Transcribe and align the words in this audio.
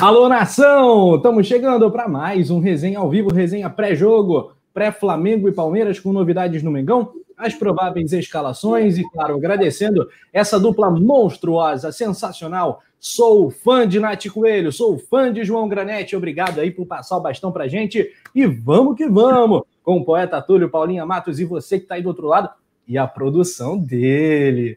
Alô, 0.00 0.28
nação! 0.28 1.14
Estamos 1.14 1.46
chegando 1.46 1.88
para 1.88 2.08
mais 2.08 2.50
um 2.50 2.58
resenha 2.58 2.98
ao 2.98 3.08
vivo, 3.08 3.32
resenha 3.32 3.70
pré-jogo, 3.70 4.52
pré-Flamengo 4.74 5.48
e 5.48 5.52
Palmeiras 5.52 6.00
com 6.00 6.12
novidades 6.12 6.64
no 6.64 6.70
Mengão, 6.70 7.12
as 7.38 7.54
prováveis 7.54 8.12
escalações 8.12 8.98
e, 8.98 9.08
claro, 9.08 9.36
agradecendo 9.36 10.08
essa 10.32 10.58
dupla 10.58 10.90
monstruosa, 10.90 11.92
sensacional. 11.92 12.82
Sou 12.98 13.50
fã 13.50 13.86
de 13.86 14.00
Nath 14.00 14.26
Coelho, 14.26 14.72
sou 14.72 14.98
fã 14.98 15.32
de 15.32 15.44
João 15.44 15.68
Granete. 15.68 16.16
Obrigado 16.16 16.60
aí 16.60 16.72
por 16.72 16.86
passar 16.86 17.16
o 17.16 17.20
bastão 17.20 17.52
pra 17.52 17.68
gente. 17.68 18.10
E 18.34 18.46
vamos 18.46 18.96
que 18.96 19.08
vamos 19.08 19.62
com 19.84 19.98
o 19.98 20.04
poeta 20.04 20.42
Túlio, 20.42 20.68
Paulinha 20.68 21.06
Matos 21.06 21.38
e 21.38 21.44
você 21.44 21.78
que 21.78 21.84
está 21.84 21.94
aí 21.94 22.02
do 22.02 22.08
outro 22.08 22.26
lado 22.26 22.50
e 22.86 22.98
a 22.98 23.06
produção 23.06 23.78
dele. 23.78 24.76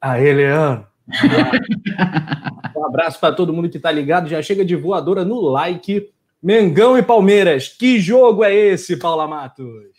Aê, 0.00 0.32
Leandro. 0.32 0.89
um 2.76 2.84
abraço 2.84 3.18
para 3.18 3.34
todo 3.34 3.52
mundo 3.52 3.68
que 3.68 3.76
está 3.76 3.90
ligado. 3.90 4.28
Já 4.28 4.40
chega 4.42 4.64
de 4.64 4.76
voadora 4.76 5.24
no 5.24 5.40
like. 5.40 6.12
Mengão 6.42 6.96
e 6.96 7.02
Palmeiras. 7.02 7.68
Que 7.68 8.00
jogo 8.00 8.42
é 8.42 8.54
esse, 8.54 8.96
Paula 8.96 9.28
Matos? 9.28 9.90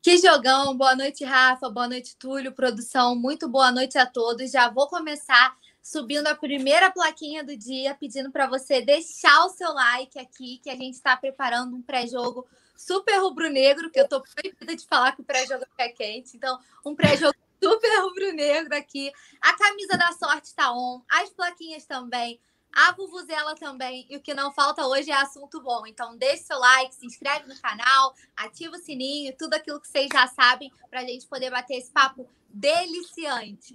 Que 0.00 0.16
jogão! 0.18 0.76
Boa 0.76 0.94
noite, 0.94 1.24
Rafa. 1.24 1.68
Boa 1.68 1.88
noite, 1.88 2.16
Túlio, 2.16 2.52
produção. 2.52 3.16
Muito 3.16 3.48
boa 3.48 3.72
noite 3.72 3.98
a 3.98 4.06
todos. 4.06 4.50
Já 4.50 4.70
vou 4.70 4.86
começar 4.86 5.54
subindo 5.82 6.26
a 6.28 6.34
primeira 6.34 6.90
plaquinha 6.90 7.42
do 7.42 7.56
dia, 7.56 7.94
pedindo 7.94 8.30
para 8.30 8.46
você 8.46 8.80
deixar 8.80 9.44
o 9.44 9.50
seu 9.50 9.72
like 9.72 10.18
aqui, 10.18 10.60
que 10.62 10.70
a 10.70 10.76
gente 10.76 10.94
está 10.94 11.16
preparando 11.16 11.74
um 11.74 11.82
pré-jogo 11.82 12.46
super 12.76 13.18
rubro-negro, 13.18 13.90
que 13.90 14.00
eu 14.00 14.08
tô 14.08 14.22
proibida 14.22 14.76
de 14.76 14.86
falar 14.86 15.12
que 15.12 15.22
o 15.22 15.24
pré-jogo 15.24 15.64
é 15.76 15.88
quente. 15.88 16.36
Então, 16.36 16.58
um 16.86 16.94
pré-jogo 16.94 17.34
super 17.62 18.00
rubro-negro 18.02 18.74
aqui. 18.74 19.12
A 19.40 19.52
camisa 19.56 19.96
da 19.96 20.12
sorte 20.12 20.46
está 20.46 20.72
on, 20.72 21.02
as 21.10 21.30
plaquinhas 21.30 21.84
também, 21.84 22.40
a 22.72 22.92
Vuvuzela 22.92 23.54
também. 23.54 24.06
E 24.08 24.16
o 24.16 24.20
que 24.20 24.34
não 24.34 24.52
falta 24.52 24.86
hoje 24.86 25.10
é 25.10 25.14
assunto 25.14 25.60
bom. 25.60 25.86
Então, 25.86 26.16
deixe 26.16 26.44
seu 26.44 26.58
like, 26.58 26.94
se 26.94 27.06
inscreve 27.06 27.48
no 27.48 27.60
canal, 27.60 28.14
ativa 28.36 28.76
o 28.76 28.78
sininho, 28.78 29.34
tudo 29.38 29.54
aquilo 29.54 29.80
que 29.80 29.88
vocês 29.88 30.08
já 30.12 30.26
sabem, 30.28 30.70
para 30.88 31.00
a 31.00 31.04
gente 31.04 31.26
poder 31.26 31.50
bater 31.50 31.74
esse 31.74 31.90
papo 31.90 32.26
deliciante. 32.48 33.74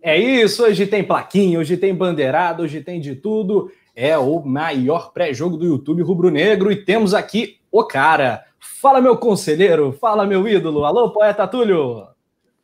É 0.00 0.16
isso, 0.16 0.62
hoje 0.62 0.86
tem 0.86 1.02
plaquinha, 1.02 1.58
hoje 1.58 1.76
tem 1.76 1.94
bandeirada, 1.94 2.62
hoje 2.62 2.80
tem 2.82 3.00
de 3.00 3.16
tudo. 3.16 3.72
É 3.96 4.16
o 4.16 4.40
maior 4.40 5.12
pré-jogo 5.12 5.56
do 5.56 5.66
YouTube 5.66 6.02
rubro-negro 6.02 6.70
e 6.70 6.84
temos 6.84 7.14
aqui 7.14 7.58
o 7.70 7.84
cara. 7.84 8.44
Fala, 8.60 9.00
meu 9.00 9.16
conselheiro, 9.16 9.92
fala, 9.92 10.24
meu 10.24 10.46
ídolo. 10.46 10.84
Alô, 10.84 11.10
poeta 11.10 11.48
Túlio. 11.48 12.06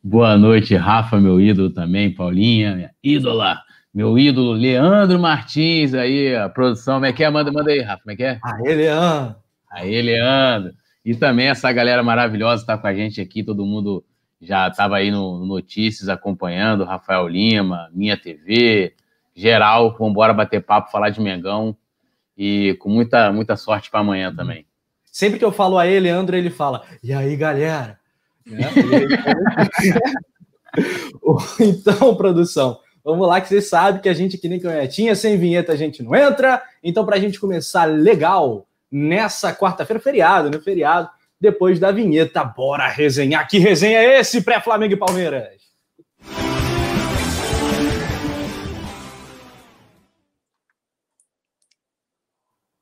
Boa 0.07 0.37
noite, 0.37 0.75
Rafa, 0.75 1.19
meu 1.19 1.41
ídolo 1.41 1.71
também, 1.71 2.13
Paulinha, 2.13 2.75
minha 2.75 2.91
ídola. 3.03 3.59
Meu 3.91 4.19
ídolo, 4.19 4.51
Leandro 4.51 5.17
Martins, 5.17 5.95
aí, 5.95 6.35
a 6.35 6.47
produção. 6.47 6.97
Como 6.97 7.07
é 7.07 7.11
que 7.11 7.23
é? 7.23 7.29
Manda, 7.31 7.51
manda 7.51 7.71
aí, 7.71 7.81
Rafa, 7.81 8.03
como 8.03 8.11
é 8.11 8.15
que 8.15 8.23
é? 8.23 8.39
Aê, 8.43 8.75
Leandro. 8.75 9.35
Aê, 9.67 10.01
Leandro. 10.03 10.73
E 11.03 11.15
também 11.15 11.47
essa 11.47 11.71
galera 11.71 12.03
maravilhosa 12.03 12.61
está 12.61 12.77
com 12.77 12.85
a 12.85 12.93
gente 12.93 13.19
aqui, 13.19 13.43
todo 13.43 13.65
mundo 13.65 14.05
já 14.39 14.67
estava 14.67 14.97
aí 14.97 15.09
no 15.09 15.43
Notícias 15.43 16.07
acompanhando, 16.07 16.85
Rafael 16.85 17.27
Lima, 17.27 17.89
Minha 17.91 18.15
TV, 18.15 18.93
geral, 19.35 19.95
vamos 19.97 20.11
embora 20.11 20.35
bater 20.35 20.63
papo, 20.63 20.91
falar 20.91 21.09
de 21.09 21.19
Mengão 21.19 21.75
e 22.37 22.75
com 22.75 22.89
muita, 22.89 23.31
muita 23.31 23.55
sorte 23.55 23.89
para 23.89 24.01
amanhã 24.01 24.31
também. 24.31 24.67
Sempre 25.03 25.39
que 25.39 25.45
eu 25.45 25.51
falo 25.51 25.79
a 25.79 25.87
ele, 25.87 26.01
Leandro, 26.01 26.35
ele 26.35 26.51
fala: 26.51 26.83
E 27.01 27.11
aí, 27.11 27.35
galera? 27.35 28.04
Né? 28.45 28.69
então, 31.59 32.15
produção, 32.15 32.79
vamos 33.03 33.27
lá, 33.27 33.41
que 33.41 33.47
você 33.47 33.61
sabe 33.61 33.99
que 33.99 34.09
a 34.09 34.13
gente 34.13 34.37
que 34.37 34.47
nem 34.47 34.59
canhotinha, 34.59 35.15
sem 35.15 35.37
vinheta 35.37 35.73
a 35.73 35.75
gente 35.75 36.03
não 36.03 36.15
entra. 36.15 36.61
Então, 36.83 37.05
para 37.05 37.15
a 37.15 37.19
gente 37.19 37.39
começar 37.39 37.85
legal 37.85 38.67
nessa 38.91 39.53
quarta-feira, 39.53 39.99
feriado, 39.99 40.49
né? 40.49 40.59
Feriado, 40.59 41.09
depois 41.39 41.79
da 41.79 41.91
vinheta, 41.91 42.43
bora 42.43 42.87
resenhar. 42.87 43.47
Que 43.47 43.59
resenha 43.59 43.99
é 43.99 44.19
esse 44.19 44.41
pré-Flamengo 44.41 44.93
e 44.93 44.97
Palmeiras? 44.97 45.65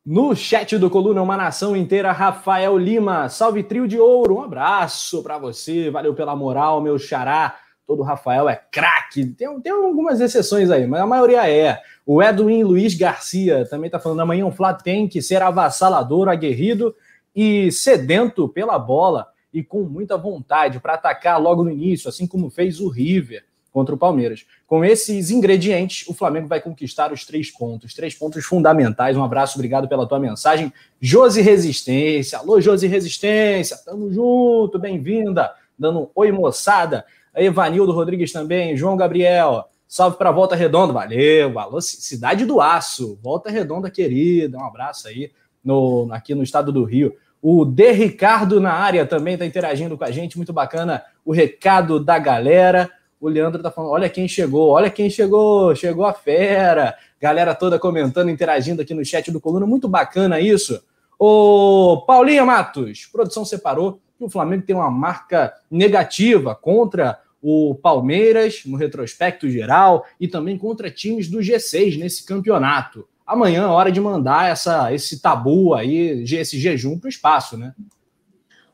No 0.06 0.36
chat 0.36 0.78
do 0.78 0.90
Coluna, 0.90 1.22
uma 1.22 1.38
nação 1.38 1.78
inteira, 1.78 2.12
Rafael 2.12 2.78
Lima. 2.78 3.30
Salve 3.30 3.64
trio 3.64 3.88
de 3.88 3.98
ouro. 3.98 4.36
Um 4.36 4.44
abraço 4.44 5.24
para 5.24 5.38
você. 5.38 5.90
Valeu 5.90 6.14
pela 6.14 6.36
moral, 6.36 6.82
meu 6.82 7.00
xará. 7.00 7.56
Todo 7.88 8.04
Rafael 8.04 8.50
é 8.50 8.56
craque. 8.70 9.26
Tem, 9.28 9.62
tem 9.62 9.72
algumas 9.72 10.20
exceções 10.20 10.70
aí, 10.70 10.86
mas 10.86 11.00
a 11.00 11.08
maioria 11.08 11.50
é. 11.50 11.82
O 12.06 12.22
Edwin 12.22 12.64
Luiz 12.64 12.94
Garcia 12.96 13.66
também 13.70 13.86
está 13.86 13.98
falando 13.98 14.20
amanhã. 14.20 14.46
Um 14.46 14.52
Flá 14.52 14.74
tem 14.74 15.08
que 15.08 15.22
ser 15.22 15.42
avassalador, 15.42 16.28
aguerrido 16.28 16.94
e 17.34 17.72
sedento 17.72 18.50
pela 18.50 18.78
bola 18.78 19.30
e 19.54 19.64
com 19.64 19.84
muita 19.84 20.18
vontade 20.18 20.82
para 20.82 20.96
atacar 20.96 21.42
logo 21.42 21.64
no 21.64 21.72
início, 21.72 22.10
assim 22.10 22.28
como 22.28 22.50
fez 22.50 22.82
o 22.82 22.90
River 22.90 23.46
contra 23.74 23.96
o 23.96 23.98
Palmeiras. 23.98 24.46
Com 24.68 24.86
esses 24.86 25.32
ingredientes, 25.32 26.08
o 26.08 26.14
Flamengo 26.14 26.48
vai 26.48 26.62
conquistar 26.62 27.12
os 27.12 27.26
três 27.26 27.52
pontos, 27.52 27.96
três 27.96 28.14
pontos 28.14 28.46
fundamentais. 28.46 29.18
Um 29.18 29.24
abraço, 29.24 29.58
obrigado 29.58 29.88
pela 29.88 30.06
tua 30.06 30.20
mensagem. 30.20 30.72
Josi 31.02 31.42
Resistência, 31.42 32.38
alô 32.38 32.62
Josi 32.62 32.86
Resistência, 32.86 33.76
tamo 33.84 34.14
junto, 34.14 34.78
bem-vinda. 34.78 35.52
Dando 35.78 36.02
um 36.02 36.10
oi, 36.16 36.32
moçada. 36.32 37.04
Evanildo 37.36 37.92
Rodrigues 37.92 38.32
também, 38.32 38.78
João 38.78 38.96
Gabriel, 38.96 39.68
salve 39.88 40.18
para 40.18 40.30
Volta 40.30 40.56
Redonda, 40.56 40.94
valeu, 40.94 41.58
alô, 41.58 41.82
Cidade 41.82 42.46
do 42.46 42.62
Aço, 42.62 43.18
Volta 43.24 43.50
Redonda 43.50 43.90
querida, 43.90 44.56
um 44.56 44.64
abraço 44.64 45.08
aí 45.08 45.32
no, 45.64 46.08
aqui 46.12 46.36
no 46.36 46.44
estado 46.44 46.72
do 46.72 46.84
Rio. 46.84 47.16
O 47.42 47.66
De 47.66 47.92
Ricardo 47.92 48.62
na 48.62 48.72
área 48.72 49.04
também 49.04 49.34
está 49.34 49.48
interagindo 49.48 49.98
com 49.98 50.04
a 50.04 50.12
gente, 50.12 50.38
muito 50.38 50.54
bacana 50.54 51.04
o 51.26 51.32
recado 51.34 52.00
da 52.00 52.20
galera 52.20 52.88
o 53.24 53.30
Leandro 53.30 53.64
tá 53.64 53.72
falando: 53.72 53.92
olha 53.92 54.10
quem 54.10 54.28
chegou, 54.28 54.72
olha 54.72 54.90
quem 54.90 55.10
chegou, 55.10 55.74
chegou 55.76 56.06
a 56.06 56.14
fera. 56.14 56.94
Galera 57.22 57.56
toda 57.56 57.80
comentando, 57.80 58.30
interagindo 58.30 58.82
aqui 58.82 58.94
no 58.94 59.06
chat 59.06 59.32
do 59.32 59.40
Coluna, 59.40 59.66
muito 59.66 59.88
bacana 59.88 60.42
isso. 60.42 60.84
O 61.18 62.04
Paulinha 62.06 62.46
Matos, 62.46 63.08
produção 63.10 63.46
separou 63.46 64.02
que 64.18 64.26
o 64.26 64.30
Flamengo 64.30 64.66
tem 64.66 64.76
uma 64.76 64.92
marca 64.92 65.54
negativa 65.72 66.54
contra 66.54 67.18
o 67.42 67.76
Palmeiras 67.76 68.64
no 68.66 68.76
retrospecto 68.76 69.50
geral 69.50 70.06
e 70.20 70.28
também 70.28 70.58
contra 70.58 70.92
times 70.92 71.30
do 71.30 71.40
G6 71.40 71.98
nesse 71.98 72.26
campeonato. 72.26 73.08
Amanhã 73.26 73.64
é 73.64 73.68
hora 73.68 73.90
de 73.90 74.02
mandar 74.02 74.52
essa, 74.52 74.94
esse 74.94 75.22
tabu 75.22 75.74
aí, 75.74 76.26
esse 76.30 76.60
jejum 76.60 77.00
para 77.00 77.08
o 77.08 77.10
espaço, 77.10 77.58
né? 77.58 77.74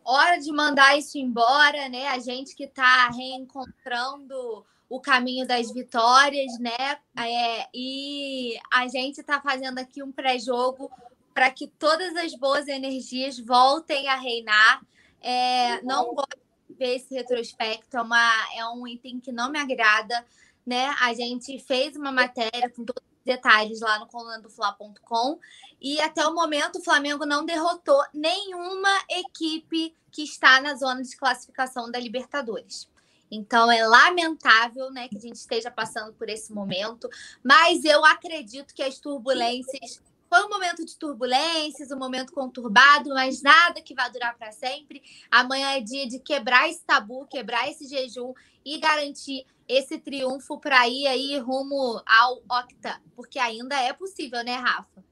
Hora 0.10 0.38
de 0.38 0.52
mandar 0.52 0.98
isso 0.98 1.18
embora, 1.18 1.88
né? 1.90 2.08
A 2.08 2.20
gente 2.20 2.56
que 2.56 2.64
está 2.64 3.10
reencontrando 3.10 4.66
o 4.90 5.00
caminho 5.00 5.48
das 5.48 5.72
vitórias, 5.72 6.58
né? 6.60 6.98
É, 7.18 7.70
e 7.74 8.60
a 8.72 8.88
gente 8.88 9.22
está 9.22 9.40
fazendo 9.40 9.78
aqui 9.78 10.02
um 10.02 10.12
pré-jogo 10.12 10.92
para 11.34 11.52
que 11.52 11.68
todas 11.68 12.16
as 12.16 12.34
boas 12.34 12.68
energias 12.68 13.40
voltem 13.40 14.10
a 14.10 14.16
reinar. 14.16 14.82
É, 15.22 15.82
não 15.84 16.14
gosto 16.14 16.40
de 16.68 16.76
ver 16.76 16.96
esse 16.96 17.14
retrospecto, 17.14 17.96
é, 17.96 18.02
uma, 18.02 18.32
é 18.56 18.66
um 18.66 18.88
item 18.88 19.20
que 19.20 19.32
não 19.32 19.52
me 19.52 19.60
agrada, 19.60 20.26
né? 20.66 20.88
A 21.00 21.14
gente 21.14 21.60
fez 21.60 21.96
uma 21.96 22.12
matéria 22.12 22.70
com 22.70 22.84
todos 22.84 23.04
os 23.04 23.24
detalhes 23.24 23.82
lá 23.82 24.00
no 24.00 24.08
colunadofla.com 24.08 25.40
e 25.80 26.02
até 26.02 26.26
o 26.26 26.34
momento 26.34 26.80
o 26.80 26.84
Flamengo 26.84 27.26
não 27.26 27.46
derrotou 27.46 28.04
nenhuma 28.14 28.90
equipe 29.10 29.96
que 30.12 30.24
está 30.24 30.62
na 30.62 30.76
zona 30.76 31.02
de 31.02 31.16
classificação 31.16 31.90
da 31.92 32.00
Libertadores. 32.00 32.90
Então 33.32 33.72
é 33.72 33.86
lamentável, 33.86 34.92
né, 34.92 35.08
que 35.08 35.18
a 35.18 35.22
gente 35.22 35.36
esteja 35.36 35.70
passando 35.70 36.14
por 36.14 36.30
esse 36.30 36.52
momento, 36.52 37.08
mas 37.44 37.84
eu 37.86 38.04
acredito 38.04 38.74
que 38.74 38.82
as 38.82 38.98
turbulências 39.00 40.02
foi 40.30 40.46
um 40.46 40.50
momento 40.50 40.86
de 40.86 40.96
turbulências, 40.96 41.90
um 41.90 41.98
momento 41.98 42.32
conturbado, 42.32 43.10
mas 43.10 43.42
nada 43.42 43.82
que 43.82 43.96
vai 43.96 44.12
durar 44.12 44.38
para 44.38 44.52
sempre. 44.52 45.02
Amanhã 45.32 45.72
é 45.72 45.82
dia 45.82 46.08
de 46.08 46.20
quebrar 46.20 46.70
esse 46.70 46.82
tabu, 46.82 47.26
quebrar 47.26 47.68
esse 47.68 47.88
jejum 47.88 48.34
e 48.64 48.78
garantir 48.78 49.44
esse 49.68 49.98
triunfo 49.98 50.60
para 50.60 50.88
ir 50.88 51.08
aí 51.08 51.38
rumo 51.40 52.02
ao 52.06 52.44
Octa, 52.48 53.02
porque 53.16 53.40
ainda 53.40 53.76
é 53.82 53.92
possível, 53.92 54.44
né, 54.44 54.56
Rafa? 54.56 55.04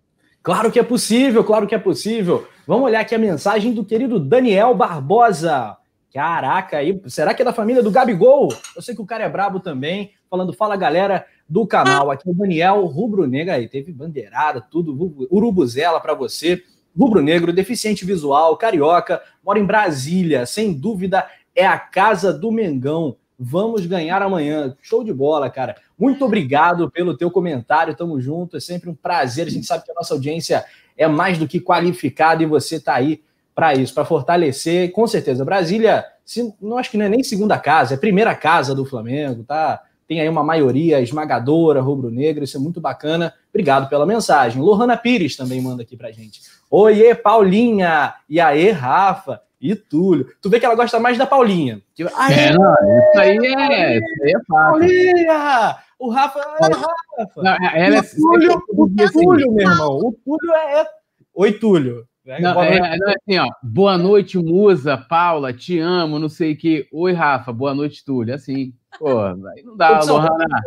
Claro 0.48 0.72
que 0.72 0.80
é 0.80 0.84
possível, 0.84 1.44
claro 1.44 1.68
que 1.68 1.76
é 1.76 1.78
possível. 1.78 2.48
Vamos 2.66 2.86
olhar 2.86 3.02
aqui 3.02 3.14
a 3.14 3.20
mensagem 3.20 3.74
do 3.74 3.84
querido 3.84 4.18
Daniel 4.18 4.74
Barbosa. 4.74 5.76
Caraca, 6.14 6.78
aí, 6.78 7.02
será 7.08 7.34
que 7.34 7.42
é 7.42 7.46
da 7.46 7.52
família 7.52 7.84
do 7.84 7.92
Gabigol? 7.92 8.48
Eu 8.74 8.82
sei 8.82 8.96
que 8.96 9.02
o 9.02 9.06
cara 9.06 9.26
é 9.26 9.30
brabo 9.30 9.60
também. 9.60 10.14
Falando, 10.30 10.54
fala 10.54 10.78
galera 10.78 11.26
do 11.50 11.68
canal. 11.68 12.10
Aqui 12.12 12.30
é 12.30 12.32
o 12.32 12.34
Daniel 12.34 12.86
Rubro 12.86 13.28
Negro 13.28 13.56
aí, 13.56 13.68
teve 13.68 13.92
bandeirada, 13.92 14.62
tudo, 14.62 15.28
urubuzela 15.30 16.00
para 16.00 16.14
você. 16.14 16.64
Rubro 16.98 17.22
Negro, 17.22 17.52
deficiente 17.52 18.06
visual, 18.06 18.56
carioca, 18.56 19.22
mora 19.44 19.60
em 19.60 19.66
Brasília, 19.66 20.46
sem 20.46 20.74
dúvida 20.74 21.28
é 21.54 21.68
a 21.68 21.78
casa 21.78 22.32
do 22.32 22.54
Mengão. 22.54 23.18
Vamos 23.39 23.86
ganhar 23.86 24.22
amanhã. 24.22 24.75
Show 24.81 25.04
de 25.04 25.13
bola, 25.13 25.50
cara. 25.50 25.75
Muito 25.98 26.25
obrigado 26.25 26.89
pelo 26.89 27.16
teu 27.16 27.30
comentário. 27.30 27.95
Tamo 27.95 28.19
junto. 28.19 28.57
É 28.57 28.60
sempre 28.60 28.89
um 28.89 28.95
prazer. 28.95 29.48
A 29.48 29.50
gente 29.51 29.68
sabe 29.68 29.86
que 29.86 29.92
a 29.92 29.95
nossa 29.95 30.13
audiência 30.13 30.66
é 30.98 31.07
mais 31.07 31.38
do 31.38 31.48
que 31.48 31.60
qualificada 31.60 32.42
e 32.42 32.48
você 32.48 32.80
tá 32.80 32.95
aí 32.95 33.22
para 33.54 33.74
isso, 33.74 33.94
para 33.94 34.06
fortalecer. 34.06 34.92
Com 34.92 35.07
certeza, 35.07 35.44
Brasília, 35.44 36.06
se, 36.24 36.54
não 36.62 36.78
acho 36.78 36.92
que 36.92 36.98
não 36.98 37.06
é 37.06 37.10
nem 37.10 37.24
segunda 37.24 37.57
casa, 37.57 37.95
é 37.95 37.98
primeira 37.98 38.36
casa 38.36 38.75
do 38.75 38.86
Flamengo, 38.86 39.44
tá? 39.44 39.81
Tem 40.07 40.22
aí 40.22 40.30
uma 40.30 40.44
maioria 40.44 41.01
esmagadora 41.01 41.81
rubro-negra, 41.81 42.44
isso 42.44 42.56
é 42.56 42.60
muito 42.60 42.80
bacana. 42.80 43.33
Obrigado 43.50 43.90
pela 43.90 44.06
mensagem. 44.06 44.62
Lohana 44.62 44.95
Pires 44.95 45.36
também 45.36 45.60
manda 45.60 45.81
aqui 45.81 45.98
pra 45.98 46.12
gente. 46.12 46.42
Oiê, 46.69 47.16
Paulinha! 47.16 48.13
E 48.30 48.40
aí, 48.40 48.69
Rafa? 48.72 49.42
E 49.59 49.75
Túlio. 49.75 50.27
Tu 50.42 50.50
vê 50.50 50.59
que 50.59 50.65
ela 50.65 50.75
gosta 50.75 51.00
mais 51.00 51.18
da 51.18 51.25
Paulinha. 51.25 51.81
é, 52.00 52.54
não, 52.54 52.74
isso 52.74 53.19
aí 53.19 53.38
é, 53.38 53.98
isso 53.98 54.24
aí 54.24 54.31
é 54.31 54.39
fácil. 54.48 54.48
Paulinha! 54.48 55.77
O 56.00 56.09
Rafa 56.09 56.39
é 56.39 56.44
o 56.44 56.74
Rafa. 56.75 57.42
Não, 57.42 57.57
ela 57.74 57.95
é, 57.95 58.00
o 58.00 58.04
Túlio, 58.04 58.63
o 58.69 59.12
Túlio, 59.12 59.51
meu 59.51 59.68
irmão. 59.68 59.98
O 59.98 60.13
Túlio 60.24 60.54
é. 60.54 60.86
Oi, 61.33 61.51
Túlio. 61.54 62.07
Não, 62.24 62.62
é, 62.62 62.98
não, 62.98 63.09
é 63.09 63.15
assim, 63.15 63.39
ó. 63.39 63.50
Boa 63.63 63.98
noite, 63.98 64.38
Musa, 64.38 64.98
Paula, 64.98 65.54
te 65.54 65.80
amo, 65.80 66.19
não 66.19 66.27
sei 66.27 66.54
o 66.54 66.57
que. 66.57 66.88
Oi, 66.92 67.13
Rafa, 67.13 67.54
boa 67.54 67.74
noite, 67.74 68.04
Túlio. 68.04 68.36
Assim, 68.36 68.74
pô, 69.00 69.21
aí 69.21 69.63
não 69.63 69.77
dá, 69.77 70.01
Lohana. 70.01 70.62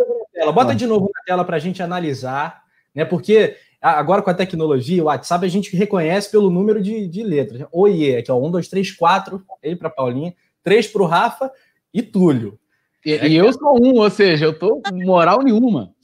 Bota 0.55 0.75
de 0.75 0.87
novo 0.87 1.11
na 1.15 1.23
tela 1.25 1.45
para 1.45 1.57
a 1.57 1.61
gente 1.61 1.83
analisar, 1.83 2.63
né? 2.95 3.05
Porque 3.05 3.57
agora 3.81 4.23
com 4.23 4.31
a 4.31 4.35
tecnologia, 4.35 5.03
o 5.03 5.07
WhatsApp, 5.07 5.45
a 5.45 5.49
gente 5.49 5.75
reconhece 5.77 6.31
pelo 6.31 6.51
número 6.51 6.83
de, 6.83 7.07
de 7.09 7.23
letras. 7.23 7.67
Oiê, 7.73 8.17
aqui, 8.17 8.31
ó, 8.31 8.39
um, 8.39 8.51
dois, 8.51 8.69
três, 8.69 8.91
quatro, 8.91 9.43
ele 9.63 9.77
para 9.77 9.89
Paulinha, 9.89 10.35
três 10.63 10.87
para 10.87 11.03
o 11.03 11.07
Rafa 11.07 11.51
e 11.93 12.03
Túlio. 12.03 12.59
E, 13.05 13.13
é 13.13 13.29
e 13.29 13.37
eu 13.37 13.53
sou 13.53 13.83
um, 13.83 13.99
ou 13.99 14.11
seja, 14.11 14.45
eu 14.45 14.59
tô 14.59 14.83
moral 14.93 15.43
nenhuma. 15.43 15.95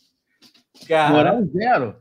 Cara, 0.88 1.12
moral 1.12 1.44
zero. 1.46 1.96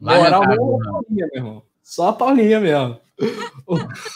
Moral 0.00 0.46
nenhuma, 0.46 0.84
Paulinha, 0.84 1.28
meu 1.32 1.36
irmão. 1.42 1.62
Só 1.82 2.08
a 2.08 2.12
Paulinha 2.12 2.60
mesmo. 2.60 3.00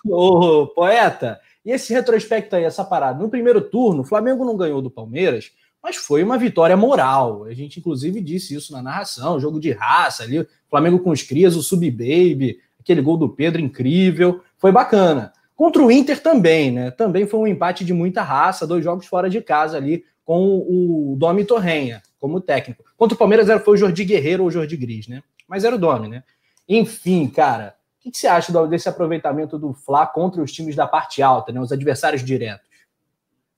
o, 0.05 0.63
o, 0.63 0.67
poeta, 0.69 1.41
e 1.65 1.71
esse 1.71 1.93
retrospecto 1.93 2.55
aí, 2.55 2.65
essa 2.65 2.85
parada? 2.85 3.19
No 3.19 3.31
primeiro 3.31 3.61
turno, 3.61 4.03
o 4.03 4.05
Flamengo 4.05 4.45
não 4.45 4.57
ganhou 4.57 4.83
do 4.83 4.91
Palmeiras, 4.91 5.53
mas 5.83 5.97
foi 5.97 6.23
uma 6.23 6.39
vitória 6.39 6.77
moral. 6.77 7.45
A 7.45 7.55
gente, 7.55 7.81
inclusive, 7.81 8.21
disse 8.21 8.55
isso 8.55 8.73
na 8.73 8.83
narração: 8.83 9.41
jogo 9.41 9.61
de 9.61 9.73
raça 9.73 10.23
ali, 10.23 10.47
Flamengo 10.69 10.99
com 10.99 11.11
os 11.11 11.23
crias, 11.23 11.57
o 11.57 11.63
Sub-Baby, 11.63 12.59
aquele 12.79 13.01
gol 13.01 13.17
do 13.17 13.29
Pedro 13.29 13.61
incrível, 13.61 14.41
foi 14.59 14.73
bacana. 14.73 15.33
Contra 15.57 15.83
o 15.83 15.91
Inter 15.91 16.23
também, 16.23 16.71
né? 16.71 16.91
Também 16.91 17.27
foi 17.27 17.41
um 17.41 17.47
empate 17.47 17.85
de 17.85 17.93
muita 17.93 18.23
raça, 18.23 18.67
dois 18.67 18.83
jogos 18.83 19.07
fora 19.07 19.29
de 19.29 19.41
casa 19.41 19.77
ali, 19.77 20.05
com 20.25 20.59
o 20.59 21.17
Domi 21.19 21.45
Torrenha 21.45 22.03
como 22.19 22.41
técnico. 22.41 22.85
Contra 22.97 23.15
o 23.15 23.19
Palmeiras 23.19 23.49
era, 23.49 23.59
foi 23.59 23.75
o 23.75 23.77
Jordi 23.77 24.05
Guerreiro 24.05 24.43
ou 24.43 24.49
o 24.49 24.51
Jordi 24.53 24.77
Gris, 24.77 25.09
né? 25.09 25.23
Mas 25.49 25.65
era 25.65 25.75
o 25.75 25.79
Domi, 25.79 26.07
né? 26.07 26.23
Enfim, 26.69 27.27
cara, 27.27 27.75
o 27.99 28.03
que, 28.03 28.11
que, 28.11 28.19
você 28.19 28.27
acha 28.27 28.53
desse 28.69 28.89
aproveitamento 28.89 29.59
do 29.59 29.73
Fla 29.73 30.07
contra 30.07 30.41
os 30.41 30.53
times 30.53 30.77
da 30.77 30.87
parte 30.87 31.21
alta, 31.21 31.51
né, 31.51 31.61
os 31.61 31.73
adversários 31.73 32.25
diretos? 32.25 32.70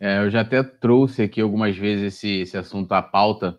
É, 0.05 0.19
eu 0.19 0.29
já 0.29 0.41
até 0.41 0.65
trouxe 0.65 1.23
aqui 1.23 1.41
algumas 1.41 1.77
vezes 1.77 2.15
esse, 2.15 2.41
esse 2.41 2.59
assunto 2.59 2.91
à 2.91 3.01
pauta. 3.01 3.57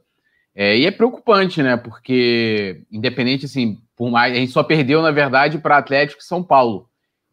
É, 0.53 0.77
e 0.77 0.85
é 0.85 0.91
preocupante, 0.91 1.63
né? 1.63 1.77
Porque, 1.77 2.83
independente, 2.91 3.45
assim, 3.45 3.77
por 3.95 4.11
mais. 4.11 4.33
A 4.33 4.35
gente 4.35 4.51
só 4.51 4.61
perdeu, 4.61 5.01
na 5.01 5.09
verdade, 5.09 5.57
para 5.57 5.77
Atlético 5.77 6.21
e 6.21 6.25
São 6.25 6.43
Paulo, 6.43 6.89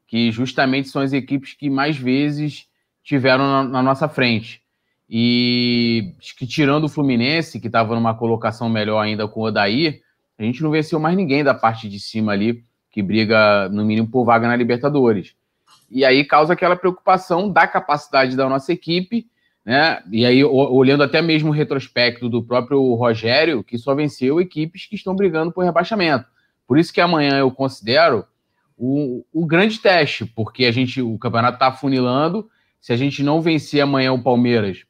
que 0.06 0.30
justamente 0.30 0.88
são 0.88 1.02
as 1.02 1.12
equipes 1.12 1.54
que 1.54 1.68
mais 1.68 1.96
vezes 1.96 2.68
tiveram 3.02 3.44
na, 3.44 3.64
na 3.64 3.82
nossa 3.82 4.08
frente. 4.08 4.62
E 5.08 6.14
que 6.38 6.46
tirando 6.46 6.84
o 6.84 6.88
Fluminense, 6.88 7.58
que 7.58 7.66
estava 7.66 7.96
numa 7.96 8.14
colocação 8.14 8.68
melhor 8.68 9.00
ainda 9.00 9.26
com 9.26 9.40
o 9.40 9.46
Odair, 9.46 10.02
a 10.38 10.44
gente 10.44 10.62
não 10.62 10.70
venceu 10.70 11.00
mais 11.00 11.16
ninguém 11.16 11.42
da 11.42 11.52
parte 11.52 11.88
de 11.88 11.98
cima 11.98 12.30
ali, 12.30 12.64
que 12.92 13.02
briga, 13.02 13.68
no 13.70 13.84
mínimo, 13.84 14.08
por 14.08 14.24
vaga 14.24 14.46
na 14.46 14.54
Libertadores. 14.54 15.34
E 15.90 16.04
aí 16.04 16.24
causa 16.24 16.52
aquela 16.52 16.76
preocupação 16.76 17.50
da 17.50 17.66
capacidade 17.66 18.36
da 18.36 18.48
nossa 18.48 18.72
equipe, 18.72 19.26
né? 19.64 20.02
E 20.10 20.24
aí, 20.24 20.44
olhando 20.44 21.02
até 21.02 21.20
mesmo 21.20 21.50
o 21.50 21.52
retrospecto 21.52 22.28
do 22.28 22.42
próprio 22.42 22.94
Rogério, 22.94 23.62
que 23.62 23.76
só 23.76 23.94
venceu 23.94 24.40
equipes 24.40 24.86
que 24.86 24.94
estão 24.94 25.14
brigando 25.14 25.52
por 25.52 25.64
rebaixamento. 25.64 26.24
Por 26.66 26.78
isso 26.78 26.92
que 26.92 27.00
amanhã 27.00 27.38
eu 27.38 27.50
considero 27.50 28.24
o, 28.76 29.24
o 29.32 29.44
grande 29.44 29.78
teste, 29.78 30.24
porque 30.24 30.64
a 30.64 30.72
gente, 30.72 31.02
o 31.02 31.18
campeonato 31.18 31.54
está 31.54 31.72
funilando. 31.72 32.48
Se 32.80 32.92
a 32.92 32.96
gente 32.96 33.22
não 33.22 33.42
vencer 33.42 33.80
amanhã 33.82 34.12
o 34.12 34.22
Palmeiras, 34.22 34.84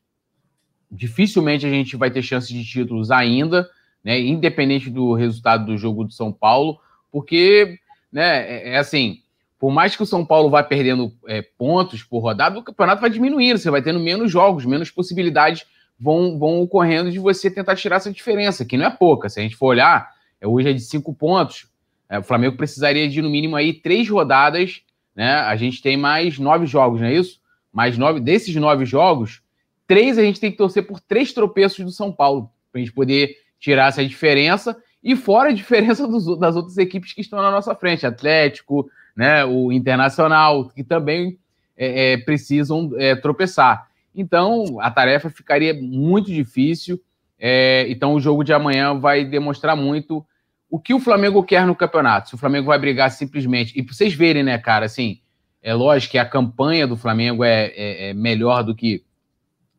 dificilmente 0.91 1.67
a 1.67 1.70
gente 1.70 1.97
vai 1.97 2.11
ter 2.11 2.23
chance 2.23 2.52
de 2.52 2.64
títulos 2.64 3.11
ainda 3.11 3.69
né, 4.05 4.19
independente 4.20 4.91
do 4.91 5.14
resultado 5.14 5.67
do 5.67 5.76
jogo 5.76 6.05
do 6.05 6.12
São 6.12 6.32
Paulo, 6.32 6.79
porque 7.11 7.79
né, 8.12 8.47
é, 8.49 8.70
é 8.70 8.79
assim, 8.79 9.20
por 9.61 9.71
mais 9.71 9.95
que 9.95 10.03
o 10.03 10.07
São 10.07 10.25
Paulo 10.25 10.49
vá 10.49 10.62
perdendo 10.62 11.12
é, 11.29 11.43
pontos 11.43 12.03
por 12.03 12.21
rodada, 12.21 12.59
o 12.59 12.62
campeonato 12.62 13.03
vai 13.03 13.11
diminuindo, 13.11 13.59
você 13.59 13.71
vai 13.71 13.83
tendo 13.83 14.01
menos 14.01 14.33
jogos, 14.33 14.65
menos 14.65 14.91
possibilidades 14.91 15.67
vão, 15.99 16.39
vão 16.39 16.62
ocorrendo 16.62 17.11
de 17.12 17.19
você 17.19 17.51
tentar 17.51 17.77
tirar 17.77 17.97
essa 17.97 18.11
diferença, 18.11 18.65
que 18.65 18.79
não 18.79 18.87
é 18.87 18.91
pouca. 18.91 19.29
Se 19.29 19.39
a 19.39 19.43
gente 19.43 19.55
for 19.55 19.67
olhar, 19.67 20.12
é, 20.41 20.49
hoje 20.49 20.71
é 20.71 20.73
de 20.73 20.81
cinco 20.81 21.12
pontos, 21.12 21.69
é, 22.09 22.19
o 22.19 22.23
Flamengo 22.23 22.57
precisaria 22.57 23.07
de 23.07 23.21
no 23.21 23.29
mínimo 23.29 23.55
aí 23.55 23.75
três 23.75 24.09
rodadas, 24.09 24.81
né? 25.15 25.35
A 25.35 25.55
gente 25.57 25.83
tem 25.83 25.95
mais 25.95 26.39
nove 26.39 26.65
jogos, 26.65 26.99
não 26.99 27.09
é 27.09 27.12
isso? 27.12 27.39
Mais 27.71 27.99
nove, 27.99 28.19
desses 28.19 28.57
nove 28.57 28.87
jogos, 28.87 29.43
três 29.87 30.17
a 30.17 30.23
gente 30.23 30.41
tem 30.41 30.51
que 30.51 30.57
torcer 30.57 30.87
por 30.87 31.01
três 31.01 31.35
tropeços 31.35 31.85
do 31.85 31.91
São 31.91 32.11
Paulo, 32.11 32.51
para 32.73 32.81
a 32.81 32.83
gente 32.83 32.95
poder 32.95 33.37
tirar 33.59 33.89
essa 33.89 34.03
diferença 34.03 34.75
e 35.05 35.15
fora 35.15 35.51
a 35.51 35.53
diferença 35.53 36.09
dos, 36.09 36.39
das 36.39 36.57
outras 36.57 36.79
equipes 36.79 37.12
que 37.12 37.21
estão 37.21 37.43
na 37.43 37.51
nossa 37.51 37.75
frente, 37.75 38.07
Atlético, 38.07 38.91
né, 39.20 39.44
o 39.44 39.70
Internacional, 39.70 40.70
que 40.70 40.82
também 40.82 41.38
é, 41.76 42.12
é, 42.12 42.17
precisam 42.17 42.90
é, 42.96 43.14
tropeçar. 43.14 43.87
Então, 44.14 44.81
a 44.81 44.90
tarefa 44.90 45.28
ficaria 45.28 45.75
muito 45.75 46.32
difícil. 46.32 46.99
É, 47.38 47.84
então, 47.90 48.14
o 48.14 48.20
jogo 48.20 48.43
de 48.43 48.55
amanhã 48.55 48.99
vai 48.99 49.26
demonstrar 49.26 49.76
muito 49.76 50.25
o 50.70 50.81
que 50.81 50.94
o 50.94 50.99
Flamengo 50.99 51.43
quer 51.43 51.67
no 51.67 51.76
campeonato. 51.76 52.31
Se 52.31 52.34
o 52.34 52.38
Flamengo 52.38 52.69
vai 52.69 52.78
brigar 52.78 53.11
simplesmente. 53.11 53.78
E 53.78 53.82
para 53.82 53.93
vocês 53.93 54.14
verem, 54.14 54.43
né, 54.43 54.56
cara, 54.56 54.87
assim, 54.87 55.20
é 55.62 55.75
lógico 55.75 56.12
que 56.12 56.19
a 56.19 56.25
campanha 56.25 56.87
do 56.87 56.96
Flamengo 56.96 57.44
é, 57.44 57.66
é, 57.76 58.08
é 58.08 58.14
melhor 58.14 58.62
do 58.64 58.75
que 58.75 59.05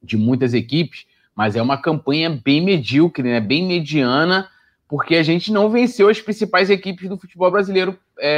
de 0.04 0.18
muitas 0.18 0.54
equipes, 0.54 1.08
mas 1.36 1.56
é 1.56 1.62
uma 1.64 1.82
campanha 1.82 2.30
bem 2.30 2.64
medíocre, 2.64 3.24
né? 3.24 3.40
bem 3.40 3.66
mediana, 3.66 4.48
porque 4.88 5.16
a 5.16 5.24
gente 5.24 5.52
não 5.52 5.68
venceu 5.68 6.10
as 6.10 6.22
principais 6.22 6.70
equipes 6.70 7.10
do 7.10 7.18
futebol 7.18 7.50
brasileiro 7.50 7.98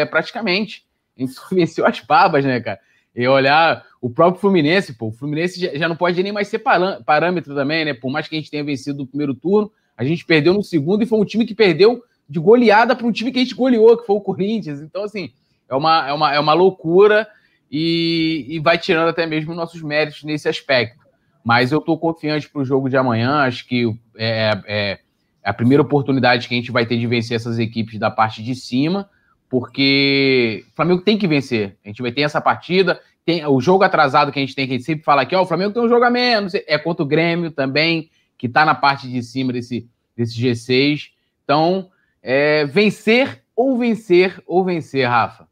praticamente. 0.09 0.85
A 1.17 1.21
gente 1.21 1.33
só 1.33 1.43
venceu 1.51 1.85
as 1.85 1.99
babas, 1.99 2.43
né, 2.45 2.59
cara? 2.59 2.79
E 3.15 3.27
olhar 3.27 3.85
o 4.01 4.09
próprio 4.09 4.41
Fluminense, 4.41 4.93
pô, 4.93 5.07
o 5.07 5.11
Fluminense 5.11 5.59
já, 5.59 5.75
já 5.75 5.87
não 5.87 5.95
pode 5.95 6.21
nem 6.21 6.31
mais 6.31 6.47
ser 6.47 6.59
parâmetro 7.05 7.53
também, 7.53 7.85
né? 7.85 7.93
Por 7.93 8.11
mais 8.11 8.27
que 8.27 8.35
a 8.35 8.39
gente 8.39 8.49
tenha 8.49 8.63
vencido 8.63 8.99
no 8.99 9.07
primeiro 9.07 9.35
turno, 9.35 9.71
a 9.95 10.03
gente 10.03 10.25
perdeu 10.25 10.53
no 10.53 10.63
segundo 10.63 11.03
e 11.03 11.05
foi 11.05 11.19
um 11.19 11.25
time 11.25 11.45
que 11.45 11.53
perdeu 11.53 12.03
de 12.27 12.39
goleada 12.39 12.95
para 12.95 13.05
um 13.05 13.11
time 13.11 13.31
que 13.31 13.39
a 13.39 13.43
gente 13.43 13.53
goleou, 13.53 13.97
que 13.97 14.07
foi 14.07 14.15
o 14.15 14.21
Corinthians. 14.21 14.81
Então, 14.81 15.03
assim, 15.03 15.31
é 15.69 15.75
uma, 15.75 16.07
é 16.07 16.13
uma, 16.13 16.33
é 16.33 16.39
uma 16.39 16.53
loucura 16.53 17.27
e, 17.71 18.45
e 18.49 18.59
vai 18.59 18.77
tirando 18.77 19.09
até 19.09 19.25
mesmo 19.25 19.53
nossos 19.53 19.81
méritos 19.81 20.23
nesse 20.23 20.47
aspecto. 20.49 21.03
Mas 21.43 21.71
eu 21.71 21.79
estou 21.79 21.97
confiante 21.97 22.49
para 22.49 22.61
o 22.61 22.65
jogo 22.65 22.89
de 22.89 22.95
amanhã. 22.95 23.41
Acho 23.41 23.67
que 23.67 23.85
é, 24.17 24.61
é, 24.65 24.99
a 25.43 25.53
primeira 25.53 25.83
oportunidade 25.83 26.47
que 26.47 26.53
a 26.53 26.57
gente 26.57 26.71
vai 26.71 26.85
ter 26.85 26.97
de 26.97 27.05
vencer 27.05 27.35
essas 27.35 27.59
equipes 27.59 27.99
da 27.99 28.09
parte 28.09 28.41
de 28.41 28.55
cima, 28.55 29.09
porque 29.53 30.65
o 30.71 30.75
Flamengo 30.75 31.03
tem 31.03 31.15
que 31.15 31.27
vencer. 31.27 31.77
A 31.85 31.87
gente 31.87 32.01
vai 32.01 32.11
ter 32.11 32.21
essa 32.21 32.41
partida. 32.41 32.99
Tem 33.23 33.45
o 33.45 33.61
jogo 33.61 33.83
atrasado 33.83 34.31
que 34.31 34.39
a 34.39 34.41
gente 34.41 34.55
tem, 34.55 34.65
que 34.65 34.73
a 34.73 34.77
gente 34.77 34.85
sempre 34.85 35.03
fala 35.03 35.21
aqui, 35.21 35.35
ó, 35.35 35.43
o 35.43 35.45
Flamengo 35.45 35.71
tem 35.71 35.83
um 35.83 35.87
jogo 35.87 36.03
a 36.03 36.09
menos, 36.09 36.55
é 36.55 36.75
contra 36.79 37.03
o 37.03 37.05
Grêmio 37.05 37.51
também, 37.51 38.09
que 38.35 38.47
está 38.47 38.65
na 38.65 38.73
parte 38.73 39.07
de 39.07 39.21
cima 39.21 39.53
desse, 39.53 39.87
desse 40.17 40.41
G6. 40.41 41.09
Então, 41.43 41.91
é, 42.23 42.65
vencer 42.65 43.43
ou 43.55 43.77
vencer 43.77 44.41
ou 44.47 44.65
vencer, 44.65 45.07
Rafa. 45.07 45.47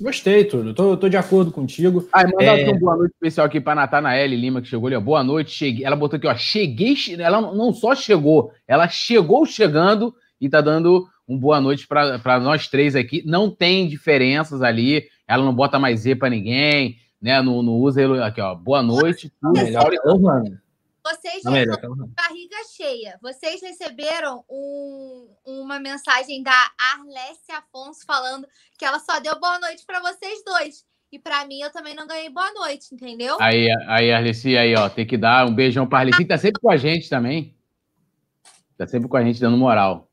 Gostei, 0.00 0.44
tudo. 0.44 0.72
Tô, 0.72 0.96
tô 0.96 1.08
de 1.08 1.16
acordo 1.16 1.50
contigo. 1.50 2.08
Ah, 2.12 2.22
mandar 2.22 2.60
é... 2.60 2.64
uma 2.64 2.78
boa 2.78 2.96
noite 2.96 3.14
especial 3.14 3.44
aqui 3.44 3.60
para 3.60 3.74
Natanael 3.74 4.28
Lima, 4.28 4.62
que 4.62 4.68
chegou 4.68 4.86
ali. 4.86 4.94
Ó. 4.94 5.00
Boa 5.00 5.24
noite, 5.24 5.50
cheguei. 5.50 5.84
Ela 5.84 5.96
botou 5.96 6.16
aqui, 6.16 6.28
ó. 6.28 6.34
Cheguei. 6.36 6.94
Ela 7.18 7.40
não 7.40 7.72
só 7.72 7.92
chegou, 7.96 8.52
ela 8.68 8.86
chegou 8.86 9.44
chegando 9.44 10.14
e 10.40 10.48
tá 10.48 10.60
dando 10.60 11.08
um 11.26 11.38
boa 11.38 11.60
noite 11.60 11.86
para 11.86 12.40
nós 12.40 12.68
três 12.68 12.94
aqui. 12.94 13.22
Não 13.26 13.50
tem 13.50 13.88
diferenças 13.88 14.62
ali. 14.62 15.08
Ela 15.26 15.44
não 15.44 15.54
bota 15.54 15.78
mais 15.78 16.00
Z 16.00 16.16
para 16.16 16.30
ninguém, 16.30 16.98
né? 17.20 17.40
Não, 17.40 17.62
não 17.62 17.74
usa 17.74 18.02
ele 18.02 18.22
aqui, 18.22 18.40
ó. 18.40 18.54
Boa 18.54 18.82
noite. 18.82 19.32
Tudo 19.40 19.52
melhor. 19.52 19.90
Vocês 21.06 21.44
melhor, 21.44 21.78
barriga 22.16 22.56
cheia. 22.74 23.18
Vocês 23.20 23.60
receberam 23.60 24.42
um, 24.48 25.28
uma 25.44 25.78
mensagem 25.78 26.42
da 26.42 26.70
Arlessia 26.94 27.58
Afonso 27.58 28.06
falando 28.06 28.46
que 28.78 28.86
ela 28.86 28.98
só 28.98 29.20
deu 29.20 29.38
boa 29.38 29.58
noite 29.58 29.84
para 29.86 30.00
vocês 30.00 30.42
dois. 30.42 30.86
E 31.12 31.18
para 31.18 31.46
mim, 31.46 31.60
eu 31.60 31.70
também 31.70 31.94
não 31.94 32.06
ganhei 32.06 32.30
boa 32.30 32.50
noite, 32.54 32.94
entendeu? 32.94 33.36
Aí, 33.38 33.68
aí, 33.86 34.12
Arleci, 34.12 34.56
aí, 34.56 34.74
ó, 34.74 34.88
tem 34.88 35.06
que 35.06 35.18
dar 35.18 35.46
um 35.46 35.54
beijão 35.54 35.86
pra 35.86 35.98
Arleci, 35.98 36.24
tá 36.24 36.38
sempre 36.38 36.60
com 36.60 36.70
a 36.70 36.76
gente 36.78 37.10
também. 37.10 37.54
Tá 38.76 38.86
sempre 38.86 39.06
com 39.06 39.16
a 39.18 39.22
gente 39.22 39.38
dando 39.38 39.58
moral. 39.58 40.10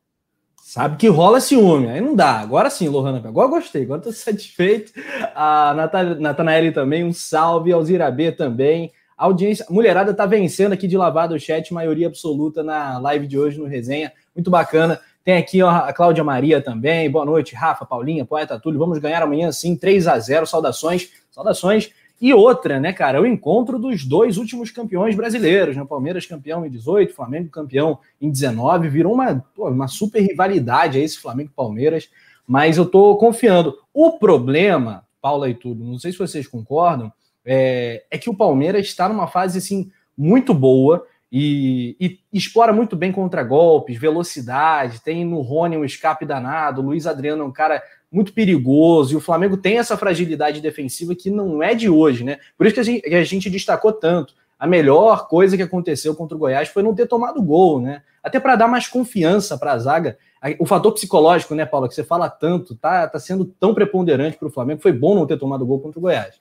Sabe 0.72 0.96
que 0.96 1.10
rola 1.10 1.42
ciúme, 1.42 1.90
aí 1.90 2.00
não 2.00 2.16
dá. 2.16 2.40
Agora 2.40 2.70
sim, 2.70 2.88
Lohana. 2.88 3.22
Agora 3.28 3.50
gostei, 3.50 3.84
agora 3.84 4.00
tô 4.00 4.10
satisfeito. 4.14 4.94
A 5.36 5.74
Natanaeli 6.18 6.72
também, 6.72 7.04
um 7.04 7.12
salve. 7.12 7.74
Alzira 7.74 8.10
B 8.10 8.32
também. 8.32 8.90
A 9.18 9.26
audiência, 9.26 9.66
a 9.70 9.74
mulherada 9.74 10.14
tá 10.14 10.26
vencendo 10.26 10.72
aqui 10.72 10.88
de 10.88 10.96
lavado 10.96 11.36
o 11.36 11.40
chat, 11.40 11.74
maioria 11.74 12.08
absoluta 12.08 12.64
na 12.64 12.98
live 13.00 13.28
de 13.28 13.38
hoje 13.38 13.60
no 13.60 13.66
resenha. 13.66 14.14
Muito 14.34 14.50
bacana. 14.50 14.98
Tem 15.26 15.36
aqui 15.36 15.62
ó, 15.62 15.70
a 15.70 15.92
Cláudia 15.92 16.24
Maria 16.24 16.62
também. 16.62 17.12
Boa 17.12 17.26
noite, 17.26 17.54
Rafa, 17.54 17.86
Paulinha, 17.86 18.24
Poeta 18.24 18.58
Túlio. 18.58 18.80
Vamos 18.80 18.98
ganhar 18.98 19.22
amanhã 19.22 19.52
sim, 19.52 19.76
3 19.76 20.08
a 20.08 20.18
0 20.18 20.48
Saudações. 20.48 21.10
Saudações. 21.32 21.92
E 22.22 22.32
outra, 22.36 22.80
né, 22.80 22.94
cara, 22.94 23.18
é 23.18 23.22
o 23.22 23.26
encontro 23.26 23.80
dos 23.80 24.06
dois 24.06 24.38
últimos 24.38 24.70
campeões 24.70 25.16
brasileiros, 25.16 25.76
né? 25.76 25.84
Palmeiras 25.84 26.24
campeão 26.24 26.64
em 26.64 26.70
18, 26.70 27.16
Flamengo 27.16 27.50
campeão 27.50 27.98
em 28.22 28.30
19, 28.30 28.88
virou 28.90 29.16
uma, 29.16 29.44
pô, 29.56 29.68
uma 29.68 29.88
super 29.88 30.22
rivalidade 30.22 31.00
aí 31.00 31.04
esse 31.04 31.20
Flamengo 31.20 31.50
e 31.52 31.56
Palmeiras, 31.56 32.12
mas 32.48 32.78
eu 32.78 32.86
tô 32.86 33.16
confiando. 33.16 33.76
O 33.92 34.20
problema, 34.20 35.04
Paula 35.20 35.50
e 35.50 35.56
tudo, 35.56 35.84
não 35.84 35.98
sei 35.98 36.12
se 36.12 36.20
vocês 36.20 36.48
concordam, 36.48 37.12
é, 37.44 38.04
é 38.12 38.20
que 38.20 38.30
o 38.30 38.36
Palmeiras 38.36 38.86
está 38.86 39.10
numa 39.10 39.26
fase 39.26 39.58
assim 39.58 39.92
muito 40.16 40.54
boa 40.54 41.04
e, 41.32 41.96
e, 42.00 42.20
explora 42.32 42.72
muito 42.72 42.96
bem 42.96 43.12
contra 43.12 43.42
golpes, 43.42 43.98
velocidade, 43.98 45.02
tem 45.02 45.26
no 45.26 45.42
Rony 45.42 45.76
um 45.76 45.86
escape 45.86 46.24
danado, 46.24 46.82
o 46.82 46.86
Luiz 46.86 47.08
Adriano 47.08 47.42
é 47.42 47.46
um 47.48 47.52
cara 47.52 47.82
muito 48.12 48.34
perigoso, 48.34 49.14
e 49.14 49.16
o 49.16 49.22
Flamengo 49.22 49.56
tem 49.56 49.78
essa 49.78 49.96
fragilidade 49.96 50.60
defensiva 50.60 51.16
que 51.16 51.30
não 51.30 51.64
é 51.64 51.74
de 51.74 51.90
hoje, 51.90 52.24
né? 52.26 52.40
Por 52.58 52.68
isso 52.68 52.74
que 52.74 52.82
a 52.82 52.84
gente, 52.84 53.02
que 53.02 53.16
a 53.16 53.24
gente 53.24 53.50
destacou 53.50 53.94
tanto. 53.94 54.34
A 54.60 54.68
melhor 54.68 55.28
coisa 55.28 55.56
que 55.56 55.64
aconteceu 55.64 56.14
contra 56.14 56.36
o 56.36 56.40
Goiás 56.40 56.68
foi 56.68 56.84
não 56.84 56.94
ter 56.94 57.08
tomado 57.08 57.42
gol, 57.42 57.80
né? 57.82 58.04
Até 58.22 58.40
para 58.40 58.56
dar 58.56 58.68
mais 58.68 58.88
confiança 58.88 59.58
para 59.58 59.72
a 59.72 59.78
zaga. 59.80 60.18
O 60.60 60.66
fator 60.66 60.94
psicológico, 60.94 61.56
né, 61.56 61.66
Paulo, 61.66 61.88
que 61.88 61.96
você 61.96 62.04
fala 62.04 62.30
tanto, 62.30 62.76
tá, 62.76 63.08
tá 63.08 63.18
sendo 63.18 63.46
tão 63.46 63.74
preponderante 63.74 64.38
para 64.38 64.48
o 64.48 64.52
Flamengo. 64.52 64.82
Foi 64.82 64.92
bom 64.92 65.16
não 65.16 65.26
ter 65.26 65.38
tomado 65.38 65.66
gol 65.66 65.80
contra 65.80 65.98
o 65.98 66.02
Goiás. 66.02 66.36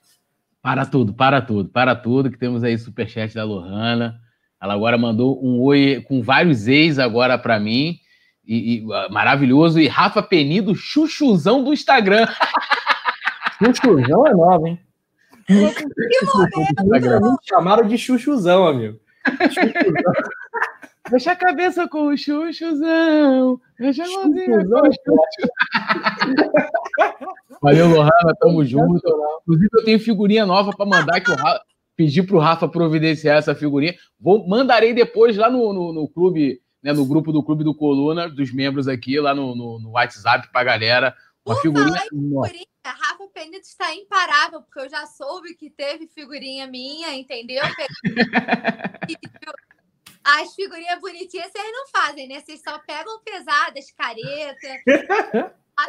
Para 0.61 0.85
tudo, 0.85 1.13
para 1.13 1.41
tudo, 1.41 1.69
para 1.69 1.95
tudo, 1.95 2.29
que 2.29 2.37
temos 2.37 2.63
aí 2.63 2.77
superchat 2.77 3.33
da 3.33 3.43
Lohana. 3.43 4.19
Ela 4.61 4.73
agora 4.75 4.97
mandou 4.97 5.43
um 5.43 5.59
oi 5.61 6.03
com 6.07 6.21
vários 6.21 6.67
ex 6.67 6.99
agora 6.99 7.37
para 7.37 7.59
mim 7.59 7.97
e, 8.45 8.75
e 8.75 8.85
uh, 8.85 9.11
maravilhoso. 9.11 9.79
E 9.79 9.87
Rafa 9.87 10.21
Penido, 10.21 10.75
chuchuzão 10.75 11.63
do 11.63 11.73
Instagram. 11.73 12.27
chuchuzão 13.57 14.27
é 14.27 14.33
nova, 14.33 14.67
hein? 14.67 14.79
Que 15.47 15.53
momento! 15.53 17.37
chamaram 17.43 17.87
de 17.87 17.97
chuchuzão, 17.97 18.67
amigo. 18.67 18.99
Chuchuzão. 19.49 20.13
Deixa 21.09 21.31
a 21.31 21.35
cabeça 21.35 21.87
com 21.89 22.07
o 22.07 22.17
chuchuzão. 22.17 23.59
Deixa 23.77 24.03
a 24.03 24.07
mãozinha 24.07 24.65
com 24.65 24.79
o 24.79 24.85
chuchu. 24.85 25.49
Valeu, 27.61 27.87
Lohana, 27.89 28.35
tamo 28.39 28.63
junto. 28.63 29.01
Inclusive, 29.41 29.69
eu 29.73 29.83
tenho 29.83 29.99
figurinha 29.99 30.45
nova 30.45 30.71
para 30.71 30.85
mandar 30.85 31.19
que 31.19 31.31
o 31.31 31.35
Rafa, 31.35 31.61
pedi 31.97 32.23
pro 32.23 32.39
Rafa 32.39 32.67
providenciar 32.67 33.37
essa 33.37 33.53
figurinha. 33.53 33.93
Vou, 34.19 34.47
mandarei 34.47 34.93
depois 34.93 35.35
lá 35.35 35.49
no, 35.49 35.73
no, 35.73 35.91
no 35.91 36.07
clube 36.07 36.61
né, 36.83 36.93
no 36.93 37.05
grupo 37.05 37.31
do 37.31 37.43
Clube 37.43 37.63
do 37.63 37.75
Coluna, 37.75 38.29
dos 38.29 38.51
membros 38.51 38.87
aqui, 38.87 39.19
lá 39.19 39.33
no, 39.35 39.55
no, 39.55 39.79
no 39.79 39.91
WhatsApp 39.91 40.51
pra 40.51 40.63
galera. 40.63 41.15
Uma 41.45 41.55
Por 41.55 41.61
figurinha. 41.61 41.99
figurinha, 42.01 42.65
Rafa 42.85 43.27
Penito 43.33 43.65
está 43.65 43.93
imparável, 43.95 44.61
porque 44.61 44.79
eu 44.79 44.89
já 44.89 45.05
soube 45.05 45.55
que 45.55 45.69
teve 45.69 46.07
figurinha 46.07 46.67
minha, 46.67 47.13
entendeu? 47.15 47.63
As 50.23 50.53
figurinhas 50.53 51.01
bonitinhas 51.01 51.51
vocês 51.51 51.71
não 51.71 51.87
fazem, 51.87 52.27
né? 52.27 52.39
Vocês 52.39 52.61
só 52.61 52.77
pegam 52.79 53.19
pesadas, 53.23 53.91
careta, 53.91 54.67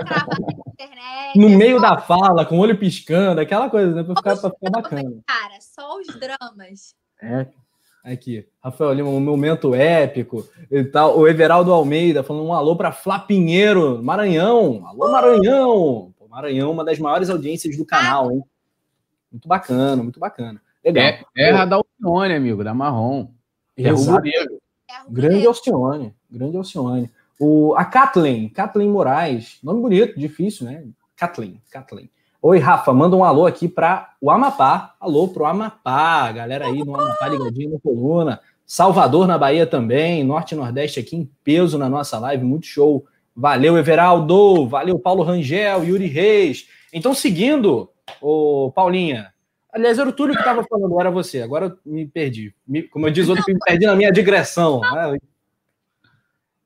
na 0.01 0.27
internet. 0.69 1.39
No 1.39 1.51
meio 1.51 1.79
só... 1.81 1.91
da 1.91 2.01
fala, 2.01 2.47
com 2.47 2.57
o 2.57 2.61
olho 2.61 2.79
piscando, 2.79 3.41
aquela 3.41 3.69
coisa, 3.69 3.95
né? 3.95 4.03
Pra 4.03 4.17
ficar, 4.17 4.37
pra 4.39 4.51
ficar 4.51 4.71
bacana. 4.71 5.23
Cara, 5.27 5.61
só 5.61 5.99
os 5.99 6.07
dramas. 6.19 6.95
É, 7.21 7.47
Aqui, 8.05 8.45
Rafael 8.61 8.93
Lima, 8.93 9.09
um 9.09 9.21
momento 9.21 9.75
épico 9.75 10.45
e 10.69 10.83
tal. 10.83 11.17
O 11.19 11.29
Everaldo 11.29 11.73
Almeida 11.73 12.25
falando 12.25 12.47
um 12.47 12.53
alô 12.53 12.75
para 12.75 12.91
Flapinheiro, 12.91 14.03
Maranhão. 14.03 14.85
Alô, 14.87 15.13
Maranhão! 15.13 16.13
Pô, 16.19 16.27
Maranhão, 16.29 16.73
uma 16.73 16.85
das 16.85 16.99
maiores 16.99 17.31
audiências 17.31 17.77
do 17.77 17.85
canal, 17.85 18.33
hein? 18.33 18.43
Muito 19.31 19.47
bacana, 19.47 20.03
muito 20.03 20.19
bacana. 20.19 20.61
Legal. 20.85 21.05
É, 21.05 21.25
erra 21.37 21.65
da 21.65 21.77
Alcione, 21.77 22.35
amigo, 22.35 22.65
da 22.65 22.75
Marrom. 22.75 23.29
Exato. 23.77 24.29
Grande 25.09 25.47
Alcione, 25.47 26.13
grande 26.29 26.57
Alcione. 26.57 27.09
O, 27.39 27.75
a 27.77 27.85
Kathleen, 27.85 28.49
Kathleen 28.49 28.91
Moraes, 28.91 29.59
nome 29.63 29.81
bonito, 29.81 30.19
difícil, 30.19 30.67
né? 30.67 30.85
Kathleen, 31.17 31.63
Kathleen. 31.71 32.11
Oi, 32.45 32.59
Rafa, 32.59 32.93
manda 32.93 33.15
um 33.15 33.23
alô 33.23 33.47
aqui 33.47 33.69
para 33.69 34.17
o 34.21 34.29
Amapá. 34.29 34.97
Alô 34.99 35.29
pro 35.29 35.45
Amapá, 35.45 36.33
galera 36.33 36.67
aí 36.67 36.85
no 36.85 36.97
Amapá 36.97 37.29
ligadinho 37.29 37.71
no 37.71 37.79
Coluna. 37.79 38.41
Salvador 38.67 39.29
na 39.29 39.39
Bahia 39.39 39.65
também, 39.65 40.25
Norte 40.25 40.51
e 40.51 40.57
Nordeste 40.57 40.99
aqui 40.99 41.15
em 41.15 41.31
peso 41.45 41.79
na 41.79 41.89
nossa 41.89 42.19
live, 42.19 42.43
muito 42.43 42.67
show. 42.67 43.07
Valeu, 43.35 43.79
Everaldo, 43.79 44.67
valeu, 44.67 44.99
Paulo 44.99 45.23
Rangel, 45.23 45.85
Yuri 45.85 46.09
Reis. 46.09 46.67
Então, 46.93 47.15
seguindo, 47.15 47.89
o 48.21 48.73
Paulinha, 48.73 49.33
aliás, 49.73 50.01
era 50.01 50.09
o 50.09 50.13
Túlio 50.13 50.35
que 50.35 50.41
estava 50.41 50.65
falando, 50.65 51.01
era 51.01 51.13
você, 51.13 51.43
agora 51.43 51.67
eu 51.67 51.79
me 51.87 52.09
perdi. 52.09 52.53
Me, 52.67 52.83
como 52.83 53.07
eu 53.07 53.13
diz 53.13 53.29
outro, 53.29 53.45
me 53.47 53.61
perdi 53.61 53.87
na 53.87 53.95
minha 53.95 54.11
digressão. 54.11 54.81
Né? 54.81 55.17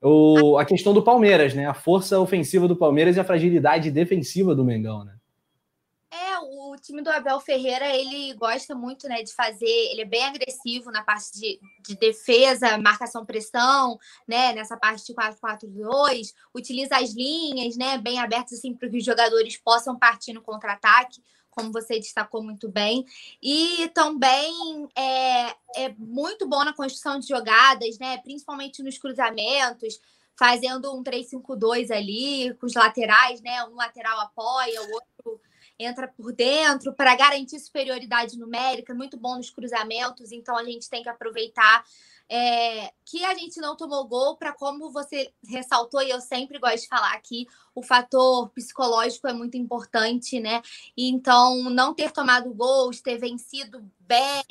O, 0.01 0.57
a 0.57 0.65
questão 0.65 0.95
do 0.95 1.03
Palmeiras, 1.03 1.53
né? 1.53 1.67
A 1.67 1.75
força 1.75 2.19
ofensiva 2.19 2.67
do 2.67 2.77
Palmeiras 2.77 3.17
e 3.17 3.21
a 3.21 3.25
fragilidade 3.25 3.91
defensiva 3.91 4.55
do 4.55 4.65
Mengão, 4.65 5.05
né? 5.05 5.16
Time 6.87 7.03
do 7.03 7.11
Abel 7.11 7.41
Ferreira, 7.41 7.95
ele 7.95 8.33
gosta 8.35 8.75
muito, 8.75 9.09
né, 9.09 9.23
de 9.23 9.35
fazer, 9.35 9.67
ele 9.67 10.03
é 10.03 10.05
bem 10.05 10.25
agressivo 10.25 10.91
na 10.91 11.03
parte 11.03 11.33
de, 11.33 11.61
de 11.81 11.97
defesa, 11.97 12.79
marcação 12.79 13.27
pressão, 13.27 13.99
né, 14.27 14.53
nessa 14.53 14.77
parte 14.77 15.05
de 15.07 15.15
4-4-2, 15.15 16.33
utiliza 16.55 16.97
as 16.97 17.13
linhas, 17.13 17.77
né, 17.77 17.99
bem 17.99 18.21
abertas 18.21 18.59
assim 18.59 18.73
para 18.73 18.89
que 18.89 18.99
os 18.99 19.05
jogadores 19.05 19.57
possam 19.57 19.99
partir 19.99 20.33
no 20.33 20.43
contra-ataque, 20.43 21.21
como 21.51 21.73
você 21.73 21.99
destacou 21.99 22.43
muito 22.43 22.69
bem, 22.69 23.05
e 23.43 23.91
também 23.95 24.89
é, 24.95 25.55
é 25.77 25.95
muito 25.99 26.47
bom 26.47 26.63
na 26.63 26.75
construção 26.75 27.19
de 27.19 27.27
jogadas, 27.27 27.99
né, 27.99 28.19
principalmente 28.19 28.83
nos 28.83 28.99
cruzamentos, 28.99 29.99
fazendo 30.39 30.95
um 30.95 31.03
3-5-2 31.03 31.91
ali, 31.91 32.55
com 32.61 32.67
os 32.67 32.75
laterais, 32.75 33.41
né, 33.41 33.65
um 33.65 33.75
lateral 33.75 34.21
apoia, 34.21 34.83
o 34.83 34.93
outro 34.93 35.16
entra 35.79 36.09
por 36.09 36.33
dentro 36.33 36.93
para 36.95 37.15
garantir 37.15 37.59
superioridade 37.59 38.39
numérica, 38.39 38.95
muito 38.95 39.17
bom 39.17 39.37
nos 39.37 39.51
cruzamentos, 39.51 40.33
então 40.33 40.57
a 40.57 40.65
gente 40.65 40.89
tem 40.89 41.03
que 41.03 41.09
aproveitar 41.09 41.85
é, 42.29 42.93
que 43.05 43.25
a 43.25 43.35
gente 43.35 43.61
não 43.61 43.77
tomou 43.77 44.07
gol 44.07 44.37
para 44.37 44.53
como 44.53 44.91
você 44.91 45.33
ressaltou 45.47 46.03
e 46.03 46.11
eu 46.11 46.21
sempre 46.21 46.59
gosto 46.59 46.83
de 46.83 46.89
falar 46.89 47.13
aqui, 47.13 47.47
o 47.75 47.83
fator 47.83 48.49
psicológico 48.51 49.29
é 49.29 49.33
muito 49.33 49.57
importante, 49.57 50.41
né? 50.41 50.61
Então, 50.97 51.71
não 51.71 51.95
ter 51.95 52.11
tomado 52.11 52.53
gols, 52.53 53.01
ter 53.01 53.19
vencido 53.19 53.89
bem, 54.01 54.45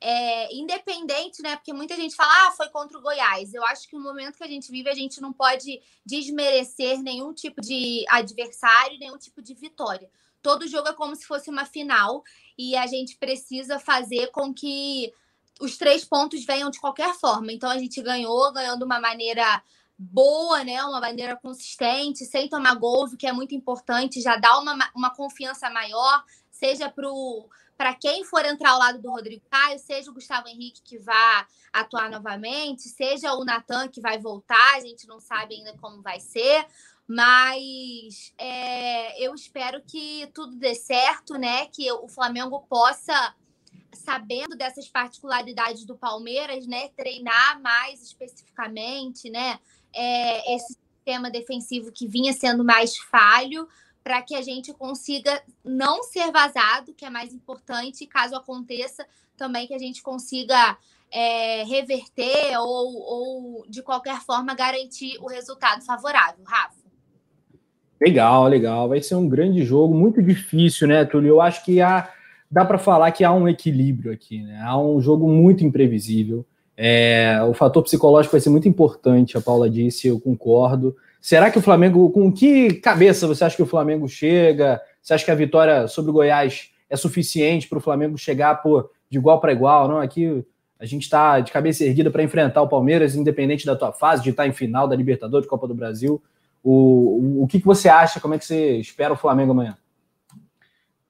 é, 0.00 0.54
independente, 0.54 1.40
né? 1.40 1.56
Porque 1.56 1.72
muita 1.72 1.94
gente 1.94 2.16
fala, 2.16 2.48
ah, 2.48 2.52
foi 2.52 2.68
contra 2.70 2.98
o 2.98 3.00
Goiás. 3.00 3.54
Eu 3.54 3.64
acho 3.66 3.88
que 3.88 3.96
no 3.96 4.02
momento 4.02 4.36
que 4.36 4.44
a 4.44 4.48
gente 4.48 4.70
vive, 4.70 4.90
a 4.90 4.94
gente 4.94 5.20
não 5.20 5.32
pode 5.32 5.80
desmerecer 6.04 7.00
nenhum 7.00 7.32
tipo 7.32 7.60
de 7.60 8.04
adversário, 8.08 8.98
nenhum 8.98 9.18
tipo 9.18 9.40
de 9.40 9.54
vitória 9.54 10.10
todo 10.44 10.68
jogo 10.68 10.88
é 10.88 10.92
como 10.92 11.16
se 11.16 11.26
fosse 11.26 11.48
uma 11.48 11.64
final 11.64 12.22
e 12.56 12.76
a 12.76 12.86
gente 12.86 13.16
precisa 13.16 13.78
fazer 13.78 14.26
com 14.26 14.52
que 14.52 15.10
os 15.58 15.78
três 15.78 16.04
pontos 16.04 16.44
venham 16.44 16.70
de 16.70 16.78
qualquer 16.78 17.14
forma. 17.14 17.50
Então 17.50 17.70
a 17.70 17.78
gente 17.78 18.02
ganhou, 18.02 18.52
ganhou 18.52 18.76
de 18.76 18.84
uma 18.84 19.00
maneira 19.00 19.62
boa, 19.98 20.62
né? 20.62 20.84
Uma 20.84 21.00
maneira 21.00 21.34
consistente, 21.34 22.26
sem 22.26 22.46
tomar 22.46 22.74
gols, 22.74 23.14
o 23.14 23.16
que 23.16 23.26
é 23.26 23.32
muito 23.32 23.54
importante, 23.54 24.20
já 24.20 24.36
dá 24.36 24.58
uma, 24.58 24.90
uma 24.94 25.14
confiança 25.14 25.70
maior, 25.70 26.22
seja 26.50 26.92
para 27.74 27.94
quem 27.94 28.22
for 28.22 28.44
entrar 28.44 28.72
ao 28.72 28.78
lado 28.78 29.00
do 29.00 29.10
Rodrigo 29.10 29.46
Caio, 29.50 29.78
seja 29.78 30.10
o 30.10 30.14
Gustavo 30.14 30.46
Henrique 30.46 30.82
que 30.82 30.98
vá 30.98 31.46
atuar 31.72 32.10
novamente, 32.10 32.82
seja 32.82 33.32
o 33.32 33.44
Natan 33.44 33.88
que 33.88 34.00
vai 34.00 34.18
voltar, 34.18 34.74
a 34.74 34.80
gente 34.80 35.06
não 35.06 35.20
sabe 35.20 35.54
ainda 35.54 35.74
como 35.78 36.02
vai 36.02 36.20
ser, 36.20 36.66
mas 37.06 38.32
é, 38.38 39.22
eu 39.24 39.34
espero 39.34 39.82
que 39.82 40.26
tudo 40.34 40.56
dê 40.56 40.74
certo, 40.74 41.34
né? 41.34 41.66
Que 41.66 41.90
o 41.92 42.08
Flamengo 42.08 42.60
possa, 42.68 43.34
sabendo 43.92 44.56
dessas 44.56 44.88
particularidades 44.88 45.84
do 45.84 45.96
Palmeiras, 45.96 46.66
né, 46.66 46.88
treinar 46.96 47.60
mais 47.60 48.02
especificamente, 48.02 49.28
né? 49.30 49.58
É, 49.92 50.54
esse 50.54 50.74
sistema 50.74 51.30
defensivo 51.30 51.92
que 51.92 52.08
vinha 52.08 52.32
sendo 52.32 52.64
mais 52.64 52.96
falho 52.96 53.68
para 54.02 54.20
que 54.22 54.34
a 54.34 54.42
gente 54.42 54.72
consiga 54.72 55.42
não 55.62 56.02
ser 56.02 56.30
vazado, 56.30 56.94
que 56.94 57.04
é 57.04 57.10
mais 57.10 57.32
importante, 57.32 58.06
caso 58.06 58.34
aconteça, 58.34 59.06
também 59.36 59.66
que 59.66 59.74
a 59.74 59.78
gente 59.78 60.02
consiga 60.02 60.76
é, 61.10 61.62
reverter 61.64 62.58
ou, 62.58 62.96
ou, 63.02 63.66
de 63.68 63.82
qualquer 63.82 64.20
forma, 64.20 64.54
garantir 64.54 65.16
o 65.20 65.26
resultado 65.26 65.84
favorável. 65.84 66.44
Rafa. 66.44 66.83
Legal, 68.04 68.46
legal. 68.48 68.86
Vai 68.86 69.00
ser 69.00 69.14
um 69.14 69.26
grande 69.26 69.64
jogo, 69.64 69.94
muito 69.94 70.22
difícil, 70.22 70.86
né, 70.86 71.06
Túlio? 71.06 71.30
Eu 71.30 71.40
acho 71.40 71.64
que 71.64 71.80
há, 71.80 72.10
dá 72.50 72.62
para 72.62 72.76
falar 72.76 73.10
que 73.12 73.24
há 73.24 73.32
um 73.32 73.48
equilíbrio 73.48 74.12
aqui, 74.12 74.42
né? 74.42 74.60
Há 74.62 74.78
um 74.78 75.00
jogo 75.00 75.26
muito 75.26 75.64
imprevisível. 75.64 76.44
É, 76.76 77.40
o 77.48 77.54
fator 77.54 77.82
psicológico 77.82 78.32
vai 78.32 78.42
ser 78.42 78.50
muito 78.50 78.68
importante, 78.68 79.38
a 79.38 79.40
Paula 79.40 79.70
disse, 79.70 80.06
eu 80.06 80.20
concordo. 80.20 80.94
Será 81.18 81.50
que 81.50 81.58
o 81.58 81.62
Flamengo, 81.62 82.10
com 82.10 82.30
que 82.30 82.74
cabeça 82.74 83.26
você 83.26 83.42
acha 83.42 83.56
que 83.56 83.62
o 83.62 83.66
Flamengo 83.66 84.06
chega? 84.06 84.82
Você 85.00 85.14
acha 85.14 85.24
que 85.24 85.30
a 85.30 85.34
vitória 85.34 85.88
sobre 85.88 86.10
o 86.10 86.14
Goiás 86.14 86.68
é 86.90 86.96
suficiente 86.96 87.66
para 87.66 87.78
o 87.78 87.80
Flamengo 87.80 88.18
chegar 88.18 88.56
pô, 88.56 88.90
de 89.08 89.16
igual 89.16 89.40
para 89.40 89.52
igual? 89.52 89.88
Não, 89.88 89.98
aqui 89.98 90.44
a 90.78 90.84
gente 90.84 91.04
está 91.04 91.40
de 91.40 91.50
cabeça 91.50 91.82
erguida 91.82 92.10
para 92.10 92.22
enfrentar 92.22 92.60
o 92.60 92.68
Palmeiras, 92.68 93.16
independente 93.16 93.64
da 93.64 93.74
tua 93.74 93.92
fase, 93.92 94.22
de 94.22 94.28
estar 94.28 94.42
tá 94.42 94.48
em 94.48 94.52
final 94.52 94.86
da 94.86 94.94
Libertadores, 94.94 95.48
Copa 95.48 95.66
do 95.66 95.74
Brasil. 95.74 96.22
O, 96.66 97.42
o, 97.42 97.46
que, 97.46 97.60
que 97.60 97.66
você 97.66 97.90
acha? 97.90 98.18
Como 98.18 98.32
é 98.32 98.38
que 98.38 98.46
você 98.46 98.78
espera 98.78 99.12
o 99.12 99.16
Flamengo 99.16 99.52
amanhã? 99.52 99.76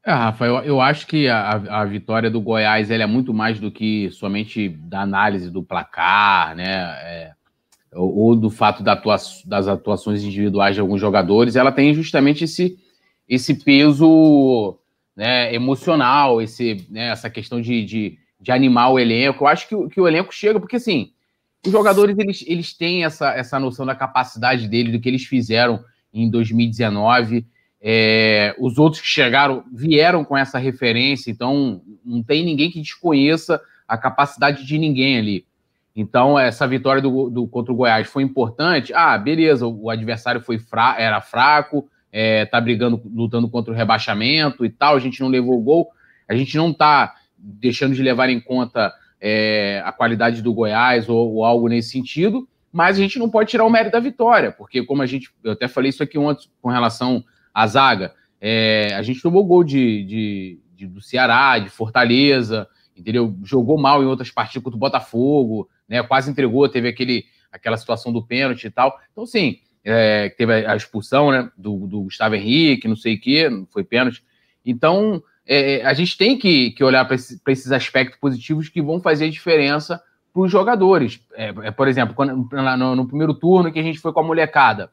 É, 0.05 0.13
Rafa, 0.13 0.45
eu, 0.45 0.57
eu 0.65 0.81
acho 0.81 1.07
que 1.07 1.29
a, 1.29 1.81
a 1.81 1.85
vitória 1.85 2.29
do 2.29 2.41
Goiás 2.41 2.91
é 2.91 3.07
muito 3.07 3.33
mais 3.33 3.61
do 3.61 3.71
que 3.71 4.11
somente 4.11 4.69
da 4.69 5.03
análise 5.03 5.49
do 5.51 5.63
placar, 5.63 6.57
né? 6.57 6.75
É, 7.05 7.33
ou, 7.93 8.19
ou, 8.19 8.37
do 8.37 8.51
fato 8.51 8.83
da 8.83 8.95
atua 8.95 9.17
das 9.47 9.69
atuações 9.69 10.25
individuais 10.25 10.75
de 10.75 10.81
alguns 10.81 11.01
jogadores. 11.01 11.55
Ela 11.55 11.71
tem 11.71 11.95
justamente 11.95 12.43
esse, 12.43 12.77
esse 13.29 13.55
peso 13.55 14.77
né, 15.17 15.55
emocional, 15.55 16.43
esse, 16.43 16.85
né, 16.91 17.11
essa 17.11 17.31
questão 17.31 17.61
de, 17.61 17.85
de, 17.85 18.19
de, 18.41 18.51
animar 18.51 18.91
o 18.91 18.99
elenco. 18.99 19.45
Eu 19.45 19.49
acho 19.49 19.69
que, 19.69 19.89
que 19.89 20.01
o 20.01 20.09
elenco 20.09 20.35
chega, 20.35 20.59
porque 20.59 20.77
assim, 20.77 21.13
os 21.65 21.73
jogadores 21.73 22.17
eles, 22.19 22.45
eles 22.47 22.73
têm 22.73 23.05
essa, 23.05 23.31
essa 23.31 23.59
noção 23.59 23.87
da 23.87 23.95
capacidade 23.95 24.69
deles, 24.69 24.93
do 24.93 25.01
que 25.01 25.09
eles 25.09 25.25
fizeram 25.25 25.83
em 26.13 26.31
2019. 26.31 27.47
É, 27.81 28.55
os 28.59 28.79
outros 28.79 29.03
que 29.03 29.09
chegaram 29.09 29.65
vieram 29.73 30.25
com 30.25 30.37
essa 30.37 30.59
referência, 30.59 31.31
então 31.31 31.83
não 32.05 32.23
tem 32.23 32.45
ninguém 32.45 32.71
que 32.71 32.81
desconheça 32.81 33.61
a 33.87 33.99
capacidade 33.99 34.65
de 34.65 34.79
ninguém 34.79 35.19
ali. 35.19 35.47
Então, 35.97 36.39
essa 36.39 36.67
vitória 36.67 37.01
do, 37.01 37.31
do 37.31 37.47
contra 37.47 37.73
o 37.73 37.77
Goiás 37.77 38.09
foi 38.09 38.23
importante. 38.23 38.93
Ah, 38.95 39.17
beleza, 39.17 39.67
o, 39.67 39.85
o 39.85 39.91
adversário 39.91 40.41
foi 40.41 40.59
fra 40.59 40.97
era 40.99 41.21
fraco, 41.21 41.89
é, 42.11 42.45
tá 42.47 42.61
brigando, 42.61 43.01
lutando 43.15 43.49
contra 43.49 43.73
o 43.73 43.77
rebaixamento 43.77 44.65
e 44.65 44.71
tal, 44.71 44.97
a 44.97 45.01
gente 45.01 45.21
não 45.21 45.29
levou 45.29 45.59
o 45.59 45.63
gol, 45.63 45.89
a 46.29 46.35
gente 46.35 46.57
não 46.57 46.73
tá 46.73 47.15
deixando 47.37 47.95
de 47.95 48.03
levar 48.03 48.29
em 48.29 48.41
conta 48.41 48.93
é, 49.27 49.83
a 49.87 49.91
qualidade 49.91 50.43
do 50.43 50.53
Goiás 50.53 51.09
ou, 51.09 51.37
ou, 51.37 51.45
algo 51.47 51.67
nesse 51.67 51.89
sentido, 51.89 52.47
mas 52.71 52.99
a 52.99 53.01
gente 53.01 53.19
não 53.19 53.31
pode 53.31 53.49
tirar 53.49 53.65
o 53.65 53.71
mérito 53.71 53.93
da 53.93 54.01
vitória, 54.01 54.53
porque 54.53 54.85
como 54.85 55.01
a 55.01 55.07
gente, 55.07 55.31
eu 55.43 55.53
até 55.53 55.67
falei 55.67 55.89
isso 55.89 56.03
aqui 56.03 56.19
ontem 56.19 56.51
com 56.61 56.69
relação 56.69 57.25
a 57.55 57.67
zaga. 57.67 58.13
É, 58.39 58.95
a 58.95 59.01
gente 59.01 59.23
tomou 59.23 59.47
gol 59.47 59.65
de, 59.65 60.05
de, 60.05 60.61
de, 60.77 60.87
do 60.87 61.01
Ceará, 61.01 61.59
de 61.59 61.71
Fortaleza, 61.71 62.69
entendeu? 62.95 63.35
Jogou 63.43 63.79
mal 63.79 64.03
em 64.03 64.07
outras 64.07 64.31
partidas 64.31 64.63
contra 64.63 64.77
o 64.77 64.81
Botafogo, 64.81 65.71
né? 65.89 66.03
Quase 66.03 66.31
entregou, 66.31 66.69
teve 66.69 66.87
aquele, 66.87 67.25
aquela 67.51 67.79
situação 67.79 68.13
do 68.13 68.23
pênalti 68.23 68.65
e 68.65 68.71
tal. 68.71 68.95
Então, 69.11 69.25
sim, 69.25 69.61
é, 69.83 70.29
teve 70.29 70.67
a 70.67 70.77
expulsão 70.77 71.31
né, 71.31 71.51
do, 71.57 71.87
do 71.87 72.03
Gustavo 72.03 72.35
Henrique, 72.35 72.89
não 72.89 72.97
sei 72.97 73.15
o 73.15 73.21
quê, 73.21 73.49
foi 73.71 73.85
pênalti. 73.85 74.23
Então, 74.67 75.23
é, 75.47 75.85
a 75.85 75.93
gente 75.93 76.17
tem 76.17 76.39
que, 76.39 76.71
que 76.71 76.83
olhar 76.83 77.05
para 77.05 77.17
esse, 77.17 77.41
esses 77.49 77.71
aspectos 77.71 78.19
positivos 78.19 78.69
que 78.69 78.81
vão 78.81 79.01
fazer 79.01 79.27
a 79.27 79.31
diferença 79.31 80.03
para 80.33 80.43
os 80.43 80.51
jogadores. 80.51 81.21
É, 81.35 81.55
é, 81.63 81.71
por 81.71 81.87
exemplo, 81.87 82.15
quando, 82.15 82.49
no, 82.51 82.97
no, 82.97 83.07
primeiro 83.07 83.35
turno 83.35 83.73
que 83.73 83.79
a 83.79 83.83
gente 83.83 83.99
foi 83.99 84.13
com 84.13 84.21
a 84.21 84.25
molecada, 84.25 84.91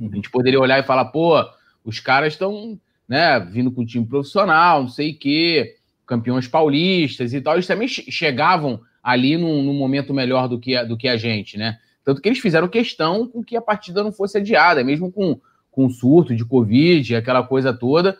a 0.00 0.14
gente 0.14 0.30
poderia 0.30 0.60
olhar 0.60 0.78
e 0.78 0.84
falar, 0.84 1.06
pô, 1.06 1.42
os 1.84 1.98
caras 1.98 2.34
estão 2.34 2.78
né, 3.08 3.40
vindo 3.40 3.70
com 3.70 3.84
time 3.84 4.06
profissional, 4.06 4.82
não 4.82 4.88
sei 4.88 5.12
o 5.12 5.18
quê, 5.18 5.76
campeões 6.06 6.46
paulistas 6.46 7.32
e 7.32 7.40
tal. 7.40 7.54
Eles 7.54 7.66
também 7.66 7.88
chegavam 7.88 8.80
ali 9.02 9.36
num, 9.36 9.62
num, 9.62 9.74
momento 9.74 10.12
melhor 10.12 10.48
do 10.48 10.58
que, 10.58 10.76
a, 10.76 10.84
do 10.84 10.96
que 10.96 11.08
a 11.08 11.16
gente, 11.16 11.56
né? 11.56 11.78
Tanto 12.04 12.20
que 12.20 12.28
eles 12.28 12.38
fizeram 12.38 12.68
questão 12.68 13.26
com 13.26 13.42
que 13.42 13.56
a 13.56 13.60
partida 13.60 14.02
não 14.02 14.12
fosse 14.12 14.38
adiada, 14.38 14.84
mesmo 14.84 15.10
com, 15.10 15.40
com 15.70 15.88
surto 15.88 16.34
de 16.34 16.44
Covid, 16.44 17.16
aquela 17.16 17.42
coisa 17.42 17.72
toda. 17.72 18.16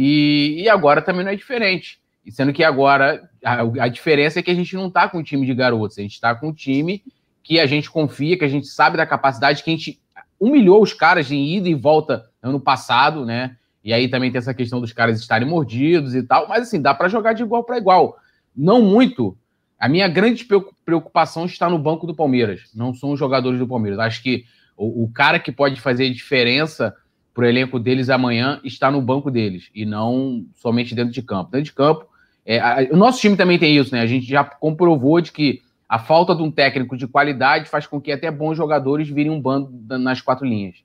E, 0.00 0.62
e 0.62 0.68
agora 0.68 1.02
também 1.02 1.24
não 1.24 1.32
é 1.32 1.34
diferente. 1.34 1.98
E 2.24 2.30
sendo 2.30 2.52
que 2.52 2.62
agora 2.62 3.28
a, 3.44 3.62
a 3.62 3.88
diferença 3.88 4.38
é 4.38 4.42
que 4.44 4.50
a 4.50 4.54
gente 4.54 4.76
não 4.76 4.86
está 4.86 5.08
com 5.08 5.18
um 5.18 5.22
time 5.24 5.44
de 5.44 5.52
garotos, 5.52 5.98
a 5.98 6.02
gente 6.02 6.12
está 6.12 6.36
com 6.36 6.50
um 6.50 6.52
time 6.52 7.02
que 7.42 7.58
a 7.58 7.66
gente 7.66 7.90
confia, 7.90 8.38
que 8.38 8.44
a 8.44 8.48
gente 8.48 8.68
sabe 8.68 8.96
da 8.96 9.04
capacidade, 9.04 9.64
que 9.64 9.70
a 9.70 9.74
gente 9.74 10.00
humilhou 10.38 10.80
os 10.80 10.92
caras 10.92 11.32
em 11.32 11.56
ida 11.56 11.68
e 11.68 11.74
volta 11.74 12.30
ano 12.40 12.60
passado, 12.60 13.26
né? 13.26 13.56
E 13.82 13.92
aí 13.92 14.06
também 14.06 14.30
tem 14.30 14.38
essa 14.38 14.54
questão 14.54 14.80
dos 14.80 14.92
caras 14.92 15.18
estarem 15.18 15.48
mordidos 15.48 16.14
e 16.14 16.22
tal, 16.22 16.46
mas 16.46 16.68
assim, 16.68 16.80
dá 16.80 16.94
para 16.94 17.08
jogar 17.08 17.32
de 17.32 17.42
igual 17.42 17.64
para 17.64 17.78
igual. 17.78 18.18
Não 18.54 18.80
muito. 18.80 19.36
A 19.80 19.88
minha 19.88 20.06
grande 20.06 20.46
preocupação 20.84 21.44
está 21.44 21.68
no 21.68 21.78
banco 21.78 22.06
do 22.06 22.14
Palmeiras, 22.14 22.70
não 22.72 22.94
são 22.94 23.10
os 23.10 23.18
jogadores 23.18 23.58
do 23.58 23.66
Palmeiras. 23.66 23.98
Acho 23.98 24.22
que 24.22 24.44
o, 24.76 25.04
o 25.04 25.12
cara 25.12 25.40
que 25.40 25.50
pode 25.50 25.80
fazer 25.80 26.08
diferença 26.10 26.94
para 27.38 27.46
o 27.46 27.48
elenco 27.48 27.78
deles 27.78 28.10
amanhã 28.10 28.60
está 28.64 28.90
no 28.90 29.00
banco 29.00 29.30
deles 29.30 29.70
e 29.72 29.86
não 29.86 30.44
somente 30.56 30.92
dentro 30.92 31.12
de 31.12 31.22
campo. 31.22 31.52
Dentro 31.52 31.66
de 31.66 31.72
campo, 31.72 32.04
é, 32.44 32.58
a, 32.58 32.88
o 32.90 32.96
nosso 32.96 33.20
time 33.20 33.36
também 33.36 33.60
tem 33.60 33.76
isso, 33.76 33.94
né? 33.94 34.00
A 34.00 34.06
gente 34.08 34.26
já 34.26 34.42
comprovou 34.42 35.20
de 35.20 35.30
que 35.30 35.62
a 35.88 36.00
falta 36.00 36.34
de 36.34 36.42
um 36.42 36.50
técnico 36.50 36.96
de 36.96 37.06
qualidade 37.06 37.68
faz 37.68 37.86
com 37.86 38.00
que 38.00 38.10
até 38.10 38.28
bons 38.28 38.56
jogadores 38.56 39.08
virem 39.08 39.30
um 39.30 39.40
bando 39.40 39.70
nas 40.00 40.20
quatro 40.20 40.44
linhas. 40.44 40.78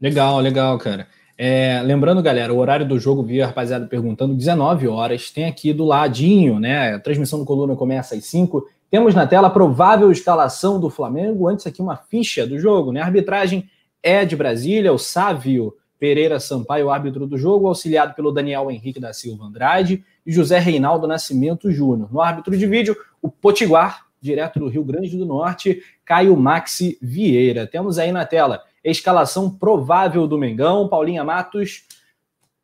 Legal, 0.00 0.38
legal, 0.38 0.78
cara. 0.78 1.08
É, 1.36 1.82
lembrando, 1.82 2.22
galera, 2.22 2.54
o 2.54 2.58
horário 2.58 2.86
do 2.86 2.96
jogo, 2.96 3.24
vi 3.24 3.42
a 3.42 3.46
rapaziada 3.48 3.84
perguntando, 3.86 4.36
19 4.36 4.86
horas. 4.86 5.28
Tem 5.28 5.46
aqui 5.46 5.72
do 5.72 5.84
ladinho, 5.84 6.60
né? 6.60 6.94
A 6.94 7.00
transmissão 7.00 7.40
do 7.40 7.44
Coluna 7.44 7.74
começa 7.74 8.14
às 8.14 8.24
5. 8.26 8.64
Temos 8.88 9.12
na 9.12 9.26
tela 9.26 9.48
a 9.48 9.50
provável 9.50 10.12
escalação 10.12 10.78
do 10.78 10.88
Flamengo. 10.88 11.48
Antes 11.48 11.66
aqui 11.66 11.82
uma 11.82 11.96
ficha 11.96 12.46
do 12.46 12.60
jogo, 12.60 12.92
né? 12.92 13.00
A 13.00 13.06
arbitragem 13.06 13.68
é 14.02 14.24
de 14.24 14.36
Brasília, 14.36 14.92
o 14.92 14.98
Sávio 14.98 15.74
Pereira 15.98 16.40
Sampaio, 16.40 16.90
árbitro 16.90 17.28
do 17.28 17.38
jogo, 17.38 17.68
auxiliado 17.68 18.14
pelo 18.14 18.32
Daniel 18.32 18.68
Henrique 18.70 18.98
da 18.98 19.12
Silva 19.12 19.44
Andrade 19.44 20.04
e 20.26 20.32
José 20.32 20.58
Reinaldo 20.58 21.06
Nascimento 21.06 21.70
Júnior. 21.70 22.12
No 22.12 22.20
árbitro 22.20 22.58
de 22.58 22.66
vídeo, 22.66 22.96
o 23.22 23.30
Potiguar, 23.30 24.06
direto 24.20 24.58
do 24.58 24.66
Rio 24.66 24.82
Grande 24.82 25.16
do 25.16 25.24
Norte, 25.24 25.80
Caio 26.04 26.36
Maxi 26.36 26.98
Vieira. 27.00 27.68
Temos 27.68 28.00
aí 28.00 28.10
na 28.10 28.26
tela 28.26 28.64
escalação 28.82 29.48
provável 29.48 30.26
do 30.26 30.36
Mengão. 30.36 30.88
Paulinha 30.88 31.22
Matos, 31.22 31.84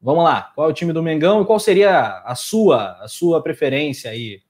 vamos 0.03 0.25
lá. 0.25 0.51
Qual 0.55 0.69
é 0.69 0.71
o 0.71 0.75
time 0.75 0.93
do 0.93 1.03
Mengão 1.03 1.41
e 1.41 1.47
qual 1.47 1.61
seria 1.61 2.21
a 2.25 2.35
sua, 2.35 2.99
a 3.01 3.07
sua 3.07 3.41
preferência 3.41 4.11
aí? 4.11 4.41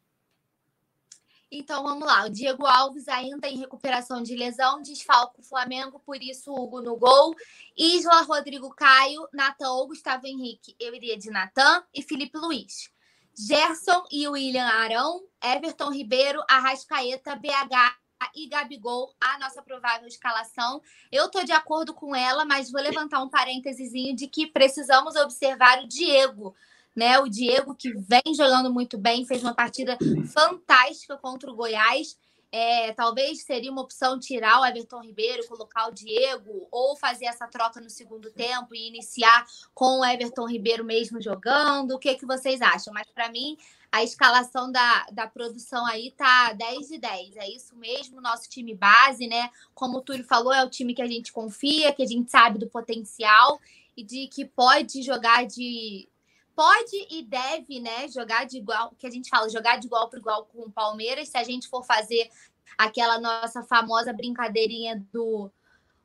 Então 1.51 1.83
vamos 1.83 2.07
lá. 2.07 2.27
O 2.27 2.31
Diego 2.31 2.67
Alves 2.67 3.09
ainda 3.09 3.49
em 3.49 3.57
recuperação 3.57 4.23
de 4.23 4.37
lesão, 4.37 4.83
desfalca 4.83 5.41
o 5.41 5.45
Flamengo, 5.45 5.99
por 6.01 6.23
isso 6.23 6.53
Hugo 6.53 6.83
no 6.83 6.97
gol. 6.97 7.35
Isla, 7.77 8.23
Rodrigo 8.23 8.69
Caio, 8.75 9.27
Natan 9.33 9.71
ou 9.73 9.89
Gustavo 9.89 10.27
Henrique. 10.27 10.77
Eu 10.79 10.95
iria 10.95 11.17
de 11.17 11.31
Natan 11.31 11.83
e 11.95 12.03
Felipe 12.03 12.37
Luiz. 12.37 12.91
Gerson 13.35 14.05
e 14.11 14.27
William 14.27 14.67
Arão, 14.67 15.23
Everton 15.43 15.93
Ribeiro, 15.93 16.43
Arrascaeta, 16.49 17.37
BH 17.37 17.97
e 18.35 18.49
Gabigol 18.49 19.15
a 19.21 19.39
nossa 19.39 19.63
provável 19.63 20.09
escalação. 20.09 20.83
Eu 21.11 21.27
estou 21.27 21.45
de 21.45 21.53
acordo 21.53 21.95
com 21.95 22.15
ela, 22.15 22.45
mas 22.45 22.71
vou 22.71 22.83
levantar 22.83 23.23
um 23.23 23.29
parênteses 23.29 23.93
de 24.17 24.27
que 24.27 24.47
precisamos 24.47 25.15
observar 25.17 25.83
o 25.83 25.89
Diego. 25.89 26.55
Né, 26.97 27.19
o 27.19 27.29
Diego, 27.29 27.75
que 27.77 27.93
vem 27.93 28.35
jogando 28.35 28.73
muito 28.73 28.99
bem, 28.99 29.25
fez 29.25 29.43
uma 29.43 29.55
partida 29.55 29.97
fantástica 30.35 31.17
contra 31.17 31.51
o 31.51 31.55
Goiás. 31.55 32.17
É, 32.51 32.93
talvez 32.95 33.43
seria 33.45 33.71
uma 33.71 33.83
opção 33.83 34.19
tirar 34.19 34.61
o 34.61 34.65
Everton 34.65 35.03
Ribeiro, 35.03 35.47
colocar 35.47 35.87
o 35.87 35.93
Diego, 35.93 36.67
ou 36.73 36.97
fazer 36.97 37.27
essa 37.27 37.47
troca 37.47 37.79
no 37.79 37.91
segundo 37.91 38.31
tempo 38.31 38.75
e 38.75 38.89
iniciar 38.89 39.45
com 39.75 40.01
o 40.01 40.05
Everton 40.05 40.49
Ribeiro 40.49 40.83
mesmo 40.83 41.21
jogando. 41.21 41.93
O 41.93 41.99
que, 41.99 42.15
que 42.15 42.27
vocês 42.27 42.63
acham? 42.63 42.93
Mas 42.93 43.07
para 43.13 43.31
mim, 43.31 43.57
a 43.91 44.03
escalação 44.03 44.71
da, 44.71 45.07
da 45.13 45.27
produção 45.27 45.85
aí 45.87 46.11
tá 46.17 46.53
10 46.53 46.89
de 46.89 46.99
10. 46.99 47.37
É 47.37 47.49
isso 47.51 47.77
mesmo, 47.77 48.21
nosso 48.21 48.49
time 48.49 48.75
base, 48.75 49.27
né? 49.27 49.51
Como 49.75 49.99
o 49.99 50.01
Túlio 50.01 50.25
falou, 50.25 50.53
é 50.53 50.65
o 50.65 50.71
time 50.71 50.95
que 50.95 51.03
a 51.03 51.07
gente 51.07 51.33
confia, 51.33 51.93
que 51.93 52.03
a 52.03 52.07
gente 52.07 52.31
sabe 52.31 52.59
do 52.59 52.69
potencial 52.69 53.59
e 53.97 54.03
de 54.05 54.29
que 54.29 54.45
pode 54.45 55.03
jogar 55.03 55.47
de. 55.47 56.09
Pode 56.59 57.07
e 57.09 57.23
deve, 57.23 57.79
né? 57.79 58.09
Jogar 58.09 58.45
de 58.45 58.57
igual, 58.57 58.93
que 58.99 59.07
a 59.07 59.11
gente 59.11 59.31
fala, 59.31 59.49
jogar 59.49 59.79
de 59.79 59.87
igual 59.87 60.11
para 60.11 60.19
igual 60.19 60.45
com 60.47 60.63
o 60.63 60.73
Palmeiras. 60.73 61.29
Se 61.29 61.39
a 61.39 61.45
gente 61.45 61.69
for 61.69 61.85
fazer 61.85 62.29
aquela 62.77 63.21
nossa 63.21 63.63
famosa 63.63 64.13
brincadeirinha 64.13 65.01
do 65.13 65.49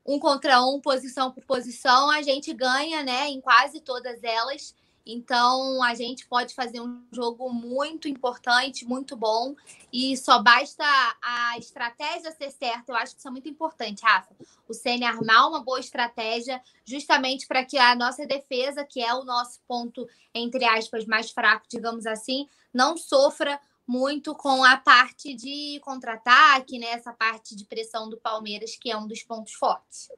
um 0.05 0.19
contra 0.19 0.63
um, 0.63 0.79
posição 0.79 1.31
por 1.31 1.43
posição, 1.43 2.11
a 2.11 2.21
gente 2.21 2.53
ganha, 2.53 3.01
né, 3.01 3.29
em 3.29 3.41
quase 3.41 3.81
todas 3.81 4.23
elas. 4.23 4.75
Então, 5.05 5.83
a 5.83 5.93
gente 5.93 6.25
pode 6.27 6.53
fazer 6.55 6.79
um 6.79 7.03
jogo 7.11 7.51
muito 7.51 8.07
importante, 8.07 8.85
muito 8.85 9.17
bom, 9.17 9.53
e 9.91 10.15
só 10.15 10.41
basta 10.41 10.83
a 11.21 11.57
estratégia 11.57 12.31
ser 12.31 12.51
certa. 12.51 12.91
Eu 12.91 12.95
acho 12.95 13.13
que 13.13 13.19
isso 13.19 13.27
é 13.27 13.31
muito 13.31 13.49
importante, 13.49 14.01
Rafa. 14.01 14.33
O 14.67 14.73
Ceni 14.73 15.03
armar 15.03 15.49
uma 15.49 15.61
boa 15.61 15.79
estratégia, 15.79 16.61
justamente 16.85 17.45
para 17.47 17.65
que 17.65 17.77
a 17.77 17.95
nossa 17.95 18.25
defesa, 18.25 18.85
que 18.85 19.01
é 19.01 19.13
o 19.13 19.25
nosso 19.25 19.59
ponto, 19.67 20.07
entre 20.33 20.63
aspas, 20.63 21.05
mais 21.05 21.31
fraco, 21.31 21.65
digamos 21.69 22.05
assim, 22.05 22.47
não 22.73 22.95
sofra 22.95 23.59
muito 23.85 24.33
com 24.33 24.63
a 24.63 24.77
parte 24.77 25.33
de 25.33 25.79
contra-ataque, 25.83 26.79
né? 26.79 26.87
Essa 26.87 27.11
parte 27.11 27.55
de 27.55 27.65
pressão 27.65 28.09
do 28.09 28.17
Palmeiras, 28.17 28.77
que 28.77 28.89
é 28.89 28.97
um 28.97 29.05
dos 29.05 29.21
pontos 29.23 29.53
fortes. 29.53 30.09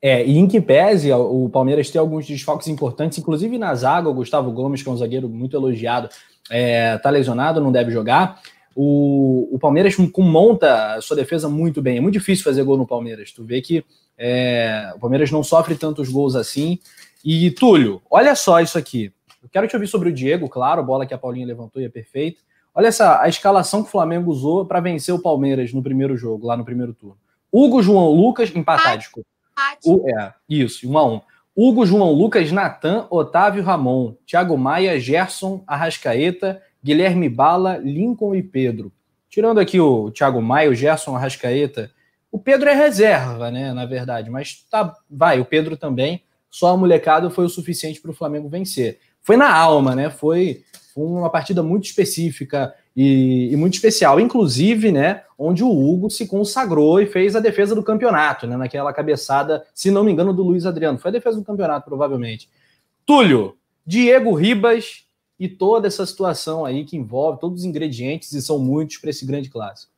É, 0.00 0.24
e 0.24 0.36
em 0.36 0.46
que 0.46 0.60
pese 0.60 1.10
o 1.12 1.48
Palmeiras 1.48 1.90
tem 1.90 1.98
alguns 1.98 2.26
desfalques 2.26 2.68
importantes, 2.68 3.18
inclusive 3.18 3.58
na 3.58 3.74
zaga, 3.74 4.08
o 4.08 4.14
Gustavo 4.14 4.50
Gomes, 4.52 4.82
que 4.82 4.88
é 4.88 4.92
um 4.92 4.96
zagueiro 4.96 5.28
muito 5.28 5.56
elogiado, 5.56 6.08
é, 6.50 6.98
tá 6.98 7.10
lesionado, 7.10 7.60
não 7.60 7.72
deve 7.72 7.90
jogar. 7.90 8.40
O, 8.74 9.48
o 9.50 9.58
Palmeiras 9.58 9.96
monta 10.18 10.94
a 10.94 11.00
sua 11.00 11.16
defesa 11.16 11.48
muito 11.48 11.80
bem. 11.80 11.96
É 11.96 12.00
muito 12.00 12.12
difícil 12.12 12.44
fazer 12.44 12.62
gol 12.62 12.76
no 12.76 12.86
Palmeiras. 12.86 13.32
Tu 13.32 13.42
vê 13.42 13.62
que 13.62 13.82
é, 14.18 14.92
o 14.94 14.98
Palmeiras 14.98 15.30
não 15.30 15.42
sofre 15.42 15.74
tantos 15.74 16.10
gols 16.10 16.36
assim. 16.36 16.78
E, 17.24 17.50
Túlio, 17.50 18.02
olha 18.10 18.34
só 18.34 18.60
isso 18.60 18.76
aqui. 18.76 19.12
Eu 19.42 19.48
quero 19.48 19.66
te 19.66 19.74
ouvir 19.74 19.86
sobre 19.86 20.10
o 20.10 20.12
Diego, 20.12 20.48
claro, 20.48 20.80
a 20.80 20.84
bola 20.84 21.06
que 21.06 21.14
a 21.14 21.18
Paulinha 21.18 21.46
levantou 21.46 21.80
e 21.80 21.86
é 21.86 21.88
perfeita. 21.88 22.40
Olha 22.74 22.88
essa 22.88 23.22
a 23.22 23.28
escalação 23.28 23.82
que 23.82 23.88
o 23.88 23.90
Flamengo 23.92 24.30
usou 24.30 24.66
para 24.66 24.80
vencer 24.80 25.14
o 25.14 25.22
Palmeiras 25.22 25.72
no 25.72 25.82
primeiro 25.82 26.14
jogo, 26.14 26.46
lá 26.46 26.56
no 26.56 26.64
primeiro 26.64 26.92
turno. 26.92 27.16
Hugo, 27.50 27.82
João 27.82 28.10
Lucas, 28.10 28.54
empatar, 28.54 28.98
desculpa. 28.98 29.26
O, 29.84 30.08
é, 30.08 30.34
isso, 30.48 30.88
um 30.90 30.98
a 30.98 31.06
um. 31.06 31.20
Hugo, 31.56 31.86
João 31.86 32.12
Lucas, 32.12 32.52
Natan, 32.52 33.06
Otávio 33.08 33.62
Ramon, 33.62 34.14
Thiago 34.26 34.58
Maia, 34.58 35.00
Gerson, 35.00 35.64
Arrascaeta, 35.66 36.62
Guilherme 36.84 37.28
Bala, 37.30 37.78
Lincoln 37.78 38.34
e 38.34 38.42
Pedro. 38.42 38.92
Tirando 39.30 39.58
aqui 39.58 39.80
o 39.80 40.10
Thiago 40.10 40.42
Maia, 40.42 40.70
o 40.70 40.74
Gerson, 40.74 41.16
Arrascaeta, 41.16 41.90
o 42.30 42.38
Pedro 42.38 42.68
é 42.68 42.74
reserva, 42.74 43.50
né, 43.50 43.72
na 43.72 43.86
verdade, 43.86 44.28
mas 44.28 44.66
tá, 44.70 44.94
vai, 45.10 45.40
o 45.40 45.44
Pedro 45.44 45.76
também, 45.76 46.22
só 46.50 46.68
a 46.68 46.76
molecada 46.76 47.30
foi 47.30 47.46
o 47.46 47.48
suficiente 47.48 48.00
para 48.00 48.10
o 48.10 48.14
Flamengo 48.14 48.48
vencer. 48.48 48.98
Foi 49.22 49.36
na 49.36 49.50
alma, 49.54 49.94
né, 49.94 50.10
foi 50.10 50.62
foi 50.96 51.04
uma 51.04 51.28
partida 51.28 51.62
muito 51.62 51.84
específica 51.84 52.74
e, 52.96 53.52
e, 53.52 53.56
muito 53.56 53.74
especial, 53.74 54.18
inclusive, 54.18 54.90
né, 54.90 55.22
onde 55.38 55.62
o 55.62 55.68
Hugo 55.68 56.08
se 56.08 56.26
consagrou 56.26 56.98
e 56.98 57.06
fez 57.06 57.36
a 57.36 57.40
defesa 57.40 57.74
do 57.74 57.82
campeonato, 57.82 58.46
né, 58.46 58.56
naquela 58.56 58.92
cabeçada, 58.92 59.64
se 59.74 59.90
não 59.90 60.02
me 60.02 60.10
engano, 60.10 60.32
do 60.32 60.42
Luiz 60.42 60.64
Adriano. 60.64 60.98
Foi 60.98 61.10
a 61.10 61.12
defesa 61.12 61.36
do 61.36 61.44
campeonato, 61.44 61.84
provavelmente. 61.84 62.48
Túlio, 63.04 63.54
Diego 63.86 64.34
Ribas 64.34 65.04
e 65.38 65.46
toda 65.46 65.86
essa 65.86 66.06
situação 66.06 66.64
aí 66.64 66.84
que 66.84 66.96
envolve 66.96 67.38
todos 67.38 67.60
os 67.60 67.64
ingredientes 67.66 68.32
e 68.32 68.40
são 68.40 68.58
muitos 68.58 68.96
para 68.96 69.10
esse 69.10 69.26
grande 69.26 69.50
clássico. 69.50 69.92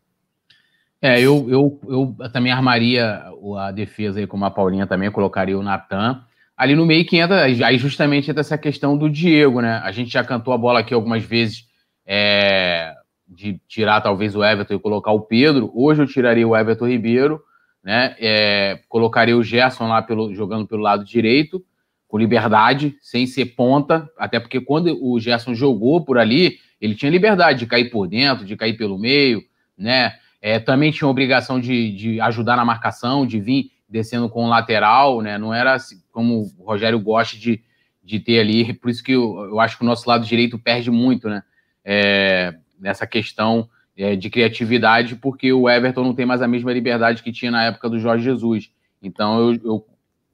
É, 1.01 1.21
eu, 1.21 1.49
eu, 1.49 1.81
eu 1.89 2.17
também 2.33 2.51
armaria 2.51 3.23
a 3.59 3.71
defesa 3.71 4.19
aí, 4.19 4.27
como 4.27 4.45
a 4.45 4.51
Paulinha 4.51 4.85
também, 4.85 5.09
colocaria 5.13 5.57
o 5.57 5.63
Natan 5.63 6.25
ali 6.57 6.75
no 6.75 6.85
meio 6.85 7.07
que 7.07 7.17
entra, 7.17 7.45
aí 7.45 7.79
justamente 7.79 8.29
entra 8.29 8.41
essa 8.41 8.59
questão 8.59 8.99
do 8.99 9.09
Diego, 9.09 9.61
né? 9.61 9.81
A 9.85 9.93
gente 9.93 10.11
já 10.11 10.25
cantou 10.25 10.53
a 10.53 10.59
bola 10.59 10.81
aqui 10.81 10.93
algumas 10.93 11.23
vezes 11.23 11.68
é, 12.11 12.95
de 13.29 13.61
tirar 13.69 14.01
talvez 14.01 14.35
o 14.35 14.43
Everton 14.43 14.75
e 14.75 14.81
colocar 14.81 15.13
o 15.13 15.21
Pedro. 15.21 15.71
Hoje 15.75 16.03
eu 16.03 16.07
tiraria 16.07 16.49
o 16.49 16.57
Everton 16.57 16.89
Ribeiro, 16.89 17.43
né? 17.85 18.17
É, 18.19 18.81
colocaria 18.89 19.37
o 19.37 19.43
Gerson 19.43 19.87
lá 19.87 20.01
pelo, 20.01 20.35
jogando 20.35 20.67
pelo 20.67 20.81
lado 20.81 21.05
direito, 21.05 21.63
com 22.09 22.17
liberdade, 22.17 22.97
sem 23.03 23.27
ser 23.27 23.45
ponta, 23.55 24.11
até 24.17 24.41
porque 24.41 24.59
quando 24.59 24.99
o 25.05 25.21
Gerson 25.21 25.55
jogou 25.55 26.03
por 26.03 26.17
ali, 26.17 26.57
ele 26.81 26.95
tinha 26.95 27.11
liberdade 27.11 27.59
de 27.59 27.67
cair 27.67 27.91
por 27.91 28.09
dentro, 28.09 28.47
de 28.47 28.57
cair 28.57 28.79
pelo 28.79 28.99
meio, 28.99 29.43
né? 29.77 30.15
É, 30.41 30.59
também 30.59 30.91
tinha 30.91 31.09
obrigação 31.09 31.61
de, 31.61 31.93
de 31.93 32.21
ajudar 32.23 32.57
na 32.57 32.65
marcação, 32.65 33.27
de 33.27 33.39
vir 33.39 33.73
descendo 33.87 34.31
com 34.31 34.47
o 34.47 34.49
lateral, 34.49 35.21
né? 35.21 35.37
Não 35.37 35.53
era 35.53 35.75
assim, 35.75 36.01
como 36.11 36.51
o 36.57 36.65
Rogério 36.65 36.99
gosta 36.99 37.37
de, 37.37 37.61
de 38.03 38.19
ter 38.19 38.39
ali, 38.39 38.73
por 38.73 38.89
isso 38.89 39.03
que 39.03 39.13
eu, 39.13 39.45
eu 39.51 39.61
acho 39.61 39.77
que 39.77 39.83
o 39.83 39.87
nosso 39.87 40.09
lado 40.09 40.25
direito 40.25 40.59
perde 40.59 40.91
muito, 40.91 41.29
né? 41.29 41.43
É, 41.91 42.55
nessa 42.79 43.07
questão 43.07 43.67
é, 43.97 44.15
de 44.15 44.29
criatividade, 44.29 45.17
porque 45.17 45.51
o 45.53 45.71
Everton 45.71 46.05
não 46.05 46.15
tem 46.15 46.27
mais 46.27 46.43
a 46.43 46.47
mesma 46.47 46.71
liberdade 46.71 47.23
que 47.23 47.33
tinha 47.33 47.51
na 47.51 47.65
época 47.65 47.89
do 47.89 47.99
Jorge 47.99 48.25
Jesus. 48.25 48.71
Então 49.03 49.41
eu, 49.41 49.61
eu, 49.65 49.87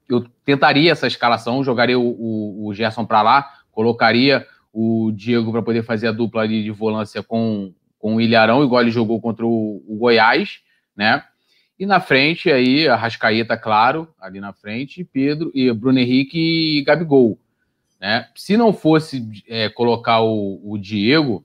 eu 0.09 0.25
tentaria 0.43 0.91
essa 0.91 1.07
escalação, 1.07 1.63
jogaria 1.63 1.97
o, 1.97 2.03
o, 2.03 2.67
o 2.67 2.73
Gerson 2.73 3.05
para 3.05 3.21
lá, 3.21 3.53
colocaria 3.71 4.45
o 4.73 5.11
Diego 5.15 5.53
para 5.53 5.61
poder 5.61 5.83
fazer 5.83 6.09
a 6.09 6.11
dupla 6.11 6.41
ali 6.41 6.61
de 6.61 6.71
volância 6.71 7.23
com, 7.23 7.73
com 7.97 8.15
o 8.15 8.21
Ilharão, 8.21 8.61
igual 8.61 8.81
ele 8.81 8.91
jogou 8.91 9.21
contra 9.21 9.45
o, 9.45 9.81
o 9.87 9.95
Goiás, 9.95 10.59
né? 10.93 11.23
E 11.77 11.85
na 11.85 11.99
frente, 11.99 12.49
aí, 12.49 12.87
a 12.87 12.95
Rascaeta, 12.95 13.57
claro, 13.57 14.07
ali 14.19 14.39
na 14.39 14.53
frente, 14.53 15.03
Pedro 15.03 15.51
e 15.53 15.71
Bruno 15.73 15.99
Henrique 15.99 16.37
e 16.79 16.83
Gabigol. 16.83 17.37
Né? 17.99 18.27
Se 18.33 18.55
não 18.55 18.71
fosse 18.71 19.27
é, 19.47 19.67
colocar 19.67 20.21
o, 20.21 20.61
o, 20.63 20.77
Diego, 20.77 21.44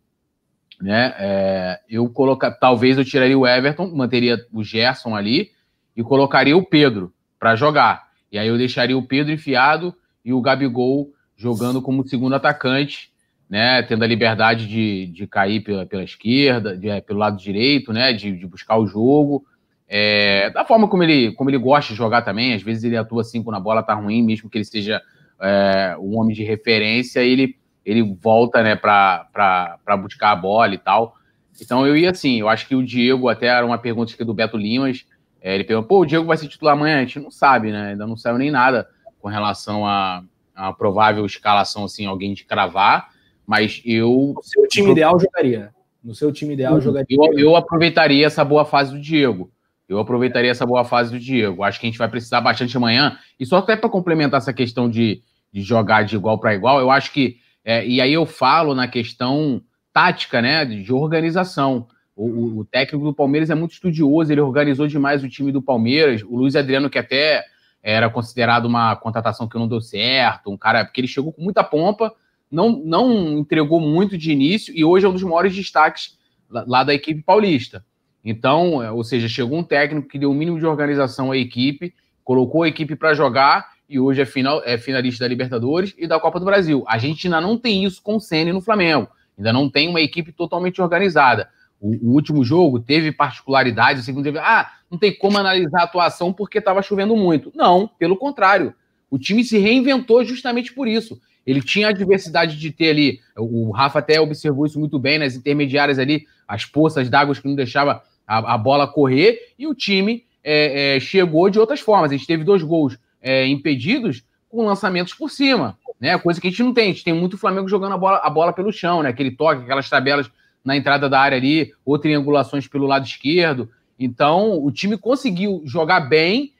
né, 0.80 1.14
é, 1.18 1.80
eu 1.88 2.08
colocar, 2.08 2.50
talvez 2.52 2.96
eu 2.96 3.04
tiraria 3.04 3.38
o 3.38 3.46
Everton, 3.46 3.94
manteria 3.94 4.38
o 4.52 4.64
Gerson 4.64 5.14
ali 5.14 5.50
e 5.96 6.02
colocaria 6.02 6.56
o 6.56 6.64
Pedro 6.64 7.12
para 7.38 7.54
jogar. 7.54 8.08
E 8.32 8.38
aí 8.38 8.48
eu 8.48 8.56
deixaria 8.56 8.96
o 8.96 9.06
Pedro 9.06 9.32
enfiado 9.32 9.94
e 10.24 10.32
o 10.32 10.40
Gabigol 10.40 11.10
jogando 11.36 11.82
como 11.82 12.06
segundo 12.06 12.34
atacante, 12.34 13.10
né, 13.48 13.82
tendo 13.82 14.04
a 14.04 14.06
liberdade 14.06 14.66
de, 14.66 15.06
de 15.06 15.26
cair 15.26 15.60
pela, 15.60 15.84
pela 15.84 16.04
esquerda, 16.04 16.76
de, 16.76 16.88
é, 16.88 17.00
pelo 17.00 17.18
lado 17.18 17.36
direito, 17.36 17.92
né, 17.92 18.12
de, 18.12 18.32
de 18.32 18.46
buscar 18.46 18.76
o 18.76 18.86
jogo. 18.86 19.44
É, 19.88 20.50
da 20.50 20.64
forma 20.64 20.86
como 20.86 21.02
ele, 21.02 21.32
como 21.32 21.50
ele 21.50 21.58
gosta 21.58 21.92
de 21.92 21.98
jogar 21.98 22.22
também, 22.22 22.54
às 22.54 22.62
vezes 22.62 22.84
ele 22.84 22.96
atua 22.96 23.22
assim 23.22 23.42
quando 23.42 23.56
a 23.56 23.60
bola 23.60 23.82
tá 23.82 23.92
ruim, 23.92 24.22
mesmo 24.22 24.48
que 24.48 24.56
ele 24.56 24.64
seja 24.64 25.02
é, 25.40 25.96
um 25.98 26.16
homem 26.16 26.34
de 26.34 26.44
referência, 26.44 27.20
ele, 27.20 27.56
ele 27.84 28.16
volta 28.20 28.62
né, 28.62 28.76
para 28.76 29.96
buscar 30.02 30.32
a 30.32 30.36
bola 30.36 30.74
e 30.74 30.78
tal. 30.78 31.16
Então 31.60 31.86
eu 31.86 31.96
ia 31.96 32.10
assim, 32.10 32.40
eu 32.40 32.48
acho 32.48 32.66
que 32.66 32.74
o 32.74 32.84
Diego, 32.84 33.28
até 33.28 33.46
era 33.46 33.64
uma 33.64 33.78
pergunta 33.78 34.14
aqui 34.14 34.24
do 34.24 34.34
Beto 34.34 34.56
Limas, 34.56 35.04
é, 35.40 35.54
ele 35.54 35.64
perguntou, 35.64 35.88
pô, 35.88 36.00
o 36.02 36.06
Diego 36.06 36.26
vai 36.26 36.36
ser 36.36 36.48
titular 36.48 36.74
amanhã? 36.74 36.98
A 36.98 37.00
gente 37.00 37.18
não 37.18 37.30
sabe, 37.30 37.72
né? 37.72 37.90
Ainda 37.90 38.06
não 38.06 38.16
saiu 38.16 38.38
nem 38.38 38.50
nada 38.50 38.88
com 39.18 39.28
relação 39.28 39.86
a, 39.86 40.22
a 40.54 40.72
provável 40.72 41.24
escalação, 41.24 41.84
assim, 41.84 42.06
alguém 42.06 42.34
de 42.34 42.44
cravar, 42.44 43.08
mas 43.46 43.82
eu... 43.84 44.34
No 44.36 44.42
seu 44.42 44.68
time 44.68 44.88
eu, 44.88 44.92
ideal 44.92 45.18
jogaria. 45.18 45.70
No 46.02 46.14
seu 46.14 46.32
time 46.32 46.54
ideal 46.54 46.74
eu, 46.74 46.80
jogaria. 46.80 47.16
Eu, 47.16 47.38
eu 47.38 47.56
aproveitaria 47.56 48.26
essa 48.26 48.44
boa 48.44 48.64
fase 48.64 48.92
do 48.92 49.00
Diego. 49.00 49.50
Eu 49.88 49.98
aproveitaria 49.98 50.50
essa 50.50 50.64
boa 50.64 50.84
fase 50.84 51.10
do 51.10 51.18
Diego. 51.18 51.64
Acho 51.64 51.80
que 51.80 51.86
a 51.86 51.90
gente 51.90 51.98
vai 51.98 52.08
precisar 52.08 52.40
bastante 52.40 52.76
amanhã. 52.76 53.18
E 53.38 53.44
só 53.44 53.58
até 53.58 53.76
para 53.76 53.90
complementar 53.90 54.38
essa 54.38 54.52
questão 54.52 54.88
de, 54.88 55.22
de 55.52 55.62
jogar 55.62 56.04
de 56.04 56.14
igual 56.14 56.38
para 56.38 56.54
igual, 56.54 56.78
eu 56.80 56.90
acho 56.90 57.12
que. 57.12 57.38
É, 57.70 57.87
e 57.87 58.00
aí 58.00 58.12
eu 58.12 58.26
falo 58.26 58.74
na 58.74 58.88
questão 58.88 59.62
tática, 59.92 60.42
né? 60.42 60.64
De 60.64 60.92
organização. 60.92 61.87
O, 62.16 62.59
o, 62.59 62.64
técnico 62.64 63.04
do 63.04 63.14
Palmeiras 63.14 63.48
é 63.48 63.54
muito 63.54 63.74
estudioso, 63.74 64.33
ele 64.33 64.40
organizou 64.40 64.88
demais 64.88 65.22
o 65.22 65.28
time 65.28 65.52
do 65.52 65.62
Palmeiras. 65.62 66.20
O 66.24 66.37
Luiz 66.37 66.56
Adriano, 66.56 66.90
que 66.90 66.98
até 66.98 67.44
era 67.80 68.11
considerado 68.11 68.66
uma 68.66 68.96
contratação 68.96 69.48
que 69.48 69.56
não 69.56 69.68
deu 69.68 69.80
certo, 69.80 70.50
um 70.50 70.56
cara, 70.56 70.85
porque 70.85 71.00
ele 71.00 71.06
chegou 71.06 71.33
com 71.33 71.42
muita 71.42 71.62
pompa, 71.62 72.12
não, 72.50 72.70
não 72.85 73.38
entregou 73.38 73.80
muito 73.80 74.18
de 74.18 74.33
início 74.33 74.74
e 74.76 74.85
hoje 74.85 75.06
é 75.06 75.09
um 75.09 75.12
dos 75.12 75.22
maiores 75.22 75.54
destaques 75.54 76.18
lá, 76.50 76.64
lá 76.66 76.83
da 76.83 76.92
equipe 76.92 77.22
paulista. 77.22 77.85
Então, 78.24 78.83
é, 78.83 78.90
ou 78.90 79.04
seja, 79.04 79.28
chegou 79.28 79.56
um 79.56 79.62
técnico 79.62 80.09
que 80.09 80.18
deu 80.18 80.30
o 80.30 80.33
um 80.33 80.37
mínimo 80.37 80.59
de 80.59 80.66
organização 80.66 81.30
à 81.30 81.37
equipe, 81.37 81.94
colocou 82.24 82.64
a 82.64 82.68
equipe 82.68 82.96
para 82.96 83.14
jogar 83.14 83.68
e 83.90 83.98
hoje 83.98 84.22
é, 84.22 84.24
final, 84.24 84.62
é 84.64 84.79
finalista 84.79 85.24
da 85.24 85.29
Libertadores 85.29 85.92
e 85.98 86.07
da 86.07 86.20
Copa 86.20 86.38
do 86.38 86.46
Brasil. 86.46 86.85
A 86.87 86.96
gente 86.96 87.26
ainda 87.26 87.40
não 87.40 87.59
tem 87.59 87.85
isso 87.85 88.00
com 88.00 88.16
o 88.16 88.20
Ceni 88.20 88.53
no 88.53 88.61
Flamengo. 88.61 89.09
Ainda 89.37 89.53
não 89.53 89.68
tem 89.68 89.88
uma 89.88 90.00
equipe 90.00 90.31
totalmente 90.31 90.81
organizada. 90.81 91.48
O, 91.81 92.11
o 92.11 92.12
último 92.12 92.44
jogo 92.44 92.79
teve 92.79 93.11
particularidades, 93.11 94.03
o 94.03 94.05
segundo 94.05 94.22
teve, 94.22 94.38
ah, 94.38 94.70
não 94.88 94.96
tem 94.96 95.12
como 95.12 95.38
analisar 95.38 95.81
a 95.81 95.85
atuação 95.85 96.33
porque 96.33 96.59
estava 96.59 96.83
chovendo 96.83 97.16
muito. 97.16 97.50
Não, 97.53 97.88
pelo 97.98 98.16
contrário. 98.16 98.72
O 99.11 99.18
time 99.18 99.42
se 99.42 99.59
reinventou 99.59 100.24
justamente 100.24 100.72
por 100.72 100.87
isso. 100.87 101.20
Ele 101.44 101.61
tinha 101.61 101.88
a 101.88 101.92
diversidade 101.92 102.57
de 102.57 102.70
ter 102.70 102.90
ali, 102.90 103.20
o 103.37 103.72
Rafa 103.72 103.98
até 103.98 104.20
observou 104.20 104.66
isso 104.66 104.79
muito 104.79 105.00
bem 105.00 105.18
nas 105.18 105.35
intermediárias 105.35 105.98
ali, 105.98 106.26
as 106.46 106.64
poças 106.64 107.09
d'água 107.09 107.35
que 107.35 107.48
não 107.48 107.57
deixava 107.57 108.05
a, 108.24 108.55
a 108.55 108.59
bola 108.59 108.87
correr 108.87 109.53
e 109.59 109.66
o 109.66 109.74
time 109.74 110.24
é, 110.44 110.96
é, 110.96 111.00
chegou 111.00 111.50
de 111.50 111.59
outras 111.59 111.81
formas. 111.81 112.12
A 112.12 112.16
gente 112.16 112.26
teve 112.26 112.44
dois 112.44 112.62
gols 112.62 112.96
é, 113.20 113.46
impedidos 113.46 114.24
com 114.48 114.64
lançamentos 114.64 115.14
por 115.14 115.30
cima, 115.30 115.78
né? 116.00 116.18
Coisa 116.18 116.40
que 116.40 116.48
a 116.48 116.50
gente 116.50 116.62
não 116.62 116.74
tem. 116.74 116.85
A 116.85 116.92
gente 116.92 117.04
tem 117.04 117.14
muito 117.14 117.38
Flamengo 117.38 117.68
jogando 117.68 117.94
a 117.94 117.98
bola, 117.98 118.20
a 118.22 118.30
bola 118.30 118.52
pelo 118.52 118.72
chão, 118.72 119.02
né? 119.02 119.11
Aquele 119.11 119.30
toque, 119.30 119.62
aquelas 119.62 119.88
tabelas 119.88 120.30
na 120.64 120.76
entrada 120.76 121.09
da 121.09 121.20
área 121.20 121.38
ali, 121.38 121.72
ou 121.85 121.98
triangulações 121.98 122.66
pelo 122.66 122.87
lado 122.87 123.06
esquerdo. 123.06 123.70
Então, 123.98 124.62
o 124.62 124.70
time 124.70 124.96
conseguiu 124.96 125.62
jogar 125.64 126.00
bem, 126.00 126.52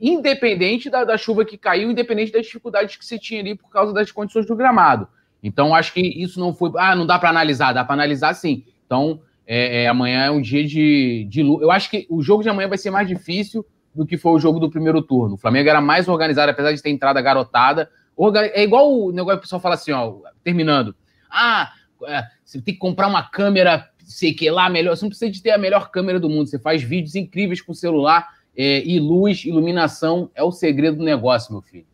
independente 0.00 0.90
da, 0.90 1.04
da, 1.04 1.16
chuva 1.16 1.44
que 1.44 1.56
caiu, 1.56 1.90
independente 1.90 2.32
das 2.32 2.46
dificuldades 2.46 2.96
que 2.96 3.04
você 3.04 3.18
tinha 3.18 3.40
ali 3.40 3.54
por 3.54 3.70
causa 3.70 3.92
das 3.92 4.10
condições 4.10 4.46
do 4.46 4.56
gramado. 4.56 5.06
Então, 5.42 5.74
acho 5.74 5.92
que 5.92 6.00
isso 6.00 6.40
não 6.40 6.52
foi. 6.52 6.72
Ah, 6.76 6.96
não 6.96 7.06
dá 7.06 7.18
para 7.18 7.30
analisar, 7.30 7.72
dá 7.72 7.84
para 7.84 7.94
analisar 7.94 8.34
sim. 8.34 8.64
Então, 8.84 9.20
é, 9.46 9.84
é, 9.84 9.88
amanhã 9.88 10.24
é 10.24 10.30
um 10.30 10.40
dia 10.40 10.66
de, 10.66 11.26
de. 11.30 11.40
Eu 11.40 11.70
acho 11.70 11.88
que 11.88 12.06
o 12.10 12.20
jogo 12.20 12.42
de 12.42 12.48
amanhã 12.48 12.68
vai 12.68 12.78
ser 12.78 12.90
mais 12.90 13.06
difícil 13.06 13.64
do 13.98 14.06
que 14.06 14.16
foi 14.16 14.30
o 14.30 14.38
jogo 14.38 14.60
do 14.60 14.70
primeiro 14.70 15.02
turno. 15.02 15.34
O 15.34 15.38
Flamengo 15.38 15.68
era 15.68 15.80
mais 15.80 16.06
organizado, 16.06 16.52
apesar 16.52 16.72
de 16.72 16.80
ter 16.80 16.90
entrada 16.90 17.20
garotada. 17.20 17.90
É 18.54 18.62
igual 18.62 18.92
o 18.92 19.10
negócio 19.10 19.38
que 19.38 19.40
o 19.40 19.42
pessoal 19.42 19.60
fala 19.60 19.74
assim, 19.74 19.90
ó, 19.90 20.20
terminando. 20.44 20.94
Ah, 21.28 21.72
é, 22.06 22.22
você 22.44 22.60
tem 22.60 22.74
que 22.74 22.78
comprar 22.78 23.08
uma 23.08 23.28
câmera, 23.28 23.88
sei 23.98 24.32
que 24.32 24.48
lá, 24.48 24.70
melhor. 24.70 24.96
Você 24.96 25.04
não 25.04 25.10
precisa 25.10 25.30
de 25.32 25.42
ter 25.42 25.50
a 25.50 25.58
melhor 25.58 25.90
câmera 25.90 26.20
do 26.20 26.30
mundo. 26.30 26.46
Você 26.46 26.60
faz 26.60 26.80
vídeos 26.80 27.16
incríveis 27.16 27.60
com 27.60 27.74
celular 27.74 28.28
é, 28.56 28.84
e 28.86 29.00
luz, 29.00 29.44
iluminação 29.44 30.30
é 30.32 30.44
o 30.44 30.52
segredo 30.52 30.98
do 30.98 31.04
negócio, 31.04 31.52
meu 31.52 31.60
filho. 31.60 31.86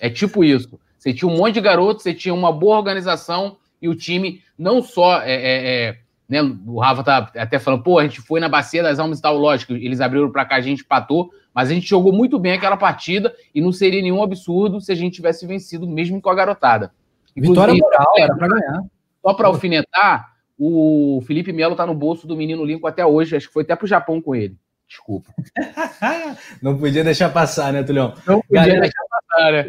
É 0.00 0.10
tipo 0.10 0.42
isso. 0.42 0.80
Você 0.98 1.14
tinha 1.14 1.30
um 1.30 1.36
monte 1.36 1.54
de 1.54 1.60
garotos, 1.60 2.02
você 2.02 2.12
tinha 2.12 2.34
uma 2.34 2.50
boa 2.50 2.76
organização 2.76 3.56
e 3.80 3.88
o 3.88 3.94
time 3.94 4.42
não 4.58 4.82
só 4.82 5.22
é, 5.22 5.32
é, 5.32 5.86
é 5.88 5.98
né, 6.32 6.40
o 6.66 6.80
Rafa 6.80 7.04
tá 7.04 7.30
até 7.36 7.58
falando, 7.58 7.82
pô, 7.82 7.98
a 7.98 8.04
gente 8.04 8.22
foi 8.22 8.40
na 8.40 8.48
bacia 8.48 8.82
das 8.82 8.98
almas 8.98 9.18
e 9.18 9.22
tal, 9.22 9.36
lógico, 9.36 9.74
eles 9.74 10.00
abriram 10.00 10.32
para 10.32 10.46
cá, 10.46 10.56
a 10.56 10.60
gente 10.62 10.80
empatou, 10.80 11.30
mas 11.54 11.70
a 11.70 11.74
gente 11.74 11.86
jogou 11.86 12.10
muito 12.10 12.38
bem 12.38 12.52
aquela 12.52 12.78
partida 12.78 13.34
e 13.54 13.60
não 13.60 13.70
seria 13.70 14.00
nenhum 14.00 14.22
absurdo 14.22 14.80
se 14.80 14.90
a 14.90 14.94
gente 14.94 15.14
tivesse 15.14 15.46
vencido 15.46 15.86
mesmo 15.86 16.22
com 16.22 16.30
a 16.30 16.34
garotada. 16.34 16.90
Vitória 17.36 17.74
moral, 17.74 18.14
era 18.16 18.34
para 18.34 18.48
ganhar. 18.48 18.82
Só 19.20 19.34
para 19.34 19.48
alfinetar, 19.48 20.32
o 20.58 21.22
Felipe 21.26 21.52
Melo 21.52 21.76
tá 21.76 21.84
no 21.84 21.94
bolso 21.94 22.26
do 22.26 22.34
menino 22.34 22.64
Lincoln 22.64 22.86
até 22.86 23.04
hoje, 23.04 23.36
acho 23.36 23.48
que 23.48 23.52
foi 23.52 23.62
até 23.62 23.76
pro 23.76 23.86
Japão 23.86 24.18
com 24.18 24.34
ele. 24.34 24.56
Desculpa. 24.88 25.34
não 26.62 26.78
podia 26.78 27.04
deixar 27.04 27.28
passar, 27.28 27.74
né, 27.74 27.82
Tulhão? 27.82 28.14
Não 28.26 28.40
podia 28.40 28.62
Galera, 28.62 28.80
deixar 28.80 29.02
passar, 29.10 29.52
né? 29.52 29.66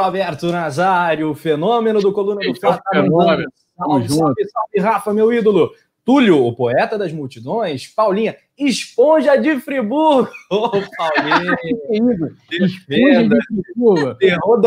Roberto 0.00 0.46
Nazário, 0.52 1.34
fenômeno 1.34 2.00
do 2.00 2.12
Coluna 2.12 2.40
do 2.40 2.60
Fato. 2.60 2.80
Tá 2.84 2.90
fenômeno. 3.02 3.50
Salve, 3.80 4.08
salve, 4.08 4.48
salve, 4.48 4.78
Rafa, 4.78 5.14
meu 5.14 5.32
ídolo. 5.32 5.72
Túlio, 6.04 6.44
o 6.44 6.54
poeta 6.54 6.98
das 6.98 7.12
multidões. 7.12 7.86
Paulinha, 7.86 8.36
esponja 8.58 9.36
de 9.36 9.58
Friburgo. 9.60 10.30
Ô, 10.50 10.66
oh, 10.66 10.70
Paulinha. 10.70 11.56
esponja 12.50 13.28
de 13.28 13.46
Friburgo. 13.46 14.14
Terror. 14.16 14.60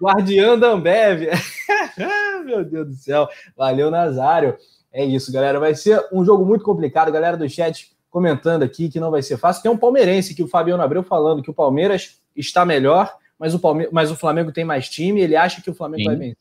Guardiã 0.00 0.58
da 0.58 0.68
Ambev. 0.68 1.28
meu 2.44 2.64
Deus 2.64 2.88
do 2.88 2.94
céu. 2.94 3.28
Valeu, 3.56 3.90
Nazário. 3.90 4.56
É 4.92 5.04
isso, 5.04 5.32
galera. 5.32 5.60
Vai 5.60 5.74
ser 5.74 6.02
um 6.12 6.24
jogo 6.24 6.44
muito 6.44 6.64
complicado. 6.64 7.12
Galera 7.12 7.36
do 7.36 7.48
chat 7.48 7.94
comentando 8.10 8.62
aqui 8.62 8.88
que 8.88 9.00
não 9.00 9.10
vai 9.10 9.22
ser 9.22 9.36
fácil. 9.36 9.62
Tem 9.62 9.70
um 9.70 9.76
palmeirense 9.76 10.34
que 10.34 10.42
o 10.42 10.48
Fabiano 10.48 10.82
Abreu 10.82 11.02
falando 11.02 11.42
que 11.42 11.50
o 11.50 11.54
Palmeiras 11.54 12.20
está 12.36 12.64
melhor, 12.64 13.12
mas 13.44 13.52
o, 13.52 13.58
Palme 13.58 13.86
mas 13.92 14.10
o 14.10 14.16
Flamengo 14.16 14.50
tem 14.50 14.64
mais 14.64 14.88
time. 14.88 15.20
Ele 15.20 15.36
acha 15.36 15.60
que 15.60 15.68
o 15.68 15.74
Flamengo 15.74 16.04
Sim. 16.04 16.06
vai 16.06 16.16
vencer. 16.16 16.36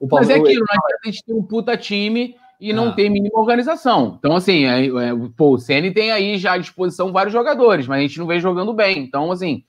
O 0.00 0.08
Palmeiras... 0.08 0.40
Mas 0.40 0.48
é 0.48 0.50
aquilo, 0.50 0.64
né? 0.68 0.78
A 1.04 1.06
gente 1.06 1.24
tem 1.24 1.34
um 1.36 1.42
puta 1.42 1.76
time 1.76 2.34
e 2.60 2.72
não 2.72 2.88
ah. 2.88 2.92
tem 2.92 3.08
mínima 3.08 3.38
organização. 3.38 4.16
Então, 4.18 4.34
assim, 4.34 4.64
é, 4.64 4.86
é, 4.86 5.12
pô, 5.36 5.52
o 5.52 5.58
CN 5.58 5.92
tem 5.92 6.10
aí 6.10 6.36
já 6.38 6.54
à 6.54 6.58
disposição 6.58 7.12
vários 7.12 7.32
jogadores, 7.32 7.86
mas 7.86 7.98
a 7.98 8.02
gente 8.02 8.18
não 8.18 8.26
vem 8.26 8.40
jogando 8.40 8.72
bem. 8.72 8.98
Então, 8.98 9.30
assim, 9.30 9.62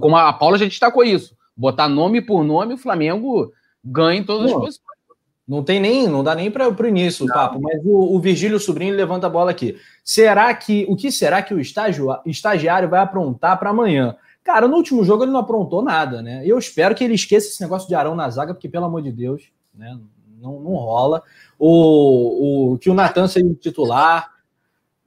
como 0.00 0.16
a 0.16 0.32
Paula 0.32 0.56
já 0.56 0.66
destacou 0.66 1.02
isso, 1.02 1.36
botar 1.56 1.88
nome 1.88 2.20
por 2.20 2.44
nome, 2.44 2.74
o 2.74 2.78
Flamengo 2.78 3.52
ganha 3.84 4.20
em 4.20 4.22
todas 4.22 4.46
as 4.46 4.52
posições. 4.52 4.84
Não 5.48 5.64
tem 5.64 5.80
nem, 5.80 6.06
não 6.06 6.22
dá 6.22 6.36
nem 6.36 6.48
para 6.48 6.70
o 6.70 6.86
início 6.86 7.26
o 7.26 7.28
papo, 7.28 7.60
mas 7.60 7.84
o, 7.84 8.14
o 8.14 8.20
Virgílio 8.20 8.60
Sobrinho 8.60 8.94
levanta 8.94 9.26
a 9.26 9.30
bola 9.30 9.50
aqui. 9.50 9.76
Será 10.04 10.54
que 10.54 10.86
o 10.88 10.94
que 10.94 11.10
será 11.10 11.42
que 11.42 11.52
o 11.52 11.58
estágio, 11.58 12.06
estagiário 12.24 12.88
vai 12.88 13.00
aprontar 13.00 13.58
para 13.58 13.70
amanhã? 13.70 14.16
Cara, 14.44 14.68
no 14.68 14.76
último 14.76 15.02
jogo 15.02 15.24
ele 15.24 15.32
não 15.32 15.40
aprontou 15.40 15.82
nada, 15.82 16.20
né? 16.20 16.42
Eu 16.44 16.58
espero 16.58 16.94
que 16.94 17.02
ele 17.02 17.14
esqueça 17.14 17.48
esse 17.48 17.62
negócio 17.62 17.88
de 17.88 17.94
Arão 17.94 18.14
na 18.14 18.28
zaga, 18.28 18.52
porque 18.52 18.68
pelo 18.68 18.84
amor 18.84 19.00
de 19.00 19.10
Deus, 19.10 19.50
né? 19.74 19.98
Não, 20.40 20.60
não 20.60 20.74
rola. 20.74 21.22
O, 21.58 22.72
o 22.74 22.78
que 22.78 22.90
o 22.90 22.94
Natan 22.94 23.26
seja 23.26 23.54
titular 23.54 24.30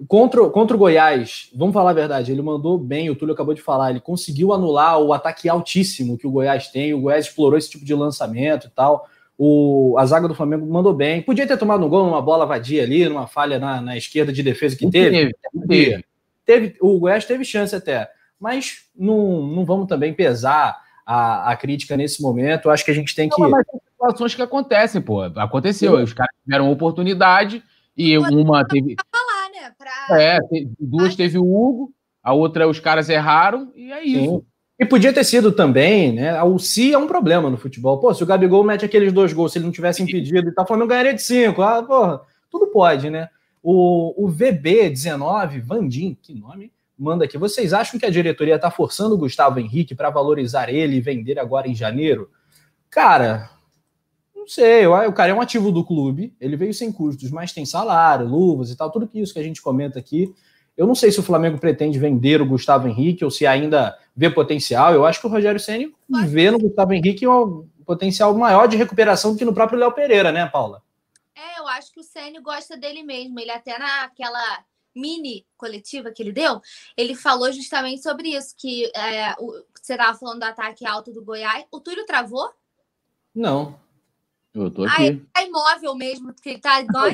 contra, 0.08 0.50
contra 0.50 0.76
o 0.76 0.80
Goiás, 0.80 1.52
vamos 1.56 1.74
falar 1.74 1.92
a 1.92 1.94
verdade, 1.94 2.32
ele 2.32 2.42
mandou 2.42 2.78
bem, 2.78 3.10
o 3.10 3.16
Túlio 3.16 3.34
acabou 3.34 3.54
de 3.54 3.62
falar, 3.62 3.92
ele 3.92 4.00
conseguiu 4.00 4.54
anular 4.54 5.00
o 5.00 5.14
ataque 5.14 5.48
altíssimo 5.48 6.18
que 6.18 6.28
o 6.28 6.32
Goiás 6.32 6.70
tem, 6.70 6.94
o 6.94 7.02
Goiás 7.02 7.26
explorou 7.26 7.58
esse 7.58 7.70
tipo 7.70 7.86
de 7.86 7.94
lançamento 7.94 8.68
e 8.68 8.70
tal. 8.72 9.08
O, 9.38 9.96
a 10.00 10.06
zaga 10.08 10.28
do 10.28 10.34
Flamengo 10.34 10.66
mandou 10.66 10.96
bem. 10.96 11.22
Podia 11.22 11.46
ter 11.46 11.58
tomado 11.58 11.86
um 11.86 11.90
gol 11.90 12.04
numa 12.04 12.22
bola 12.22 12.44
vadia 12.44 12.82
ali, 12.82 13.08
numa 13.08 13.28
falha 13.28 13.60
na, 13.60 13.80
na 13.80 13.96
esquerda 13.96 14.34
de 14.34 14.42
defesa 14.42 14.76
que 14.76 14.90
teve. 14.90 15.32
Teve, 15.68 16.06
teve. 16.44 16.76
O 16.82 16.98
Goiás 16.98 17.24
teve 17.24 17.46
chance 17.46 17.76
até. 17.76 18.10
Mas 18.40 18.86
não, 18.96 19.42
não 19.48 19.66
vamos 19.66 19.88
também 19.88 20.14
pesar 20.14 20.80
a, 21.06 21.52
a 21.52 21.56
crítica 21.56 21.96
nesse 21.96 22.22
momento. 22.22 22.70
Acho 22.70 22.84
que 22.84 22.92
a 22.92 22.94
gente 22.94 23.16
tem 23.16 23.30
que. 23.30 23.42
Não, 23.42 23.50
mas 23.50 23.66
são 23.66 23.80
situações 23.90 24.36
que 24.36 24.42
acontecem, 24.42 25.02
pô. 25.02 25.22
Aconteceu. 25.22 25.98
Sim. 25.98 26.04
Os 26.04 26.14
caras 26.14 26.36
tiveram 26.44 26.72
oportunidade 26.72 27.64
e 27.96 28.18
uma 28.18 28.66
teve. 28.66 28.96
Falar, 29.12 29.50
né? 29.50 29.74
Pra... 29.78 30.22
É, 30.22 30.40
duas 30.80 31.16
teve 31.16 31.38
o 31.38 31.44
Hugo, 31.44 31.94
a 32.22 32.34
outra 32.34 32.68
os 32.68 32.80
caras 32.80 33.10
erraram, 33.10 33.72
e 33.76 33.92
é 33.92 34.04
isso. 34.04 34.36
Sim. 34.40 34.46
E 34.80 34.86
podia 34.86 35.12
ter 35.12 35.24
sido 35.24 35.52
também, 35.52 36.14
né? 36.14 36.44
O 36.44 36.60
se 36.60 36.94
é 36.94 36.98
um 36.98 37.08
problema 37.08 37.50
no 37.50 37.58
futebol. 37.58 38.00
Pô, 38.00 38.14
se 38.14 38.22
o 38.22 38.28
Gabigol 38.28 38.64
mete 38.64 38.86
aqueles 38.86 39.12
dois 39.12 39.34
gols, 39.34 39.52
se 39.52 39.58
ele 39.58 39.66
não 39.66 39.72
tivesse 39.72 40.04
impedido 40.04 40.50
e 40.50 40.52
tal, 40.54 40.66
o 40.66 40.68
Flamengo 40.68 40.90
ganharia 40.90 41.16
de 41.16 41.22
cinco. 41.24 41.64
Ah, 41.64 41.82
porra, 41.82 42.22
tudo 42.52 42.68
pode, 42.68 43.10
né? 43.10 43.28
O, 43.64 44.26
o 44.26 44.30
VB19, 44.30 45.62
Vandim, 45.62 46.16
que 46.22 46.32
nome, 46.32 46.72
manda 46.98 47.26
aqui. 47.26 47.38
Vocês 47.38 47.74
acham 47.74 48.00
que 48.00 48.06
a 48.06 48.10
diretoria 48.10 48.56
está 48.56 48.72
forçando 48.72 49.16
o 49.16 49.18
Gustavo 49.18 49.60
Henrique 49.60 49.94
para 49.94 50.10
valorizar 50.10 50.70
ele 50.70 50.96
e 50.96 51.02
vender 51.02 51.38
agora 51.40 51.68
em 51.68 51.76
janeiro? 51.76 52.32
Cara, 52.90 53.50
não 54.36 54.48
sei. 54.48 54.88
O 54.88 55.14
cara 55.14 55.32
é 55.32 55.34
um 55.34 55.42
ativo 55.42 55.72
do 55.72 55.86
clube, 55.86 56.34
ele 56.40 56.56
veio 56.56 56.74
sem 56.74 56.92
custos, 56.92 57.30
mas 57.30 57.52
tem 57.52 57.66
salário, 57.66 58.28
luvas 58.28 58.72
e 58.72 58.78
tal, 58.78 58.90
tudo 58.90 59.10
isso 59.14 59.34
que 59.34 59.40
a 59.40 59.44
gente 59.44 59.62
comenta 59.62 60.00
aqui. 60.00 60.34
Eu 60.76 60.86
não 60.86 60.94
sei 60.94 61.12
se 61.12 61.20
o 61.20 61.24
Flamengo 61.24 61.58
pretende 61.58 61.98
vender 61.98 62.40
o 62.40 62.46
Gustavo 62.46 62.88
Henrique 62.88 63.26
ou 63.26 63.32
se 63.32 63.48
ainda 63.48 63.98
vê 64.16 64.30
potencial. 64.30 64.94
Eu 64.94 65.06
acho 65.06 65.20
que 65.20 65.26
o 65.26 65.30
Rogério 65.30 65.60
Ceni 65.60 65.92
vê 66.28 66.52
no 66.52 66.60
Gustavo 66.60 66.94
Henrique 66.94 67.28
um 67.28 67.68
potencial 67.84 68.32
maior 68.38 68.68
de 68.68 68.78
recuperação 68.78 69.32
do 69.34 69.40
que 69.40 69.46
no 69.46 69.54
próprio 69.54 69.80
Léo 69.80 69.92
Pereira, 69.92 70.32
né, 70.32 70.46
Paula? 70.46 70.84
É, 71.36 71.60
eu 71.60 71.68
acho 71.68 71.92
que 71.92 72.00
o 72.00 72.04
Ceni 72.04 72.40
gosta 72.40 72.78
dele 72.78 73.02
mesmo. 73.02 73.40
Ele 73.40 73.50
até 73.50 73.78
naquela 73.80 74.60
mini 74.98 75.46
coletiva 75.56 76.12
que 76.12 76.22
ele 76.24 76.32
deu, 76.32 76.62
ele 76.96 77.16
falou 77.16 77.52
justamente 77.52 78.02
sobre 78.02 78.30
isso, 78.30 78.56
que 78.58 78.86
é, 78.96 79.36
o, 79.40 79.52
você 79.74 79.94
estava 79.94 80.18
falando 80.18 80.40
do 80.40 80.46
ataque 80.46 80.86
alto 80.86 81.12
do 81.14 81.24
Goiás. 81.24 81.66
O 81.72 81.80
Túlio 81.80 82.06
travou? 82.06 82.52
Não. 83.34 83.80
Eu 84.54 84.72
tô 84.72 84.84
aqui. 84.84 84.96
Ah, 84.98 85.06
ele 85.06 85.28
tá 85.34 85.44
imóvel 85.44 85.96
mesmo, 85.96 86.34
porque 86.34 86.50
ele 86.50 86.60
tá 86.60 86.82
igual 86.82 87.06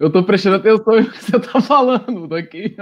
eu 0.00 0.10
tô 0.10 0.24
prestando 0.24 0.56
atenção 0.56 0.94
no 0.96 1.10
que 1.12 1.22
você 1.22 1.38
tá 1.38 1.60
falando 1.60 2.26
daqui. 2.26 2.74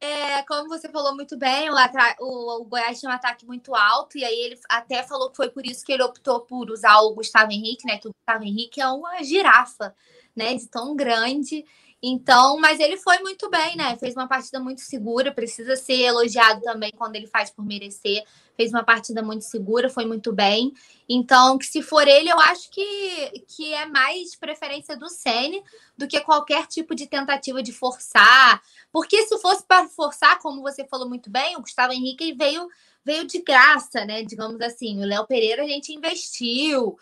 É, 0.00 0.42
como 0.44 0.68
você 0.68 0.88
falou 0.88 1.14
muito 1.14 1.36
bem, 1.36 1.68
o, 1.68 1.74
o, 2.20 2.60
o, 2.60 2.64
Goiás 2.64 3.00
tinha 3.00 3.10
um 3.10 3.14
ataque 3.14 3.44
muito 3.44 3.74
alto, 3.74 4.16
e 4.16 4.24
aí 4.24 4.40
ele 4.42 4.58
até 4.68 5.02
falou 5.02 5.28
que 5.28 5.36
foi 5.36 5.50
por 5.50 5.66
isso 5.66 5.84
que 5.84 5.92
ele 5.92 6.04
optou 6.04 6.40
por 6.42 6.70
usar 6.70 7.00
o 7.00 7.14
Gustavo 7.14 7.50
Henrique, 7.50 7.84
né? 7.84 7.98
Que 7.98 8.06
o 8.06 8.12
Gustavo 8.12 8.44
Henrique 8.44 8.80
é 8.80 8.86
uma 8.86 9.24
girafa, 9.24 9.92
né? 10.36 10.54
De 10.54 10.68
tão 10.68 10.94
grande. 10.94 11.64
Então, 12.02 12.58
mas 12.58 12.80
ele 12.80 12.96
foi 12.96 13.18
muito 13.18 13.50
bem, 13.50 13.76
né? 13.76 13.96
Fez 13.98 14.14
uma 14.14 14.26
partida 14.26 14.58
muito 14.58 14.80
segura, 14.80 15.34
precisa 15.34 15.76
ser 15.76 16.00
elogiado 16.00 16.62
também 16.62 16.90
quando 16.96 17.16
ele 17.16 17.26
faz 17.26 17.50
por 17.50 17.64
merecer. 17.64 18.24
Fez 18.56 18.70
uma 18.70 18.82
partida 18.82 19.22
muito 19.22 19.44
segura, 19.44 19.90
foi 19.90 20.06
muito 20.06 20.32
bem. 20.32 20.72
Então, 21.06 21.58
que 21.58 21.66
se 21.66 21.82
for 21.82 22.08
ele, 22.08 22.30
eu 22.30 22.40
acho 22.40 22.70
que, 22.70 23.44
que 23.48 23.74
é 23.74 23.84
mais 23.84 24.34
preferência 24.34 24.96
do 24.96 25.10
Sene 25.10 25.62
do 25.96 26.08
que 26.08 26.20
qualquer 26.20 26.66
tipo 26.66 26.94
de 26.94 27.06
tentativa 27.06 27.62
de 27.62 27.72
forçar. 27.72 28.62
Porque 28.90 29.22
se 29.26 29.38
fosse 29.38 29.62
para 29.66 29.86
forçar, 29.88 30.38
como 30.38 30.62
você 30.62 30.86
falou 30.86 31.08
muito 31.08 31.30
bem, 31.30 31.56
o 31.56 31.60
Gustavo 31.60 31.92
Henrique 31.92 32.32
veio 32.32 32.66
veio 33.02 33.26
de 33.26 33.40
graça, 33.42 34.04
né? 34.04 34.22
Digamos 34.22 34.60
assim. 34.60 35.02
O 35.02 35.06
Léo 35.06 35.26
Pereira 35.26 35.62
a 35.62 35.66
gente 35.66 35.92
investiu 35.92 36.98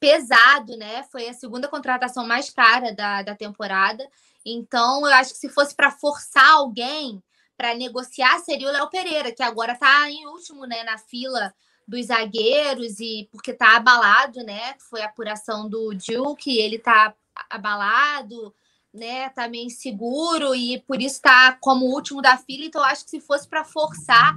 pesado, 0.00 0.76
né? 0.76 1.04
Foi 1.12 1.28
a 1.28 1.34
segunda 1.34 1.68
contratação 1.68 2.26
mais 2.26 2.48
cara 2.50 2.92
da, 2.92 3.22
da 3.22 3.36
temporada. 3.36 4.08
Então, 4.44 5.06
eu 5.06 5.14
acho 5.14 5.34
que 5.34 5.38
se 5.38 5.50
fosse 5.50 5.74
para 5.74 5.90
forçar 5.90 6.52
alguém 6.52 7.22
para 7.56 7.74
negociar, 7.74 8.38
seria 8.38 8.68
o 8.68 8.72
Léo 8.72 8.88
Pereira, 8.88 9.30
que 9.30 9.42
agora 9.42 9.74
está 9.74 10.10
em 10.10 10.26
último 10.26 10.64
né, 10.64 10.82
na 10.82 10.96
fila 10.96 11.54
dos 11.86 12.06
zagueiros 12.06 12.98
e 13.00 13.28
porque 13.30 13.50
está 13.50 13.76
abalado, 13.76 14.42
né? 14.42 14.74
Foi 14.78 15.02
a 15.02 15.06
apuração 15.06 15.68
do 15.68 15.92
Duke, 15.92 16.58
ele 16.58 16.76
está 16.76 17.14
abalado, 17.50 18.54
né? 18.94 19.28
Tá 19.30 19.46
meio 19.46 19.66
inseguro 19.66 20.54
e 20.54 20.80
por 20.86 21.02
isso 21.02 21.16
está 21.16 21.52
como 21.60 21.84
último 21.84 22.22
da 22.22 22.38
fila. 22.38 22.64
Então, 22.64 22.82
acho 22.82 23.04
que 23.04 23.10
se 23.10 23.20
fosse 23.20 23.46
para 23.46 23.64
forçar 23.64 24.34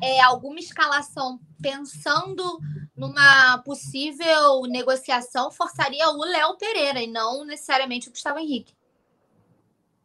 é, 0.00 0.22
alguma 0.22 0.58
escalação 0.58 1.38
pensando 1.60 2.58
numa 2.96 3.58
possível 3.64 4.62
negociação, 4.68 5.50
forçaria 5.50 6.08
o 6.10 6.24
Léo 6.24 6.56
Pereira 6.58 7.02
e 7.02 7.06
não 7.06 7.44
necessariamente 7.44 8.08
o 8.08 8.10
Gustavo 8.10 8.38
Henrique. 8.38 8.74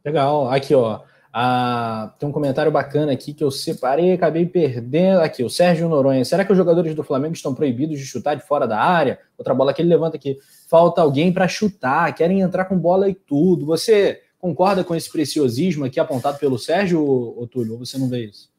Legal. 0.04 0.50
Aqui, 0.50 0.74
ó. 0.74 1.00
Ah, 1.32 2.14
tem 2.18 2.28
um 2.28 2.32
comentário 2.32 2.72
bacana 2.72 3.12
aqui 3.12 3.34
que 3.34 3.44
eu 3.44 3.50
separei, 3.50 4.12
acabei 4.12 4.46
perdendo. 4.46 5.20
Aqui, 5.20 5.44
o 5.44 5.50
Sérgio 5.50 5.88
Noronha. 5.88 6.24
Será 6.24 6.44
que 6.44 6.52
os 6.52 6.56
jogadores 6.56 6.94
do 6.94 7.04
Flamengo 7.04 7.34
estão 7.34 7.54
proibidos 7.54 7.98
de 7.98 8.06
chutar 8.06 8.34
de 8.34 8.42
fora 8.42 8.66
da 8.66 8.80
área? 8.80 9.18
Outra 9.36 9.54
bola 9.54 9.74
que 9.74 9.82
ele 9.82 9.90
levanta 9.90 10.16
aqui. 10.16 10.38
Falta 10.68 11.02
alguém 11.02 11.32
para 11.32 11.46
chutar, 11.46 12.14
querem 12.14 12.40
entrar 12.40 12.64
com 12.64 12.78
bola 12.78 13.08
e 13.08 13.14
tudo. 13.14 13.66
Você 13.66 14.22
concorda 14.38 14.82
com 14.82 14.94
esse 14.94 15.10
preciosismo 15.10 15.84
aqui 15.84 16.00
apontado 16.00 16.38
pelo 16.38 16.58
Sérgio, 16.58 17.04
ou, 17.04 17.46
Túlio? 17.46 17.74
Ou 17.74 17.78
você 17.84 17.98
não 17.98 18.08
vê 18.08 18.26
isso? 18.26 18.50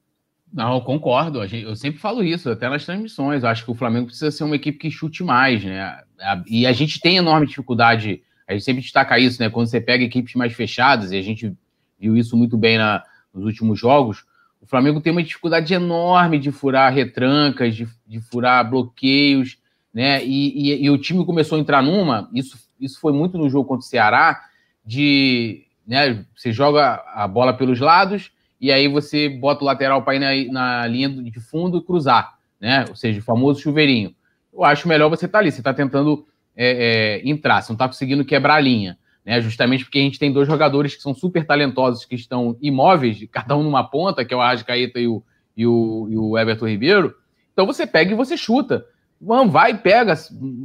Não, 0.51 0.75
eu 0.75 0.81
concordo. 0.81 1.43
Eu 1.43 1.75
sempre 1.75 1.99
falo 1.99 2.23
isso, 2.23 2.49
até 2.49 2.67
nas 2.67 2.85
transmissões. 2.85 3.43
Eu 3.43 3.49
acho 3.49 3.63
que 3.63 3.71
o 3.71 3.75
Flamengo 3.75 4.07
precisa 4.07 4.31
ser 4.31 4.43
uma 4.43 4.55
equipe 4.55 4.79
que 4.79 4.91
chute 4.91 5.23
mais, 5.23 5.63
né? 5.63 6.01
E 6.47 6.65
a 6.65 6.71
gente 6.71 6.99
tem 6.99 7.17
enorme 7.17 7.45
dificuldade. 7.45 8.23
A 8.47 8.53
gente 8.53 8.65
sempre 8.65 8.81
destaca 8.81 9.19
isso, 9.19 9.41
né? 9.41 9.49
Quando 9.49 9.67
você 9.67 9.79
pega 9.79 10.03
equipes 10.03 10.33
mais 10.33 10.53
fechadas, 10.53 11.11
e 11.11 11.17
a 11.17 11.21
gente 11.21 11.55
viu 11.99 12.17
isso 12.17 12.35
muito 12.35 12.57
bem 12.57 12.77
na, 12.77 13.03
nos 13.33 13.45
últimos 13.45 13.79
jogos, 13.79 14.25
o 14.61 14.65
Flamengo 14.65 14.99
tem 14.99 15.11
uma 15.11 15.23
dificuldade 15.23 15.73
enorme 15.73 16.39
de 16.39 16.51
furar 16.51 16.93
retrancas, 16.93 17.75
de, 17.75 17.87
de 18.07 18.19
furar 18.19 18.67
bloqueios, 18.67 19.57
né? 19.93 20.23
E, 20.25 20.71
e, 20.71 20.85
e, 20.85 20.89
o 20.89 20.97
time 20.97 21.25
começou 21.25 21.57
a 21.57 21.61
entrar 21.61 21.81
numa, 21.81 22.29
isso, 22.33 22.57
isso 22.79 22.99
foi 22.99 23.13
muito 23.13 23.37
no 23.37 23.49
jogo 23.49 23.67
contra 23.67 23.85
o 23.85 23.89
Ceará, 23.89 24.41
de 24.85 25.63
né, 25.87 26.25
você 26.35 26.51
joga 26.51 27.03
a 27.13 27.27
bola 27.27 27.53
pelos 27.53 27.79
lados 27.79 28.31
e 28.59 28.71
aí 28.71 28.87
você 28.87 29.29
bota 29.29 29.63
o 29.63 29.67
lateral 29.67 30.01
para 30.03 30.15
ir 30.15 30.49
na, 30.49 30.53
na, 30.53 30.87
linha 30.87 31.09
de 31.09 31.39
fundo 31.39 31.77
e 31.77 31.83
cruzar, 31.83 32.37
né? 32.59 32.85
Ou 32.89 32.95
seja, 32.95 33.19
o 33.19 33.23
famoso 33.23 33.61
chuveirinho. 33.61 34.13
Eu 34.53 34.63
acho 34.63 34.87
melhor 34.87 35.09
você 35.09 35.25
estar 35.25 35.37
tá 35.37 35.43
ali, 35.43 35.51
você 35.51 35.59
está 35.59 35.73
tentando 35.73 36.25
é, 36.55 37.21
é, 37.21 37.29
entrar, 37.29 37.61
você 37.61 37.71
não 37.71 37.75
está 37.75 37.87
conseguindo 37.87 38.25
quebrar 38.25 38.55
a 38.55 38.59
linha 38.59 38.97
né? 39.29 39.41
Justamente 39.41 39.83
porque 39.83 39.99
a 39.99 40.01
gente 40.01 40.17
tem 40.17 40.33
dois 40.33 40.47
jogadores 40.47 40.95
que 40.95 41.03
são 41.03 41.13
super 41.13 41.45
talentosos, 41.45 42.03
que 42.03 42.15
estão 42.15 42.57
imóveis, 42.59 43.23
cada 43.31 43.55
um 43.55 43.61
numa 43.61 43.83
ponta, 43.83 44.25
que 44.25 44.33
é 44.33 44.37
o 44.37 44.41
Arrascaeta 44.41 44.99
e 44.99 45.07
o, 45.07 45.23
e 45.55 45.67
o, 45.67 46.07
e 46.09 46.17
o 46.17 46.37
Everton 46.37 46.67
Ribeiro. 46.67 47.13
Então 47.53 47.65
você 47.65 47.85
pega 47.85 48.11
e 48.11 48.15
você 48.15 48.35
chuta. 48.35 48.83
Mano, 49.21 49.51
vai, 49.51 49.77
pega. 49.77 50.15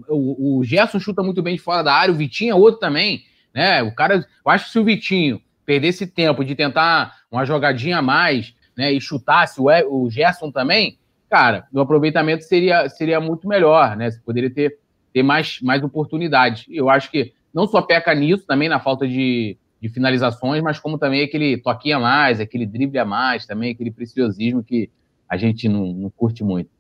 O, 0.09 0.61
o 0.61 0.65
Gerson 0.65 0.99
chuta 0.99 1.23
muito 1.23 1.43
bem 1.43 1.57
de 1.57 1.61
fora 1.61 1.83
da 1.83 1.93
área, 1.93 2.15
o 2.15 2.17
Vitinho 2.17 2.53
é 2.53 2.55
outro 2.55 2.81
também. 2.81 3.25
Né? 3.53 3.83
O 3.83 3.95
cara, 3.95 4.17
eu 4.17 4.51
acho 4.51 4.67
que 4.67 4.71
se 4.71 4.79
o 4.79 4.85
Vitinho 4.85 5.43
perdesse 5.65 6.07
tempo 6.07 6.45
de 6.45 6.55
tentar 6.55 7.15
uma 7.31 7.45
jogadinha 7.45 7.99
a 7.99 8.03
mais, 8.03 8.55
né, 8.77 8.93
e 8.93 9.01
chutasse 9.01 9.61
o, 9.61 9.67
o 9.67 10.11
Gerson 10.11 10.51
também, 10.51 10.99
cara, 11.31 11.67
o 11.73 11.81
aproveitamento 11.81 12.45
seria, 12.45 12.89
seria 12.89 13.21
muito 13.21 13.49
melhor, 13.49 13.97
né? 13.97 14.11
Você 14.11 14.21
poderia 14.21 14.51
ter, 14.51 14.79
ter 15.13 15.23
mais, 15.23 15.61
mais 15.61 15.83
oportunidades. 15.83 16.65
Eu 16.69 16.89
acho 16.89 17.11
que 17.11 17.33
não 17.53 17.67
só 17.67 17.83
peca 17.83 18.15
nisso, 18.15 18.45
também 18.47 18.69
na 18.69 18.81
falta 18.81 19.07
de, 19.07 19.57
de 19.81 19.89
finalizações, 19.89 20.63
mas 20.63 20.79
como 20.79 20.99
também 20.99 21.23
aquele 21.23 21.57
toquinho 21.57 21.97
a 21.97 22.01
mais, 22.01 22.41
aquele 22.41 22.67
drible 22.67 22.99
a 22.99 23.05
mais, 23.05 23.47
também 23.47 23.73
aquele 23.73 23.91
preciosismo 23.91 24.63
que 24.63 24.91
a 25.29 25.37
gente 25.37 25.69
não, 25.69 25.87
não 25.87 26.11
curte 26.11 26.45
muito. 26.45 26.71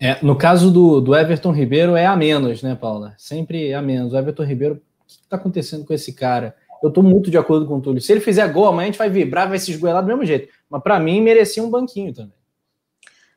É, 0.00 0.18
no 0.22 0.36
caso 0.36 0.70
do, 0.70 1.00
do 1.00 1.14
Everton 1.14 1.52
Ribeiro 1.52 1.96
é 1.96 2.06
a 2.06 2.16
menos, 2.16 2.62
né, 2.62 2.74
Paula? 2.74 3.14
Sempre 3.16 3.72
a 3.72 3.80
menos. 3.80 4.12
O 4.12 4.16
Everton 4.16 4.44
Ribeiro, 4.44 4.74
o 4.74 5.06
que 5.06 5.12
está 5.12 5.36
acontecendo 5.36 5.84
com 5.84 5.94
esse 5.94 6.12
cara? 6.12 6.54
Eu 6.84 6.88
estou 6.90 7.02
muito 7.02 7.30
de 7.30 7.38
acordo 7.38 7.66
com 7.66 7.78
o 7.78 7.80
Túlio. 7.80 7.98
Se 7.98 8.12
ele 8.12 8.20
fizer 8.20 8.46
gol, 8.52 8.66
amanhã 8.66 8.88
a 8.88 8.90
gente 8.90 8.98
vai 8.98 9.08
vibrar, 9.08 9.48
vai 9.48 9.58
se 9.58 9.70
esgoelar 9.70 10.02
do 10.02 10.06
mesmo 10.06 10.22
jeito. 10.26 10.52
Mas 10.68 10.82
para 10.82 11.00
mim, 11.00 11.18
merecia 11.22 11.62
um 11.62 11.70
banquinho 11.70 12.12
também. 12.12 12.34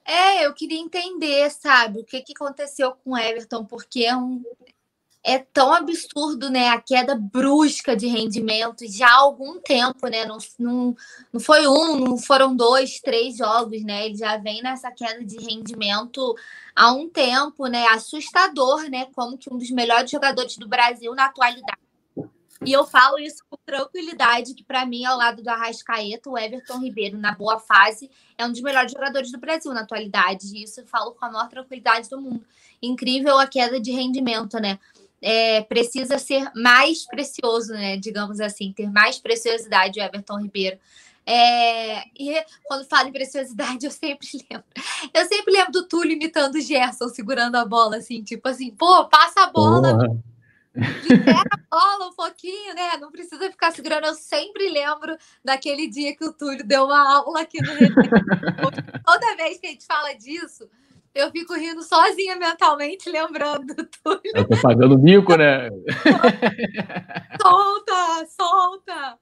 É, 0.04 0.46
eu 0.46 0.54
queria 0.54 0.78
entender, 0.78 1.50
sabe, 1.50 2.02
o 2.02 2.04
que, 2.04 2.20
que 2.20 2.34
aconteceu 2.36 2.92
com 2.92 3.12
o 3.12 3.18
Everton, 3.18 3.64
porque 3.64 4.04
é 4.04 4.18
um, 4.18 4.44
é 5.24 5.40
tão 5.40 5.74
absurdo, 5.74 6.50
né? 6.50 6.68
A 6.68 6.82
queda 6.82 7.16
brusca 7.16 7.96
de 7.96 8.08
rendimento 8.08 8.86
já 8.86 9.08
há 9.08 9.20
algum 9.20 9.62
tempo, 9.62 10.10
né? 10.10 10.26
Não, 10.26 10.40
não, 10.60 10.96
não 11.32 11.40
foi 11.40 11.66
um, 11.70 12.00
não 12.00 12.18
foram 12.18 12.54
dois, 12.54 13.00
três 13.00 13.38
jogos, 13.38 13.82
né? 13.82 14.08
Ele 14.08 14.18
já 14.18 14.36
vem 14.36 14.62
nessa 14.62 14.92
queda 14.92 15.24
de 15.24 15.38
rendimento 15.38 16.36
há 16.76 16.92
um 16.92 17.08
tempo, 17.08 17.68
né? 17.68 17.88
Assustador, 17.88 18.90
né? 18.90 19.08
Como 19.16 19.38
que 19.38 19.54
um 19.54 19.58
dos 19.58 19.72
melhores 19.72 20.12
jogadores 20.12 20.58
do 20.58 20.68
Brasil 20.68 21.16
na 21.16 21.28
atualidade. 21.28 21.87
E 22.66 22.72
eu 22.72 22.86
falo 22.86 23.20
isso 23.20 23.44
com 23.50 23.58
tranquilidade, 23.66 24.54
que 24.54 24.64
para 24.64 24.86
mim, 24.86 25.06
ao 25.06 25.18
lado 25.18 25.44
do 25.44 25.50
Arrascaeta, 25.50 26.30
o 26.30 26.38
Everton 26.38 26.80
Ribeiro, 26.80 27.18
na 27.18 27.34
boa 27.34 27.60
fase, 27.60 28.10
é 28.38 28.46
um 28.46 28.52
dos 28.52 28.62
melhores 28.62 28.92
jogadores 28.92 29.32
do 29.32 29.38
Brasil 29.38 29.74
na 29.74 29.82
atualidade. 29.82 30.48
E 30.56 30.64
isso 30.64 30.82
eu 30.82 30.88
falo 30.88 31.12
com 31.12 31.26
a 31.26 31.32
maior 31.32 31.48
tranquilidade 31.50 32.10
do 32.10 32.20
mundo. 32.20 32.44
Incrível 32.82 33.38
a 33.40 33.48
queda 33.48 33.80
de 33.80 33.92
rendimento, 33.92 34.60
né? 34.60 34.80
é, 35.22 35.62
precisa 35.62 36.18
ser 36.20 36.52
mais 36.56 37.06
precioso, 37.06 37.74
né? 37.74 37.98
Digamos 37.98 38.40
assim, 38.40 38.72
ter 38.72 38.90
mais 38.90 39.18
preciosidade 39.18 40.00
o 40.00 40.04
Everton 40.04 40.40
Ribeiro. 40.40 40.78
É, 41.26 42.04
e 42.18 42.42
quando 42.64 42.88
falo 42.88 43.10
em 43.10 43.12
preciosidade, 43.12 43.86
eu 43.86 43.92
sempre 43.92 44.28
lembro. 44.50 44.66
Eu 45.14 45.26
sempre 45.28 45.54
lembro 45.54 45.72
do 45.72 45.88
Túlio 45.88 46.14
imitando 46.14 46.56
o 46.56 46.62
Gerson, 46.62 47.10
segurando 47.10 47.56
a 47.56 47.66
bola, 47.66 47.98
assim, 47.98 48.24
tipo 48.24 48.48
assim, 48.48 48.72
pô, 48.72 49.06
passa 49.06 49.42
a 49.42 49.52
bola. 49.52 49.98
Libera 50.78 51.50
a 51.52 51.76
bola 51.76 52.10
um 52.10 52.14
pouquinho, 52.14 52.74
né? 52.76 52.98
Não 52.98 53.12
precisa 53.12 53.50
ficar 53.50 53.72
segurando. 53.72 54.06
Eu 54.06 54.14
sempre 54.14 54.70
lembro 54.70 55.18
daquele 55.44 55.88
dia 55.88 56.16
que 56.16 56.26
o 56.26 56.34
Túlio 56.34 56.66
deu 56.66 56.86
uma 56.86 57.16
aula 57.16 57.42
aqui 57.42 57.60
no 57.62 57.68
Toda 59.06 59.36
vez 59.36 59.60
que 59.60 59.68
a 59.68 59.70
gente 59.72 59.86
fala 59.86 60.14
disso, 60.14 60.70
eu 61.14 61.32
fico 61.32 61.56
rindo 61.56 61.82
sozinha 61.82 62.36
mentalmente, 62.36 63.10
lembrando 63.10 63.76
tudo. 64.04 64.22
Eu 64.24 64.48
tô 64.48 64.62
pagando 64.62 65.00
mico, 65.00 65.36
né? 65.36 65.70
solta, 67.42 68.28
solta! 68.28 69.20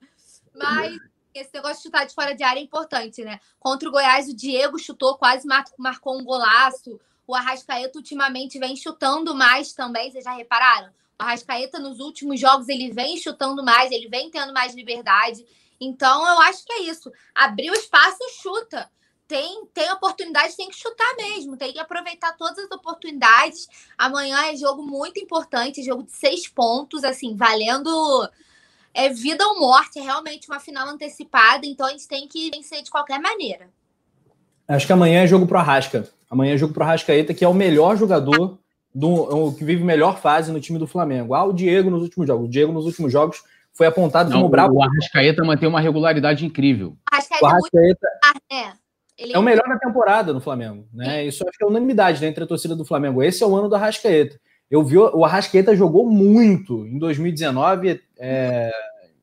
Mas 0.54 0.96
esse 1.34 1.50
negócio 1.54 1.76
de 1.76 1.82
chutar 1.84 2.06
de 2.06 2.14
fora 2.14 2.34
de 2.34 2.42
área 2.42 2.60
é 2.60 2.62
importante, 2.62 3.24
né? 3.24 3.40
Contra 3.58 3.88
o 3.88 3.92
Goiás, 3.92 4.28
o 4.28 4.36
Diego 4.36 4.78
chutou, 4.78 5.16
quase 5.16 5.46
marcou 5.78 6.18
um 6.18 6.24
golaço. 6.24 7.00
O 7.26 7.34
Arrascaeta 7.34 7.98
ultimamente 7.98 8.58
vem 8.58 8.76
chutando 8.76 9.34
mais 9.34 9.72
também, 9.72 10.10
vocês 10.10 10.24
já 10.24 10.32
repararam? 10.32 10.90
O 11.18 11.22
Arrascaeta 11.22 11.78
nos 11.78 11.98
últimos 12.00 12.38
jogos 12.40 12.68
ele 12.68 12.92
vem 12.92 13.16
chutando 13.16 13.64
mais, 13.64 13.90
ele 13.90 14.08
vem 14.08 14.30
tendo 14.30 14.52
mais 14.52 14.74
liberdade. 14.74 15.46
Então 15.80 16.26
eu 16.26 16.40
acho 16.40 16.64
que 16.64 16.72
é 16.72 16.82
isso. 16.82 17.10
Abriu 17.34 17.72
espaço, 17.72 18.18
chuta 18.42 18.90
tem, 19.28 19.66
tem 19.74 19.90
oportunidade, 19.90 20.56
tem 20.56 20.68
que 20.68 20.76
chutar 20.76 21.14
mesmo, 21.16 21.56
tem 21.56 21.72
que 21.72 21.78
aproveitar 21.78 22.36
todas 22.36 22.58
as 22.58 22.70
oportunidades. 22.70 23.68
Amanhã 23.98 24.38
é 24.46 24.56
jogo 24.56 24.82
muito 24.82 25.18
importante, 25.18 25.82
jogo 25.82 26.04
de 26.04 26.12
seis 26.12 26.46
pontos, 26.46 27.04
assim, 27.04 27.34
valendo 27.34 27.90
é 28.94 29.10
vida 29.10 29.46
ou 29.46 29.60
morte, 29.60 29.98
é 29.98 30.02
realmente 30.02 30.48
uma 30.48 30.58
final 30.58 30.88
antecipada, 30.88 31.66
então 31.66 31.86
a 31.86 31.90
gente 31.90 32.08
tem 32.08 32.26
que 32.26 32.50
vencer 32.50 32.82
de 32.82 32.90
qualquer 32.90 33.20
maneira. 33.20 33.68
Acho 34.66 34.86
que 34.86 34.92
amanhã 34.92 35.22
é 35.22 35.26
jogo 35.26 35.46
pro 35.46 35.58
Arrasca. 35.58 36.10
Amanhã 36.30 36.54
é 36.54 36.56
jogo 36.56 36.72
pro 36.72 36.82
Arrascaeta, 36.82 37.34
que 37.34 37.44
é 37.44 37.48
o 37.48 37.54
melhor 37.54 37.96
jogador 37.96 38.58
do 38.96 39.10
o 39.10 39.52
que 39.52 39.62
vive 39.62 39.84
melhor 39.84 40.18
fase 40.18 40.50
no 40.50 40.58
time 40.58 40.78
do 40.78 40.86
Flamengo. 40.86 41.34
Ah, 41.34 41.44
o 41.44 41.52
Diego 41.52 41.90
nos 41.90 42.02
últimos 42.02 42.26
jogos. 42.26 42.46
O 42.46 42.50
Diego 42.50 42.72
nos 42.72 42.86
últimos 42.86 43.12
jogos 43.12 43.44
foi 43.74 43.86
apontado 43.86 44.30
Não, 44.30 44.38
como 44.38 44.48
bravo. 44.48 44.72
O 44.72 44.82
Arrascaeta 44.82 45.44
mantém 45.44 45.68
uma 45.68 45.82
regularidade 45.82 46.46
incrível. 46.46 46.96
Arrascaeta 47.12 47.44
o 47.44 47.46
Arrascaeta 47.46 48.06
é 48.06 48.26
muito... 48.32 48.72
é. 48.72 48.72
Ele 49.18 49.34
é 49.34 49.38
o 49.38 49.42
melhor 49.42 49.68
da 49.68 49.78
temporada 49.78 50.32
no 50.32 50.40
Flamengo, 50.40 50.88
né? 50.92 51.26
Isso 51.26 51.46
acho 51.46 51.58
que 51.58 51.64
é 51.64 51.66
unanimidade 51.66 52.22
né, 52.22 52.28
entre 52.28 52.44
a 52.44 52.46
torcida 52.46 52.74
do 52.74 52.86
Flamengo. 52.86 53.22
Esse 53.22 53.42
é 53.42 53.46
o 53.46 53.54
ano 53.54 53.68
do 53.68 53.74
Arrascaeta. 53.74 54.40
Eu 54.70 54.82
vi 54.82 54.96
o 54.96 55.24
Arrascaeta 55.24 55.76
jogou 55.76 56.08
muito 56.08 56.86
em 56.86 56.98
2019, 56.98 58.00
é, 58.18 58.72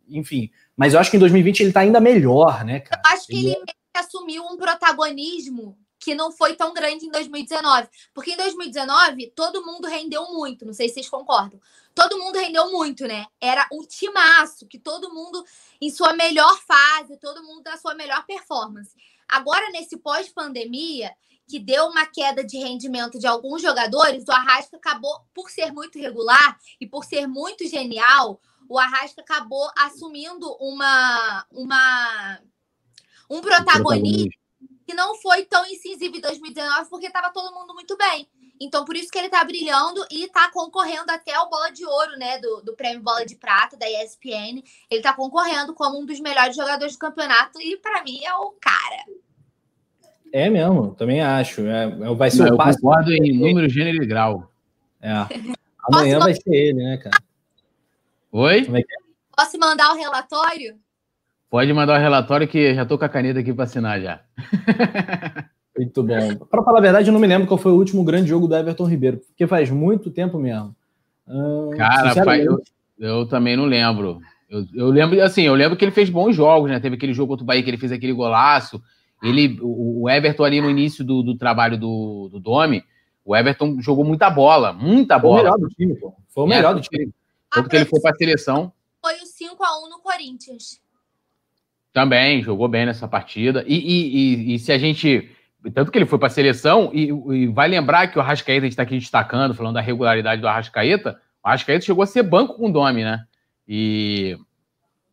enfim, 0.07 0.51
mas 0.77 0.93
eu 0.93 0.99
acho 0.99 1.11
que 1.11 1.17
em 1.17 1.19
2020 1.19 1.59
ele 1.59 1.69
está 1.69 1.81
ainda 1.81 1.99
melhor, 1.99 2.63
né, 2.63 2.79
cara? 2.79 3.01
Eu 3.05 3.11
acho 3.11 3.27
que 3.27 3.37
ele, 3.37 3.49
ele 3.49 3.63
é... 3.67 3.99
assumiu 3.99 4.43
um 4.43 4.57
protagonismo 4.57 5.77
que 6.03 6.13
não 6.13 6.31
foi 6.31 6.55
tão 6.55 6.73
grande 6.73 7.05
em 7.05 7.09
2019. 7.09 7.87
Porque 8.13 8.31
em 8.31 8.37
2019, 8.37 9.31
todo 9.35 9.65
mundo 9.65 9.87
rendeu 9.87 10.33
muito. 10.33 10.65
Não 10.65 10.73
sei 10.73 10.89
se 10.89 10.95
vocês 10.95 11.09
concordam. 11.09 11.59
Todo 11.95 12.17
mundo 12.17 12.37
rendeu 12.37 12.71
muito, 12.71 13.07
né? 13.07 13.25
Era 13.39 13.67
um 13.71 13.85
timaço, 13.85 14.67
que 14.67 14.77
todo 14.77 15.13
mundo 15.13 15.43
em 15.79 15.89
sua 15.89 16.13
melhor 16.13 16.59
fase, 16.61 17.17
todo 17.17 17.43
mundo 17.43 17.63
na 17.63 17.77
sua 17.77 17.95
melhor 17.95 18.25
performance. 18.25 18.93
Agora, 19.29 19.69
nesse 19.71 19.97
pós-pandemia, 19.97 21.15
que 21.47 21.59
deu 21.59 21.85
uma 21.85 22.05
queda 22.05 22.43
de 22.43 22.57
rendimento 22.57 23.17
de 23.17 23.27
alguns 23.27 23.61
jogadores, 23.61 24.25
o 24.27 24.31
Arrasca 24.31 24.75
acabou, 24.75 25.25
por 25.33 25.49
ser 25.49 25.71
muito 25.71 25.99
regular 25.99 26.59
e 26.81 26.87
por 26.87 27.05
ser 27.05 27.27
muito 27.27 27.67
genial, 27.67 28.41
o 28.67 28.77
Arrasca 28.77 29.21
acabou 29.21 29.69
assumindo 29.77 30.51
uma, 30.59 31.45
uma 31.51 32.41
um 33.29 33.39
protagonismo 33.39 34.42
que 34.85 34.93
não 34.93 35.15
foi 35.15 35.45
tão 35.45 35.65
incisivo 35.65 36.17
em 36.17 36.21
2019, 36.21 36.89
porque 36.89 37.07
estava 37.07 37.31
todo 37.31 37.53
mundo 37.53 37.73
muito 37.73 37.97
bem. 37.97 38.27
Então, 38.59 38.85
por 38.85 38.95
isso 38.95 39.09
que 39.09 39.17
ele 39.17 39.27
está 39.27 39.43
brilhando 39.43 40.05
e 40.11 40.25
está 40.25 40.49
concorrendo 40.51 41.11
até 41.11 41.37
o 41.39 41.49
Bola 41.49 41.71
de 41.71 41.85
Ouro, 41.85 42.17
né? 42.17 42.39
Do, 42.39 42.61
do 42.61 42.73
prêmio 42.73 43.01
Bola 43.01 43.25
de 43.25 43.35
Prata, 43.35 43.75
da 43.75 43.89
ESPN. 43.89 44.63
Ele 44.89 44.99
está 44.99 45.13
concorrendo 45.13 45.73
como 45.73 45.99
um 45.99 46.05
dos 46.05 46.19
melhores 46.19 46.55
jogadores 46.55 46.93
do 46.93 46.99
campeonato 46.99 47.59
e, 47.61 47.77
para 47.77 48.03
mim, 48.03 48.23
é 48.23 48.33
o 48.35 48.51
cara. 48.61 49.03
É 50.31 50.49
mesmo, 50.49 50.95
também 50.95 51.21
acho. 51.21 51.61
É, 51.61 51.83
é 51.83 52.15
vai 52.15 52.31
ser 52.31 52.45
Não, 52.45 52.55
o 52.55 52.57
concordo 52.57 53.11
em 53.11 53.37
número, 53.37 53.69
gênero 53.69 54.03
e 54.03 54.07
grau. 54.07 54.49
É. 55.01 55.11
Amanhã 55.91 56.19
vai 56.19 56.33
ser 56.33 56.53
ele, 56.53 56.83
né, 56.83 56.97
cara? 56.97 57.21
Oi? 58.31 58.61
É 58.61 58.79
é? 58.79 58.83
Posso 59.35 59.59
mandar 59.59 59.91
o 59.91 59.97
relatório? 59.97 60.79
Pode 61.53 61.71
mandar 61.71 61.99
o 61.99 62.01
relatório 62.01 62.47
que 62.47 62.73
já 62.73 62.83
tô 62.83 62.97
com 62.97 63.05
a 63.05 63.09
caneta 63.09 63.39
aqui 63.39 63.53
para 63.53 63.65
assinar 63.65 64.01
já. 64.01 64.21
Muito 65.77 66.01
bom. 66.01 66.35
Para 66.49 66.63
falar 66.63 66.79
a 66.79 66.81
verdade, 66.81 67.09
eu 67.09 67.13
não 67.13 67.19
me 67.19 67.27
lembro 67.27 67.47
qual 67.47 67.59
foi 67.59 67.71
o 67.71 67.75
último 67.75 68.03
grande 68.03 68.27
jogo 68.27 68.47
do 68.47 68.55
Everton 68.55 68.85
Ribeiro, 68.85 69.17
porque 69.17 69.45
faz 69.45 69.69
muito 69.69 70.09
tempo 70.09 70.39
mesmo. 70.39 70.75
Hum, 71.27 71.69
Cara, 71.77 72.25
pai, 72.25 72.41
eu, 72.41 72.59
eu, 72.97 73.27
também 73.27 73.55
não 73.55 73.65
lembro. 73.65 74.19
Eu, 74.49 74.65
eu, 74.73 74.87
lembro, 74.87 75.21
assim, 75.21 75.43
eu 75.43 75.53
lembro 75.53 75.77
que 75.77 75.85
ele 75.85 75.91
fez 75.91 76.09
bons 76.09 76.35
jogos, 76.35 76.71
né? 76.71 76.79
Teve 76.79 76.95
aquele 76.95 77.13
jogo 77.13 77.33
contra 77.33 77.43
o 77.43 77.45
Bahia 77.45 77.61
que 77.61 77.69
ele 77.69 77.77
fez 77.77 77.91
aquele 77.91 78.13
golaço. 78.13 78.81
Ele, 79.21 79.59
o, 79.61 80.05
o 80.05 80.09
Everton 80.09 80.45
ali 80.45 80.59
no 80.59 80.71
início 80.71 81.05
do, 81.05 81.21
do 81.21 81.37
trabalho 81.37 81.77
do, 81.77 82.29
do 82.31 82.39
Domi, 82.39 82.83
o 83.23 83.35
Everton 83.35 83.79
jogou 83.79 84.03
muita 84.03 84.27
bola, 84.27 84.73
muita 84.73 85.19
bola. 85.19 85.41
Foi 85.41 85.51
o 85.51 85.53
melhor 85.53 85.59
do 85.59 85.67
time, 85.69 85.95
pô. 85.99 86.15
Foi 86.29 86.43
o 86.45 86.47
melhor 86.47 86.71
é, 86.71 86.73
do 86.73 86.81
time. 86.81 87.13
Tanto 87.53 87.69
que 87.69 87.75
ele 87.75 87.85
foi 87.85 88.01
para 88.01 88.09
a 88.09 88.15
seleção. 88.15 88.73
Foi 88.99 89.13
o 89.13 89.53
5x1 89.53 89.89
no 89.91 89.99
Corinthians. 89.99 90.81
Também, 91.93 92.41
jogou 92.41 92.67
bem 92.67 92.85
nessa 92.85 93.07
partida. 93.07 93.63
E, 93.67 93.75
e, 93.75 94.17
e, 94.17 94.55
e 94.55 94.59
se 94.59 94.71
a 94.71 94.77
gente 94.77 95.29
tanto 95.71 95.91
que 95.91 95.97
ele 95.97 96.05
foi 96.05 96.19
para 96.19 96.27
a 96.27 96.31
seleção, 96.31 96.91
e, 96.93 97.47
vai 97.47 97.67
lembrar 97.67 98.07
que 98.07 98.17
o 98.17 98.21
Arrascaeta, 98.21 98.61
a 98.61 98.65
gente 98.65 98.73
está 98.73 98.83
aqui 98.83 98.97
destacando, 98.97 99.53
falando 99.53 99.75
da 99.75 99.81
regularidade 99.81 100.41
do 100.41 100.47
Arrascaeta, 100.47 101.19
o 101.43 101.47
Arrascaeta 101.47 101.85
chegou 101.85 102.03
a 102.03 102.07
ser 102.07 102.23
banco 102.23 102.55
com 102.55 102.67
o 102.67 102.71
Domi, 102.71 103.03
né? 103.03 103.23
E 103.67 104.37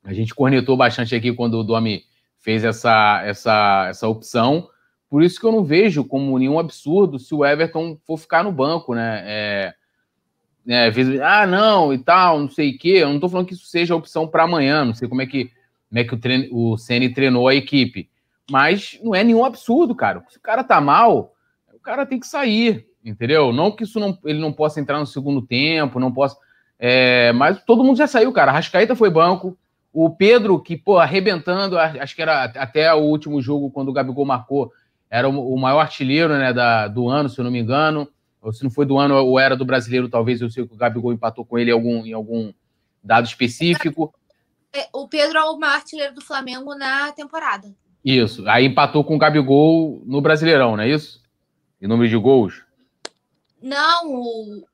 a 0.02 0.12
gente 0.12 0.34
cornetou 0.34 0.76
bastante 0.76 1.14
aqui 1.14 1.32
quando 1.32 1.54
o 1.54 1.62
Domi 1.62 2.02
fez 2.40 2.64
essa, 2.64 3.22
essa, 3.24 3.86
essa 3.88 4.08
opção. 4.08 4.68
Por 5.08 5.22
isso 5.22 5.38
que 5.38 5.46
eu 5.46 5.52
não 5.52 5.62
vejo 5.62 6.04
como 6.04 6.38
nenhum 6.38 6.58
absurdo 6.58 7.18
se 7.18 7.34
o 7.34 7.44
Everton 7.44 7.98
for 8.04 8.16
ficar 8.16 8.42
no 8.42 8.50
banco, 8.50 8.94
né? 8.94 9.22
É, 9.24 9.74
é, 10.66 10.90
ah, 11.22 11.46
não, 11.46 11.92
e 11.92 11.98
tal, 11.98 12.40
não 12.40 12.48
sei 12.48 12.70
o 12.70 12.78
quê. 12.78 12.98
Eu 13.00 13.08
não 13.08 13.16
estou 13.16 13.28
falando 13.28 13.46
que 13.46 13.54
isso 13.54 13.66
seja 13.66 13.94
a 13.94 13.96
opção 13.96 14.26
para 14.26 14.44
amanhã, 14.44 14.84
não 14.84 14.94
sei 14.94 15.08
como 15.08 15.22
é 15.22 15.26
que, 15.26 15.50
como 15.90 15.98
é 15.98 16.04
que 16.04 16.14
o, 16.14 16.18
treino, 16.18 16.48
o 16.52 16.78
Ceni 16.78 17.12
treinou 17.12 17.48
a 17.48 17.54
equipe. 17.54 18.08
Mas 18.48 18.98
não 19.02 19.14
é 19.14 19.22
nenhum 19.22 19.44
absurdo, 19.44 19.94
cara. 19.94 20.24
Se 20.28 20.38
o 20.38 20.40
cara 20.40 20.62
tá 20.62 20.80
mal, 20.80 21.34
o 21.74 21.80
cara 21.80 22.06
tem 22.06 22.18
que 22.18 22.26
sair, 22.26 22.86
entendeu? 23.04 23.52
Não 23.52 23.72
que 23.72 23.82
isso 23.82 23.98
não, 23.98 24.16
ele 24.24 24.38
não 24.38 24.52
possa 24.52 24.80
entrar 24.80 24.98
no 24.98 25.06
segundo 25.06 25.42
tempo, 25.42 26.00
não 26.00 26.12
possa. 26.12 26.36
É, 26.78 27.32
mas 27.32 27.62
todo 27.64 27.84
mundo 27.84 27.98
já 27.98 28.06
saiu, 28.06 28.32
cara. 28.32 28.52
Rascaeta 28.52 28.94
foi 28.94 29.10
banco. 29.10 29.58
O 29.92 30.08
Pedro, 30.08 30.60
que, 30.60 30.76
pô, 30.76 30.98
arrebentando, 30.98 31.76
acho 31.76 32.14
que 32.14 32.22
era 32.22 32.44
até 32.44 32.94
o 32.94 33.00
último 33.00 33.42
jogo, 33.42 33.70
quando 33.70 33.88
o 33.88 33.92
Gabigol 33.92 34.24
marcou, 34.24 34.72
era 35.10 35.28
o, 35.28 35.58
maior 35.58 35.80
artilheiro 35.80 36.32
né, 36.38 36.52
da, 36.52 36.86
do 36.86 37.08
ano, 37.08 37.28
se 37.28 37.38
eu 37.38 37.44
não 37.44 37.50
me 37.50 37.58
engano. 37.58 38.08
Ou 38.40 38.52
se 38.52 38.62
não 38.62 38.70
foi 38.70 38.86
do 38.86 38.96
ano, 38.96 39.16
ou 39.16 39.38
era 39.38 39.56
do 39.56 39.64
brasileiro, 39.64 40.08
talvez 40.08 40.40
eu 40.40 40.48
sei 40.48 40.64
que 40.64 40.72
o 40.72 40.76
Gabigol 40.76 41.12
empatou 41.12 41.44
com 41.44 41.58
ele 41.58 41.70
em 41.70 41.74
algum, 41.74 42.06
em 42.06 42.12
algum 42.12 42.52
dado 43.02 43.26
específico. 43.26 44.14
É, 44.72 44.88
o 44.92 45.08
Pedro 45.08 45.38
é 45.38 45.44
o 45.44 45.58
maior 45.58 45.74
artilheiro 45.74 46.14
do 46.14 46.20
Flamengo 46.20 46.74
na 46.74 47.12
temporada. 47.12 47.74
Isso. 48.04 48.48
Aí 48.48 48.66
empatou 48.66 49.04
com 49.04 49.16
o 49.16 49.18
Gabigol 49.18 50.02
no 50.06 50.20
Brasileirão, 50.20 50.76
não 50.76 50.84
é 50.84 50.88
isso? 50.88 51.20
Em 51.80 51.86
número 51.86 52.08
de 52.08 52.16
gols? 52.16 52.62
Não, 53.62 54.06
o... 54.06 54.64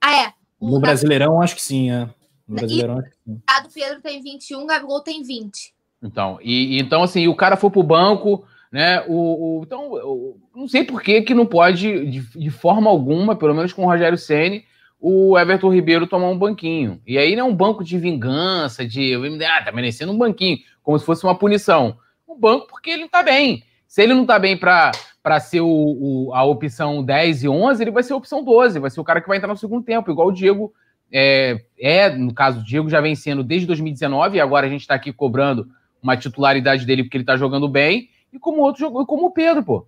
Ah, 0.00 0.24
é. 0.24 0.32
O 0.60 0.70
no 0.70 0.80
Brasileirão, 0.80 1.40
acho 1.40 1.54
que 1.54 1.62
sim, 1.62 1.90
é. 1.90 2.08
No 2.46 2.56
Brasileirão, 2.56 2.98
acho 2.98 3.10
que 3.10 3.16
sim. 3.24 3.40
O 3.66 3.72
Pedro 3.72 4.00
tem 4.00 4.22
21, 4.22 4.62
o 4.62 4.66
Gabigol 4.66 5.00
tem 5.00 5.22
20. 5.22 5.74
Então, 6.02 6.38
e, 6.40 6.78
então 6.78 7.02
assim, 7.02 7.26
o 7.26 7.34
cara 7.34 7.56
foi 7.56 7.70
pro 7.70 7.82
banco, 7.82 8.44
né? 8.70 9.04
O, 9.08 9.58
o 9.58 9.62
então, 9.64 9.96
eu 9.96 10.40
não 10.54 10.68
sei 10.68 10.84
por 10.84 11.02
que, 11.02 11.22
que 11.22 11.34
não 11.34 11.46
pode, 11.46 12.06
de, 12.06 12.20
de, 12.20 12.50
forma 12.50 12.88
alguma, 12.88 13.34
pelo 13.36 13.54
menos 13.54 13.72
com 13.72 13.82
o 13.82 13.86
Rogério 13.86 14.18
Ceni, 14.18 14.64
o 15.00 15.38
Everton 15.38 15.72
Ribeiro 15.72 16.06
tomar 16.06 16.28
um 16.28 16.38
banquinho. 16.38 17.00
E 17.06 17.16
aí 17.18 17.36
não 17.36 17.46
é 17.46 17.48
um 17.50 17.54
banco 17.54 17.84
de 17.84 17.98
vingança, 17.98 18.86
de 18.86 19.14
ah, 19.44 19.64
tá 19.64 19.72
merecendo 19.72 20.12
um 20.12 20.18
banquinho, 20.18 20.58
como 20.82 20.98
se 20.98 21.04
fosse 21.04 21.24
uma 21.24 21.38
punição 21.38 21.96
banco 22.38 22.68
porque 22.68 22.90
ele 22.90 23.00
não 23.00 23.06
está 23.06 23.22
bem. 23.22 23.64
Se 23.86 24.02
ele 24.02 24.14
não 24.14 24.22
está 24.22 24.38
bem 24.38 24.56
para 24.56 24.92
ser 25.40 25.60
o, 25.60 25.66
o, 25.68 26.34
a 26.34 26.44
opção 26.44 27.02
10 27.02 27.44
e 27.44 27.48
11, 27.48 27.82
ele 27.82 27.90
vai 27.90 28.02
ser 28.02 28.12
a 28.12 28.16
opção 28.16 28.44
12, 28.44 28.78
vai 28.78 28.90
ser 28.90 29.00
o 29.00 29.04
cara 29.04 29.20
que 29.20 29.28
vai 29.28 29.38
entrar 29.38 29.48
no 29.48 29.56
segundo 29.56 29.84
tempo, 29.84 30.10
igual 30.10 30.28
o 30.28 30.32
Diego 30.32 30.72
é, 31.10 31.62
é 31.78 32.10
no 32.10 32.34
caso, 32.34 32.60
o 32.60 32.64
Diego 32.64 32.88
já 32.88 33.00
vem 33.00 33.14
sendo 33.14 33.42
desde 33.42 33.66
2019, 33.66 34.36
e 34.36 34.40
agora 34.40 34.66
a 34.66 34.70
gente 34.70 34.82
está 34.82 34.94
aqui 34.94 35.12
cobrando 35.12 35.68
uma 36.02 36.16
titularidade 36.16 36.84
dele 36.84 37.02
porque 37.02 37.16
ele 37.16 37.22
está 37.22 37.36
jogando 37.36 37.66
bem, 37.66 38.10
e 38.32 38.38
como 38.38 38.60
outro 38.60 38.80
jogou, 38.80 39.06
como 39.06 39.26
o 39.26 39.32
Pedro, 39.32 39.64
pô. 39.64 39.86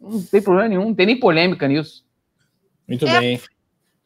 Não 0.00 0.22
tem 0.22 0.42
problema 0.42 0.68
nenhum, 0.68 0.86
não 0.86 0.94
tem 0.94 1.06
nem 1.06 1.20
polêmica 1.20 1.68
nisso. 1.68 2.04
Muito 2.88 3.06
é, 3.06 3.20
bem. 3.20 3.40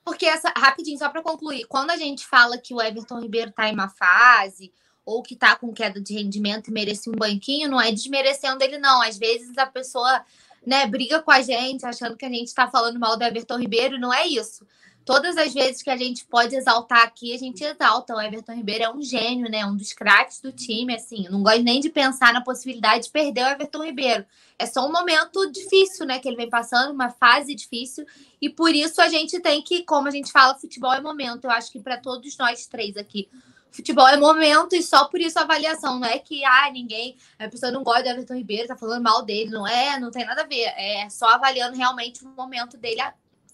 Porque 0.04 0.26
essa, 0.26 0.52
rapidinho, 0.56 0.98
só 0.98 1.08
para 1.08 1.22
concluir, 1.22 1.66
quando 1.66 1.90
a 1.90 1.96
gente 1.96 2.26
fala 2.26 2.58
que 2.58 2.74
o 2.74 2.80
Everton 2.80 3.20
Ribeiro 3.20 3.50
está 3.50 3.68
em 3.68 3.74
uma 3.74 3.88
fase, 3.88 4.72
ou 5.04 5.22
que 5.22 5.34
está 5.34 5.56
com 5.56 5.72
queda 5.72 6.00
de 6.00 6.14
rendimento 6.14 6.68
e 6.68 6.72
merece 6.72 7.10
um 7.10 7.14
banquinho, 7.14 7.68
não 7.68 7.80
é 7.80 7.90
desmerecendo 7.90 8.62
ele, 8.62 8.78
não. 8.78 9.02
Às 9.02 9.18
vezes 9.18 9.56
a 9.58 9.66
pessoa 9.66 10.24
né, 10.64 10.86
briga 10.86 11.22
com 11.22 11.30
a 11.30 11.42
gente, 11.42 11.84
achando 11.84 12.16
que 12.16 12.24
a 12.24 12.28
gente 12.28 12.48
está 12.48 12.68
falando 12.68 12.98
mal 12.98 13.16
do 13.16 13.24
Everton 13.24 13.58
Ribeiro, 13.58 13.98
não 13.98 14.12
é 14.12 14.26
isso. 14.26 14.66
Todas 15.04 15.36
as 15.36 15.54
vezes 15.54 15.82
que 15.82 15.90
a 15.90 15.96
gente 15.96 16.24
pode 16.26 16.54
exaltar 16.54 17.02
aqui, 17.02 17.34
a 17.34 17.38
gente 17.38 17.64
exalta. 17.64 18.14
O 18.14 18.20
Everton 18.20 18.52
Ribeiro 18.52 18.84
é 18.84 18.90
um 18.90 19.02
gênio, 19.02 19.50
né? 19.50 19.64
Um 19.64 19.74
dos 19.74 19.92
craques 19.92 20.40
do 20.40 20.52
time, 20.52 20.94
assim. 20.94 21.26
não 21.30 21.42
gosto 21.42 21.62
nem 21.62 21.80
de 21.80 21.88
pensar 21.88 22.32
na 22.32 22.42
possibilidade 22.42 23.04
de 23.04 23.10
perder 23.10 23.44
o 23.44 23.48
Everton 23.48 23.82
Ribeiro. 23.82 24.24
É 24.58 24.66
só 24.66 24.86
um 24.86 24.92
momento 24.92 25.50
difícil, 25.50 26.06
né? 26.06 26.18
Que 26.18 26.28
ele 26.28 26.36
vem 26.36 26.50
passando, 26.50 26.92
uma 26.92 27.10
fase 27.10 27.54
difícil. 27.54 28.04
E 28.40 28.50
por 28.50 28.74
isso 28.74 29.00
a 29.00 29.08
gente 29.08 29.40
tem 29.40 29.62
que, 29.62 29.82
como 29.84 30.06
a 30.06 30.10
gente 30.10 30.30
fala, 30.30 30.58
futebol 30.58 30.92
é 30.92 31.00
momento. 31.00 31.46
Eu 31.46 31.50
acho 31.50 31.72
que 31.72 31.80
para 31.80 31.96
todos 31.96 32.36
nós 32.36 32.66
três 32.66 32.96
aqui, 32.96 33.28
futebol 33.70 34.06
é 34.06 34.18
momento 34.18 34.76
e 34.76 34.82
só 34.82 35.06
por 35.06 35.18
isso 35.18 35.38
a 35.38 35.42
avaliação. 35.42 35.98
Não 35.98 36.06
é 36.06 36.18
que 36.18 36.44
ah, 36.44 36.70
ninguém, 36.70 37.16
a 37.38 37.48
pessoa 37.48 37.72
não 37.72 37.82
gosta 37.82 38.02
de 38.02 38.10
Everton 38.10 38.34
Ribeiro, 38.34 38.68
tá 38.68 38.76
falando 38.76 39.02
mal 39.02 39.22
dele. 39.22 39.50
Não 39.50 39.66
é, 39.66 39.98
não 39.98 40.10
tem 40.10 40.26
nada 40.26 40.42
a 40.42 40.46
ver. 40.46 40.66
É 40.76 41.08
só 41.08 41.30
avaliando 41.30 41.76
realmente 41.76 42.22
o 42.22 42.28
momento 42.28 42.76
dele 42.76 43.00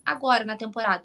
agora 0.04 0.44
na 0.44 0.56
temporada. 0.56 1.04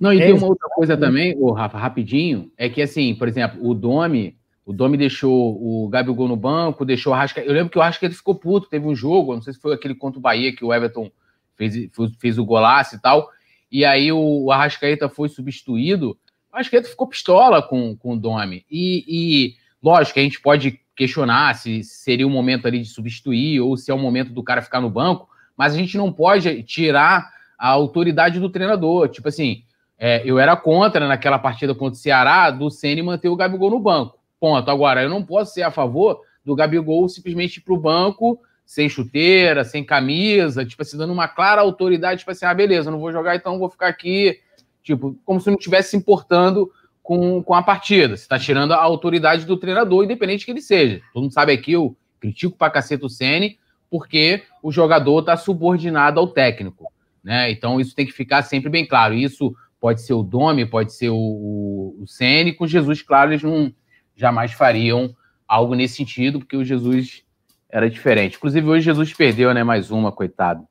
Não, 0.00 0.12
e 0.12 0.20
é 0.20 0.26
tem 0.26 0.34
uma 0.34 0.46
outra 0.46 0.68
coisa 0.70 0.96
também, 0.96 1.34
o 1.38 1.52
Rafa, 1.52 1.78
rapidinho, 1.78 2.50
é 2.56 2.68
que 2.68 2.82
assim, 2.82 3.14
por 3.14 3.28
exemplo, 3.28 3.58
o 3.66 3.74
Domi, 3.74 4.36
o 4.64 4.72
Domi 4.72 4.96
deixou 4.96 5.56
o 5.60 5.88
Gabigol 5.88 6.28
no 6.28 6.36
banco, 6.36 6.84
deixou 6.84 7.12
o 7.12 7.14
Arrascaeta. 7.14 7.48
Eu 7.48 7.54
lembro 7.54 7.70
que 7.70 7.78
o 7.78 7.82
Arrascaeta 7.82 8.14
ficou 8.14 8.34
puto, 8.34 8.68
teve 8.68 8.86
um 8.86 8.94
jogo, 8.94 9.34
não 9.34 9.42
sei 9.42 9.52
se 9.52 9.60
foi 9.60 9.74
aquele 9.74 9.94
contra 9.94 10.18
o 10.18 10.22
Bahia 10.22 10.54
que 10.54 10.64
o 10.64 10.72
Everton 10.72 11.10
fez, 11.54 11.74
fez 12.18 12.38
o 12.38 12.44
golaço 12.44 12.96
e 12.96 13.00
tal. 13.00 13.28
E 13.70 13.84
aí 13.84 14.12
o, 14.12 14.44
o 14.44 14.52
Arrascaeta 14.52 15.08
foi 15.08 15.28
substituído 15.28 16.18
o 16.56 16.56
Arrascaeta 16.56 16.88
ficou 16.88 17.06
pistola 17.06 17.62
com, 17.62 17.94
com 17.96 18.14
o 18.14 18.16
Domi. 18.16 18.64
E, 18.70 19.04
e, 19.06 19.54
lógico 19.82 20.14
que 20.14 20.20
a 20.20 20.22
gente 20.22 20.40
pode 20.40 20.80
questionar 20.96 21.54
se 21.54 21.84
seria 21.84 22.26
o 22.26 22.30
momento 22.30 22.66
ali 22.66 22.80
de 22.80 22.88
substituir 22.88 23.60
ou 23.60 23.76
se 23.76 23.90
é 23.90 23.94
o 23.94 23.98
momento 23.98 24.32
do 24.32 24.42
cara 24.42 24.62
ficar 24.62 24.80
no 24.80 24.88
banco, 24.88 25.28
mas 25.54 25.74
a 25.74 25.76
gente 25.76 25.98
não 25.98 26.10
pode 26.10 26.62
tirar 26.62 27.30
a 27.58 27.68
autoridade 27.68 28.40
do 28.40 28.48
treinador. 28.48 29.08
Tipo 29.08 29.28
assim, 29.28 29.64
é, 29.98 30.22
eu 30.24 30.38
era 30.38 30.56
contra 30.56 31.06
naquela 31.06 31.38
partida 31.38 31.74
contra 31.74 31.94
o 31.94 32.00
Ceará 32.00 32.50
do 32.50 32.70
Ceni 32.70 33.02
manter 33.02 33.28
o 33.28 33.36
Gabigol 33.36 33.70
no 33.70 33.80
banco. 33.80 34.18
Ponto. 34.38 34.70
Agora, 34.70 35.02
eu 35.02 35.08
não 35.08 35.22
posso 35.22 35.54
ser 35.54 35.62
a 35.62 35.70
favor 35.70 36.20
do 36.44 36.54
Gabigol 36.54 37.08
simplesmente 37.08 37.56
ir 37.56 37.60
para 37.62 37.74
o 37.74 37.80
banco 37.80 38.40
sem 38.64 38.88
chuteira, 38.88 39.64
sem 39.64 39.84
camisa, 39.84 40.64
tipo 40.64 40.82
assim, 40.82 40.98
dando 40.98 41.12
uma 41.12 41.28
clara 41.28 41.60
autoridade, 41.60 42.18
tipo 42.18 42.32
assim, 42.32 42.44
ah, 42.44 42.52
beleza, 42.52 42.90
não 42.90 42.98
vou 42.98 43.12
jogar, 43.12 43.36
então 43.36 43.58
vou 43.58 43.70
ficar 43.70 43.86
aqui 43.86 44.40
Tipo, 44.86 45.18
como 45.24 45.40
se 45.40 45.48
não 45.48 45.56
estivesse 45.56 45.90
se 45.90 45.96
importando 45.96 46.70
com, 47.02 47.42
com 47.42 47.54
a 47.54 47.60
partida. 47.60 48.16
Você 48.16 48.22
está 48.22 48.38
tirando 48.38 48.70
a 48.70 48.76
autoridade 48.76 49.44
do 49.44 49.56
treinador, 49.56 50.04
independente 50.04 50.44
que 50.44 50.52
ele 50.52 50.62
seja. 50.62 51.02
Todo 51.12 51.24
mundo 51.24 51.32
sabe 51.32 51.52
aqui, 51.52 51.72
eu 51.72 51.96
critico 52.20 52.56
pra 52.56 52.70
caceta 52.70 53.04
o 53.04 53.10
Sene, 53.10 53.58
porque 53.90 54.44
o 54.62 54.70
jogador 54.70 55.18
está 55.18 55.36
subordinado 55.36 56.20
ao 56.20 56.28
técnico. 56.28 56.92
Né? 57.24 57.50
Então, 57.50 57.80
isso 57.80 57.96
tem 57.96 58.06
que 58.06 58.12
ficar 58.12 58.42
sempre 58.42 58.70
bem 58.70 58.86
claro. 58.86 59.12
Isso 59.12 59.56
pode 59.86 60.02
ser 60.02 60.14
o 60.14 60.22
Domi, 60.24 60.66
pode 60.66 60.92
ser 60.92 61.10
o, 61.10 61.14
o, 61.14 62.02
o 62.02 62.08
Sene, 62.08 62.52
com 62.52 62.66
Jesus, 62.66 63.02
claro, 63.02 63.30
eles 63.30 63.44
não 63.44 63.72
jamais 64.16 64.50
fariam 64.50 65.14
algo 65.46 65.76
nesse 65.76 65.94
sentido, 65.94 66.40
porque 66.40 66.56
o 66.56 66.64
Jesus 66.64 67.22
era 67.70 67.88
diferente. 67.88 68.36
Inclusive, 68.36 68.66
hoje 68.66 68.84
Jesus 68.84 69.14
perdeu, 69.14 69.54
né? 69.54 69.62
Mais 69.62 69.92
uma, 69.92 70.10
coitado. 70.10 70.66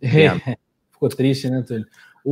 Ficou 0.92 1.08
triste, 1.08 1.50
né, 1.50 1.64
Túlio? 1.66 1.84
O... 2.24 2.30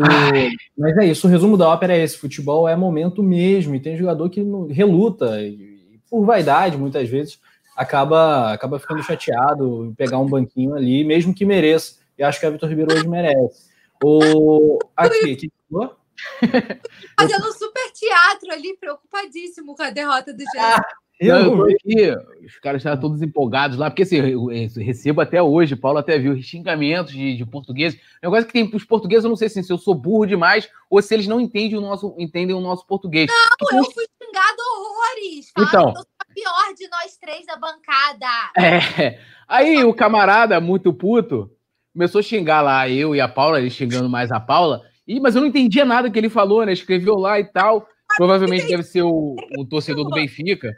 Mas 0.79 0.97
é 0.99 1.07
isso, 1.07 1.27
o 1.27 1.31
resumo 1.31 1.57
da 1.57 1.69
ópera 1.69 1.97
é 1.97 2.05
esse: 2.05 2.17
futebol 2.17 2.69
é 2.69 2.77
momento 2.77 3.21
mesmo, 3.21 3.75
e 3.75 3.81
tem 3.81 3.97
jogador 3.97 4.31
que 4.31 4.41
reluta, 4.71 5.43
e 5.43 5.99
por 6.09 6.25
vaidade, 6.25 6.79
muitas 6.79 7.09
vezes, 7.09 7.41
acaba, 7.77 8.53
acaba 8.53 8.79
ficando 8.79 9.03
chateado 9.03 9.87
em 9.87 9.95
pegar 9.95 10.19
um 10.19 10.29
banquinho 10.29 10.77
ali, 10.77 11.03
mesmo 11.03 11.35
que 11.35 11.45
mereça. 11.45 11.97
E 12.17 12.23
acho 12.23 12.39
que 12.39 12.47
a 12.47 12.51
Vitor 12.51 12.69
Ribeiro 12.69 12.95
hoje 12.95 13.09
merece. 13.09 13.73
O... 14.05 14.79
Aqui, 14.97 15.35
que 15.35 15.53
falou? 15.69 15.97
Fazendo 17.19 17.49
um 17.49 17.53
super 17.53 17.91
teatro 17.93 18.53
ali, 18.53 18.77
preocupadíssimo 18.77 19.75
com 19.75 19.83
a 19.83 19.91
derrota 19.91 20.33
do 20.33 20.39
Jesus. 20.39 20.57
Ah, 20.57 20.85
eu, 21.21 21.37
eu 21.37 21.57
tô 21.57 21.65
aqui, 21.65 22.11
os 22.45 22.59
caras 22.59 22.81
estavam 22.81 23.01
todos 23.01 23.23
empolgados 23.23 23.79
lá, 23.79 23.89
porque 23.89 24.03
assim, 24.03 24.17
eu 24.17 24.49
recebo 24.77 25.21
até 25.21 25.41
hoje, 25.41 25.77
Paulo 25.77 25.99
até 25.99 26.19
viu, 26.19 26.41
xingamentos 26.43 27.13
de, 27.13 27.37
de 27.37 27.47
português. 27.47 27.95
O 27.95 27.99
negócio 28.25 28.47
que 28.47 28.53
tem 28.53 28.69
para 28.69 28.77
os 28.77 28.85
portugueses, 28.85 29.25
eu 29.25 29.31
não 29.31 29.37
sei 29.37 29.47
assim, 29.47 29.63
se 29.63 29.73
eu 29.73 29.79
sou 29.79 29.95
burro 29.95 30.27
demais 30.27 30.69
ou 30.91 31.01
se 31.01 31.15
eles 31.15 31.29
não 31.29 31.41
entendem 31.41 31.79
o 31.79 31.81
nosso, 31.81 32.15
entendem 32.19 32.57
o 32.57 32.61
nosso 32.61 32.85
português. 32.87 33.31
Não, 33.31 33.79
eu 33.79 33.85
fui 33.85 34.05
xingado 34.21 34.57
horrores. 34.77 35.53
Então, 35.57 35.93
pior 36.35 36.75
de 36.77 36.89
nós 36.89 37.17
três 37.19 37.47
da 37.47 37.57
bancada. 37.57 38.27
É. 38.59 39.21
Aí 39.47 39.85
o 39.85 39.95
camarada, 39.95 40.61
muito 40.61 40.93
puto, 40.93 41.51
começou 41.93 42.19
a 42.19 42.23
xingar 42.23 42.63
lá 42.63 42.89
eu 42.89 43.15
e 43.15 43.21
a 43.21 43.29
Paula, 43.29 43.61
ele 43.61 43.71
xingando 43.71 44.09
mais 44.09 44.33
a 44.33 44.41
Paula. 44.41 44.83
E, 45.07 45.21
mas 45.21 45.35
eu 45.35 45.41
não 45.41 45.49
entendia 45.49 45.85
nada 45.85 46.11
que 46.11 46.19
ele 46.19 46.29
falou, 46.29 46.65
né? 46.65 46.73
Escreveu 46.73 47.17
lá 47.17 47.39
e 47.41 47.45
tal. 47.45 47.87
Provavelmente 48.17 48.67
deve 48.67 48.83
ser 48.83 49.03
o, 49.03 49.37
o 49.59 49.65
torcedor 49.65 50.05
do 50.05 50.11
Benfica. 50.11 50.73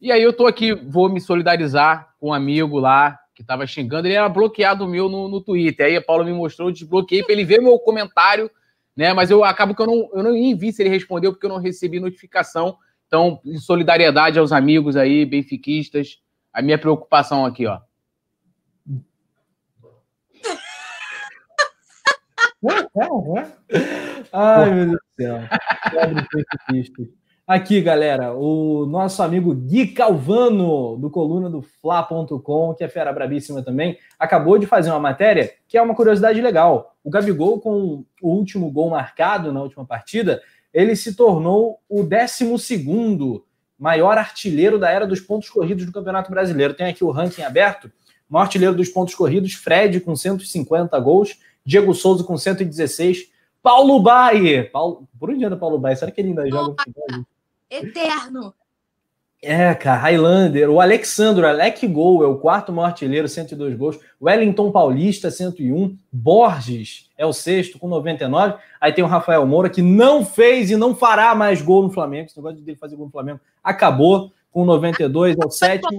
E 0.00 0.12
aí 0.12 0.22
eu 0.22 0.32
tô 0.32 0.46
aqui, 0.46 0.74
vou 0.74 1.08
me 1.08 1.20
solidarizar 1.20 2.14
com 2.20 2.28
um 2.28 2.34
amigo 2.34 2.78
lá 2.78 3.18
que 3.34 3.42
tava 3.42 3.66
xingando. 3.66 4.06
Ele 4.06 4.14
era 4.14 4.28
bloqueado 4.28 4.86
meu 4.86 5.08
no, 5.08 5.28
no 5.28 5.40
Twitter. 5.40 5.86
Aí 5.86 5.96
a 5.96 6.02
Paula 6.02 6.24
me 6.24 6.32
mostrou, 6.32 6.68
eu 6.68 6.72
desbloqueei 6.72 7.22
para 7.22 7.32
ele 7.32 7.44
ver 7.44 7.60
meu 7.60 7.78
comentário, 7.78 8.50
né? 8.96 9.12
Mas 9.12 9.30
eu 9.30 9.42
acabo 9.42 9.74
que 9.74 9.82
eu 9.82 9.86
não, 9.86 10.10
eu 10.12 10.22
não 10.22 10.32
vi 10.56 10.72
se 10.72 10.82
ele 10.82 10.90
respondeu 10.90 11.32
porque 11.32 11.46
eu 11.46 11.50
não 11.50 11.58
recebi 11.58 11.98
notificação. 11.98 12.76
Então, 13.06 13.40
em 13.44 13.56
solidariedade 13.58 14.38
aos 14.38 14.52
amigos 14.52 14.96
aí, 14.96 15.24
benfiquistas, 15.24 16.18
a 16.52 16.62
minha 16.62 16.78
preocupação 16.78 17.44
aqui, 17.44 17.66
ó. 17.66 17.80
Ai, 24.32 24.74
meu 24.74 24.86
Deus 24.86 24.92
do 24.92 25.22
céu. 25.22 25.40
Aqui, 27.46 27.82
galera, 27.82 28.32
o 28.32 28.86
nosso 28.86 29.22
amigo 29.22 29.54
Gui 29.54 29.88
Calvano, 29.88 30.96
do 30.96 31.10
coluna 31.10 31.50
do 31.50 31.60
Fla.com, 31.60 32.74
que 32.74 32.82
é 32.82 32.88
fera 32.88 33.12
brabíssima 33.12 33.62
também, 33.62 33.98
acabou 34.18 34.56
de 34.56 34.66
fazer 34.66 34.88
uma 34.88 34.98
matéria 34.98 35.52
que 35.68 35.76
é 35.76 35.82
uma 35.82 35.94
curiosidade 35.94 36.40
legal. 36.40 36.96
O 37.04 37.10
Gabigol, 37.10 37.60
com 37.60 38.04
o 38.22 38.28
último 38.30 38.70
gol 38.70 38.88
marcado 38.88 39.52
na 39.52 39.60
última 39.60 39.84
partida, 39.84 40.40
ele 40.72 40.96
se 40.96 41.14
tornou 41.14 41.80
o 41.86 42.02
12 42.02 43.44
maior 43.78 44.16
artilheiro 44.16 44.78
da 44.78 44.88
era 44.88 45.06
dos 45.06 45.20
pontos 45.20 45.50
corridos 45.50 45.84
do 45.84 45.92
Campeonato 45.92 46.30
Brasileiro. 46.30 46.72
Tem 46.72 46.86
aqui 46.86 47.04
o 47.04 47.10
ranking 47.10 47.42
aberto. 47.42 47.92
O 48.28 48.32
maior 48.32 48.44
artilheiro 48.44 48.74
dos 48.74 48.88
pontos 48.88 49.14
corridos, 49.14 49.52
Fred, 49.52 50.00
com 50.00 50.16
150 50.16 50.98
gols, 50.98 51.38
Diego 51.64 51.94
Souza 51.94 52.24
com 52.24 52.36
116, 52.36 53.30
Paulo 53.62 54.00
Baier. 54.00 54.70
Paulo... 54.70 55.08
Por 55.18 55.30
onde 55.30 55.44
anda 55.44 55.56
Paulo 55.56 55.78
Baier? 55.78 55.98
Será 55.98 56.10
que 56.10 56.20
ele 56.20 56.28
ainda 56.28 56.48
joga 56.48 56.74
futebol? 56.82 57.24
Eterno. 57.70 58.54
É, 59.46 59.74
cara, 59.74 59.98
Highlander, 59.98 60.70
o 60.70 60.80
Alexandro, 60.80 61.46
Alec 61.46 61.86
Gol 61.86 62.24
é 62.24 62.26
o 62.26 62.38
quarto 62.38 62.72
maior 62.72 62.86
artilheiro, 62.86 63.28
102 63.28 63.76
gols. 63.76 64.00
Wellington 64.20 64.72
Paulista, 64.72 65.30
101. 65.30 65.98
Borges 66.10 67.10
é 67.16 67.26
o 67.26 67.32
sexto, 67.32 67.78
com 67.78 67.86
99. 67.86 68.54
Aí 68.80 68.90
tem 68.92 69.04
o 69.04 69.06
Rafael 69.06 69.46
Moura, 69.46 69.68
que 69.68 69.82
não 69.82 70.24
fez 70.24 70.70
e 70.70 70.76
não 70.76 70.94
fará 70.94 71.34
mais 71.34 71.60
gol 71.60 71.82
no 71.82 71.90
Flamengo. 71.90 72.26
Esse 72.26 72.38
negócio 72.38 72.62
dele 72.62 72.78
fazer 72.78 72.96
gol 72.96 73.06
no 73.06 73.12
Flamengo 73.12 73.38
acabou, 73.62 74.32
com 74.50 74.64
92, 74.64 75.36
é 75.36 75.46
o 75.46 75.50
sétimo. 75.50 75.98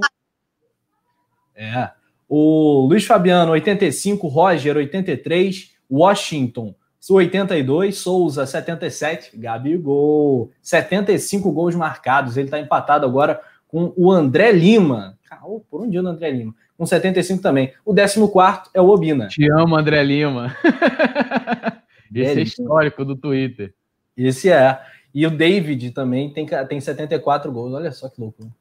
É. 1.55 1.91
O 2.27 2.87
Luiz 2.89 3.05
Fabiano, 3.05 3.51
85. 3.51 4.27
Roger, 4.27 4.77
83. 4.77 5.75
Washington, 5.89 6.75
82, 7.13 7.97
Souza 7.97 8.45
77, 8.45 9.37
Gabigol 9.37 10.51
75 10.61 11.51
gols 11.51 11.75
marcados. 11.75 12.37
Ele 12.37 12.47
está 12.47 12.59
empatado 12.59 13.05
agora 13.05 13.39
com 13.67 13.93
o 13.95 14.11
André 14.11 14.51
Lima. 14.51 15.17
Oh, 15.43 15.59
por 15.59 15.81
onde 15.81 15.97
anda 15.97 16.09
o 16.09 16.13
André 16.13 16.31
Lima? 16.31 16.55
Com 16.77 16.85
75 16.85 17.41
também. 17.41 17.71
O 17.85 17.93
14 17.93 18.69
é 18.73 18.81
o 18.81 18.89
Obina. 18.89 19.27
Te 19.27 19.49
amo, 19.51 19.75
André 19.75 20.03
Lima. 20.03 20.55
Esse 22.13 22.39
é 22.39 22.43
histórico 22.43 23.05
do 23.05 23.15
Twitter. 23.15 23.73
Esse 24.17 24.49
é. 24.49 24.79
E 25.13 25.25
o 25.27 25.31
David 25.31 25.91
também 25.91 26.31
tem, 26.31 26.45
tem 26.67 26.81
74 26.81 27.51
gols. 27.51 27.73
Olha 27.73 27.91
só 27.91 28.09
que 28.09 28.19
louco. 28.19 28.51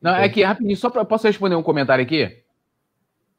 Não, 0.00 0.14
é 0.14 0.28
que 0.28 0.42
rapidinho, 0.42 0.76
só 0.76 0.88
para 0.88 1.04
posso 1.04 1.26
responder 1.26 1.56
um 1.56 1.62
comentário 1.62 2.04
aqui? 2.04 2.44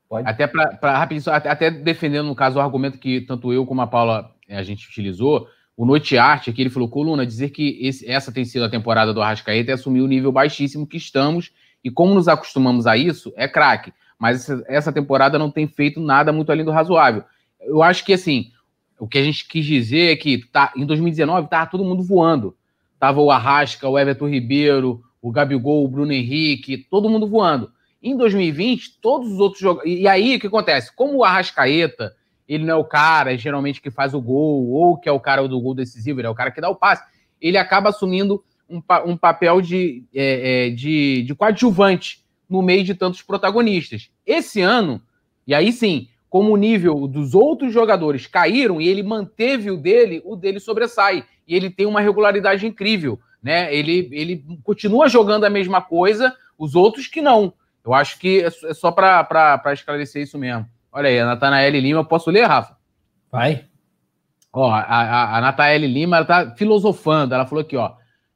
Pode. 0.09 0.27
Até 0.27 0.47
para 0.47 0.97
rapidinho, 0.97 1.33
até, 1.33 1.69
defendendo, 1.69 2.27
no 2.27 2.35
caso, 2.35 2.57
o 2.57 2.61
argumento 2.61 2.97
que 2.97 3.21
tanto 3.21 3.51
eu 3.51 3.65
como 3.65 3.81
a 3.81 3.87
Paula 3.87 4.31
eh, 4.47 4.57
a 4.57 4.63
gente 4.63 4.87
utilizou, 4.87 5.47
o 5.75 5.85
Notiarte 5.85 6.49
aqui, 6.49 6.61
ele 6.61 6.69
falou, 6.69 6.89
Coluna, 6.89 7.25
dizer 7.25 7.49
que 7.49 7.77
esse, 7.81 8.09
essa 8.09 8.31
tem 8.31 8.45
sido 8.45 8.65
a 8.65 8.69
temporada 8.69 9.13
do 9.13 9.21
Arrascaeta 9.21 9.71
é 9.71 9.73
assumir 9.73 10.01
o 10.01 10.07
nível 10.07 10.31
baixíssimo 10.31 10.87
que 10.87 10.97
estamos, 10.97 11.51
e 11.83 11.91
como 11.91 12.15
nos 12.15 12.27
acostumamos 12.27 12.87
a 12.87 12.97
isso, 12.97 13.31
é 13.35 13.47
craque. 13.47 13.93
Mas 14.17 14.41
essa, 14.49 14.65
essa 14.67 14.93
temporada 14.93 15.37
não 15.37 15.51
tem 15.51 15.67
feito 15.67 15.99
nada 15.99 16.31
muito 16.31 16.51
além 16.51 16.65
do 16.65 16.71
razoável. 16.71 17.23
Eu 17.61 17.83
acho 17.83 18.03
que, 18.03 18.13
assim, 18.13 18.51
o 18.99 19.07
que 19.07 19.17
a 19.17 19.23
gente 19.23 19.47
quis 19.47 19.65
dizer 19.65 20.13
é 20.13 20.15
que 20.15 20.39
tá, 20.47 20.73
em 20.75 20.85
2019 20.85 21.45
estava 21.45 21.69
todo 21.69 21.85
mundo 21.85 22.01
voando. 22.01 22.55
Tava 22.99 23.21
o 23.21 23.29
Arrasca, 23.29 23.87
o 23.87 23.99
Everton 23.99 24.27
Ribeiro, 24.27 25.03
o 25.21 25.31
Gabigol, 25.31 25.85
o 25.85 25.87
Bruno 25.87 26.11
Henrique, 26.11 26.77
todo 26.77 27.09
mundo 27.09 27.27
voando. 27.27 27.71
Em 28.07 28.15
2020, 28.15 28.99
todos 29.01 29.33
os 29.33 29.39
outros 29.39 29.61
jogadores. 29.61 29.99
E 29.99 30.07
aí, 30.07 30.37
o 30.37 30.39
que 30.39 30.47
acontece? 30.47 30.95
Como 30.95 31.17
o 31.17 31.23
Arrascaeta, 31.25 32.15
ele 32.47 32.63
não 32.63 32.75
é 32.75 32.77
o 32.77 32.85
cara, 32.85 33.37
geralmente, 33.37 33.81
que 33.81 33.91
faz 33.91 34.13
o 34.13 34.21
gol, 34.21 34.69
ou 34.69 34.97
que 34.97 35.09
é 35.09 35.11
o 35.11 35.19
cara 35.19 35.45
do 35.45 35.59
gol 35.59 35.73
decisivo, 35.73 36.21
ele 36.21 36.27
é 36.27 36.29
o 36.29 36.35
cara 36.35 36.49
que 36.49 36.61
dá 36.61 36.69
o 36.69 36.75
passe, 36.75 37.03
ele 37.41 37.57
acaba 37.57 37.89
assumindo 37.89 38.41
um, 38.69 38.81
um 39.05 39.17
papel 39.17 39.59
de, 39.59 40.05
é, 40.15 40.67
é, 40.67 40.69
de, 40.69 41.23
de 41.23 41.35
coadjuvante 41.35 42.23
no 42.49 42.61
meio 42.61 42.85
de 42.85 42.95
tantos 42.95 43.21
protagonistas. 43.21 44.09
Esse 44.25 44.61
ano, 44.61 45.01
e 45.45 45.53
aí 45.53 45.73
sim, 45.73 46.07
como 46.29 46.53
o 46.53 46.57
nível 46.57 47.07
dos 47.07 47.35
outros 47.35 47.73
jogadores 47.73 48.25
caíram 48.25 48.79
e 48.79 48.87
ele 48.87 49.03
manteve 49.03 49.69
o 49.69 49.75
dele, 49.75 50.21
o 50.23 50.37
dele 50.37 50.61
sobressai. 50.61 51.25
E 51.45 51.53
ele 51.53 51.69
tem 51.69 51.85
uma 51.85 51.99
regularidade 51.99 52.65
incrível. 52.65 53.19
Né? 53.43 53.73
Ele, 53.75 54.09
ele 54.13 54.45
continua 54.63 55.09
jogando 55.09 55.43
a 55.43 55.49
mesma 55.49 55.81
coisa, 55.81 56.33
os 56.57 56.73
outros 56.73 57.07
que 57.07 57.21
não. 57.21 57.53
Eu 57.87 57.93
acho 57.93 58.19
que 58.19 58.41
é, 58.41 58.47
é 58.47 58.73
só 58.73 58.91
para 58.91 59.61
esclarecer 59.73 60.21
isso 60.21 60.37
mesmo. 60.37 60.67
Olha 60.91 61.07
aí, 61.07 61.19
a 61.19 61.25
Natanael 61.25 61.71
Lima, 61.71 62.03
posso 62.03 62.29
ler, 62.29 62.45
Rafa? 62.45 62.75
Vai. 63.31 63.65
Ó, 64.51 64.69
a, 64.69 64.81
a, 64.81 65.37
a 65.37 65.41
Natanael 65.41 65.79
Lima, 65.79 66.17
ela 66.17 66.25
tá 66.25 66.55
filosofando, 66.55 67.33
ela 67.33 67.45
falou 67.45 67.61
aqui, 67.61 67.77
ó, 67.77 67.93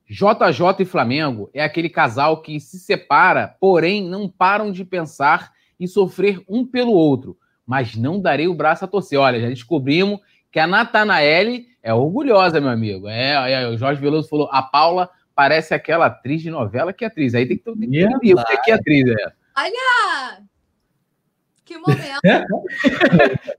JJ 0.08 0.82
e 0.82 0.86
Flamengo 0.86 1.49
é 1.54 1.64
aquele 1.64 1.89
casal 1.89 2.41
que 2.41 2.60
se 2.60 2.80
separa, 2.80 3.56
porém 3.60 4.04
não 4.04 4.30
param 4.30 4.72
de 4.72 4.86
pensar 4.86 5.52
e 5.80 5.88
sofrer 5.88 6.41
um 6.47 6.66
pelo 6.66 6.93
outro, 6.93 7.38
mas 7.66 7.95
não 7.95 8.22
darei 8.22 8.47
o 8.47 8.54
braço 8.54 8.86
a 8.86 8.88
torcer. 8.88 9.20
Olha, 9.20 9.39
já 9.39 9.47
descobrimos 9.47 10.20
que 10.52 10.60
a 10.60 10.68
Natanael 10.68 11.62
é 11.84 11.93
orgulhosa, 11.93 12.62
meu 12.62 12.70
amigo. 12.70 13.08
É, 13.08 13.52
é, 13.52 13.68
o 13.68 13.78
Jorge 13.78 13.99
Veloso 13.99 14.30
falou, 14.30 14.49
a 14.52 14.62
Paula 14.62 15.10
parece 15.34 15.74
aquela 15.74 16.06
atriz 16.08 16.41
de 16.41 16.49
novela 16.49 16.93
que 16.93 17.04
é 17.04 17.08
atriz. 17.08 17.34
Aí 17.34 17.45
tem 17.45 17.58
que 17.58 17.64
ter 17.64 17.72
um 17.72 18.20
que 18.20 18.34
o 18.34 18.62
que 18.64 18.72
é 18.72 18.74
atriz 18.74 19.08
é. 19.08 19.41
Olha! 19.58 20.43
Que 21.64 21.78
momento! 21.78 22.20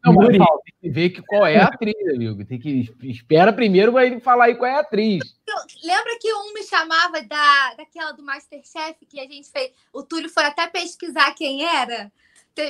Não, 0.04 0.12
mas, 0.12 0.36
Paulo, 0.36 0.60
tem 0.64 0.74
que 0.80 0.90
ver 0.90 1.10
que 1.10 1.22
qual 1.22 1.46
é 1.46 1.56
a 1.56 1.66
atriz, 1.66 1.96
amigo. 2.14 2.44
Tem 2.44 2.58
que 2.58 2.92
espera 3.04 3.52
primeiro 3.52 3.92
para 3.92 4.04
ele 4.04 4.20
falar 4.20 4.46
aí 4.46 4.54
qual 4.54 4.70
é 4.70 4.74
a 4.74 4.80
atriz. 4.80 5.22
Lembra 5.82 6.18
que 6.20 6.32
um 6.34 6.52
me 6.52 6.62
chamava 6.62 7.22
da, 7.22 7.74
daquela 7.76 8.12
do 8.12 8.22
Masterchef 8.22 9.06
que 9.06 9.18
a 9.18 9.24
gente 9.24 9.50
fez? 9.50 9.72
O 9.92 10.02
Túlio 10.02 10.28
foi 10.28 10.44
até 10.44 10.66
pesquisar 10.66 11.34
quem 11.34 11.64
era. 11.64 12.12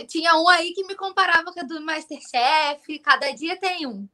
Tinha 0.06 0.36
um 0.36 0.48
aí 0.48 0.72
que 0.74 0.86
me 0.86 0.94
comparava 0.94 1.52
com 1.52 1.58
a 1.58 1.64
do 1.64 1.80
Masterchef. 1.80 2.98
Cada 3.00 3.32
dia 3.32 3.58
tem 3.58 3.86
um. 3.86 4.06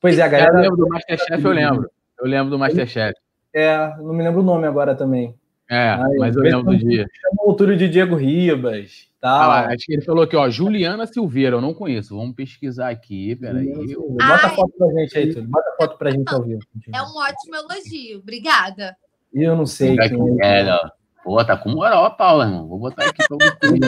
Pois 0.00 0.18
é, 0.18 0.22
a 0.22 0.28
galera. 0.28 0.52
Eu 0.52 0.60
lembro 0.60 0.76
do 0.76 0.88
Masterchef, 0.88 1.44
eu 1.44 1.52
lembro. 1.52 1.90
Eu 2.20 2.26
lembro 2.26 2.50
do 2.50 2.58
Masterchef. 2.58 3.14
É, 3.52 3.96
não 3.98 4.14
me 4.14 4.22
lembro 4.22 4.40
o 4.40 4.44
nome 4.44 4.66
agora 4.66 4.94
também. 4.94 5.34
É, 5.70 5.90
Ai, 5.90 6.14
mas 6.18 6.34
eu 6.34 6.42
lembro 6.42 6.64
do 6.64 6.76
dia. 6.76 7.06
Chamou 7.22 7.52
o 7.52 7.54
Túlio 7.54 7.76
de 7.76 7.88
Diego 7.88 8.16
Ribas. 8.16 9.08
Tá. 9.20 9.30
Ah, 9.30 9.66
acho 9.68 9.86
que 9.86 9.92
ele 9.92 10.02
falou 10.02 10.24
aqui, 10.24 10.34
ó, 10.34 10.50
Juliana 10.50 11.06
Silveira, 11.06 11.54
eu 11.54 11.60
não 11.60 11.72
conheço. 11.72 12.16
Vamos 12.16 12.34
pesquisar 12.34 12.88
aqui, 12.88 13.36
peraí. 13.36 13.72
Bota 13.72 14.46
a 14.46 14.50
foto 14.50 14.72
pra 14.76 14.88
gente 14.88 15.16
aí, 15.16 15.32
Túlio. 15.32 15.48
Bota 15.48 15.70
a 15.70 15.76
foto 15.76 15.96
pra 15.96 16.10
gente 16.10 16.34
ao 16.34 16.42
vivo. 16.42 16.60
É 16.92 17.00
um 17.00 17.16
ótimo 17.16 17.54
elogio, 17.54 18.18
obrigada. 18.18 18.96
Eu 19.32 19.54
não 19.54 19.64
sei. 19.64 19.96
Quem 19.96 20.38
é, 20.42 20.62
é, 20.62 20.78
Pô, 21.22 21.44
tá 21.44 21.56
com 21.56 21.70
moral, 21.70 22.16
Paula, 22.16 22.46
irmão. 22.46 22.66
Vou 22.66 22.78
botar 22.80 23.04
aqui 23.04 23.22
pra 23.28 23.36
vocês. 23.36 23.80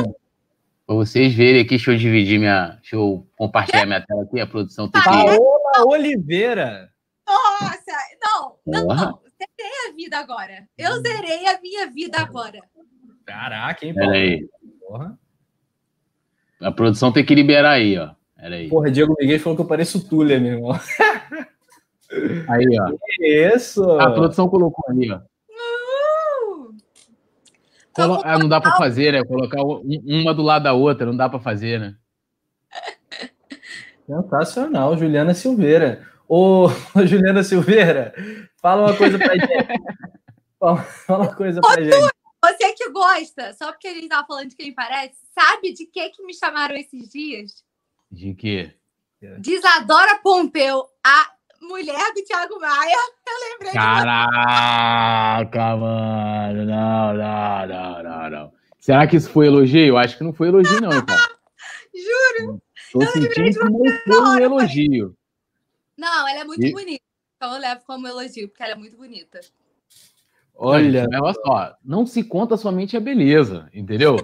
pra 0.87 0.95
vocês 0.95 1.35
verem 1.35 1.63
aqui, 1.63 1.71
deixa 1.71 1.91
eu 1.91 1.97
dividir 1.97 2.39
minha. 2.39 2.77
Deixa 2.81 2.95
eu 2.95 3.27
compartilhar 3.37 3.87
minha 3.87 4.01
tela 4.07 4.23
aqui, 4.23 4.39
a 4.39 4.47
produção 4.47 4.89
tem 4.89 5.03
que. 5.03 5.09
Paola 5.09 5.37
Oliveira. 5.87 6.91
Nossa, 7.27 7.93
não, 8.25 8.57
não, 8.67 8.95
não 8.95 9.32
zerei 9.63 9.91
a 9.91 9.95
vida 9.95 10.19
agora. 10.19 10.69
Eu 10.77 10.93
hum. 10.93 11.03
zerei 11.03 11.47
a 11.47 11.61
minha 11.61 11.91
vida 11.91 12.19
agora. 12.19 12.61
Caraca, 13.25 13.87
hein, 13.87 13.95
Peraí. 13.95 14.49
Porra. 14.81 15.19
A 16.61 16.71
produção 16.71 17.13
tem 17.13 17.25
que 17.25 17.35
liberar 17.35 17.73
aí, 17.73 17.99
ó. 17.99 18.11
Pera 18.37 18.57
aí. 18.57 18.69
Porra, 18.69 18.91
Diego 18.91 19.15
Miguel 19.19 19.41
falou 19.41 19.57
que 19.57 19.63
eu 19.63 19.67
pareço 19.67 20.09
Tulia, 20.09 20.41
meu 20.41 20.55
irmão. 20.55 20.73
Aí, 22.47 22.67
ó. 22.79 22.93
Isso. 23.19 23.83
A 23.99 24.11
produção 24.11 24.47
colocou 24.47 24.85
ali, 24.87 25.11
ó. 25.11 25.17
Uh! 25.17 26.77
Colo... 27.95 28.21
Ah, 28.23 28.39
não 28.39 28.47
dá 28.47 28.61
para 28.61 28.77
fazer, 28.77 29.13
né? 29.13 29.25
Colocar 29.25 29.63
uma 29.63 30.35
do 30.35 30.43
lado 30.43 30.65
da 30.65 30.75
outra, 30.75 31.07
não 31.07 31.17
dá 31.17 31.27
para 31.27 31.41
fazer, 31.41 31.81
né? 31.81 31.95
Sensacional, 34.07 34.95
Juliana 34.99 35.33
Silveira. 35.33 36.07
Ô, 36.29 36.69
Juliana 37.07 37.43
Silveira, 37.43 38.15
fala 38.61 38.89
uma 38.89 38.97
coisa 38.97 39.19
pra 39.19 39.35
gente. 39.35 39.49
Fala, 40.59 40.83
fala 40.83 41.25
uma 41.25 41.35
coisa 41.35 41.61
pra 41.61 41.71
Ô, 41.71 41.85
gente. 41.85 42.13
Você 42.45 42.73
que 42.73 42.91
gosta, 42.91 43.53
só 43.55 43.71
porque 43.71 43.89
a 43.89 43.95
gente 43.95 44.09
tava 44.09 44.27
falando 44.27 44.49
de 44.49 44.57
quem 44.57 44.75
parece, 44.75 45.15
sabe 45.33 45.73
de 45.73 45.87
que 45.87 46.11
que 46.11 46.25
me 46.25 46.35
chamaram 46.35 46.75
esses 46.75 47.09
dias? 47.09 47.65
De 48.11 48.35
quê? 48.35 48.75
De 49.39 49.53
Isadora 49.53 50.19
Pompeu, 50.19 50.85
a 51.05 51.31
mulher 51.61 52.13
do 52.13 52.25
Thiago 52.25 52.59
Maia. 52.59 52.97
Eu 53.27 53.53
lembrei. 53.53 53.73
Caraca, 53.73 55.77
mano. 55.77 56.65
Não, 56.65 57.15
não, 57.15 57.67
não, 57.69 58.03
não, 58.03 58.31
não. 58.31 58.53
Será 58.81 59.07
que 59.07 59.15
isso 59.17 59.31
foi 59.31 59.47
elogio? 59.47 59.87
Eu 59.87 59.99
acho 59.99 60.19
que 60.19 60.25
não 60.25 60.33
foi 60.33 60.49
elogio, 60.49 60.81
não, 60.81 60.91
cara. 60.91 61.23
Juro. 61.95 62.61
Tô 62.93 63.07
sentindo 63.07 63.61
que 63.61 63.65
não 63.65 63.85
foi 64.05 64.21
um 64.21 64.39
elogio. 64.41 65.17
Não, 65.97 66.29
ela 66.29 66.41
é 66.41 66.45
muito 66.45 66.65
e... 66.65 66.73
bonita. 66.73 67.03
Então 67.37 67.55
eu 67.55 67.61
levo 67.61 67.81
como 67.87 68.07
elogio, 68.07 68.49
porque 68.49 68.63
ela 68.63 68.73
é 68.73 68.77
muito 68.77 68.97
bonita. 68.97 69.41
Olha, 70.55 71.07
olha 71.21 71.35
só, 71.35 71.77
não 71.85 72.07
se 72.07 72.23
conta 72.23 72.57
somente 72.57 72.97
a 72.97 73.01
beleza, 73.01 73.69
entendeu? 73.75 74.17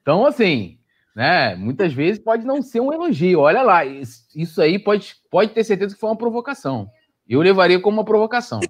Então, 0.00 0.24
assim, 0.24 0.78
né? 1.14 1.54
Muitas 1.56 1.92
vezes 1.92 2.22
pode 2.22 2.44
não 2.44 2.62
ser 2.62 2.80
um 2.80 2.92
elogio. 2.92 3.40
Olha 3.40 3.62
lá, 3.62 3.84
isso 3.84 4.62
aí 4.62 4.78
pode, 4.78 5.16
pode 5.30 5.52
ter 5.52 5.64
certeza 5.64 5.94
que 5.94 6.00
foi 6.00 6.10
uma 6.10 6.16
provocação. 6.16 6.88
Eu 7.28 7.40
levaria 7.40 7.80
como 7.80 7.98
uma 7.98 8.04
provocação. 8.04 8.60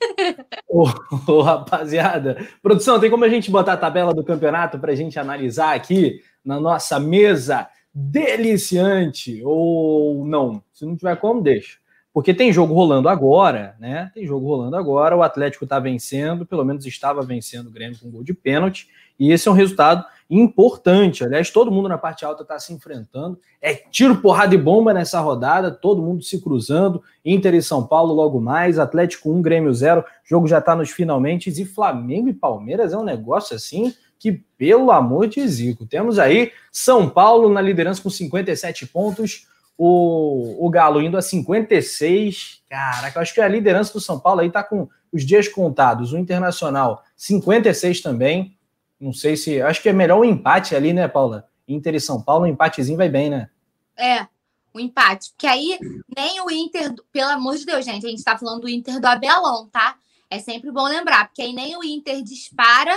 ô, 0.68 0.84
ô, 1.28 1.42
rapaziada, 1.42 2.48
produção, 2.62 2.98
tem 3.00 3.10
como 3.10 3.24
a 3.24 3.28
gente 3.28 3.50
botar 3.50 3.74
a 3.74 3.78
tabela 3.78 4.12
do 4.12 4.24
campeonato 4.24 4.78
para 4.78 4.92
a 4.92 4.94
gente 4.96 5.18
analisar 5.18 5.74
aqui 5.74 6.20
na 6.44 6.58
nossa 6.58 6.98
mesa 6.98 7.68
deliciante? 7.92 9.40
Ou 9.44 10.24
não? 10.24 10.62
Se 10.72 10.84
não 10.84 10.96
tiver 10.96 11.16
como, 11.16 11.40
deixa. 11.42 11.78
Porque 12.14 12.32
tem 12.32 12.52
jogo 12.52 12.72
rolando 12.72 13.08
agora, 13.08 13.74
né? 13.80 14.08
Tem 14.14 14.24
jogo 14.24 14.46
rolando 14.46 14.76
agora. 14.76 15.16
O 15.16 15.22
Atlético 15.24 15.64
está 15.64 15.80
vencendo, 15.80 16.46
pelo 16.46 16.64
menos 16.64 16.86
estava 16.86 17.20
vencendo 17.22 17.66
o 17.66 17.70
Grêmio 17.72 17.98
com 17.98 18.06
um 18.06 18.10
gol 18.12 18.22
de 18.22 18.32
pênalti. 18.32 18.88
E 19.18 19.32
esse 19.32 19.48
é 19.48 19.50
um 19.50 19.54
resultado 19.54 20.04
importante. 20.30 21.24
Aliás, 21.24 21.50
todo 21.50 21.72
mundo 21.72 21.88
na 21.88 21.98
parte 21.98 22.24
alta 22.24 22.42
está 22.42 22.56
se 22.56 22.72
enfrentando. 22.72 23.36
É 23.60 23.74
tiro, 23.74 24.18
porrada 24.18 24.54
e 24.54 24.58
bomba 24.58 24.94
nessa 24.94 25.18
rodada, 25.18 25.72
todo 25.72 26.00
mundo 26.00 26.22
se 26.22 26.40
cruzando. 26.40 27.02
Inter 27.24 27.52
e 27.54 27.60
São 27.62 27.84
Paulo 27.84 28.14
logo 28.14 28.40
mais, 28.40 28.78
Atlético 28.78 29.32
1, 29.32 29.42
Grêmio 29.42 29.74
0. 29.74 30.00
O 30.00 30.04
jogo 30.24 30.46
já 30.46 30.58
está 30.58 30.76
nos 30.76 30.90
finalmente. 30.90 31.50
E 31.50 31.64
Flamengo 31.64 32.28
e 32.28 32.32
Palmeiras 32.32 32.92
é 32.92 32.96
um 32.96 33.04
negócio 33.04 33.56
assim 33.56 33.92
que, 34.20 34.40
pelo 34.56 34.92
amor 34.92 35.26
de 35.26 35.44
Zico, 35.48 35.84
temos 35.84 36.20
aí 36.20 36.52
São 36.70 37.08
Paulo 37.10 37.48
na 37.48 37.60
liderança 37.60 38.00
com 38.00 38.08
57 38.08 38.86
pontos 38.86 39.48
o, 39.76 40.66
o 40.66 40.70
Galo 40.70 41.00
indo 41.00 41.16
a 41.16 41.22
56. 41.22 42.62
Caraca, 42.68 43.20
acho 43.20 43.34
que 43.34 43.40
a 43.40 43.48
liderança 43.48 43.92
do 43.92 44.00
São 44.00 44.18
Paulo 44.18 44.40
aí 44.40 44.50
tá 44.50 44.62
com 44.62 44.88
os 45.12 45.24
dias 45.24 45.48
contados. 45.48 46.12
O 46.12 46.18
Internacional, 46.18 47.02
56 47.16 48.00
também. 48.00 48.56
Não 49.00 49.12
sei 49.12 49.36
se. 49.36 49.60
Acho 49.60 49.82
que 49.82 49.88
é 49.88 49.92
melhor 49.92 50.20
um 50.20 50.24
empate 50.24 50.74
ali, 50.74 50.92
né, 50.92 51.08
Paula? 51.08 51.48
Inter 51.66 51.94
e 51.94 52.00
São 52.00 52.22
Paulo, 52.22 52.44
um 52.44 52.48
empatezinho 52.48 52.98
vai 52.98 53.08
bem, 53.08 53.30
né? 53.30 53.48
É, 53.96 54.26
um 54.74 54.80
empate. 54.80 55.30
Porque 55.30 55.46
aí 55.46 55.78
nem 56.14 56.40
o 56.40 56.50
Inter, 56.50 56.94
pelo 57.12 57.30
amor 57.30 57.56
de 57.56 57.64
Deus, 57.64 57.84
gente, 57.84 58.06
a 58.06 58.10
gente 58.10 58.22
tá 58.22 58.36
falando 58.36 58.62
do 58.62 58.68
Inter 58.68 59.00
do 59.00 59.06
Abelão, 59.06 59.68
tá? 59.68 59.96
É 60.28 60.38
sempre 60.38 60.70
bom 60.70 60.86
lembrar, 60.86 61.26
porque 61.26 61.42
aí 61.42 61.52
nem 61.52 61.76
o 61.76 61.84
Inter 61.84 62.22
dispara, 62.22 62.94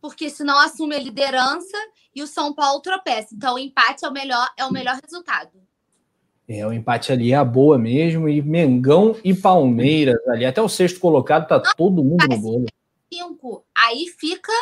porque 0.00 0.30
senão 0.30 0.58
assume 0.58 0.94
a 0.94 1.00
liderança 1.00 1.76
e 2.14 2.22
o 2.22 2.26
São 2.26 2.54
Paulo 2.54 2.80
tropeça. 2.80 3.34
Então 3.34 3.54
o 3.54 3.58
empate 3.58 4.04
é 4.04 4.08
o 4.08 4.12
melhor, 4.12 4.48
é 4.56 4.64
o 4.64 4.72
melhor 4.72 4.98
resultado. 5.02 5.50
É, 6.48 6.66
o 6.66 6.72
empate 6.72 7.12
ali 7.12 7.32
é 7.32 7.36
a 7.36 7.44
boa 7.44 7.78
mesmo. 7.78 8.28
E 8.28 8.42
Mengão 8.42 9.16
e 9.24 9.34
Palmeiras 9.34 10.18
ali. 10.28 10.44
Até 10.44 10.60
o 10.60 10.68
sexto 10.68 11.00
colocado, 11.00 11.46
tá 11.46 11.60
todo 11.76 12.04
mundo 12.04 12.26
no 12.28 12.38
bolo. 12.38 12.66
Cinco. 13.12 13.64
Aí 13.74 14.06
fica 14.18 14.52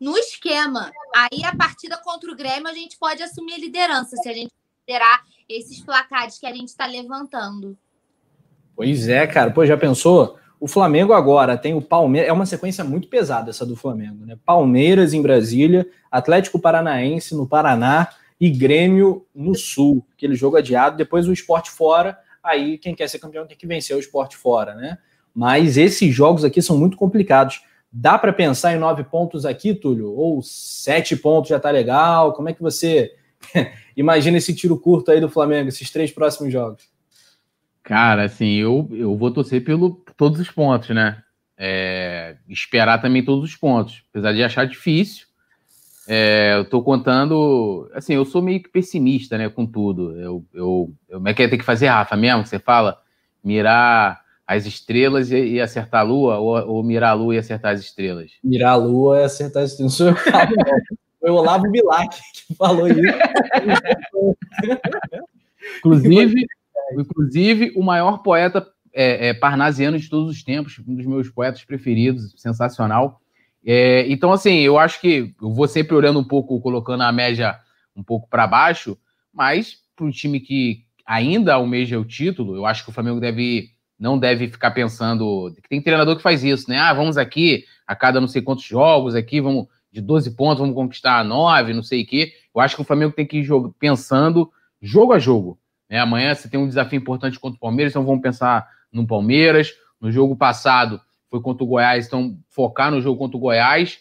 no 0.00 0.16
esquema. 0.16 0.90
Aí 1.14 1.44
a 1.44 1.54
partida 1.56 1.96
contra 1.98 2.30
o 2.30 2.36
Grêmio 2.36 2.68
a 2.68 2.74
gente 2.74 2.98
pode 2.98 3.22
assumir 3.22 3.54
a 3.54 3.58
liderança, 3.58 4.16
se 4.16 4.28
a 4.28 4.32
gente 4.32 4.52
considerar 4.78 5.22
esses 5.48 5.80
placares 5.80 6.38
que 6.38 6.46
a 6.46 6.52
gente 6.52 6.68
está 6.68 6.86
levantando. 6.86 7.76
Pois 8.74 9.08
é, 9.08 9.26
cara. 9.26 9.50
Pô, 9.50 9.64
já 9.64 9.76
pensou? 9.76 10.38
O 10.60 10.68
Flamengo 10.68 11.12
agora 11.12 11.56
tem 11.56 11.74
o 11.74 11.82
Palmeiras. 11.82 12.28
É 12.28 12.32
uma 12.32 12.46
sequência 12.46 12.84
muito 12.84 13.08
pesada 13.08 13.50
essa 13.50 13.64
do 13.64 13.76
Flamengo, 13.76 14.24
né? 14.24 14.38
Palmeiras 14.44 15.12
em 15.12 15.22
Brasília, 15.22 15.88
Atlético 16.10 16.58
Paranaense 16.58 17.34
no 17.34 17.46
Paraná 17.46 18.08
e 18.40 18.50
Grêmio 18.50 19.26
no 19.34 19.54
Sul, 19.54 20.06
aquele 20.14 20.34
jogo 20.34 20.56
adiado, 20.56 20.96
depois 20.96 21.26
o 21.26 21.32
esporte 21.32 21.70
fora, 21.70 22.18
aí 22.42 22.78
quem 22.78 22.94
quer 22.94 23.08
ser 23.08 23.18
campeão 23.18 23.46
tem 23.46 23.56
que 23.56 23.66
vencer 23.66 23.96
o 23.96 24.00
esporte 24.00 24.36
fora, 24.36 24.74
né? 24.74 24.98
Mas 25.34 25.76
esses 25.76 26.14
jogos 26.14 26.44
aqui 26.44 26.62
são 26.62 26.78
muito 26.78 26.96
complicados. 26.96 27.62
Dá 27.92 28.18
para 28.18 28.32
pensar 28.32 28.74
em 28.74 28.78
nove 28.78 29.04
pontos 29.04 29.44
aqui, 29.44 29.74
Túlio? 29.74 30.12
Ou 30.12 30.42
sete 30.42 31.16
pontos 31.16 31.50
já 31.50 31.60
tá 31.60 31.70
legal? 31.70 32.32
Como 32.32 32.48
é 32.48 32.54
que 32.54 32.62
você 32.62 33.12
imagina 33.96 34.38
esse 34.38 34.54
tiro 34.54 34.78
curto 34.78 35.10
aí 35.10 35.20
do 35.20 35.28
Flamengo, 35.28 35.68
esses 35.68 35.90
três 35.90 36.10
próximos 36.10 36.52
jogos? 36.52 36.88
Cara, 37.82 38.24
assim, 38.24 38.54
eu, 38.54 38.88
eu 38.92 39.16
vou 39.16 39.30
torcer 39.30 39.62
pelo 39.62 40.02
todos 40.16 40.40
os 40.40 40.50
pontos, 40.50 40.90
né? 40.90 41.22
É, 41.58 42.36
esperar 42.48 43.00
também 43.00 43.24
todos 43.24 43.44
os 43.44 43.56
pontos, 43.56 44.02
apesar 44.10 44.32
de 44.32 44.42
achar 44.42 44.66
difícil. 44.66 45.25
É, 46.08 46.54
eu 46.56 46.64
tô 46.64 46.82
contando. 46.82 47.90
Assim, 47.92 48.14
eu 48.14 48.24
sou 48.24 48.40
meio 48.40 48.62
que 48.62 48.68
pessimista, 48.68 49.36
né, 49.36 49.48
com 49.48 49.66
tudo. 49.66 50.18
Eu, 50.18 50.44
eu, 50.54 50.92
eu 51.08 51.16
como 51.16 51.28
é 51.28 51.34
que 51.34 51.42
é, 51.42 51.48
tem 51.48 51.58
que 51.58 51.64
fazer, 51.64 51.88
Rafa, 51.88 52.16
mesmo? 52.16 52.42
Que 52.42 52.48
você 52.48 52.58
fala? 52.58 53.00
Mirar 53.42 54.22
as 54.46 54.64
estrelas 54.66 55.32
e, 55.32 55.36
e 55.36 55.60
acertar 55.60 56.02
a 56.02 56.04
lua, 56.04 56.38
ou, 56.38 56.76
ou, 56.76 56.82
mirar 56.82 57.10
a 57.10 57.14
lua 57.14 57.34
e 57.34 57.38
acertar 57.38 57.74
as 57.74 57.80
estrelas? 57.80 58.30
Mirar 58.42 58.72
a 58.72 58.76
lua 58.76 59.20
e 59.20 59.24
acertar 59.24 59.64
as 59.64 59.72
estrelas. 59.72 59.98
Não 59.98 60.06
sou 60.06 60.08
eu, 60.08 60.14
não. 60.14 60.80
Foi 61.20 61.30
o 61.30 61.34
Olavo 61.34 61.68
Bilac 61.70 62.16
que 62.32 62.54
falou 62.54 62.86
isso. 62.86 63.00
inclusive, 65.78 66.46
inclusive, 66.92 67.72
o 67.74 67.82
maior 67.82 68.18
poeta 68.18 68.64
é, 68.94 69.28
é, 69.28 69.34
parnasiano 69.34 69.98
de 69.98 70.08
todos 70.08 70.30
os 70.30 70.44
tempos, 70.44 70.80
um 70.86 70.94
dos 70.94 71.04
meus 71.04 71.28
poetas 71.28 71.64
preferidos, 71.64 72.32
sensacional 72.36 73.20
é, 73.66 74.06
então, 74.08 74.32
assim, 74.32 74.60
eu 74.60 74.78
acho 74.78 75.00
que 75.00 75.34
eu 75.42 75.52
vou 75.52 75.66
sempre 75.66 75.96
olhando 75.96 76.20
um 76.20 76.24
pouco, 76.24 76.60
colocando 76.60 77.02
a 77.02 77.10
média 77.10 77.58
um 77.96 78.02
pouco 78.02 78.28
para 78.28 78.46
baixo, 78.46 78.96
mas 79.32 79.78
para 79.96 80.06
um 80.06 80.10
time 80.10 80.38
que 80.38 80.84
ainda 81.04 81.54
almeja 81.54 81.98
o 81.98 82.04
título, 82.04 82.54
eu 82.54 82.64
acho 82.64 82.84
que 82.84 82.90
o 82.90 82.92
Flamengo 82.92 83.18
deve 83.18 83.70
não 83.98 84.18
deve 84.18 84.48
ficar 84.48 84.70
pensando. 84.72 85.52
Tem 85.68 85.80
treinador 85.80 86.16
que 86.16 86.22
faz 86.22 86.44
isso, 86.44 86.68
né? 86.68 86.78
Ah, 86.78 86.92
vamos 86.92 87.16
aqui 87.16 87.64
a 87.86 87.96
cada 87.96 88.20
não 88.20 88.28
sei 88.28 88.42
quantos 88.42 88.64
jogos 88.64 89.14
aqui, 89.14 89.40
vamos 89.40 89.66
de 89.90 90.00
12 90.00 90.36
pontos, 90.36 90.58
vamos 90.60 90.74
conquistar 90.74 91.24
9, 91.24 91.72
não 91.72 91.82
sei 91.82 92.02
o 92.02 92.06
quê. 92.06 92.34
Eu 92.54 92.60
acho 92.60 92.76
que 92.76 92.82
o 92.82 92.84
Flamengo 92.84 93.14
tem 93.14 93.26
que 93.26 93.38
ir 93.38 93.42
jogo, 93.42 93.74
pensando 93.80 94.52
jogo 94.80 95.12
a 95.12 95.18
jogo. 95.18 95.58
Né? 95.88 95.98
Amanhã 95.98 96.34
você 96.34 96.48
tem 96.48 96.60
um 96.60 96.68
desafio 96.68 96.98
importante 96.98 97.40
contra 97.40 97.56
o 97.56 97.60
Palmeiras, 97.60 97.92
então 97.92 98.04
vamos 98.04 98.20
pensar 98.20 98.68
no 98.92 99.06
Palmeiras. 99.06 99.72
No 99.98 100.12
jogo 100.12 100.36
passado, 100.36 101.00
foi 101.30 101.40
contra 101.40 101.64
o 101.64 101.66
Goiás, 101.66 102.06
então 102.06 102.38
focar 102.48 102.90
no 102.90 103.00
jogo 103.00 103.18
contra 103.18 103.36
o 103.36 103.40
Goiás 103.40 103.98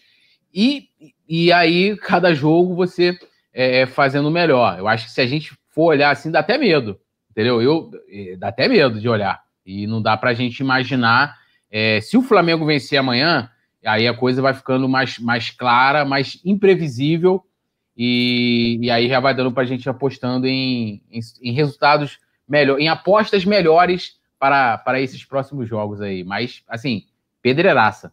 e, 0.55 0.88
e 1.28 1.51
aí 1.51 1.97
cada 1.97 2.34
jogo 2.34 2.76
você 2.76 3.17
é, 3.53 3.82
é, 3.82 3.86
fazendo 3.86 4.32
melhor. 4.32 4.80
Eu 4.80 4.88
acho 4.88 5.05
que 5.05 5.11
se 5.11 5.19
a 5.19 5.28
gente 5.28 5.53
for 5.69 5.88
olhar 5.88 6.11
assim, 6.11 6.32
dá 6.32 6.39
até 6.39 6.57
medo, 6.57 6.97
entendeu? 7.30 7.61
Eu, 7.61 7.91
é, 8.09 8.38
dá 8.38 8.47
até 8.47 8.67
medo 8.69 8.99
de 8.99 9.09
olhar. 9.09 9.43
E 9.65 9.86
não 9.86 10.01
dá 10.01 10.15
para 10.15 10.30
a 10.30 10.34
gente 10.34 10.59
imaginar. 10.59 11.38
É, 11.69 11.99
se 11.99 12.15
o 12.15 12.21
Flamengo 12.21 12.65
vencer 12.65 12.97
amanhã, 12.97 13.49
aí 13.86 14.07
a 14.07 14.13
coisa 14.13 14.41
vai 14.41 14.53
ficando 14.53 14.88
mais, 14.88 15.19
mais 15.19 15.49
clara, 15.49 16.05
mais 16.05 16.39
imprevisível. 16.45 17.43
E, 17.97 18.78
e 18.82 18.89
aí 18.89 19.09
já 19.09 19.19
vai 19.19 19.36
dando 19.36 19.51
para 19.51 19.63
a 19.63 19.65
gente 19.65 19.89
apostando 19.89 20.47
em, 20.47 21.01
em, 21.11 21.19
em 21.41 21.51
resultados 21.53 22.17
melhores, 22.47 22.84
em 22.84 22.88
apostas 22.88 23.43
melhores 23.43 24.19
para, 24.39 24.78
para 24.78 25.01
esses 25.01 25.26
próximos 25.26 25.67
jogos 25.67 25.99
aí. 25.99 26.23
Mas, 26.23 26.63
assim, 26.67 27.03
pedreiraça. 27.45 28.11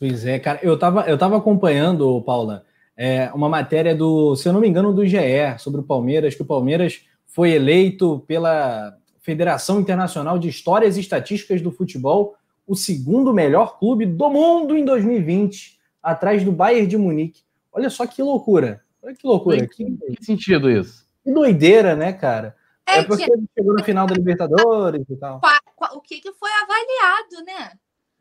Pois 0.00 0.26
é, 0.26 0.36
cara. 0.40 0.58
Eu 0.60 0.76
tava, 0.76 1.02
eu 1.02 1.16
tava 1.16 1.36
acompanhando, 1.36 2.20
Paula, 2.22 2.64
é, 2.96 3.30
uma 3.32 3.48
matéria 3.48 3.94
do, 3.94 4.34
se 4.34 4.48
eu 4.48 4.52
não 4.52 4.60
me 4.60 4.66
engano, 4.66 4.92
do 4.92 5.06
GE 5.06 5.16
sobre 5.58 5.80
o 5.80 5.84
Palmeiras, 5.84 6.34
que 6.34 6.42
o 6.42 6.44
Palmeiras 6.44 7.04
foi 7.24 7.52
eleito 7.52 8.24
pela 8.26 8.96
Federação 9.20 9.78
Internacional 9.78 10.40
de 10.40 10.48
Histórias 10.48 10.96
e 10.96 11.00
Estatísticas 11.00 11.62
do 11.62 11.70
Futebol 11.70 12.34
o 12.66 12.74
segundo 12.74 13.32
melhor 13.32 13.78
clube 13.78 14.06
do 14.06 14.28
mundo 14.28 14.76
em 14.76 14.84
2020, 14.84 15.78
atrás 16.02 16.42
do 16.42 16.50
Bayern 16.50 16.88
de 16.88 16.96
Munique. 16.96 17.42
Olha 17.72 17.88
só 17.88 18.06
que 18.08 18.22
loucura. 18.22 18.82
Olha 19.00 19.14
que 19.14 19.24
loucura. 19.24 19.68
Que, 19.68 19.84
que 19.84 20.24
sentido 20.24 20.68
isso? 20.68 21.06
Que 21.22 21.32
doideira, 21.32 21.94
né, 21.94 22.12
cara? 22.12 22.56
É, 22.86 22.98
é 22.98 23.04
porque 23.04 23.22
ele 23.22 23.44
chegou 23.56 23.74
no 23.74 23.84
final 23.84 24.06
da 24.06 24.14
Libertadores 24.14 25.04
e 25.08 25.16
tal. 25.16 25.40
O 25.92 26.00
que, 26.00 26.20
que 26.20 26.32
foi 26.32 26.50
avaliado, 26.50 27.44
né? 27.46 27.78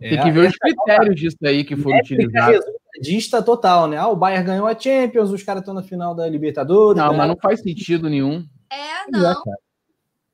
Tem 0.09 0.21
que 0.21 0.31
ver 0.31 0.49
os 0.49 0.57
critérios 0.57 1.15
disso 1.15 1.37
aí 1.43 1.63
que 1.63 1.75
foram 1.75 1.97
utilizados. 1.97 2.65
Resultadista 2.65 3.41
total, 3.41 3.87
né? 3.87 3.97
Ah, 3.97 4.07
o 4.07 4.15
Bayern 4.15 4.45
ganhou 4.45 4.67
a 4.67 4.77
Champions, 4.77 5.31
os 5.31 5.43
caras 5.43 5.61
estão 5.61 5.73
na 5.73 5.83
final 5.83 6.13
da 6.13 6.27
Libertadores. 6.27 7.01
Não, 7.01 7.11
né? 7.11 7.17
mas 7.17 7.27
não 7.27 7.37
faz 7.37 7.61
sentido 7.61 8.09
nenhum. 8.09 8.45
É, 8.71 9.11
não. 9.11 9.41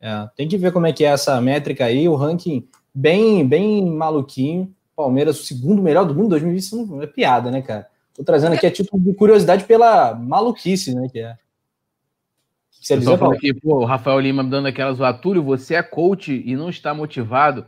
É, 0.02 0.30
tem 0.36 0.48
que 0.48 0.58
ver 0.58 0.72
como 0.72 0.88
é 0.88 0.94
que 0.94 1.04
é 1.04 1.10
essa 1.10 1.40
métrica 1.42 1.86
aí, 1.86 2.08
o 2.08 2.16
ranking 2.16 2.68
bem, 2.94 3.48
bem 3.48 3.86
maluquinho. 3.86 4.74
Palmeiras, 4.96 5.40
o 5.40 5.44
segundo 5.44 5.82
melhor 5.82 6.06
do 6.06 6.14
mundo 6.14 6.26
em 6.26 6.30
2020, 6.30 6.60
isso 6.60 6.86
não 6.86 7.02
é 7.02 7.08
piada, 7.08 7.50
né, 7.50 7.62
cara? 7.62 7.88
Tô 8.14 8.24
trazendo 8.24 8.54
aqui 8.54 8.66
a 8.66 8.72
título 8.72 9.02
de 9.02 9.14
curiosidade 9.14 9.64
pela 9.64 10.14
maluquice, 10.14 10.94
né? 10.94 11.08
Que 11.10 11.20
é. 11.20 11.38
Você 12.70 12.98
dizer, 12.98 13.18
falou 13.18 13.34
aqui, 13.34 13.54
pô, 13.54 13.78
o 13.80 13.86
Rafael 13.86 14.20
Lima 14.20 14.44
dando 14.44 14.68
aquela 14.68 14.94
zoa. 14.94 15.14
Túlio, 15.14 15.44
você 15.44 15.76
é 15.76 15.84
coach 15.84 16.44
e 16.46 16.56
não 16.56 16.70
está 16.70 16.94
motivado. 16.94 17.66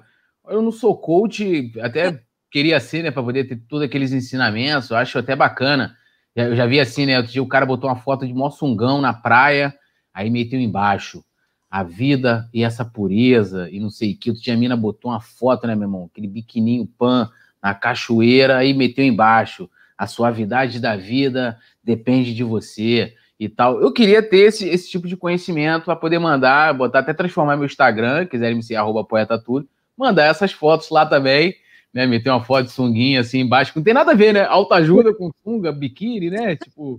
Eu 0.47 0.61
não 0.61 0.71
sou 0.71 0.97
coach, 0.97 1.71
até 1.81 2.21
queria 2.49 2.79
ser, 2.79 3.03
né, 3.03 3.11
para 3.11 3.23
poder 3.23 3.45
ter 3.45 3.55
todos 3.67 3.85
aqueles 3.85 4.11
ensinamentos. 4.11 4.89
Eu 4.89 4.97
acho 4.97 5.17
até 5.17 5.35
bacana. 5.35 5.95
Eu 6.35 6.55
já 6.55 6.65
vi 6.65 6.79
assim, 6.79 7.05
né? 7.05 7.17
Outro 7.17 7.31
dia 7.31 7.43
o 7.43 7.47
cara 7.47 7.65
botou 7.65 7.89
uma 7.89 7.95
foto 7.95 8.25
de 8.25 8.33
moçungão 8.33 9.01
na 9.01 9.13
praia, 9.13 9.73
aí 10.13 10.29
meteu 10.29 10.59
embaixo 10.59 11.23
a 11.69 11.83
vida 11.83 12.49
e 12.53 12.63
essa 12.63 12.83
pureza 12.83 13.69
e 13.71 13.79
não 13.79 13.89
sei 13.89 14.13
o 14.13 14.17
que. 14.17 14.29
Outro 14.29 14.43
dia 14.43 14.53
a 14.53 14.57
mina 14.57 14.75
botou 14.75 15.11
uma 15.11 15.21
foto, 15.21 15.65
né, 15.65 15.73
meu 15.73 15.85
irmão? 15.85 16.09
Aquele 16.11 16.27
biquininho 16.27 16.85
pan 16.85 17.29
na 17.63 17.73
cachoeira, 17.73 18.57
aí 18.57 18.73
meteu 18.73 19.05
embaixo. 19.05 19.69
A 19.97 20.07
suavidade 20.07 20.79
da 20.79 20.97
vida 20.97 21.57
depende 21.83 22.33
de 22.33 22.43
você 22.43 23.15
e 23.39 23.47
tal. 23.47 23.81
Eu 23.81 23.93
queria 23.93 24.21
ter 24.21 24.39
esse, 24.39 24.67
esse 24.67 24.89
tipo 24.89 25.07
de 25.07 25.15
conhecimento 25.15 25.85
para 25.85 25.95
poder 25.95 26.19
mandar, 26.19 26.73
botar 26.73 26.99
até 26.99 27.13
transformar 27.13 27.55
meu 27.55 27.65
Instagram, 27.65 28.25
quiserem 28.25 28.55
me 28.55 28.63
seguir, 28.63 28.75
arroba 28.75 29.03
poeta 29.03 29.39
tudo, 29.39 29.67
mandar 29.97 30.25
essas 30.25 30.51
fotos 30.51 30.89
lá 30.89 31.05
também 31.05 31.55
né? 31.93 32.05
Meter 32.05 32.29
uma 32.29 32.43
foto 32.43 32.65
de 32.65 32.71
sunguinha 32.71 33.21
assim 33.21 33.39
embaixo, 33.39 33.73
não 33.75 33.83
tem 33.83 33.93
nada 33.93 34.11
a 34.11 34.15
ver, 34.15 34.33
né? 34.33 34.45
Autoajuda 34.45 35.13
com 35.13 35.31
sunga, 35.43 35.71
biquíni, 35.71 36.29
né? 36.29 36.55
Tipo, 36.61 36.97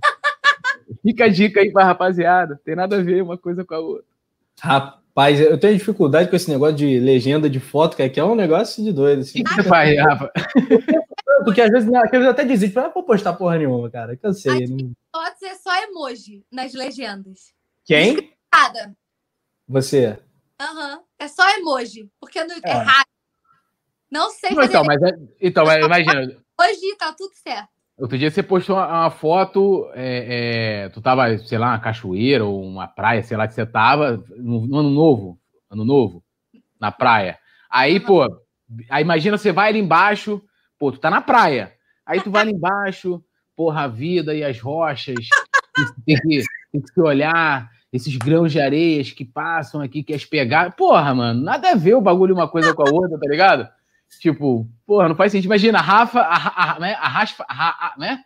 fica 1.02 1.24
a 1.24 1.28
dica 1.28 1.60
aí 1.60 1.72
pra 1.72 1.84
rapaziada, 1.84 2.60
tem 2.64 2.76
nada 2.76 2.96
a 2.96 3.02
ver 3.02 3.22
uma 3.22 3.38
coisa 3.38 3.64
com 3.64 3.74
a 3.74 3.78
outra. 3.78 4.04
Rapaz, 4.60 5.40
eu 5.40 5.58
tenho 5.58 5.76
dificuldade 5.76 6.28
com 6.28 6.36
esse 6.36 6.50
negócio 6.50 6.76
de 6.76 7.00
legenda 7.00 7.48
de 7.48 7.58
foto, 7.58 7.96
que 7.96 8.20
é 8.20 8.24
um 8.24 8.34
negócio 8.34 8.84
de 8.84 8.92
doido. 8.92 9.22
Assim. 9.22 9.40
O 9.40 9.44
que 9.44 9.54
você 9.54 9.62
faz, 9.62 9.98
Rafa? 9.98 10.30
Porque 11.44 11.60
às 11.60 11.70
vezes, 11.70 11.92
às 11.92 12.10
vezes 12.10 12.24
eu 12.24 12.30
até 12.30 12.44
desisto, 12.44 12.80
não 12.80 12.92
vou 12.92 13.02
postar 13.02 13.32
porra 13.32 13.58
nenhuma, 13.58 13.90
cara. 13.90 14.16
Cansei. 14.16 14.66
Não... 14.66 14.92
Fotos 15.10 15.42
é 15.42 15.54
só 15.54 15.82
emoji 15.82 16.44
nas 16.52 16.72
legendas. 16.72 17.52
Quem? 17.84 18.32
Nada. 18.54 18.94
Você. 19.66 20.18
Uhum. 20.62 21.02
É 21.18 21.28
só 21.28 21.48
emoji. 21.56 22.08
Porque 22.20 22.42
no, 22.44 22.52
é. 22.52 22.60
é 22.64 22.72
raro. 22.72 23.06
Não 24.10 24.30
sei 24.30 24.50
não, 24.50 24.62
então, 24.62 24.84
mas, 24.84 25.02
é, 25.02 25.10
então, 25.40 25.64
mas 25.64 25.84
imagina. 25.84 26.36
Hoje 26.60 26.96
tá 26.98 27.12
tudo 27.12 27.32
certo. 27.34 27.68
Outro 27.96 28.18
dia 28.18 28.30
você 28.30 28.42
postou 28.42 28.76
uma, 28.76 28.86
uma 28.86 29.10
foto, 29.10 29.90
é, 29.94 30.84
é, 30.84 30.88
tu 30.90 31.00
tava, 31.00 31.36
sei 31.38 31.58
lá, 31.58 31.68
uma 31.68 31.80
cachoeira 31.80 32.44
ou 32.44 32.62
uma 32.62 32.86
praia, 32.86 33.22
sei 33.22 33.36
lá, 33.36 33.46
que 33.46 33.54
você 33.54 33.64
tava, 33.64 34.22
no, 34.36 34.66
no 34.66 34.78
ano 34.78 34.90
novo, 34.90 35.38
ano 35.70 35.84
novo, 35.84 36.24
na 36.80 36.90
praia. 36.90 37.38
Aí, 37.70 38.00
pô, 38.00 38.24
aí 38.90 39.02
imagina 39.02 39.38
você 39.38 39.52
vai 39.52 39.70
ali 39.70 39.78
embaixo, 39.78 40.42
pô, 40.78 40.90
tu 40.90 40.98
tá 40.98 41.10
na 41.10 41.20
praia. 41.20 41.72
Aí 42.04 42.20
tu 42.20 42.30
vai 42.30 42.42
ali 42.42 42.52
embaixo, 42.52 43.22
porra, 43.56 43.82
a 43.82 43.88
vida 43.88 44.34
e 44.34 44.42
as 44.42 44.58
rochas, 44.58 45.28
tem 46.04 46.16
que, 46.16 46.42
tem 46.72 46.80
que 46.80 46.92
se 46.92 47.00
olhar, 47.00 47.70
esses 47.92 48.16
grãos 48.16 48.50
de 48.50 48.60
areias 48.60 49.10
que 49.10 49.24
passam 49.24 49.80
aqui, 49.82 50.02
que 50.02 50.14
as 50.14 50.24
pegar. 50.24 50.74
Porra, 50.74 51.14
mano, 51.14 51.42
nada 51.42 51.72
a 51.72 51.74
ver 51.74 51.94
o 51.94 52.00
bagulho 52.00 52.34
uma 52.34 52.48
coisa 52.48 52.72
com 52.72 52.82
a 52.82 52.90
outra, 52.90 53.18
tá 53.18 53.28
ligado? 53.28 53.68
Tipo, 54.18 54.66
porra, 54.86 55.08
não 55.08 55.16
faz 55.16 55.32
sentido. 55.32 55.50
Imagina, 55.50 55.78
a 55.78 55.82
Rafa, 55.82 56.20
a, 56.20 56.72
a, 56.76 56.80
né? 56.80 56.94
A 56.94 57.08
Rasfa, 57.08 57.44
a, 57.46 57.86
a, 57.86 57.94
né? 57.98 58.24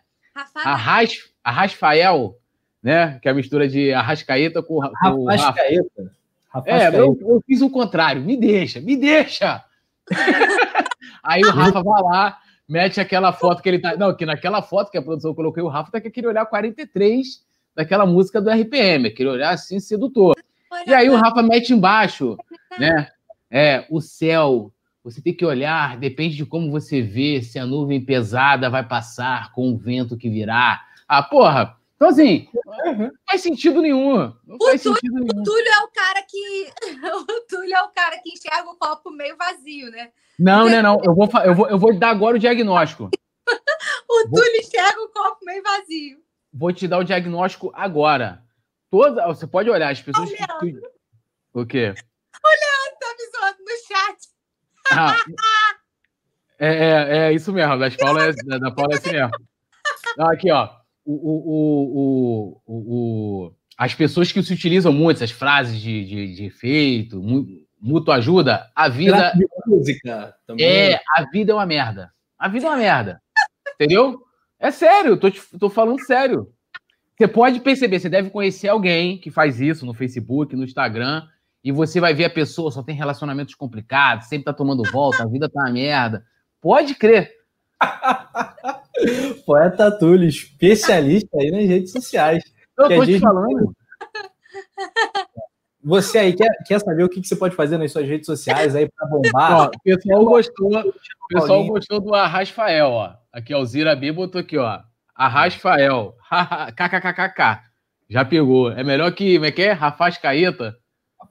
A, 0.55 0.75
Ras, 0.75 1.17
a 1.43 1.51
Rasfael, 1.51 2.37
né? 2.81 3.19
Que 3.19 3.27
é 3.27 3.31
a 3.31 3.35
mistura 3.35 3.67
de 3.67 3.93
Arrascaeta 3.93 4.61
com, 4.63 4.79
com 4.79 5.25
Rascaeta. 5.25 6.11
É, 6.65 6.87
eu, 6.87 7.17
eu, 7.19 7.43
fiz 7.45 7.61
o 7.61 7.69
contrário. 7.69 8.21
Me 8.21 8.37
deixa, 8.37 8.79
me 8.79 8.95
deixa! 8.95 9.63
Aí 11.23 11.41
o 11.41 11.51
Rafa 11.51 11.83
vai 11.83 12.01
lá, 12.01 12.37
mete 12.67 13.01
aquela 13.01 13.33
foto 13.33 13.61
que 13.61 13.67
ele 13.67 13.79
tá. 13.79 13.97
Não, 13.97 14.15
que 14.15 14.25
naquela 14.25 14.61
foto 14.61 14.89
que 14.89 14.97
a 14.97 15.01
produção 15.01 15.33
coloquei, 15.33 15.61
o 15.61 15.67
Rafa 15.67 15.91
tá 15.91 16.01
com 16.01 16.07
aquele 16.07 16.27
olhar 16.27 16.45
43 16.45 17.46
daquela 17.77 18.07
música 18.07 18.41
do 18.41 18.49
RPM, 18.49 19.07
aquele 19.07 19.29
olhar 19.29 19.53
assim 19.53 19.79
sedutor. 19.79 20.35
E 20.87 20.93
aí 20.93 21.07
o 21.11 21.15
Rafa 21.15 21.43
mete 21.43 21.73
embaixo, 21.73 22.35
né? 22.79 23.07
É, 23.51 23.85
o 23.91 24.01
céu 24.01 24.73
você 25.03 25.21
tem 25.21 25.33
que 25.33 25.45
olhar, 25.45 25.95
depende 25.97 26.35
de 26.35 26.45
como 26.45 26.69
você 26.69 27.01
vê, 27.01 27.41
se 27.41 27.57
a 27.57 27.65
nuvem 27.65 28.03
pesada 28.03 28.69
vai 28.69 28.85
passar 28.85 29.53
com 29.53 29.71
o 29.71 29.77
vento 29.77 30.17
que 30.17 30.29
virá. 30.29 30.81
Ah, 31.07 31.23
porra! 31.23 31.77
Então, 31.95 32.09
assim, 32.09 32.49
não 32.85 33.11
faz 33.29 33.41
sentido 33.41 33.81
nenhum. 33.81 34.33
Não 34.45 34.57
o 34.59 34.65
faz 34.65 34.83
Túlio, 34.83 34.99
sentido 34.99 35.13
nenhum. 35.13 35.41
O 35.41 35.43
Túlio 35.43 35.71
é 35.71 35.83
o 35.83 35.87
cara 35.87 36.21
que. 36.27 36.71
O 37.29 37.41
Túlio 37.47 37.73
é 37.73 37.83
o 37.83 37.89
cara 37.89 38.17
que 38.21 38.33
enxerga 38.33 38.69
o 38.69 38.75
copo 38.75 39.09
meio 39.11 39.37
vazio, 39.37 39.89
né? 39.91 40.09
Não, 40.37 40.63
Porque... 40.63 40.75
não, 40.75 40.83
não. 40.83 41.01
Eu 41.03 41.15
vou, 41.15 41.29
eu, 41.45 41.55
vou, 41.55 41.69
eu 41.69 41.79
vou 41.79 41.97
dar 41.97 42.09
agora 42.09 42.35
o 42.35 42.39
diagnóstico. 42.39 43.09
o 44.09 44.29
vou... 44.29 44.41
Túlio 44.41 44.59
enxerga 44.59 45.01
o 45.01 45.09
copo 45.09 45.45
meio 45.45 45.63
vazio. 45.63 46.26
Vou 46.57 46.73
te 46.73 46.87
dar 46.87 46.97
o 46.97 47.03
diagnóstico 47.03 47.71
agora. 47.75 48.41
Toda, 48.89 49.27
você 49.27 49.45
pode 49.45 49.69
olhar, 49.69 49.91
as 49.91 50.01
pessoas. 50.01 50.29
Que... 50.29 50.73
O 51.53 51.65
quê? 51.65 51.93
O 51.93 52.49
Leandro 52.49 52.97
tá 52.99 53.07
me 53.17 53.31
zoando 53.31 53.57
no 53.63 53.77
chat. 53.87 54.17
Ah, 54.91 55.15
é, 56.59 56.67
é, 56.67 57.17
é, 57.17 57.33
isso 57.33 57.53
mesmo, 57.53 57.77
das 57.77 57.95
Paula 57.95 58.23
é, 58.23 58.59
da 58.59 58.71
Paula 58.71 58.93
é 58.93 58.97
assim 58.97 59.11
mesmo. 59.11 59.31
Aqui, 60.19 60.51
ó. 60.51 60.69
O, 61.05 61.13
o, 61.13 62.61
o, 62.65 63.45
o, 63.45 63.53
as 63.77 63.93
pessoas 63.93 64.31
que 64.31 64.41
se 64.41 64.53
utilizam 64.53 64.91
muito, 64.91 65.17
essas 65.17 65.31
frases 65.31 65.79
de, 65.79 66.05
de, 66.05 66.35
de 66.35 66.45
efeito, 66.45 67.21
mútuo 67.79 68.13
ajuda, 68.13 68.69
a 68.75 68.89
vida. 68.89 69.33
música 69.65 70.35
também. 70.45 70.65
É, 70.65 71.01
a 71.15 71.23
vida 71.31 71.51
é 71.51 71.55
uma 71.55 71.65
merda. 71.65 72.11
A 72.37 72.47
vida 72.47 72.65
é 72.65 72.69
uma 72.69 72.77
merda. 72.77 73.21
Entendeu? 73.75 74.26
É 74.59 74.71
sério, 74.71 75.17
tô, 75.17 75.29
te, 75.29 75.41
tô 75.57 75.69
falando 75.69 76.03
sério. 76.05 76.51
Você 77.17 77.27
pode 77.27 77.59
perceber, 77.61 77.99
você 77.99 78.09
deve 78.09 78.29
conhecer 78.29 78.67
alguém 78.67 79.17
que 79.17 79.31
faz 79.31 79.59
isso 79.59 79.85
no 79.85 79.93
Facebook, 79.93 80.55
no 80.55 80.63
Instagram, 80.63 81.23
e 81.63 81.71
você 81.71 81.99
vai 81.99 82.13
ver 82.13 82.25
a 82.25 82.29
pessoa 82.29 82.71
só 82.71 82.83
tem 82.83 82.95
relacionamentos 82.95 83.55
complicados, 83.55 84.27
sempre 84.27 84.45
tá 84.45 84.53
tomando 84.53 84.83
volta, 84.91 85.23
a 85.23 85.27
vida 85.27 85.49
tá 85.49 85.61
uma 85.61 85.71
merda. 85.71 86.23
Pode 86.61 86.95
crer. 86.95 87.31
Poeta 89.45 89.91
Túlio, 89.91 90.27
especialista 90.27 91.37
aí 91.39 91.51
nas 91.51 91.65
redes 91.65 91.91
sociais. 91.91 92.43
Eu 92.77 92.87
tô 92.87 93.05
te 93.05 93.19
falando. 93.19 93.75
Você 95.83 96.17
aí 96.17 96.33
quer, 96.33 96.49
quer 96.65 96.79
saber 96.79 97.03
o 97.03 97.09
que, 97.09 97.21
que 97.21 97.27
você 97.27 97.35
pode 97.35 97.55
fazer 97.55 97.77
nas 97.77 97.91
suas 97.91 98.07
redes 98.07 98.25
sociais 98.25 98.75
aí 98.75 98.89
para 98.89 99.07
bombar? 99.07 99.53
Ó, 99.53 99.65
o 99.67 99.79
pessoal 99.81 100.25
gostou, 100.25 100.79
o 100.79 100.93
pessoal 101.29 101.65
gostou 101.65 101.99
do 102.01 102.13
Arrasfael, 102.13 102.89
ó. 102.89 103.13
Aqui, 103.37 103.53
ó, 103.53 103.59
o 103.59 103.65
Zira 103.65 103.95
B 103.95 104.11
botou 104.11 104.41
aqui, 104.41 104.57
ó. 104.57 104.79
Arrasfael. 105.15 106.15
KKKKK. 106.75 107.61
Já 108.09 108.25
pegou. 108.25 108.71
É 108.71 108.83
melhor 108.83 109.11
que, 109.11 109.35
como 109.35 109.45
é 109.45 109.51
que 109.51 109.61
é? 109.61 109.73
Rafaz 109.73 110.17
Caeta. 110.17 110.75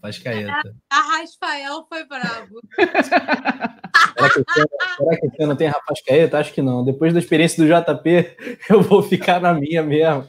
Rascaeta. 0.00 0.76
A, 0.88 0.96
a 0.96 1.00
Rasfael 1.00 1.84
foi 1.88 2.04
bravo. 2.04 2.60
será, 2.76 4.30
que 4.30 4.44
você, 4.44 4.66
será 4.96 5.20
que 5.20 5.28
você 5.30 5.46
não 5.46 5.56
tem 5.56 5.66
Rapascaeta? 5.66 6.38
Acho 6.38 6.52
que 6.52 6.62
não. 6.62 6.84
Depois 6.84 7.12
da 7.12 7.18
experiência 7.18 7.60
do 7.60 7.68
JP, 7.68 8.36
eu 8.70 8.82
vou 8.82 9.02
ficar 9.02 9.40
na 9.40 9.52
minha 9.52 9.82
mesmo, 9.82 10.24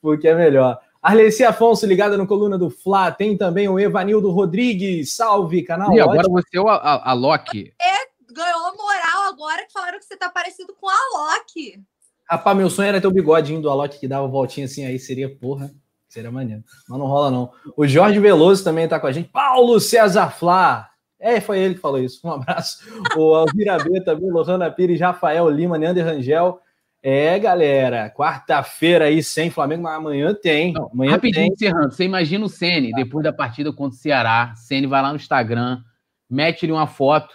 porque 0.00 0.28
é 0.28 0.34
melhor. 0.34 0.78
Arleci 1.02 1.42
Afonso, 1.44 1.86
ligada 1.86 2.16
no 2.16 2.26
Coluna 2.26 2.56
do 2.56 2.70
Fla. 2.70 3.10
Tem 3.10 3.36
também 3.36 3.68
o 3.68 3.80
Evanildo 3.80 4.30
Rodrigues. 4.30 5.16
Salve, 5.16 5.62
canal. 5.62 5.92
E 5.92 6.00
agora 6.00 6.28
você 6.28 6.56
é 6.56 6.60
o, 6.60 6.68
a, 6.68 7.10
a 7.10 7.12
Loki. 7.12 7.72
É, 7.80 8.06
ganhou 8.36 8.76
moral 8.76 9.28
agora 9.28 9.64
que 9.64 9.72
falaram 9.72 9.98
que 9.98 10.04
você 10.04 10.16
tá 10.16 10.28
parecido 10.28 10.74
com 10.78 10.88
a 10.88 10.94
Loki. 11.14 11.82
Rapaz, 12.28 12.56
meu 12.56 12.68
sonho 12.68 12.88
era 12.88 13.00
ter 13.00 13.06
o 13.06 13.12
bigodinho 13.12 13.62
do 13.62 13.70
Alok 13.70 13.98
que 13.98 14.08
dava 14.08 14.26
voltinha 14.26 14.66
assim, 14.66 14.84
aí 14.84 14.98
seria 14.98 15.34
porra. 15.34 15.72
Seria 16.08 16.30
maneiro. 16.30 16.62
Mas 16.88 16.98
não 16.98 17.06
rola, 17.06 17.30
não. 17.30 17.50
O 17.76 17.86
Jorge 17.86 18.18
Veloso 18.18 18.62
também 18.62 18.84
está 18.84 18.98
com 18.98 19.06
a 19.06 19.12
gente. 19.12 19.28
Paulo 19.28 19.78
César 19.80 20.30
Flá. 20.30 20.90
É, 21.18 21.40
foi 21.40 21.58
ele 21.58 21.74
que 21.74 21.80
falou 21.80 21.98
isso. 21.98 22.20
Um 22.26 22.32
abraço. 22.32 22.78
O 23.16 23.34
Alvira 23.34 23.78
B 23.78 24.00
também, 24.00 24.30
Lohana 24.30 24.70
Pires, 24.70 25.00
Rafael 25.00 25.48
Lima, 25.48 25.78
Neander 25.78 26.04
Rangel. 26.04 26.60
É, 27.02 27.38
galera, 27.38 28.10
quarta-feira 28.10 29.06
aí 29.06 29.22
sem 29.22 29.50
Flamengo, 29.50 29.84
mas 29.84 29.94
amanhã 29.94 30.34
tem. 30.34 30.72
Não, 30.72 30.90
amanhã 30.92 31.12
rapidinho, 31.12 31.46
tem. 31.46 31.52
encerrando. 31.52 31.92
Você 31.92 32.04
imagina 32.04 32.44
o 32.44 32.48
Sene, 32.48 32.92
depois 32.92 33.22
da 33.22 33.32
partida 33.32 33.72
contra 33.72 33.96
o 33.96 34.00
Ceará. 34.00 34.52
Sene 34.56 34.86
vai 34.86 35.02
lá 35.02 35.10
no 35.10 35.16
Instagram, 35.16 35.80
mete-lhe 36.28 36.72
uma 36.72 36.86
foto 36.86 37.34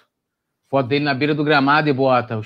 foto 0.72 0.88
dele 0.88 1.04
na 1.04 1.14
beira 1.14 1.36
do 1.36 1.44
gramado 1.44 1.90
e 1.90 1.94
bota 1.94 2.40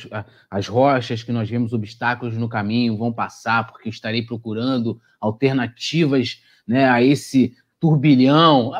as 0.49 0.67
rochas 0.67 1.21
que 1.21 1.31
nós 1.31 1.47
vemos 1.47 1.73
obstáculos 1.73 2.35
no 2.35 2.49
caminho 2.49 2.97
vão 2.97 3.13
passar 3.13 3.67
porque 3.67 3.87
estarei 3.87 4.23
procurando 4.23 4.99
alternativas 5.21 6.41
né, 6.67 6.89
a 6.89 7.03
esse 7.03 7.55
turbilhão. 7.79 8.71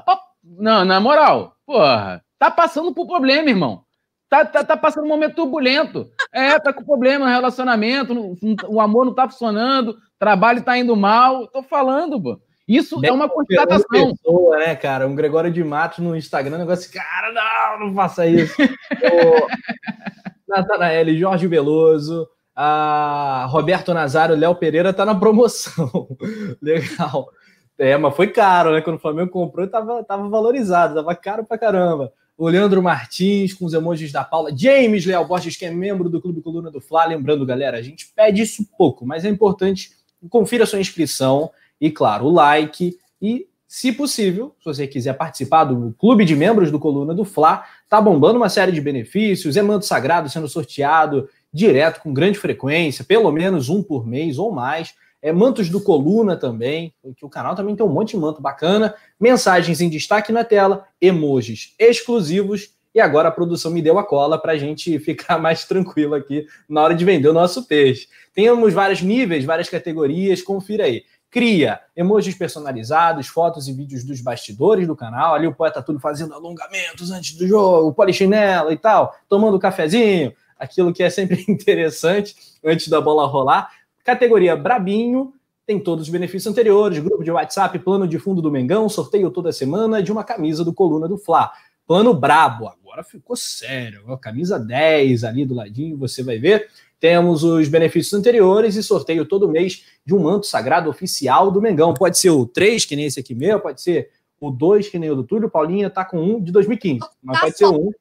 Não, 0.44 0.84
na 0.84 1.00
moral, 1.00 1.56
porra, 1.64 2.24
tá 2.40 2.50
passando 2.50 2.92
por 2.92 3.06
problema, 3.06 3.48
irmão. 3.48 3.84
Tá, 4.28 4.44
tá, 4.44 4.64
tá 4.64 4.76
passando 4.76 5.06
um 5.06 5.10
momento 5.10 5.36
turbulento. 5.36 6.10
É, 6.34 6.60
tá 6.60 6.74
com 6.74 6.84
problema 6.84 7.26
no 7.26 7.32
relacionamento, 7.32 8.36
o 8.68 8.82
amor 8.82 9.06
não 9.06 9.14
tá 9.14 9.30
funcionando, 9.30 9.96
trabalho 10.18 10.64
tá 10.64 10.76
indo 10.76 10.96
mal. 10.96 11.46
Tô 11.50 11.62
falando, 11.62 12.20
pô. 12.20 12.42
Isso 12.68 13.00
é 13.04 13.12
uma 13.12 13.30
constatação. 13.30 14.16
Pessoa, 14.16 14.58
né, 14.58 14.76
cara? 14.76 15.08
Um 15.08 15.16
Gregório 15.16 15.52
de 15.52 15.64
Matos 15.64 16.00
no 16.00 16.16
Instagram, 16.16 16.58
negócio 16.58 16.92
cara, 16.92 17.32
não, 17.32 17.88
não 17.88 17.94
faça 17.94 18.26
isso. 18.26 18.56
Natanael, 20.48 21.16
Jorge 21.16 21.48
Veloso, 21.48 22.28
A 22.56 23.46
Roberto 23.50 23.94
Nazário, 23.94 24.36
Léo 24.36 24.56
Pereira 24.56 24.94
tá 24.94 25.06
na 25.06 25.14
promoção. 25.14 26.08
Legal. 26.62 27.30
É, 27.78 27.98
mas 27.98 28.16
foi 28.16 28.28
caro, 28.28 28.72
né? 28.72 28.82
Quando 28.82 28.96
o 28.96 29.02
Flamengo 29.02 29.30
comprou, 29.30 29.68
tava, 29.68 30.04
tava 30.04 30.28
valorizado, 30.30 30.96
tava 30.96 31.14
caro 31.16 31.46
pra 31.46 31.58
caramba. 31.58 32.12
O 32.38 32.48
Leandro 32.48 32.82
Martins, 32.82 33.54
com 33.54 33.66
os 33.66 33.74
emojis 33.74 34.12
da 34.12 34.24
Paula. 34.24 34.56
James 34.56 35.06
Leal 35.06 35.26
Borges, 35.26 35.56
que 35.56 35.66
é 35.66 35.72
membro 35.72 36.10
do 36.10 36.22
Clube 36.22 36.42
Coluna 36.42 36.72
do 36.72 36.82
Fla. 36.82 37.06
Lembrando, 37.06 37.46
galera, 37.46 37.78
a 37.78 37.82
gente 37.82 38.12
pede 38.14 38.42
isso 38.42 38.68
pouco, 38.78 39.06
mas 39.06 39.24
é 39.24 39.30
importante. 39.30 39.92
Confira 40.30 40.66
sua 40.66 40.80
inscrição 40.80 41.52
e, 41.80 41.92
claro, 41.92 42.26
o 42.26 42.32
like. 42.32 42.98
E, 43.22 43.48
se 43.68 43.92
possível, 43.92 44.56
se 44.60 44.66
você 44.66 44.88
quiser 44.88 45.14
participar 45.14 45.66
do 45.66 45.94
clube 45.98 46.24
de 46.24 46.36
membros 46.36 46.72
do 46.72 46.80
Coluna 46.80 47.14
do 47.14 47.26
Fla, 47.26 47.64
tá 47.90 48.00
bombando 48.00 48.38
uma 48.38 48.50
série 48.50 48.72
de 48.72 48.80
benefícios. 48.82 49.58
É 49.58 49.62
manto 49.62 49.86
sagrado 49.86 50.30
sendo 50.30 50.48
sorteado 50.48 51.28
direto, 51.52 52.02
com 52.02 52.14
grande 52.14 52.38
frequência, 52.38 53.04
pelo 53.04 53.32
menos 53.32 53.70
um 53.70 53.82
por 53.82 54.06
mês 54.06 54.38
ou 54.38 54.52
mais 54.52 54.94
é, 55.26 55.34
mantos 55.34 55.70
do 55.70 55.82
Coluna 55.82 56.38
também, 56.38 56.94
que 57.18 57.26
o 57.26 57.30
canal 57.30 57.56
também 57.56 57.76
tem 57.76 57.84
um 57.84 57.90
monte 57.90 58.12
de 58.12 58.18
manto 58.18 58.40
bacana, 58.40 58.94
mensagens 59.20 59.82
em 59.82 59.90
destaque 59.90 60.32
na 60.32 60.44
tela, 60.44 60.86
emojis 61.02 61.74
exclusivos, 61.80 62.76
e 62.94 63.02
agora 63.02 63.30
a 63.30 63.32
produção 63.32 63.72
me 63.72 63.82
deu 63.82 63.98
a 63.98 64.04
cola 64.04 64.38
para 64.38 64.52
a 64.52 64.58
gente 64.58 64.98
ficar 65.00 65.40
mais 65.40 65.66
tranquilo 65.66 66.14
aqui 66.14 66.46
na 66.70 66.84
hora 66.84 66.94
de 66.94 67.04
vender 67.04 67.28
o 67.28 67.34
nosso 67.34 67.68
peixe. 67.68 68.08
Temos 68.36 68.72
vários 68.72 69.02
níveis, 69.02 69.44
várias 69.44 69.68
categorias, 69.68 70.44
confira 70.44 70.84
aí. 70.84 71.04
Cria 71.36 71.82
emojis 71.94 72.34
personalizados, 72.34 73.28
fotos 73.28 73.68
e 73.68 73.74
vídeos 73.74 74.06
dos 74.06 74.22
bastidores 74.22 74.88
do 74.88 74.96
canal. 74.96 75.36
Ali 75.36 75.46
o 75.46 75.54
poeta 75.54 75.82
tudo 75.82 76.00
fazendo 76.00 76.34
alongamentos 76.34 77.12
antes 77.12 77.36
do 77.36 77.46
jogo, 77.46 77.94
polichinelo 77.94 78.72
e 78.72 78.78
tal, 78.78 79.14
tomando 79.28 79.60
cafezinho, 79.60 80.34
aquilo 80.58 80.94
que 80.94 81.04
é 81.04 81.10
sempre 81.10 81.44
interessante 81.52 82.34
antes 82.64 82.88
da 82.88 83.02
bola 83.02 83.28
rolar. 83.28 83.70
Categoria 84.02 84.56
Brabinho, 84.56 85.34
tem 85.68 85.78
todos 85.78 86.06
os 86.06 86.10
benefícios 86.10 86.50
anteriores, 86.50 87.00
grupo 87.00 87.22
de 87.22 87.32
WhatsApp, 87.32 87.80
plano 87.80 88.08
de 88.08 88.18
fundo 88.18 88.42
do 88.42 88.50
Mengão, 88.50 88.88
sorteio 88.88 89.30
toda 89.30 89.52
semana 89.52 90.02
de 90.02 90.14
uma 90.14 90.24
camisa 90.24 90.64
do 90.64 90.74
Coluna 90.74 91.06
do 91.06 91.18
Fla. 91.18 91.52
Plano 91.86 92.14
Brabo, 92.14 92.70
agora 92.70 93.04
ficou 93.04 93.36
sério, 93.36 94.18
camisa 94.20 94.58
10 94.58 95.26
ali 95.26 95.46
do 95.46 95.54
ladinho, 95.54 95.98
você 95.98 96.24
vai 96.24 96.40
ver. 96.40 96.70
Temos 97.00 97.44
os 97.44 97.68
benefícios 97.68 98.14
anteriores 98.14 98.76
e 98.76 98.84
sorteio 98.84 99.26
todo 99.26 99.50
mês 99.50 99.86
de 100.06 100.16
um 100.16 100.20
manto 100.20 100.46
sagrado 100.48 100.90
oficial 100.90 101.52
do 101.52 101.62
Mengão. 101.62 101.94
Pode 101.94 102.18
ser 102.18 102.30
o 102.30 102.46
3, 102.46 102.86
que 102.86 102.96
nem 102.96 103.06
esse 103.06 103.20
aqui 103.20 103.36
meu, 103.36 103.60
pode 103.60 103.82
ser 103.82 104.10
o 104.40 104.50
2, 104.50 104.90
que 104.90 105.00
nem 105.00 105.10
o 105.10 105.16
do 105.16 105.24
Túlio. 105.24 105.50
Paulinha 105.50 105.90
tá 105.90 106.06
com 106.06 106.18
um 106.18 106.42
de 106.42 106.52
2015, 106.52 107.00
mas 107.22 107.40
pode 107.40 107.58
sorte. 107.58 107.76
ser 107.76 107.82
um. 107.82 107.92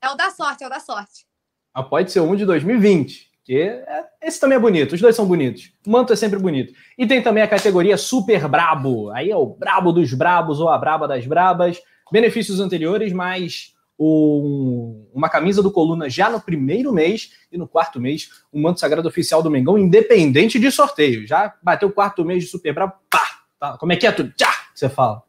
É 0.00 0.10
o 0.10 0.14
da 0.14 0.30
sorte, 0.30 0.64
é 0.64 0.66
o 0.66 0.70
da 0.70 0.80
sorte. 0.80 1.26
Mas 1.74 1.88
pode 1.88 2.12
ser 2.12 2.20
um 2.20 2.36
de 2.36 2.44
2020. 2.44 3.34
Que 3.44 3.60
é, 3.60 4.04
esse 4.22 4.40
também 4.40 4.56
é 4.56 4.60
bonito, 4.60 4.94
os 4.94 5.00
dois 5.00 5.14
são 5.14 5.26
bonitos. 5.26 5.70
O 5.86 5.90
manto 5.90 6.14
é 6.14 6.16
sempre 6.16 6.38
bonito. 6.38 6.72
E 6.96 7.06
tem 7.06 7.22
também 7.22 7.42
a 7.42 7.48
categoria 7.48 7.98
Super 7.98 8.48
Brabo. 8.48 9.10
Aí 9.10 9.30
é 9.30 9.36
o 9.36 9.44
brabo 9.44 9.92
dos 9.92 10.14
brabos 10.14 10.60
ou 10.60 10.70
a 10.70 10.78
braba 10.78 11.06
das 11.06 11.26
brabas. 11.26 11.78
Benefícios 12.10 12.58
anteriores, 12.58 13.12
mais 13.12 13.73
um, 13.98 15.06
uma 15.12 15.28
camisa 15.28 15.62
do 15.62 15.70
Coluna 15.70 16.08
já 16.08 16.28
no 16.28 16.40
primeiro 16.40 16.92
mês 16.92 17.32
e 17.50 17.58
no 17.58 17.68
quarto 17.68 18.00
mês, 18.00 18.30
um 18.52 18.60
manto 18.62 18.80
sagrado 18.80 19.08
oficial 19.08 19.42
do 19.42 19.50
Mengão, 19.50 19.78
independente 19.78 20.58
de 20.58 20.70
sorteio. 20.70 21.26
Já 21.26 21.54
bateu 21.62 21.88
o 21.88 21.92
quarto 21.92 22.24
mês 22.24 22.44
de 22.44 22.50
Super 22.50 22.74
Brabo, 22.74 22.94
pá! 23.10 23.24
Tá. 23.58 23.78
Como 23.78 23.92
é 23.92 23.96
que 23.96 24.06
é 24.06 24.12
tudo? 24.12 24.32
Tchá! 24.32 24.52
Você 24.74 24.88
fala. 24.88 25.22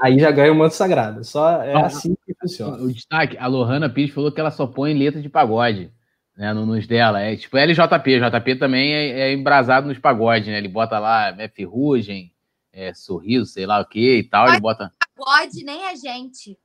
Aí 0.00 0.18
já 0.18 0.30
ganha 0.30 0.52
o 0.52 0.54
manto 0.54 0.74
sagrado. 0.74 1.24
Só 1.24 1.62
é 1.62 1.74
ah, 1.74 1.86
assim 1.86 2.16
que 2.26 2.34
funciona. 2.34 2.76
O 2.82 2.92
destaque, 2.92 3.38
a 3.38 3.46
Lohana 3.46 3.88
Pires 3.88 4.12
falou 4.12 4.32
que 4.32 4.40
ela 4.40 4.50
só 4.50 4.66
põe 4.66 4.92
letra 4.92 5.22
de 5.22 5.28
pagode 5.28 5.92
né, 6.36 6.52
no, 6.52 6.66
nos 6.66 6.86
dela. 6.86 7.20
É 7.20 7.36
tipo 7.36 7.56
LJP. 7.56 8.20
JP 8.20 8.56
também 8.56 8.92
é, 8.92 9.20
é 9.20 9.32
embrasado 9.32 9.86
nos 9.86 9.98
pagodes, 9.98 10.48
né? 10.48 10.58
Ele 10.58 10.68
bota 10.68 10.98
lá 10.98 11.34
é 11.38 11.48
ferrugem, 11.48 12.32
é, 12.72 12.92
sorriso, 12.92 13.46
sei 13.46 13.64
lá 13.64 13.80
o 13.80 13.84
que 13.84 14.18
e 14.18 14.24
tal. 14.24 14.48
Ele 14.48 14.60
bota. 14.60 14.90
Pagode, 15.16 15.64
nem 15.64 15.84
a 15.86 15.94
gente. 15.94 16.56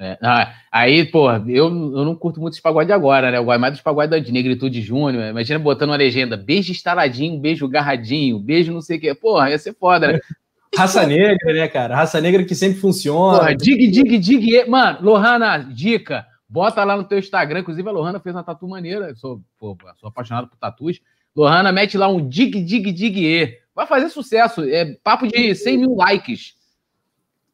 É, 0.00 0.16
ah, 0.22 0.54
aí, 0.70 1.04
pô, 1.04 1.28
eu, 1.32 1.66
eu 1.66 2.04
não 2.04 2.14
curto 2.14 2.40
muito 2.40 2.52
os 2.52 2.60
pagodes 2.60 2.90
agora, 2.90 3.32
né? 3.32 3.38
Eu 3.38 3.44
gosto 3.44 3.60
mais 3.60 3.72
dos 3.72 3.82
pagodes 3.82 4.10
da 4.10 4.32
Negritude 4.32 4.80
Júnior. 4.80 5.24
Imagina 5.24 5.58
botando 5.58 5.90
uma 5.90 5.96
legenda: 5.96 6.36
beijo 6.36 6.70
estaladinho, 6.70 7.40
beijo 7.40 7.66
garradinho, 7.66 8.38
beijo 8.38 8.72
não 8.72 8.80
sei 8.80 8.98
o 8.98 9.00
quê. 9.00 9.14
Porra, 9.14 9.50
ia 9.50 9.58
ser 9.58 9.74
foda, 9.74 10.12
né? 10.12 10.20
Raça 10.76 11.04
negra, 11.04 11.52
né, 11.52 11.66
cara? 11.66 11.96
Raça 11.96 12.20
negra 12.20 12.44
que 12.44 12.54
sempre 12.54 12.78
funciona. 12.78 13.38
Porra, 13.38 13.56
dig, 13.56 13.90
dig, 13.90 14.18
dig. 14.18 14.68
Mano, 14.68 14.98
Lohana, 15.02 15.58
dica. 15.58 16.26
Bota 16.48 16.84
lá 16.84 16.96
no 16.96 17.04
teu 17.04 17.18
Instagram. 17.18 17.60
Inclusive, 17.60 17.88
a 17.88 17.92
Lohana 17.92 18.20
fez 18.20 18.34
uma 18.34 18.44
tatu 18.44 18.68
maneira. 18.68 19.08
Eu 19.08 19.16
sou, 19.16 19.42
pô, 19.58 19.76
sou 19.96 20.08
apaixonado 20.08 20.46
por 20.46 20.56
tatus. 20.56 21.00
Lohana, 21.34 21.72
mete 21.72 21.98
lá 21.98 22.06
um 22.08 22.26
dig, 22.26 22.62
dig, 22.62 22.92
dig. 22.92 23.18
E. 23.18 23.58
Vai 23.74 23.86
fazer 23.86 24.10
sucesso. 24.10 24.62
É 24.62 24.94
papo 25.02 25.26
de 25.26 25.54
100 25.54 25.78
mil 25.78 25.94
likes. 25.96 26.57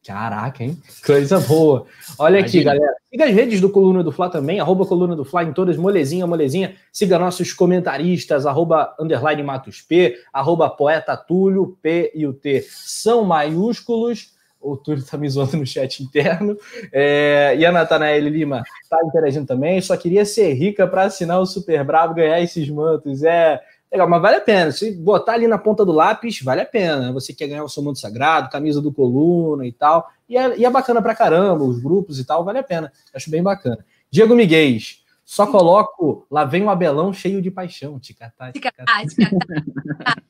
Caraca, 0.05 0.63
hein? 0.63 0.77
Coisa 1.03 1.39
boa. 1.39 1.87
Olha 2.19 2.39
aqui, 2.39 2.63
galera. 2.63 2.93
Siga 3.09 3.25
as 3.25 3.33
redes 3.33 3.59
do 3.59 3.71
Coluna 3.71 4.03
do 4.03 4.11
Fla 4.11 4.29
também, 4.29 4.59
arroba 4.59 4.85
Coluna 4.85 5.15
do 5.15 5.25
Fla 5.25 5.43
em 5.43 5.51
todas, 5.51 5.77
molezinha, 5.77 6.27
molezinha. 6.27 6.75
Siga 6.93 7.17
nossos 7.17 7.51
comentaristas, 7.53 8.45
arroba 8.45 8.93
underline 8.99 9.41
Matos 9.41 9.81
P, 9.81 10.15
arroba 10.31 10.69
Poeta 10.69 11.17
Túlio, 11.17 11.75
P 11.81 12.11
e 12.13 12.27
o 12.27 12.33
T 12.33 12.63
são 12.69 13.23
maiúsculos. 13.23 14.35
O 14.61 14.77
Túlio 14.77 15.03
tá 15.03 15.17
me 15.17 15.27
zoando 15.27 15.57
no 15.57 15.65
chat 15.65 16.03
interno. 16.03 16.55
É... 16.93 17.55
E 17.57 17.65
a 17.65 17.71
Natanael 17.71 18.27
Lima 18.27 18.63
tá 18.87 18.99
interagindo 19.05 19.47
também. 19.47 19.81
Só 19.81 19.97
queria 19.97 20.25
ser 20.25 20.53
rica 20.53 20.87
para 20.87 21.03
assinar 21.03 21.39
o 21.39 21.45
Super 21.47 21.83
Bravo 21.83 22.13
ganhar 22.13 22.41
esses 22.41 22.69
mantos. 22.69 23.23
É 23.23 23.59
Legal, 23.91 24.09
mas 24.09 24.21
vale 24.21 24.35
a 24.37 24.41
pena. 24.41 24.71
Se 24.71 24.91
botar 24.91 25.33
ali 25.33 25.47
na 25.47 25.57
ponta 25.57 25.85
do 25.85 25.91
lápis, 25.91 26.41
vale 26.41 26.61
a 26.61 26.65
pena. 26.65 27.13
Você 27.13 27.33
quer 27.33 27.47
ganhar 27.47 27.63
o 27.63 27.69
seu 27.69 27.83
mundo 27.83 27.97
sagrado, 27.97 28.49
camisa 28.49 28.81
do 28.81 28.91
coluna 28.91 29.65
e 29.65 29.71
tal. 29.71 30.09
E 30.27 30.37
é, 30.37 30.57
e 30.57 30.65
é 30.65 30.69
bacana 30.69 31.01
pra 31.01 31.15
caramba, 31.15 31.63
os 31.63 31.79
grupos 31.79 32.19
e 32.19 32.25
tal, 32.25 32.43
vale 32.43 32.59
a 32.59 32.63
pena. 32.63 32.91
Acho 33.13 33.29
bem 33.29 33.43
bacana. 33.43 33.85
Diego 34.09 34.35
Miguel, 34.35 34.79
só 35.23 35.47
coloco 35.47 36.25
lá 36.29 36.45
vem 36.45 36.63
o 36.63 36.69
Abelão 36.69 37.13
cheio 37.13 37.41
de 37.41 37.49
paixão. 37.49 37.99
Ticatá, 37.99 38.51
ticatá. 38.51 38.85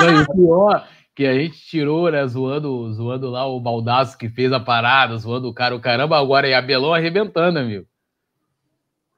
Não, 0.00 0.22
o 0.22 0.32
pior 0.34 0.88
que 1.14 1.26
a 1.26 1.34
gente 1.34 1.58
tirou, 1.58 2.10
né, 2.10 2.26
zoando, 2.26 2.92
zoando 2.92 3.30
lá 3.30 3.46
o 3.46 3.60
baldaço 3.60 4.16
que 4.16 4.28
fez 4.28 4.52
a 4.52 4.58
parada, 4.58 5.16
zoando 5.16 5.48
o 5.48 5.54
cara, 5.54 5.74
o 5.74 5.80
caramba, 5.80 6.18
agora 6.18 6.48
é 6.48 6.54
Abelão 6.54 6.94
arrebentando, 6.94 7.58
amigo. 7.58 7.86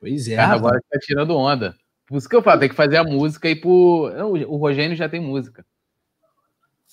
Pois 0.00 0.28
é. 0.28 0.36
Cara, 0.36 0.54
agora 0.54 0.80
tá 0.90 0.98
tirando 0.98 1.36
onda. 1.36 1.76
Por 2.12 2.18
isso 2.18 2.28
que 2.28 2.36
eu 2.36 2.42
falo, 2.42 2.60
tem 2.60 2.68
que 2.68 2.74
fazer 2.74 2.98
a 2.98 3.04
música 3.04 3.48
e 3.48 3.56
pro. 3.56 3.70
O 4.46 4.56
Rogênio 4.58 4.94
já 4.94 5.08
tem 5.08 5.18
música. 5.18 5.64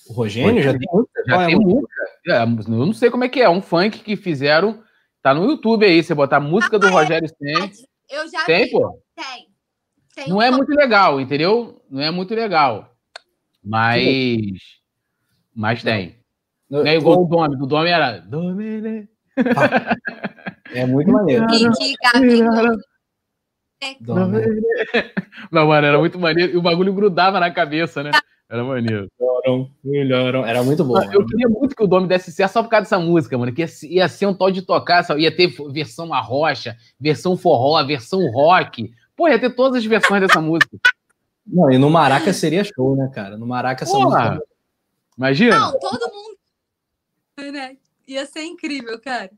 O 0.08 0.14
Rogênio, 0.14 0.62
já 0.62 0.72
tem 0.72 0.88
música? 0.90 1.22
Já 1.26 1.46
tem 1.46 1.56
música. 1.58 1.92
É, 2.26 2.42
eu 2.42 2.86
não 2.86 2.92
sei 2.94 3.10
como 3.10 3.24
é 3.24 3.28
que 3.28 3.42
é. 3.42 3.50
Um 3.50 3.60
funk 3.60 3.98
que 3.98 4.16
fizeram. 4.16 4.82
Tá 5.22 5.34
no 5.34 5.44
YouTube 5.44 5.84
aí. 5.84 6.02
Você 6.02 6.14
botar 6.14 6.38
a 6.38 6.40
música 6.40 6.78
do 6.78 6.86
ah, 6.86 6.90
Rogério 6.90 7.28
Senna. 7.28 7.70
Eu 8.08 8.30
já 8.30 8.46
tem, 8.46 8.64
vi. 8.64 8.70
pô. 8.70 8.98
Tem. 9.14 9.48
tem 10.14 10.28
não 10.30 10.38
um 10.38 10.42
é 10.42 10.50
muito 10.50 10.70
legal, 10.70 11.20
entendeu? 11.20 11.84
Não 11.90 12.00
é 12.00 12.10
muito 12.10 12.34
legal. 12.34 12.96
Mas. 13.62 14.56
Mas 15.54 15.82
tem. 15.82 16.16
Não, 16.70 16.86
é 16.86 16.96
igual 16.96 17.22
o 17.22 17.26
Dome. 17.26 17.62
O 17.62 17.66
Dome 17.66 17.90
era. 17.90 18.20
Domine. 18.20 19.06
É 20.72 20.86
muito 20.86 21.12
maneiro. 21.12 21.46
Que, 21.48 21.68
que, 21.72 21.94
Não, 25.50 25.66
mano, 25.66 25.86
era 25.86 25.98
muito 25.98 26.18
maneiro. 26.18 26.52
E 26.52 26.56
o 26.56 26.62
bagulho 26.62 26.92
grudava 26.92 27.40
na 27.40 27.50
cabeça, 27.50 28.02
né? 28.02 28.10
Era 28.48 28.64
maneiro. 28.64 29.08
Melhoram, 29.82 30.44
Era 30.44 30.62
muito 30.62 30.84
bom. 30.84 31.00
Eu 31.12 31.24
queria 31.24 31.48
muito 31.48 31.74
que 31.74 31.82
o 31.82 31.86
Dome 31.86 32.06
desse 32.06 32.30
certo 32.32 32.52
só 32.52 32.62
por 32.62 32.68
causa 32.68 32.82
dessa 32.82 32.98
música, 32.98 33.38
mano. 33.38 33.52
Que 33.52 33.64
ia, 33.84 34.08
ser 34.08 34.26
um 34.26 34.34
tal 34.34 34.50
de 34.50 34.62
tocar, 34.62 35.04
ia 35.18 35.34
ter 35.34 35.54
versão 35.70 36.12
arrocha, 36.12 36.76
versão 36.98 37.36
forró, 37.36 37.82
versão 37.84 38.20
rock. 38.30 38.92
Pô, 39.16 39.28
ia 39.28 39.38
ter 39.38 39.50
todas 39.50 39.78
as 39.78 39.84
versões 39.84 40.20
dessa 40.20 40.40
música. 40.40 40.76
Não, 41.46 41.70
e 41.70 41.78
no 41.78 41.88
Maraca 41.88 42.32
seria 42.32 42.64
show, 42.64 42.96
né, 42.96 43.10
cara? 43.14 43.38
No 43.38 43.46
Maraca 43.46 43.84
essa 43.84 43.92
Porra. 43.92 44.32
música. 44.32 44.46
Imagina. 45.16 45.58
Não, 45.58 45.78
todo 45.78 46.10
mundo. 46.12 47.52
Né? 47.52 47.76
Ia 48.06 48.26
ser 48.26 48.42
incrível, 48.42 49.00
cara. 49.00 49.30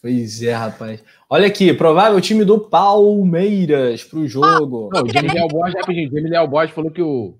Pois 0.00 0.42
é, 0.42 0.52
rapaz. 0.52 1.02
Olha 1.28 1.48
aqui, 1.48 1.72
provável 1.74 2.20
time 2.20 2.44
do 2.44 2.60
Palmeiras 2.60 4.04
para 4.04 4.18
o 4.20 4.28
jogo. 4.28 4.90
Não, 4.92 5.02
o 5.02 5.12
Jamie 5.12 5.32
Leal 5.32 5.48
Borges, 5.48 5.74
rapidinho, 5.74 6.10
Jamie 6.10 6.30
Leal 6.30 6.46
Borges 6.46 6.74
falou 6.74 6.90
que 6.90 7.02
o. 7.02 7.36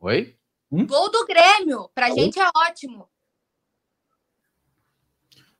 Oi? 0.00 0.34
Hum? 0.70 0.86
Gol 0.86 1.10
do 1.10 1.24
Grêmio, 1.24 1.88
pra 1.94 2.08
Oi? 2.08 2.14
gente 2.14 2.40
é 2.40 2.48
ótimo. 2.56 3.08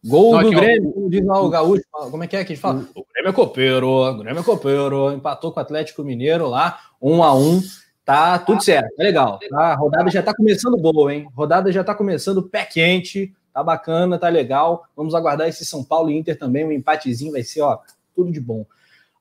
Gol 0.04 0.34
Não, 0.34 0.42
do 0.42 0.50
Grêmio, 0.50 0.92
como 0.92 1.08
diz 1.08 1.24
lá 1.24 1.40
o 1.40 1.48
Gaúcho, 1.48 1.84
como 1.90 2.24
é 2.24 2.26
que 2.26 2.36
é 2.36 2.44
que 2.44 2.52
a 2.52 2.54
gente 2.54 2.60
fala? 2.60 2.86
O 2.94 3.06
Grêmio 3.10 3.30
é 3.30 3.32
copeiro, 3.32 3.88
o 3.88 4.18
Grêmio 4.18 4.40
é 4.40 4.44
copeiro, 4.44 5.12
empatou 5.12 5.50
com 5.50 5.60
o 5.60 5.62
Atlético 5.62 6.04
Mineiro 6.04 6.46
lá, 6.46 6.78
um 7.00 7.22
a 7.22 7.34
um, 7.34 7.62
tá 8.04 8.38
tudo 8.38 8.62
certo, 8.62 8.94
tá 8.96 9.02
legal. 9.02 9.38
Tá? 9.48 9.72
A 9.72 9.74
rodada 9.74 10.10
já 10.10 10.22
tá 10.22 10.34
começando 10.34 10.76
boa, 10.76 11.14
hein? 11.14 11.26
Rodada 11.34 11.72
já 11.72 11.82
tá 11.82 11.94
começando 11.94 12.42
pé 12.42 12.66
quente, 12.66 13.32
Tá 13.54 13.62
bacana, 13.62 14.18
tá 14.18 14.28
legal. 14.28 14.84
Vamos 14.96 15.14
aguardar 15.14 15.48
esse 15.48 15.64
São 15.64 15.84
Paulo 15.84 16.10
e 16.10 16.18
Inter 16.18 16.36
também. 16.36 16.64
Um 16.64 16.72
empatezinho 16.72 17.32
vai 17.32 17.44
ser, 17.44 17.60
ó, 17.60 17.78
tudo 18.14 18.32
de 18.32 18.40
bom. 18.40 18.66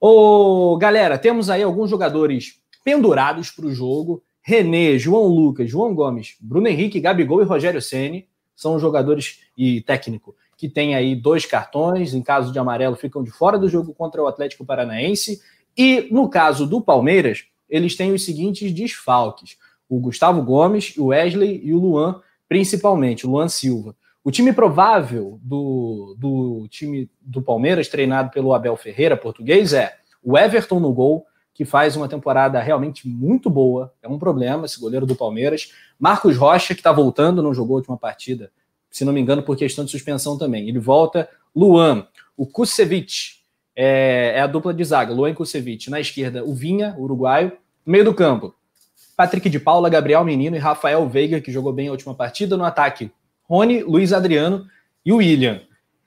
Ô, 0.02 0.76
galera, 0.78 1.20
temos 1.20 1.52
aí 1.52 1.62
alguns 1.62 1.90
jogadores 1.90 2.60
pendurados 2.84 3.52
para 3.52 3.68
o 3.68 3.72
jogo. 3.72 4.24
René, 4.42 4.98
João 4.98 5.28
Lucas, 5.28 5.70
João 5.70 5.94
Gomes, 5.94 6.36
Bruno 6.42 6.68
Henrique, 6.68 7.00
Gabigol 7.00 7.42
e 7.42 7.46
Rogério 7.46 7.82
Ceni 7.82 8.28
são 8.56 8.78
jogadores 8.78 9.40
e 9.58 9.82
técnico 9.82 10.36
que 10.58 10.70
tem 10.70 10.96
aí 10.96 11.16
dois 11.16 11.46
cartões, 11.46 12.14
em 12.14 12.22
caso 12.22 12.52
de 12.52 12.58
amarelo 12.58 12.96
ficam 12.96 13.24
de 13.24 13.32
fora 13.32 13.58
do 13.58 13.68
jogo 13.68 13.94
contra 13.94 14.22
o 14.24 14.28
Atlético 14.28 14.66
Paranaense. 14.66 15.42
E 15.78 16.08
no 16.12 16.30
caso 16.30 16.66
do 16.66 16.80
Palmeiras, 16.82 17.46
eles 17.70 17.96
têm 17.96 18.14
os 18.14 18.24
seguintes 18.24 18.72
desfalques: 18.72 19.58
o 19.90 20.00
Gustavo 20.00 20.42
Gomes, 20.42 20.96
o 20.98 21.08
Wesley 21.08 21.60
e 21.64 21.74
o 21.74 21.80
Luan, 21.80 22.22
principalmente, 22.48 23.28
o 23.28 23.32
Luan 23.32 23.50
Silva. 23.50 23.96
O 24.24 24.32
time 24.32 24.54
provável 24.54 25.38
do, 25.44 26.16
do 26.18 26.68
time 26.70 27.10
do 27.22 27.42
Palmeiras, 27.42 27.90
treinado 27.90 28.32
pelo 28.32 28.54
Abel 28.54 28.78
Ferreira, 28.78 29.18
português, 29.18 29.74
é 29.74 29.98
o 30.24 30.38
Everton 30.38 30.80
no 30.80 30.94
gol, 30.94 31.26
que 31.54 31.66
faz 31.66 31.98
uma 31.98 32.08
temporada 32.08 32.60
realmente 32.62 33.08
muito 33.08 33.50
boa. 33.50 33.94
É 34.02 34.08
um 34.08 34.18
problema 34.18 34.66
esse 34.66 34.80
goleiro 34.80 35.06
do 35.06 35.16
Palmeiras. 35.16 35.74
Marcos 36.00 36.38
Rocha, 36.38 36.74
que 36.74 36.80
está 36.80 36.92
voltando, 36.92 37.44
não 37.44 37.54
jogou 37.54 37.76
a 37.76 37.80
última 37.80 37.98
partida, 37.98 38.50
se 38.90 39.04
não 39.04 39.12
me 39.12 39.20
engano, 39.20 39.44
por 39.44 39.58
questão 39.58 39.84
de 39.84 39.92
suspensão 39.92 40.38
também. 40.38 40.70
Ele 40.70 40.80
volta. 40.80 41.30
Luan, 41.54 42.08
o 42.38 42.48
Kusevich, 42.48 43.44
é, 43.76 44.34
é, 44.36 44.42
a 44.42 44.48
dupla 44.48 44.74
de 44.74 44.84
zaga, 44.86 45.14
Luan 45.14 45.32
e 45.32 45.36
Kusevich. 45.36 45.90
Na 45.90 46.00
esquerda, 46.00 46.46
o 46.46 46.54
Vinha, 46.54 46.96
uruguaio. 46.98 47.52
No 47.86 47.92
meio 47.92 48.06
do 48.06 48.14
campo, 48.14 48.56
Patrick 49.18 49.50
de 49.50 49.60
Paula, 49.60 49.90
Gabriel 49.90 50.24
Menino 50.24 50.56
e 50.56 50.60
Rafael 50.60 51.08
Veiga, 51.10 51.42
que 51.42 51.52
jogou 51.52 51.74
bem 51.74 51.90
a 51.90 51.92
última 51.92 52.16
partida. 52.16 52.56
No 52.56 52.64
ataque, 52.64 53.12
Rony, 53.54 53.84
Luiz 53.84 54.12
Adriano 54.12 54.66
e 55.06 55.14
o 55.14 55.18
William. 55.18 55.62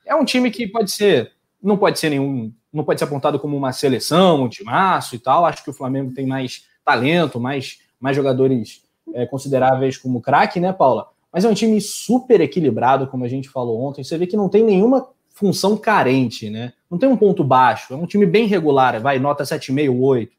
É 0.05 0.16
um 0.16 0.24
time 0.24 0.51
que 0.51 0.66
pode 0.66 0.90
ser, 0.90 1.32
não 1.62 1.76
pode 1.76 1.97
ser 1.97 2.11
nenhum, 2.11 2.53
não 2.72 2.82
pode 2.82 2.99
ser 2.99 3.05
apontado 3.05 3.38
como 3.38 3.57
uma 3.57 3.72
seleção, 3.72 4.42
um 4.42 4.49
timaço 4.49 5.14
e 5.14 5.18
tal. 5.20 5.47
Acho 5.47 5.62
que 5.62 5.70
o 5.70 5.74
Flamengo 5.74 6.12
tem 6.12 6.26
mais 6.26 6.64
talento, 6.84 7.38
mais, 7.38 7.78
mais 8.01 8.16
jogadores 8.16 8.82
é, 9.14 9.26
consideráveis 9.26 9.97
como 9.97 10.20
craque, 10.20 10.59
né, 10.59 10.72
Paula? 10.72 11.09
Mas 11.32 11.44
é 11.44 11.49
um 11.49 11.55
time 11.55 11.80
super 11.80 12.40
equilibrado, 12.40 13.07
como 13.07 13.24
a 13.24 13.28
gente 13.28 13.49
falou 13.49 13.80
ontem. 13.80 14.03
Você 14.03 14.18
vê 14.18 14.26
que 14.26 14.36
não 14.36 14.49
tem 14.49 14.64
nenhuma 14.64 15.09
função 15.28 15.76
carente, 15.76 16.51
né? 16.51 16.72
Não 16.90 16.99
tem 16.99 17.09
um 17.09 17.16
ponto 17.16 17.44
baixo. 17.44 17.94
É 17.94 17.97
um 17.97 18.07
time 18.07 18.26
bem 18.26 18.47
regular, 18.47 19.01
vai, 19.01 19.20
nota 19.20 19.44
7,5, 19.44 19.97
8 20.01 20.36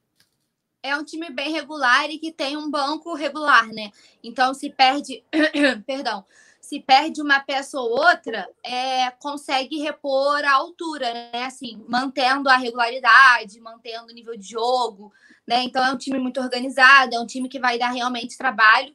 é 0.84 0.96
um 0.96 1.04
time 1.04 1.30
bem 1.30 1.52
regular 1.52 2.10
e 2.10 2.18
que 2.18 2.32
tem 2.32 2.56
um 2.56 2.72
banco 2.72 3.14
regular, 3.14 3.68
né? 3.68 3.92
Então, 4.24 4.54
se 4.54 4.70
perde, 4.70 5.22
perdão, 5.86 6.24
se 6.68 6.82
perde 6.82 7.22
uma 7.22 7.40
peça 7.40 7.80
ou 7.80 7.92
outra, 7.92 8.46
é, 8.62 9.10
consegue 9.12 9.80
repor 9.80 10.44
a 10.44 10.52
altura, 10.52 11.14
né? 11.14 11.46
Assim, 11.46 11.82
mantendo 11.88 12.50
a 12.50 12.58
regularidade, 12.58 13.62
mantendo 13.62 14.12
o 14.12 14.14
nível 14.14 14.36
de 14.36 14.50
jogo, 14.50 15.14
né? 15.48 15.64
Então, 15.64 15.82
é 15.82 15.94
um 15.94 15.98
time 15.98 16.20
muito 16.20 16.42
organizado, 16.42 17.16
é 17.16 17.20
um 17.22 17.26
time 17.26 17.48
que 17.48 17.58
vai 17.58 17.80
dar 17.80 17.92
realmente 17.92 18.38
trabalho. 18.38 18.94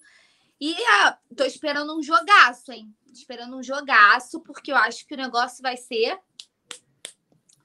E 0.60 0.76
ah, 0.86 1.16
tô 1.34 1.44
esperando 1.44 1.98
um 1.98 2.02
jogaço, 2.02 2.72
hein? 2.72 2.94
Esperando 3.10 3.56
um 3.56 3.62
jogaço, 3.62 4.40
porque 4.40 4.70
eu 4.70 4.76
acho 4.76 5.06
que 5.06 5.14
o 5.14 5.16
negócio 5.16 5.62
vai 5.62 5.78
ser 5.78 6.18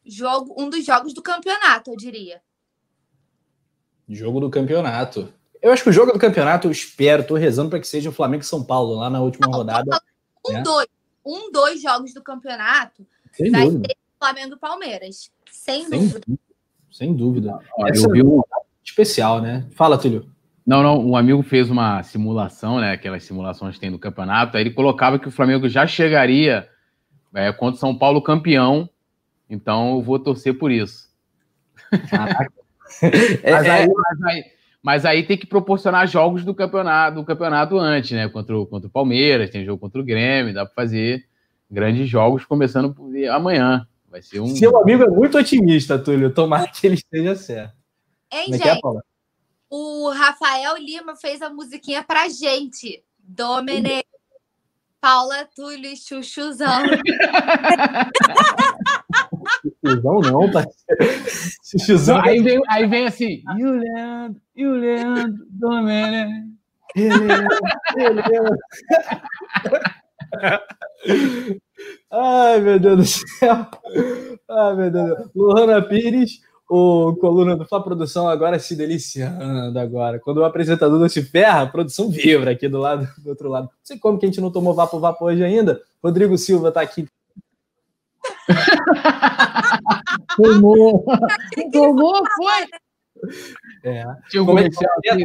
jogo, 0.06 0.56
um 0.58 0.70
dos 0.70 0.86
jogos 0.86 1.14
do 1.14 1.22
campeonato, 1.22 1.92
eu 1.92 1.98
diria. 1.98 2.42
Jogo 4.08 4.40
do 4.40 4.50
campeonato. 4.50 5.34
Eu 5.62 5.72
acho 5.72 5.84
que 5.84 5.90
o 5.90 5.94
jogo 5.94 6.12
do 6.12 6.20
campeonato, 6.20 6.68
eu 6.68 6.72
espero, 6.72 7.26
tô 7.26 7.36
rezando 7.36 7.70
para 7.70 7.80
que 7.80 7.88
seja 7.88 8.10
o 8.10 8.14
Flamengo 8.14 8.44
e 8.44 8.48
São 8.48 8.64
Paulo 8.64 8.96
lá 8.96 9.10
na 9.10 9.22
última 9.22 9.48
Não, 9.48 9.58
rodada. 9.58 10.02
Um, 10.48 10.54
né? 10.54 10.62
dois. 10.62 10.88
Um, 11.26 11.52
dois 11.52 11.82
jogos 11.82 12.14
do 12.14 12.24
campeonato 12.24 13.06
Sem 13.34 13.52
vai 13.52 13.66
dúvida. 13.66 13.90
ser 13.90 13.98
Flamengo 14.18 14.56
e 14.56 14.58
Palmeiras. 14.58 15.30
Sem, 15.52 15.86
Sem 15.86 16.00
dúvida. 16.00 16.22
dúvida. 16.26 16.44
Sem 16.90 17.16
dúvida. 17.16 17.60
Essa 17.88 18.08
eu 18.08 18.12
vi 18.12 18.24
um 18.24 18.42
especial, 18.84 19.42
né? 19.42 19.68
Fala, 19.76 19.98
Túlio. 19.98 20.30
Não, 20.66 20.84
não, 20.84 21.00
um 21.00 21.16
amigo 21.16 21.42
fez 21.44 21.70
uma 21.70 22.04
simulação, 22.04 22.80
né? 22.80 22.92
Aquelas 22.92 23.24
simulações 23.24 23.76
que 23.76 23.82
tem 23.82 23.92
do 23.92 24.00
campeonato, 24.00 24.58
aí 24.58 24.64
ele 24.64 24.72
colocava 24.72 25.20
que 25.20 25.28
o 25.28 25.32
Flamengo 25.32 25.70
já 25.70 25.88
chegaria 25.88 26.68
é, 27.34 27.52
contra 27.54 27.78
o 27.78 27.80
São 27.80 27.98
Paulo 27.98 28.22
campeão, 28.22 28.90
então 29.50 29.96
eu 29.96 30.02
vou 30.02 30.20
torcer 30.20 30.58
por 30.58 30.72
isso. 30.72 31.08
Caraca, 32.10 32.52
é, 33.02 33.52
mas, 33.52 33.70
aí, 33.70 33.84
é. 33.84 33.88
mas, 33.88 34.24
aí, 34.24 34.44
mas, 34.82 35.06
aí, 35.06 35.24
tem 35.24 35.38
que 35.38 35.46
proporcionar 35.46 36.08
jogos 36.08 36.46
do 36.46 36.54
campeonato, 36.54 37.16
do 37.16 37.26
campeonato 37.26 37.78
antes, 37.78 38.12
né? 38.12 38.30
Contra 38.30 38.58
o, 38.58 38.66
contra 38.66 38.88
o 38.88 38.92
Palmeiras, 38.92 39.50
tem 39.50 39.66
jogo 39.66 39.80
contra 39.80 40.00
o 40.00 40.04
Grêmio, 40.04 40.54
dá 40.54 40.66
para 40.66 40.76
fazer 40.76 41.26
grandes 41.70 42.08
jogos 42.08 42.46
começando 42.46 42.96
amanhã. 43.32 43.88
Vai 44.10 44.22
ser 44.22 44.40
um. 44.40 44.48
Seu 44.56 44.78
amigo 44.78 45.04
é 45.04 45.10
muito 45.10 45.38
otimista, 45.38 46.00
Túlio. 46.00 46.34
Tomara 46.34 46.68
que 46.68 46.88
ele 46.88 46.96
esteja 46.96 47.36
certo. 47.36 47.76
Hein, 48.32 48.46
Como 48.46 48.56
é 48.56 48.58
gente? 48.60 48.86
É, 48.86 49.00
o 49.70 50.10
Rafael 50.12 50.78
Lima 50.78 51.16
fez 51.16 51.42
a 51.42 51.50
musiquinha 51.50 52.04
pra 52.04 52.30
gente. 52.30 53.04
Domene, 53.20 54.04
Paula 55.02 55.48
Túlio 55.54 55.92
e 55.92 55.98
Chuchuzão. 55.98 56.84
Chuchuzão 59.90 60.20
não, 60.22 60.52
parceiro. 60.52 60.76
Chuchuzão. 61.64 62.22
Aí 62.22 62.42
vem, 62.42 62.62
aí 62.70 62.88
vem 62.88 63.06
assim, 63.06 63.44
e 63.58 63.66
o 63.66 63.72
Leandro, 63.72 64.42
e 64.56 64.66
o 64.66 64.72
Leandro, 64.72 65.46
Domene. 65.50 66.58
Ai, 72.12 72.60
meu 72.60 72.80
Deus 72.80 72.98
do 72.98 73.06
céu. 73.06 73.68
Ai, 74.50 74.76
meu 74.76 74.92
Deus. 74.92 75.30
Luana 75.36 75.82
Pires 75.82 76.42
o 76.70 77.16
Coluna 77.16 77.56
do 77.56 77.66
Fla 77.66 77.82
Produção 77.82 78.28
agora 78.28 78.60
se 78.60 78.76
deliciando 78.76 79.80
agora. 79.80 80.20
Quando 80.20 80.38
o 80.38 80.46
apresentador 80.46 81.00
não 81.00 81.08
se 81.08 81.24
ferra, 81.24 81.62
a 81.62 81.68
produção 81.68 82.10
vibra 82.10 82.52
aqui 82.52 82.68
do 82.68 82.78
lado 82.78 83.08
do 83.20 83.30
outro 83.30 83.50
lado. 83.50 83.66
Não 83.66 83.72
sei 83.84 83.98
como 83.98 84.20
que 84.20 84.26
a 84.26 84.30
gente 84.30 84.42
não 84.42 84.52
tomou 84.52 84.74
vapo 84.74 85.00
vapo 85.00 85.26
hoje 85.26 85.44
ainda. 85.44 85.82
Rodrigo 86.04 86.38
Silva 86.38 86.68
está 86.70 86.82
aqui. 86.82 87.08
Tomou. 90.38 91.06
Tomou, 91.72 92.24
foi. 92.36 92.68
É. 93.84 94.06
Tinha 94.30 94.44
um 94.44 94.46
comercial 94.46 94.92
é, 95.06 95.10
é, 95.10 95.18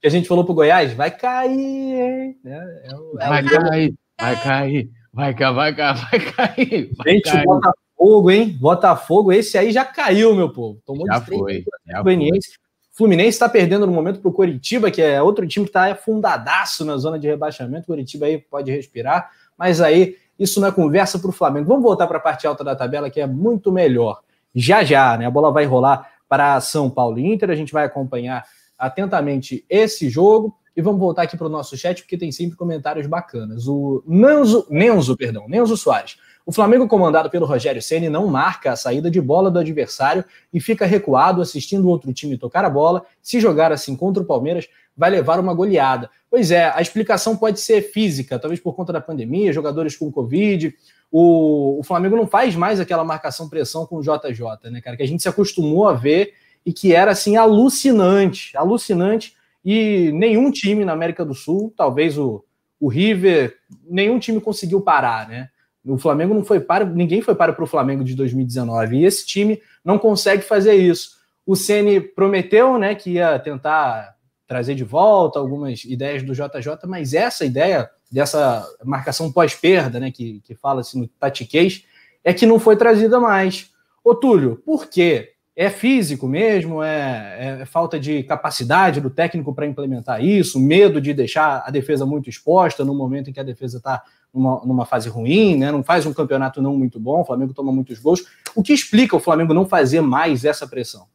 que 0.00 0.06
a 0.06 0.08
gente 0.08 0.26
falou 0.26 0.44
pro 0.44 0.54
Goiás, 0.54 0.92
vai 0.92 1.10
cair, 1.10 1.50
hein? 1.50 2.36
É, 2.44 2.50
é, 2.50 3.28
vai, 3.28 3.44
cair, 3.44 3.94
vai 4.18 4.42
cair, 4.42 4.90
vai 5.12 5.34
cair, 5.34 5.54
vai 5.54 5.74
cair, 5.74 5.94
vai 5.94 6.20
cair. 6.20 6.90
Vai 6.96 7.12
gente, 7.12 7.30
cair. 7.30 7.44
o 7.46 7.54
Botafogo 7.54 8.30
hein? 8.30 8.56
Botafogo, 8.60 9.32
esse 9.32 9.56
aí 9.56 9.72
já 9.72 9.84
caiu, 9.84 10.34
meu 10.34 10.50
povo. 10.52 10.80
Tomou 10.84 11.06
já 11.06 11.18
de 11.18 11.26
foi, 11.26 11.64
já 11.86 12.02
Fluminense. 12.02 12.48
Foi. 12.48 12.64
Fluminense 12.96 13.30
está 13.30 13.48
perdendo 13.48 13.86
no 13.86 13.92
momento 13.92 14.20
para 14.20 14.28
o 14.28 14.32
Coritiba, 14.32 14.90
que 14.90 15.02
é 15.02 15.20
outro 15.20 15.46
time 15.48 15.64
que 15.64 15.70
está 15.70 15.90
afundadaço 15.90 16.84
na 16.84 16.96
zona 16.96 17.18
de 17.18 17.26
rebaixamento. 17.26 17.82
O 17.82 17.86
Coritiba 17.86 18.26
aí 18.26 18.38
pode 18.38 18.70
respirar, 18.70 19.30
mas 19.58 19.80
aí 19.80 20.16
isso 20.38 20.60
não 20.60 20.68
é 20.68 20.72
conversa 20.72 21.18
para 21.18 21.30
o 21.30 21.32
Flamengo. 21.32 21.68
Vamos 21.68 21.82
voltar 21.82 22.06
para 22.06 22.18
a 22.18 22.20
parte 22.20 22.46
alta 22.46 22.64
da 22.64 22.74
tabela, 22.74 23.10
que 23.10 23.20
é 23.20 23.26
muito 23.26 23.70
melhor. 23.70 24.20
Já 24.54 24.84
já, 24.84 25.16
né? 25.16 25.26
A 25.26 25.30
bola 25.30 25.50
vai 25.50 25.64
rolar 25.64 26.10
para 26.28 26.60
São 26.60 26.90
Paulo 26.90 27.18
e 27.18 27.32
Inter. 27.32 27.50
A 27.50 27.54
gente 27.54 27.72
vai 27.72 27.84
acompanhar 27.84 28.44
atentamente 28.78 29.64
esse 29.68 30.08
jogo. 30.08 30.56
E 30.76 30.82
vamos 30.82 30.98
voltar 30.98 31.22
aqui 31.22 31.36
para 31.36 31.46
o 31.46 31.50
nosso 31.50 31.76
chat, 31.76 32.02
porque 32.02 32.18
tem 32.18 32.32
sempre 32.32 32.56
comentários 32.56 33.06
bacanas. 33.06 33.68
O 33.68 34.02
Nenzo, 34.06 34.66
Nenzo, 34.68 35.16
perdão, 35.16 35.48
Nenzo 35.48 35.76
Soares. 35.76 36.16
O 36.46 36.52
Flamengo, 36.52 36.86
comandado 36.86 37.30
pelo 37.30 37.46
Rogério 37.46 37.80
Ceni, 37.80 38.10
não 38.10 38.26
marca 38.26 38.72
a 38.72 38.76
saída 38.76 39.10
de 39.10 39.18
bola 39.18 39.50
do 39.50 39.58
adversário 39.58 40.24
e 40.52 40.60
fica 40.60 40.84
recuado 40.84 41.40
assistindo 41.40 41.88
outro 41.88 42.12
time 42.12 42.36
tocar 42.36 42.64
a 42.64 42.70
bola. 42.70 43.06
Se 43.22 43.40
jogar 43.40 43.72
assim 43.72 43.96
contra 43.96 44.22
o 44.22 44.26
Palmeiras, 44.26 44.68
vai 44.96 45.10
levar 45.10 45.40
uma 45.40 45.54
goleada. 45.54 46.08
Pois 46.30 46.50
é, 46.50 46.70
a 46.74 46.80
explicação 46.80 47.36
pode 47.36 47.60
ser 47.60 47.82
física, 47.92 48.38
talvez 48.38 48.60
por 48.60 48.74
conta 48.74 48.92
da 48.92 49.00
pandemia, 49.00 49.52
jogadores 49.52 49.96
com 49.96 50.10
Covid. 50.10 50.74
O, 51.10 51.78
o 51.80 51.82
Flamengo 51.82 52.16
não 52.16 52.26
faz 52.26 52.54
mais 52.56 52.80
aquela 52.80 53.04
marcação-pressão 53.04 53.86
com 53.86 53.96
o 53.96 54.02
JJ, 54.02 54.70
né, 54.70 54.80
cara? 54.80 54.96
Que 54.96 55.02
a 55.02 55.06
gente 55.06 55.22
se 55.22 55.28
acostumou 55.28 55.88
a 55.88 55.92
ver 55.92 56.34
e 56.64 56.72
que 56.72 56.92
era 56.92 57.12
assim 57.12 57.36
alucinante, 57.36 58.56
alucinante. 58.56 59.34
E 59.64 60.10
nenhum 60.12 60.50
time 60.50 60.84
na 60.84 60.92
América 60.92 61.24
do 61.24 61.34
Sul, 61.34 61.72
talvez 61.76 62.18
o, 62.18 62.44
o 62.80 62.88
River, 62.88 63.56
nenhum 63.88 64.18
time 64.18 64.40
conseguiu 64.40 64.80
parar, 64.80 65.28
né? 65.28 65.48
O 65.86 65.98
Flamengo 65.98 66.32
não 66.32 66.44
foi 66.44 66.60
para, 66.60 66.84
ninguém 66.84 67.20
foi 67.20 67.34
para 67.34 67.62
o 67.62 67.66
Flamengo 67.66 68.02
de 68.02 68.14
2019 68.14 68.96
e 68.96 69.04
esse 69.04 69.26
time 69.26 69.60
não 69.84 69.98
consegue 69.98 70.42
fazer 70.42 70.74
isso. 70.74 71.18
O 71.46 71.54
Ceni 71.54 72.00
prometeu, 72.00 72.78
né, 72.78 72.94
que 72.94 73.12
ia 73.12 73.38
tentar 73.38 74.13
trazer 74.46 74.74
de 74.74 74.84
volta 74.84 75.38
algumas 75.38 75.84
ideias 75.84 76.22
do 76.22 76.34
JJ, 76.34 76.86
mas 76.86 77.14
essa 77.14 77.44
ideia 77.44 77.88
dessa 78.10 78.66
marcação 78.84 79.32
pós-perda, 79.32 79.98
né, 79.98 80.10
que, 80.10 80.40
que 80.44 80.54
fala-se 80.54 80.98
no 80.98 81.08
tatiquês, 81.08 81.84
é 82.22 82.32
que 82.32 82.46
não 82.46 82.58
foi 82.58 82.76
trazida 82.76 83.18
mais. 83.18 83.70
Ô 84.02 84.14
Túlio, 84.14 84.56
por 84.64 84.86
quê? 84.86 85.30
É 85.56 85.70
físico 85.70 86.26
mesmo? 86.26 86.82
É, 86.82 87.60
é 87.60 87.64
falta 87.64 87.98
de 87.98 88.24
capacidade 88.24 89.00
do 89.00 89.08
técnico 89.08 89.54
para 89.54 89.66
implementar 89.66 90.22
isso? 90.22 90.58
Medo 90.58 91.00
de 91.00 91.14
deixar 91.14 91.62
a 91.64 91.70
defesa 91.70 92.04
muito 92.04 92.28
exposta 92.28 92.84
no 92.84 92.94
momento 92.94 93.30
em 93.30 93.32
que 93.32 93.38
a 93.38 93.44
defesa 93.44 93.78
está 93.78 94.02
numa, 94.32 94.64
numa, 94.64 94.84
fase 94.84 95.08
ruim, 95.08 95.56
né? 95.56 95.70
Não 95.70 95.84
faz 95.84 96.06
um 96.06 96.12
campeonato 96.12 96.60
não 96.60 96.76
muito 96.76 96.98
bom, 96.98 97.20
o 97.20 97.24
Flamengo 97.24 97.54
toma 97.54 97.70
muitos 97.70 98.00
gols. 98.00 98.24
O 98.54 98.64
que 98.64 98.72
explica 98.72 99.16
o 99.16 99.20
Flamengo 99.20 99.54
não 99.54 99.64
fazer 99.64 100.00
mais 100.00 100.44
essa 100.44 100.66
pressão? 100.66 101.06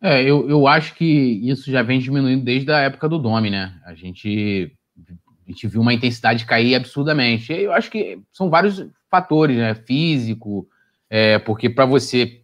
É, 0.00 0.22
eu, 0.22 0.48
eu 0.48 0.66
acho 0.66 0.94
que 0.94 1.04
isso 1.04 1.70
já 1.70 1.82
vem 1.82 1.98
diminuindo 1.98 2.44
desde 2.44 2.70
a 2.70 2.80
época 2.80 3.08
do 3.08 3.18
Domi, 3.18 3.50
né? 3.50 3.74
A 3.84 3.94
gente, 3.94 4.72
a 5.08 5.50
gente 5.50 5.66
viu 5.66 5.80
uma 5.80 5.94
intensidade 5.94 6.44
cair 6.44 6.74
absurdamente. 6.74 7.52
Eu 7.52 7.72
acho 7.72 7.90
que 7.90 8.20
são 8.32 8.50
vários 8.50 8.86
fatores, 9.10 9.56
né? 9.56 9.74
Físico, 9.74 10.68
é, 11.08 11.38
porque 11.38 11.70
para 11.70 11.86
você 11.86 12.42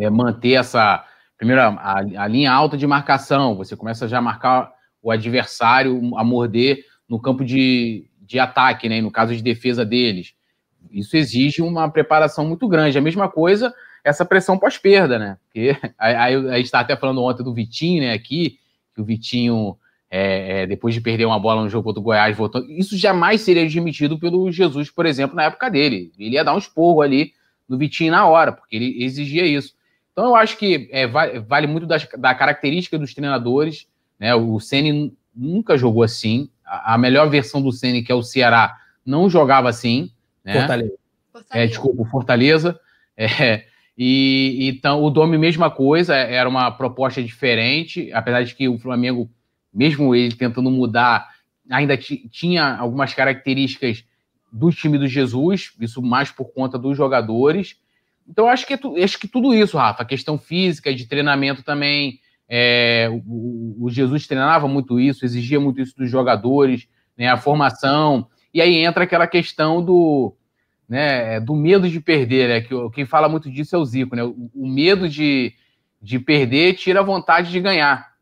é, 0.00 0.10
manter 0.10 0.54
essa. 0.54 1.04
Primeiro, 1.36 1.60
a, 1.62 1.98
a, 1.98 2.28
linha 2.28 2.52
alta 2.52 2.76
de 2.76 2.86
marcação, 2.86 3.56
você 3.56 3.76
começa 3.76 4.06
já 4.06 4.18
a 4.18 4.22
marcar 4.22 4.72
o 5.02 5.10
adversário 5.10 6.16
a 6.16 6.22
morder 6.22 6.84
no 7.08 7.20
campo 7.20 7.44
de, 7.44 8.06
de 8.20 8.38
ataque, 8.38 8.88
né? 8.88 9.00
no 9.00 9.10
caso 9.10 9.34
de 9.34 9.42
defesa 9.42 9.84
deles. 9.84 10.34
Isso 10.90 11.16
exige 11.16 11.60
uma 11.62 11.90
preparação 11.90 12.46
muito 12.46 12.68
grande. 12.68 12.98
A 12.98 13.02
mesma 13.02 13.28
coisa, 13.28 13.74
essa 14.04 14.24
pressão 14.24 14.58
pós-perda, 14.58 15.18
né? 15.18 15.38
Porque 15.44 15.76
aí, 15.98 16.34
a 16.34 16.56
gente 16.56 16.66
está 16.66 16.80
até 16.80 16.96
falando 16.96 17.22
ontem 17.22 17.42
do 17.42 17.54
Vitinho, 17.54 18.02
né? 18.02 18.12
Aqui, 18.12 18.58
que 18.94 19.00
o 19.00 19.04
Vitinho, 19.04 19.76
é, 20.10 20.62
é, 20.62 20.66
depois 20.66 20.94
de 20.94 21.00
perder 21.00 21.24
uma 21.24 21.38
bola 21.38 21.62
no 21.62 21.68
jogo 21.68 21.84
contra 21.84 22.00
o 22.00 22.04
Goiás, 22.04 22.36
voltou. 22.36 22.64
Isso 22.68 22.96
jamais 22.96 23.40
seria 23.40 23.62
admitido 23.62 24.18
pelo 24.18 24.50
Jesus, 24.50 24.90
por 24.90 25.06
exemplo, 25.06 25.36
na 25.36 25.44
época 25.44 25.70
dele. 25.70 26.12
Ele 26.18 26.34
ia 26.34 26.44
dar 26.44 26.54
um 26.54 26.58
esporro 26.58 27.00
ali 27.00 27.32
no 27.68 27.78
Vitinho 27.78 28.12
na 28.12 28.26
hora, 28.26 28.52
porque 28.52 28.76
ele 28.76 29.02
exigia 29.04 29.46
isso. 29.46 29.74
Então 30.12 30.26
eu 30.26 30.36
acho 30.36 30.58
que 30.58 30.88
é, 30.92 31.06
vale 31.06 31.66
muito 31.66 31.86
da, 31.86 31.96
da, 32.18 32.34
característica 32.34 32.98
dos 32.98 33.14
treinadores. 33.14 33.86
Né? 34.18 34.34
O 34.34 34.60
Ceni 34.60 35.16
nunca 35.34 35.78
jogou 35.78 36.02
assim. 36.02 36.50
A, 36.64 36.94
a, 36.94 36.98
melhor 36.98 37.30
versão 37.30 37.62
do 37.62 37.72
Ceni, 37.72 38.02
que 38.02 38.12
é 38.12 38.14
o 38.14 38.22
Ceará, 38.22 38.76
não 39.06 39.30
jogava 39.30 39.70
assim. 39.70 40.10
Né? 40.44 40.58
Fortaleza. 40.58 40.92
É, 41.50 41.66
desculpa, 41.66 42.04
Fortaleza. 42.10 42.78
É, 43.16 43.64
e 43.96 44.68
então 44.68 45.02
o 45.02 45.10
Domi, 45.10 45.36
mesma 45.36 45.70
coisa, 45.70 46.14
era 46.14 46.48
uma 46.48 46.70
proposta 46.70 47.22
diferente, 47.22 48.10
apesar 48.12 48.42
de 48.42 48.54
que 48.54 48.68
o 48.68 48.78
Flamengo, 48.78 49.30
mesmo 49.72 50.14
ele 50.14 50.34
tentando 50.34 50.70
mudar, 50.70 51.28
ainda 51.70 51.96
tinha 51.96 52.76
algumas 52.76 53.14
características 53.14 54.04
do 54.52 54.70
time 54.70 54.98
do 54.98 55.06
Jesus, 55.06 55.72
isso 55.80 56.02
mais 56.02 56.30
por 56.30 56.52
conta 56.52 56.78
dos 56.78 56.96
jogadores. 56.96 57.76
Então, 58.28 58.48
acho 58.48 58.66
que, 58.66 58.74
é 58.74 59.04
acho 59.04 59.18
que 59.18 59.26
tudo 59.26 59.54
isso, 59.54 59.76
Rafa, 59.76 60.04
questão 60.04 60.38
física, 60.38 60.94
de 60.94 61.06
treinamento 61.06 61.62
também. 61.62 62.20
É, 62.48 63.08
o, 63.26 63.86
o, 63.86 63.90
Jesus 63.90 64.26
treinava 64.26 64.68
muito 64.68 65.00
isso, 65.00 65.24
exigia 65.24 65.58
muito 65.58 65.80
isso 65.80 65.96
dos 65.96 66.10
jogadores, 66.10 66.86
né, 67.16 67.28
a 67.28 67.36
formação. 67.36 68.28
E 68.52 68.60
aí 68.60 68.76
entra 68.76 69.04
aquela 69.04 69.26
questão 69.26 69.82
do, 69.82 70.36
né, 70.88 71.40
do 71.40 71.54
medo 71.54 71.88
de 71.88 72.00
perder, 72.00 72.48
né, 72.48 72.60
que 72.60 72.74
quem 72.90 73.04
fala 73.04 73.28
muito 73.28 73.50
disso 73.50 73.74
é 73.74 73.78
o 73.78 73.84
Zico, 73.84 74.14
né, 74.14 74.22
o, 74.22 74.66
medo 74.66 75.08
de, 75.08 75.54
de 76.00 76.18
perder 76.18 76.74
tira 76.74 77.00
a 77.00 77.04
vontade 77.04 77.50
de 77.50 77.60
ganhar. 77.60 78.12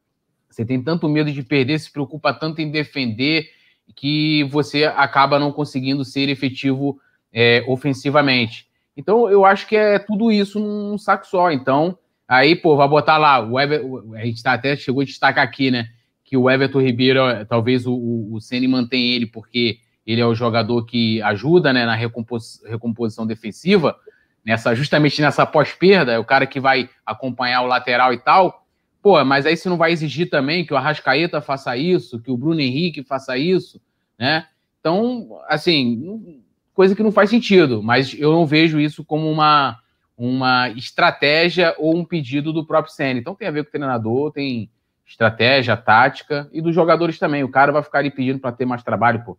Você 0.48 0.64
tem 0.64 0.82
tanto 0.82 1.08
medo 1.08 1.32
de 1.32 1.42
perder, 1.42 1.78
se 1.78 1.92
preocupa 1.92 2.32
tanto 2.32 2.61
em 2.61 2.70
defender, 2.70 3.50
que 3.94 4.44
você 4.44 4.84
acaba 4.84 5.38
não 5.38 5.52
conseguindo 5.52 6.04
ser 6.04 6.28
efetivo 6.28 7.00
é, 7.32 7.64
ofensivamente. 7.66 8.68
Então, 8.96 9.28
eu 9.28 9.44
acho 9.44 9.66
que 9.66 9.76
é 9.76 9.98
tudo 9.98 10.30
isso 10.30 10.61
num 10.61 10.98
saco 10.98 11.26
só. 11.26 11.50
Então, 11.50 11.98
aí, 12.28 12.54
pô, 12.54 12.76
vai 12.76 12.88
botar 12.88 13.18
lá, 13.18 13.40
o 13.44 13.58
Ever, 13.58 13.82
a 14.14 14.24
gente 14.24 14.42
tá, 14.42 14.52
até 14.52 14.76
chegou 14.76 15.02
a 15.02 15.04
destacar 15.04 15.44
aqui, 15.44 15.70
né, 15.70 15.88
que 16.24 16.36
o 16.36 16.48
Everton 16.48 16.80
Ribeiro, 16.80 17.20
talvez 17.48 17.86
o, 17.86 17.92
o, 17.92 18.34
o 18.34 18.40
Ceni 18.40 18.68
mantenha 18.68 19.16
ele 19.16 19.26
porque 19.26 19.78
ele 20.07 20.20
é 20.20 20.26
o 20.26 20.34
jogador 20.34 20.84
que 20.84 21.20
ajuda, 21.22 21.72
né, 21.72 21.84
na 21.84 21.94
recompos, 21.94 22.62
recomposição 22.66 23.26
defensiva, 23.26 23.96
nessa 24.44 24.74
justamente 24.74 25.20
nessa 25.20 25.44
pós-perda, 25.46 26.12
é 26.12 26.18
o 26.18 26.24
cara 26.24 26.46
que 26.46 26.61
vai 26.61 26.88
acompanhar 27.05 27.62
o 27.62 27.66
lateral 27.66 28.12
e 28.12 28.18
tal. 28.18 28.66
Pô, 29.03 29.22
mas 29.24 29.46
aí 29.46 29.57
você 29.57 29.68
não 29.68 29.76
vai 29.76 29.92
exigir 29.92 30.28
também 30.28 30.64
que 30.64 30.74
o 30.74 30.76
Arrascaeta 30.76 31.40
faça 31.40 31.76
isso, 31.76 32.20
que 32.20 32.30
o 32.30 32.36
Bruno 32.36 32.61
Henrique 32.61 33.03
faça 33.03 33.36
isso, 33.38 33.80
né? 34.18 34.46
Então, 34.78 35.38
assim, 35.48 36.42
coisa 36.74 36.94
que 36.94 37.03
não 37.03 37.12
faz 37.12 37.30
sentido, 37.30 37.82
mas 37.82 38.14
eu 38.18 38.32
não 38.32 38.46
vejo 38.46 38.80
isso 38.80 39.05
como 39.05 39.30
uma, 39.30 39.78
uma 40.16 40.68
estratégia 40.70 41.74
ou 41.78 41.96
um 41.96 42.05
pedido 42.05 42.53
do 42.53 42.66
próprio 42.66 42.92
Senna. 42.92 43.20
Então 43.20 43.34
tem 43.34 43.48
a 43.48 43.51
ver 43.51 43.64
com 43.64 43.68
o 43.68 43.72
treinador, 43.72 44.32
tem 44.32 44.70
estratégia, 45.07 45.76
tática 45.76 46.48
e 46.53 46.61
dos 46.62 46.74
jogadores 46.74 47.18
também. 47.18 47.42
O 47.42 47.51
cara 47.51 47.72
vai 47.72 47.82
ficar 47.82 47.98
ali 47.98 48.11
pedindo 48.11 48.38
para 48.38 48.53
ter 48.53 48.64
mais 48.64 48.82
trabalho, 48.82 49.24
pô. 49.24 49.38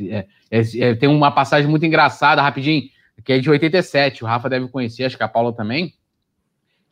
É, 0.00 0.26
é, 0.50 0.94
tem 0.94 1.08
uma 1.08 1.30
passagem 1.30 1.68
muito 1.68 1.84
engraçada, 1.84 2.42
rapidinho, 2.42 2.82
que 3.24 3.32
é 3.32 3.38
de 3.38 3.50
87, 3.50 4.24
o 4.24 4.26
Rafa 4.26 4.48
deve 4.48 4.68
conhecer, 4.68 5.04
acho 5.04 5.16
que 5.16 5.22
a 5.22 5.28
Paula 5.28 5.52
também, 5.52 5.94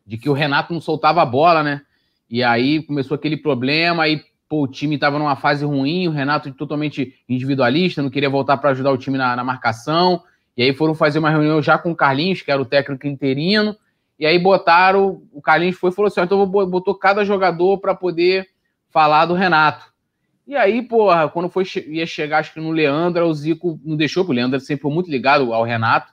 de 0.05 0.17
que 0.17 0.29
o 0.29 0.33
Renato 0.33 0.73
não 0.73 0.81
soltava 0.81 1.21
a 1.21 1.25
bola, 1.25 1.63
né? 1.63 1.81
E 2.29 2.43
aí 2.43 2.81
começou 2.83 3.15
aquele 3.15 3.35
problema, 3.35 4.03
aí 4.03 4.23
pô, 4.47 4.63
o 4.63 4.67
time 4.67 4.95
estava 4.95 5.19
numa 5.19 5.35
fase 5.35 5.65
ruim, 5.65 6.07
o 6.07 6.11
Renato 6.11 6.51
totalmente 6.53 7.13
individualista, 7.27 8.01
não 8.01 8.09
queria 8.09 8.29
voltar 8.29 8.57
para 8.57 8.69
ajudar 8.71 8.91
o 8.91 8.97
time 8.97 9.17
na, 9.17 9.35
na, 9.35 9.43
marcação. 9.43 10.23
E 10.55 10.63
aí 10.63 10.73
foram 10.73 10.93
fazer 10.93 11.19
uma 11.19 11.29
reunião 11.29 11.61
já 11.61 11.77
com 11.77 11.91
o 11.91 11.95
Carlinhos, 11.95 12.41
que 12.41 12.51
era 12.51 12.61
o 12.61 12.65
técnico 12.65 13.07
interino, 13.07 13.75
e 14.19 14.25
aí 14.25 14.37
botaram, 14.37 15.23
o 15.31 15.41
Carlinhos 15.41 15.77
foi 15.77 15.89
e 15.89 15.93
falou 15.93 16.07
assim: 16.07 16.21
então 16.21 16.45
botou 16.45 16.93
cada 16.95 17.25
jogador 17.25 17.79
para 17.79 17.95
poder 17.95 18.47
falar 18.89 19.25
do 19.25 19.33
Renato. 19.33 19.90
E 20.51 20.57
aí, 20.57 20.81
porra, 20.81 21.29
quando 21.29 21.47
foi, 21.47 21.63
ia 21.87 22.05
chegar, 22.05 22.39
acho 22.39 22.53
que 22.53 22.59
no 22.59 22.71
Leandro, 22.71 23.25
o 23.25 23.33
Zico 23.33 23.79
não 23.85 23.95
deixou, 23.95 24.25
porque 24.25 24.33
o 24.33 24.35
Leandro 24.35 24.59
sempre 24.59 24.81
foi 24.81 24.91
muito 24.91 25.09
ligado 25.09 25.53
ao 25.53 25.63
Renato, 25.63 26.11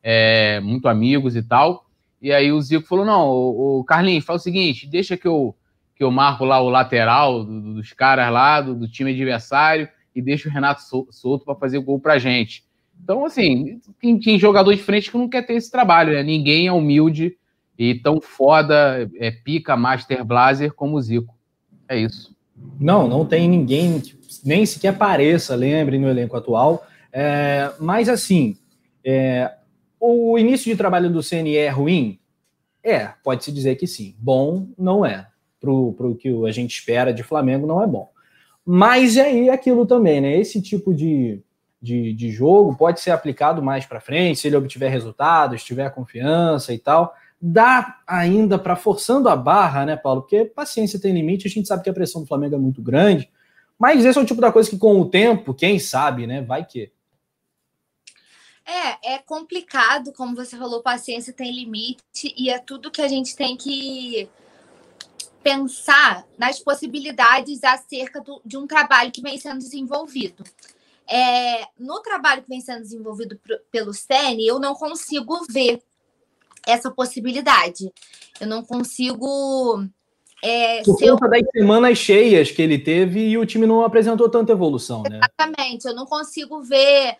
é, 0.00 0.60
muito 0.60 0.86
amigos 0.86 1.34
e 1.34 1.42
tal. 1.42 1.90
E 2.22 2.32
aí 2.32 2.52
o 2.52 2.62
Zico 2.62 2.86
falou: 2.86 3.04
não, 3.04 3.28
o, 3.28 3.82
Carlinhos, 3.82 4.24
fala 4.24 4.36
o 4.36 4.40
seguinte, 4.40 4.86
deixa 4.86 5.16
que 5.16 5.26
eu 5.26 5.56
que 5.96 6.04
eu 6.04 6.10
marco 6.12 6.44
lá 6.44 6.60
o 6.60 6.70
lateral 6.70 7.42
do, 7.42 7.74
dos 7.74 7.92
caras 7.92 8.32
lá, 8.32 8.60
do, 8.60 8.76
do, 8.76 8.88
time 8.88 9.10
adversário, 9.10 9.88
e 10.14 10.22
deixo 10.22 10.48
o 10.48 10.52
Renato 10.52 10.82
solto 11.10 11.44
para 11.44 11.56
fazer 11.56 11.80
gol 11.80 11.98
pra 11.98 12.16
gente. 12.16 12.62
Então, 13.02 13.24
assim, 13.24 13.80
tem, 14.00 14.20
tem, 14.20 14.38
jogador 14.38 14.72
de 14.72 14.80
frente 14.80 15.10
que 15.10 15.18
não 15.18 15.28
quer 15.28 15.42
ter 15.42 15.54
esse 15.54 15.68
trabalho, 15.68 16.12
né? 16.12 16.22
Ninguém 16.22 16.68
é 16.68 16.72
humilde 16.72 17.36
e 17.76 17.96
tão 17.96 18.20
foda, 18.20 19.10
é 19.16 19.32
pica, 19.32 19.76
master 19.76 20.24
blazer 20.24 20.72
como 20.74 20.96
o 20.96 21.02
Zico. 21.02 21.34
É 21.88 21.98
isso. 21.98 22.38
Não, 22.78 23.08
não 23.08 23.24
tem 23.24 23.48
ninguém 23.48 24.00
que 24.00 24.18
nem 24.44 24.64
sequer 24.64 24.88
apareça, 24.88 25.54
lembre, 25.54 25.98
no 25.98 26.08
elenco 26.08 26.36
atual. 26.36 26.86
É, 27.12 27.72
mas, 27.78 28.08
assim, 28.08 28.56
é, 29.04 29.52
o 29.98 30.38
início 30.38 30.70
de 30.70 30.76
trabalho 30.76 31.10
do 31.10 31.22
CNE 31.22 31.56
é 31.56 31.68
ruim? 31.68 32.18
É, 32.82 33.12
pode-se 33.22 33.52
dizer 33.52 33.76
que 33.76 33.86
sim. 33.86 34.14
Bom, 34.18 34.68
não 34.78 35.04
é 35.04 35.26
para 35.60 35.70
o 35.70 36.16
que 36.18 36.28
a 36.46 36.50
gente 36.50 36.74
espera 36.74 37.12
de 37.12 37.22
Flamengo 37.22 37.66
não 37.66 37.82
é 37.82 37.86
bom. 37.86 38.10
Mas 38.64 39.16
e 39.16 39.20
aí 39.20 39.50
aquilo 39.50 39.84
também, 39.84 40.20
né? 40.20 40.36
Esse 40.36 40.60
tipo 40.62 40.94
de, 40.94 41.42
de, 41.80 42.14
de 42.14 42.30
jogo 42.30 42.74
pode 42.76 43.00
ser 43.00 43.10
aplicado 43.10 43.62
mais 43.62 43.84
para 43.84 44.00
frente, 44.00 44.38
se 44.38 44.48
ele 44.48 44.56
obtiver 44.56 44.90
resultados, 44.90 45.62
tiver 45.62 45.90
confiança 45.90 46.72
e 46.72 46.78
tal. 46.78 47.14
Dá 47.40 48.00
ainda 48.06 48.58
para 48.58 48.76
forçando 48.76 49.28
a 49.28 49.34
barra, 49.36 49.86
né, 49.86 49.96
Paulo? 49.96 50.22
Porque 50.22 50.44
paciência 50.44 51.00
tem 51.00 51.14
limite, 51.14 51.46
a 51.46 51.50
gente 51.50 51.66
sabe 51.66 51.82
que 51.82 51.88
a 51.88 51.94
pressão 51.94 52.20
do 52.22 52.28
Flamengo 52.28 52.54
é 52.54 52.58
muito 52.58 52.82
grande. 52.82 53.30
Mas 53.78 54.04
esse 54.04 54.18
é 54.18 54.22
o 54.22 54.26
tipo 54.26 54.42
da 54.42 54.52
coisa 54.52 54.68
que, 54.68 54.76
com 54.76 55.00
o 55.00 55.08
tempo, 55.08 55.54
quem 55.54 55.78
sabe, 55.78 56.26
né? 56.26 56.42
Vai 56.42 56.66
que. 56.66 56.92
É, 58.66 59.14
é 59.14 59.18
complicado, 59.18 60.12
como 60.12 60.36
você 60.36 60.56
falou, 60.56 60.82
paciência 60.82 61.32
tem 61.32 61.50
limite, 61.50 62.34
e 62.36 62.50
é 62.50 62.58
tudo 62.58 62.90
que 62.90 63.00
a 63.00 63.08
gente 63.08 63.34
tem 63.34 63.56
que 63.56 64.28
pensar 65.42 66.26
nas 66.38 66.58
possibilidades 66.58 67.64
acerca 67.64 68.20
do, 68.20 68.40
de 68.44 68.56
um 68.56 68.66
trabalho 68.66 69.10
que 69.10 69.22
vem 69.22 69.38
sendo 69.38 69.58
desenvolvido. 69.58 70.44
É, 71.08 71.66
no 71.78 72.00
trabalho 72.00 72.42
que 72.42 72.48
vem 72.48 72.60
sendo 72.60 72.82
desenvolvido 72.82 73.40
pelo 73.70 73.92
SENE, 73.92 74.46
eu 74.46 74.60
não 74.60 74.74
consigo 74.74 75.44
ver 75.48 75.82
essa 76.66 76.90
possibilidade. 76.90 77.90
Eu 78.40 78.46
não 78.46 78.62
consigo. 78.64 79.84
É, 80.42 80.82
Por 80.82 80.98
conta 80.98 81.28
das 81.28 81.42
semanas 81.54 81.98
cheias 81.98 82.50
que 82.50 82.62
ele 82.62 82.78
teve 82.78 83.28
e 83.28 83.36
o 83.36 83.44
time 83.44 83.66
não 83.66 83.84
apresentou 83.84 84.28
tanta 84.28 84.52
evolução, 84.52 85.02
né? 85.02 85.18
Exatamente. 85.18 85.86
Eu 85.86 85.94
não 85.94 86.06
consigo 86.06 86.62
ver 86.62 87.16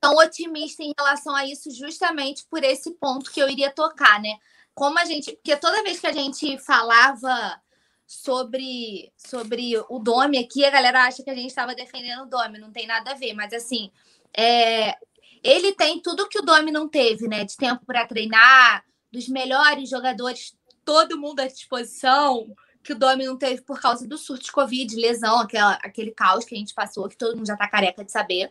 tão 0.00 0.16
otimista 0.16 0.82
em 0.82 0.92
relação 0.98 1.34
a 1.34 1.46
isso, 1.46 1.70
justamente 1.70 2.44
por 2.50 2.64
esse 2.64 2.90
ponto 2.92 3.30
que 3.30 3.40
eu 3.40 3.48
iria 3.48 3.70
tocar, 3.70 4.20
né? 4.20 4.36
como 4.80 4.98
a 4.98 5.04
gente. 5.04 5.32
Porque 5.32 5.56
toda 5.56 5.82
vez 5.82 6.00
que 6.00 6.06
a 6.06 6.12
gente 6.12 6.56
falava 6.58 7.60
sobre, 8.06 9.12
sobre 9.14 9.72
o 9.90 9.98
Dome 9.98 10.38
aqui, 10.38 10.64
a 10.64 10.70
galera 10.70 11.04
acha 11.04 11.22
que 11.22 11.28
a 11.28 11.34
gente 11.34 11.48
estava 11.48 11.74
defendendo 11.74 12.22
o 12.22 12.26
Dome, 12.26 12.58
não 12.58 12.72
tem 12.72 12.86
nada 12.86 13.10
a 13.10 13.14
ver, 13.14 13.34
mas 13.34 13.52
assim. 13.52 13.90
É, 14.34 14.96
ele 15.42 15.72
tem 15.72 16.00
tudo 16.00 16.28
que 16.28 16.38
o 16.38 16.42
Dome 16.42 16.70
não 16.70 16.88
teve, 16.88 17.28
né? 17.28 17.44
De 17.44 17.56
tempo 17.56 17.84
para 17.86 18.06
treinar, 18.06 18.84
dos 19.12 19.28
melhores 19.28 19.88
jogadores, 19.88 20.54
todo 20.84 21.18
mundo 21.18 21.40
à 21.40 21.46
disposição, 21.46 22.54
que 22.82 22.92
o 22.92 22.98
Domi 22.98 23.26
não 23.26 23.36
teve 23.36 23.62
por 23.62 23.80
causa 23.80 24.06
do 24.06 24.16
surto 24.16 24.44
de 24.44 24.52
Covid, 24.52 24.96
lesão, 24.96 25.38
aquela, 25.38 25.74
aquele 25.74 26.12
caos 26.12 26.44
que 26.44 26.54
a 26.54 26.58
gente 26.58 26.74
passou, 26.74 27.08
que 27.08 27.16
todo 27.16 27.36
mundo 27.36 27.46
já 27.46 27.56
tá 27.56 27.68
careca 27.68 28.04
de 28.04 28.10
saber. 28.10 28.50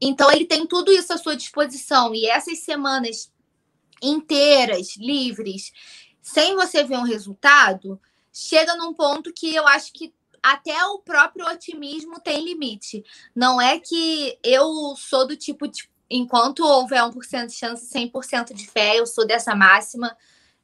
Então 0.00 0.30
ele 0.30 0.44
tem 0.44 0.66
tudo 0.66 0.92
isso 0.92 1.12
à 1.12 1.18
sua 1.18 1.36
disposição 1.36 2.14
e 2.14 2.26
essas 2.26 2.60
semanas 2.60 3.32
inteiras, 4.00 4.96
livres, 4.96 5.72
sem 6.20 6.54
você 6.54 6.82
ver 6.84 6.98
um 6.98 7.04
resultado, 7.04 8.00
chega 8.32 8.74
num 8.76 8.92
ponto 8.92 9.32
que 9.32 9.54
eu 9.54 9.66
acho 9.66 9.92
que 9.92 10.12
até 10.42 10.84
o 10.86 10.98
próprio 10.98 11.46
otimismo 11.46 12.20
tem 12.20 12.44
limite. 12.44 13.04
Não 13.34 13.60
é 13.60 13.78
que 13.78 14.38
eu 14.42 14.94
sou 14.96 15.26
do 15.26 15.36
tipo 15.36 15.68
de 15.68 15.90
enquanto 16.12 16.60
houver 16.60 17.00
1% 17.02 17.46
de 17.46 17.54
chance, 17.54 17.90
100% 17.90 18.52
de 18.52 18.66
fé, 18.66 18.98
eu 18.98 19.06
sou 19.06 19.26
dessa 19.26 19.54
máxima. 19.54 20.14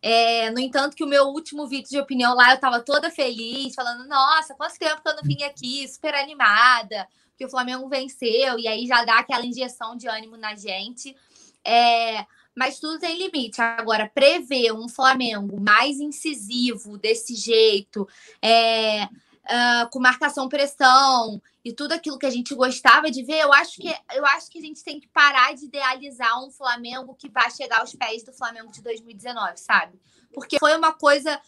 É, 0.03 0.51
no 0.51 0.61
entanto, 0.61 0.95
que 0.95 1.03
o 1.03 1.09
meu 1.09 1.25
último 1.29 1.67
vídeo 1.67 1.89
de 1.89 1.99
opinião 1.99 2.35
lá, 2.35 2.51
eu 2.51 2.57
estava 2.57 2.81
toda 2.81 3.11
feliz, 3.11 3.75
falando, 3.75 4.07
nossa, 4.07 4.55
quanto 4.55 4.79
tempo 4.79 5.01
que 5.01 5.09
eu 5.09 5.17
não 5.17 5.23
vim 5.23 5.43
aqui, 5.43 5.89
super 5.89 6.15
animada, 6.15 7.09
que 7.37 7.47
o 7.47 7.49
Flamengo 7.49 7.89
venceu, 7.89 8.59
e 8.59 8.69
aí 8.69 8.87
já 8.87 9.05
dá 9.05 9.21
aquela 9.21 9.47
injeção 9.47 9.97
de 9.97 10.07
ânimo 10.07 10.37
na 10.37 10.55
gente. 10.55 11.17
É, 11.65 12.27
mas 12.55 12.79
tudo 12.79 12.99
tem 12.99 13.19
limite. 13.19 13.61
Agora, 13.61 14.11
prever 14.13 14.73
um 14.73 14.89
Flamengo 14.89 15.61
mais 15.61 15.99
incisivo 15.99 16.99
desse 16.99 17.35
jeito, 17.35 18.07
é, 18.43 19.09
uh, 19.49 19.89
com 19.91 19.99
marcação 19.99 20.49
pressão 20.49 21.41
e 21.65 21.73
tudo 21.73 21.93
aquilo 21.93 22.19
que 22.19 22.27
a 22.27 22.31
gente 22.31 22.55
gostava 22.55 23.11
de 23.11 23.23
ver, 23.23 23.41
eu 23.41 23.53
acho 23.53 23.77
que 23.77 23.95
eu 24.15 24.25
acho 24.27 24.51
que 24.51 24.59
a 24.59 24.63
gente 24.63 24.83
tem 24.85 25.01
que 25.01 25.09
parar 25.09 25.55
de 25.55 25.65
idealizar 25.65 26.43
um 26.45 26.51
Flamengo 26.51 27.15
que 27.15 27.29
vai 27.29 27.51
chegar 27.51 27.81
aos 27.81 27.95
pés 27.95 28.23
do 28.23 28.33
Flamengo 28.33 28.71
de 28.71 28.83
2019, 28.83 29.57
sabe? 29.57 29.99
Porque 30.33 30.59
foi 30.59 30.77
uma 30.77 30.93
coisa 30.93 31.41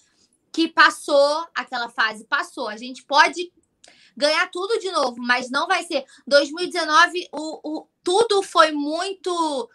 que 0.53 0.69
passou, 0.69 1.47
aquela 1.55 1.89
fase 1.89 2.25
passou. 2.25 2.69
A 2.69 2.77
gente 2.77 3.05
pode 3.05 3.53
ganhar 4.17 4.51
tudo 4.51 4.79
de 4.79 4.91
novo, 4.91 5.17
mas 5.19 5.51
não 5.51 5.67
vai 5.67 5.85
ser 5.85 6.05
2019. 6.27 7.29
O, 7.33 7.79
o 7.79 7.87
tudo 8.03 8.43
foi 8.43 8.73
muito 8.73 9.69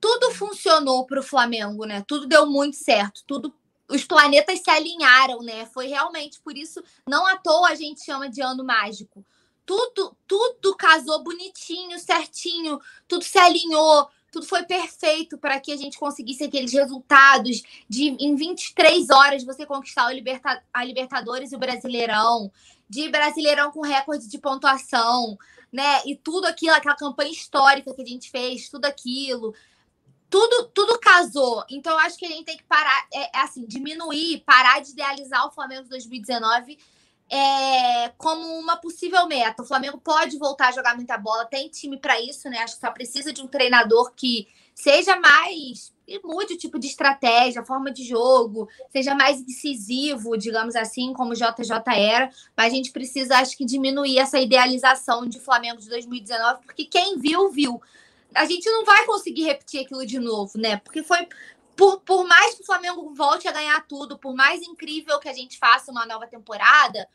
tudo 0.00 0.30
funcionou 0.30 1.06
para 1.06 1.20
o 1.20 1.22
Flamengo, 1.22 1.84
né? 1.84 2.04
Tudo 2.06 2.26
deu 2.26 2.46
muito 2.46 2.76
certo, 2.76 3.22
tudo 3.26 3.52
os 3.88 4.04
planetas 4.04 4.60
se 4.60 4.70
alinharam, 4.70 5.40
né? 5.42 5.66
Foi 5.66 5.86
realmente 5.86 6.40
por 6.40 6.56
isso, 6.56 6.82
não 7.08 7.26
à 7.26 7.36
toa 7.36 7.68
a 7.68 7.74
gente 7.74 8.04
chama 8.04 8.28
de 8.28 8.42
ano 8.42 8.64
mágico. 8.64 9.24
Tudo, 9.64 10.16
tudo 10.26 10.76
casou 10.76 11.22
bonitinho, 11.22 11.98
certinho, 11.98 12.80
tudo 13.08 13.24
se 13.24 13.38
alinhou, 13.38 14.08
tudo 14.30 14.46
foi 14.46 14.64
perfeito 14.64 15.38
para 15.38 15.58
que 15.58 15.72
a 15.72 15.76
gente 15.76 15.98
conseguisse 15.98 16.44
aqueles 16.44 16.72
resultados 16.72 17.62
de 17.88 18.16
em 18.20 18.36
23 18.36 19.10
horas 19.10 19.44
você 19.44 19.66
conquistar 19.66 20.12
Liberta, 20.12 20.62
a 20.72 20.84
Libertadores 20.84 21.52
e 21.52 21.56
o 21.56 21.58
Brasileirão, 21.58 22.52
de 22.88 23.08
Brasileirão 23.08 23.72
com 23.72 23.80
recorde 23.80 24.28
de 24.28 24.38
pontuação, 24.38 25.36
né? 25.72 26.02
E 26.04 26.14
tudo 26.14 26.46
aquilo, 26.46 26.74
aquela 26.74 26.94
campanha 26.94 27.30
histórica 27.30 27.92
que 27.92 28.02
a 28.02 28.06
gente 28.06 28.30
fez, 28.30 28.68
tudo 28.68 28.84
aquilo 28.84 29.54
tudo, 30.30 30.68
tudo 30.74 30.98
casou. 30.98 31.64
Então, 31.70 31.92
eu 31.92 31.98
acho 32.00 32.18
que 32.18 32.26
a 32.26 32.28
gente 32.28 32.44
tem 32.44 32.56
que 32.56 32.64
parar, 32.64 33.06
é, 33.12 33.38
é 33.38 33.40
assim, 33.40 33.64
diminuir, 33.66 34.42
parar 34.44 34.80
de 34.80 34.90
idealizar 34.90 35.46
o 35.46 35.50
Flamengo 35.50 35.84
de 35.84 35.90
2019 35.90 36.78
é, 37.30 38.08
como 38.16 38.46
uma 38.58 38.76
possível 38.76 39.26
meta. 39.26 39.62
O 39.62 39.66
Flamengo 39.66 39.98
pode 39.98 40.38
voltar 40.38 40.68
a 40.68 40.72
jogar 40.72 40.94
muita 40.94 41.18
bola, 41.18 41.44
tem 41.44 41.68
time 41.68 41.98
para 41.98 42.20
isso, 42.20 42.48
né? 42.48 42.58
Acho 42.58 42.74
que 42.74 42.80
só 42.80 42.90
precisa 42.90 43.32
de 43.32 43.42
um 43.42 43.48
treinador 43.48 44.12
que 44.14 44.46
seja 44.74 45.18
mais. 45.18 45.92
e 46.06 46.20
mude 46.22 46.54
o 46.54 46.58
tipo 46.58 46.78
de 46.78 46.86
estratégia, 46.86 47.64
forma 47.64 47.90
de 47.90 48.04
jogo, 48.04 48.68
seja 48.90 49.14
mais 49.14 49.40
incisivo, 49.40 50.36
digamos 50.36 50.76
assim, 50.76 51.12
como 51.12 51.32
o 51.32 51.34
JJ 51.34 51.72
era. 51.96 52.30
Mas 52.56 52.72
a 52.72 52.76
gente 52.76 52.92
precisa, 52.92 53.38
acho 53.38 53.56
que, 53.56 53.64
diminuir 53.64 54.18
essa 54.18 54.38
idealização 54.38 55.26
de 55.26 55.40
Flamengo 55.40 55.80
de 55.80 55.88
2019, 55.88 56.64
porque 56.64 56.84
quem 56.84 57.18
viu, 57.18 57.50
viu 57.50 57.80
a 58.36 58.44
gente 58.44 58.70
não 58.70 58.84
vai 58.84 59.04
conseguir 59.06 59.44
repetir 59.44 59.80
aquilo 59.80 60.06
de 60.06 60.18
novo, 60.18 60.58
né? 60.58 60.76
Porque 60.76 61.02
foi. 61.02 61.26
Por, 61.74 62.00
por 62.00 62.26
mais 62.26 62.54
que 62.54 62.62
o 62.62 62.66
Flamengo 62.66 63.12
volte 63.14 63.46
a 63.46 63.52
ganhar 63.52 63.86
tudo, 63.86 64.18
por 64.18 64.34
mais 64.34 64.62
incrível 64.62 65.18
que 65.18 65.28
a 65.28 65.34
gente 65.34 65.58
faça 65.58 65.90
uma 65.90 66.06
nova 66.06 66.26
temporada, 66.26 67.06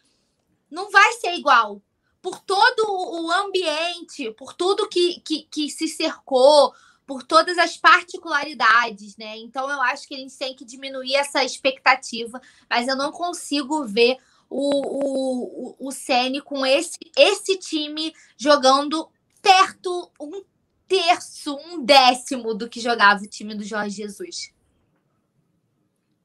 não 0.70 0.92
vai 0.92 1.14
ser 1.14 1.34
igual. 1.34 1.82
Por 2.22 2.40
todo 2.40 2.86
o 2.88 3.32
ambiente, 3.32 4.30
por 4.34 4.54
tudo 4.54 4.88
que, 4.88 5.20
que, 5.22 5.48
que 5.50 5.70
se 5.72 5.88
cercou, 5.88 6.72
por 7.08 7.24
todas 7.24 7.58
as 7.58 7.76
particularidades, 7.76 9.18
né? 9.18 9.36
Então 9.38 9.70
eu 9.70 9.82
acho 9.82 10.08
que 10.08 10.14
a 10.14 10.18
gente 10.18 10.38
tem 10.38 10.56
que 10.56 10.64
diminuir 10.64 11.16
essa 11.16 11.44
expectativa, 11.44 12.40
mas 12.70 12.88
eu 12.88 12.96
não 12.96 13.12
consigo 13.12 13.84
ver 13.84 14.18
o, 14.48 15.80
o, 15.80 15.88
o 15.88 15.92
Sene 15.92 16.40
com 16.40 16.64
esse, 16.64 17.00
esse 17.18 17.58
time 17.58 18.14
jogando 18.38 19.10
perto, 19.42 20.12
um 20.20 20.44
terço, 20.92 21.58
um 21.72 21.86
décimo 21.86 22.54
do 22.54 22.68
que 22.68 22.82
jogava 22.82 23.24
o 23.24 23.28
time 23.28 23.56
do 23.56 23.64
Jorge 23.64 23.96
Jesus. 23.96 24.54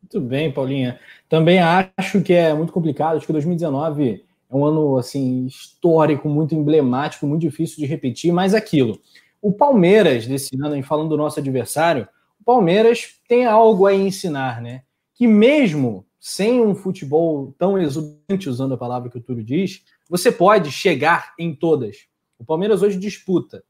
Muito 0.02 0.20
bem, 0.20 0.52
Paulinha. 0.52 0.98
Também 1.28 1.60
acho 1.60 2.20
que 2.20 2.32
é 2.32 2.52
muito 2.52 2.72
complicado. 2.72 3.16
Acho 3.16 3.26
que 3.26 3.32
2019 3.32 4.24
é 4.50 4.56
um 4.56 4.64
ano 4.64 4.98
assim 4.98 5.46
histórico, 5.46 6.28
muito 6.28 6.54
emblemático, 6.56 7.28
muito 7.28 7.42
difícil 7.42 7.76
de 7.76 7.86
repetir. 7.86 8.32
Mas 8.32 8.54
aquilo, 8.54 9.00
o 9.40 9.52
Palmeiras 9.52 10.26
desse 10.26 10.56
ano, 10.60 10.82
falando 10.82 11.10
do 11.10 11.16
nosso 11.16 11.38
adversário, 11.38 12.08
o 12.40 12.44
Palmeiras 12.44 13.20
tem 13.28 13.46
algo 13.46 13.86
a 13.86 13.94
ensinar, 13.94 14.60
né? 14.60 14.82
Que 15.14 15.28
mesmo 15.28 16.04
sem 16.18 16.60
um 16.60 16.74
futebol 16.74 17.54
tão 17.56 17.78
exuberante, 17.78 18.48
usando 18.48 18.74
a 18.74 18.78
palavra 18.78 19.08
que 19.08 19.18
o 19.18 19.22
Túlio 19.22 19.44
diz, 19.44 19.84
você 20.10 20.32
pode 20.32 20.72
chegar 20.72 21.34
em 21.38 21.54
todas. 21.54 22.08
O 22.36 22.44
Palmeiras 22.44 22.82
hoje 22.82 22.98
disputa 22.98 23.62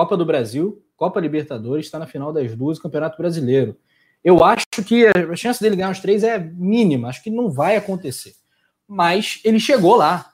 Copa 0.00 0.16
do 0.16 0.24
Brasil, 0.24 0.82
Copa 0.96 1.20
Libertadores, 1.20 1.84
está 1.84 1.98
na 1.98 2.06
final 2.06 2.32
das 2.32 2.56
duas, 2.56 2.78
Campeonato 2.78 3.18
Brasileiro. 3.18 3.76
Eu 4.24 4.42
acho 4.42 4.64
que 4.86 5.04
a 5.06 5.36
chance 5.36 5.60
dele 5.60 5.76
ganhar 5.76 5.90
os 5.90 6.00
três 6.00 6.24
é 6.24 6.38
mínima, 6.38 7.08
acho 7.08 7.22
que 7.22 7.28
não 7.28 7.50
vai 7.50 7.76
acontecer. 7.76 8.32
Mas 8.88 9.42
ele 9.44 9.60
chegou 9.60 9.96
lá. 9.96 10.32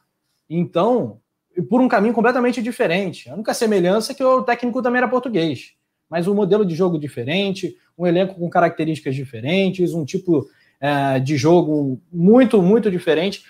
Então, 0.49 1.21
por 1.69 1.81
um 1.81 1.89
caminho 1.89 2.15
completamente 2.15 2.63
diferente. 2.63 3.29
A 3.29 3.35
única 3.35 3.53
semelhança 3.53 4.13
é 4.13 4.15
que 4.15 4.23
o 4.23 4.45
técnico 4.45 4.81
também 4.81 4.99
era 4.99 5.09
português. 5.09 5.73
Mas 6.09 6.29
um 6.29 6.35
modelo 6.35 6.65
de 6.65 6.77
jogo 6.77 6.97
diferente, 6.97 7.77
um 7.99 8.07
elenco 8.07 8.37
com 8.37 8.49
características 8.49 9.17
diferentes, 9.17 9.95
um 9.95 10.05
tipo 10.05 10.49
é, 10.81 11.19
de 11.19 11.37
jogo 11.37 12.01
muito, 12.13 12.63
muito 12.63 12.89
diferente. 12.89 13.43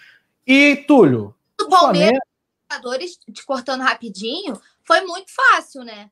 E, 0.47 0.76
Túlio. 0.76 1.34
O 1.60 1.68
Palmeiras, 1.68 2.18
Flamengo... 2.72 3.32
te 3.34 3.44
cortando 3.44 3.82
rapidinho, 3.82 4.59
foi 4.86 5.00
muito 5.02 5.32
fácil, 5.34 5.82
né? 5.82 6.10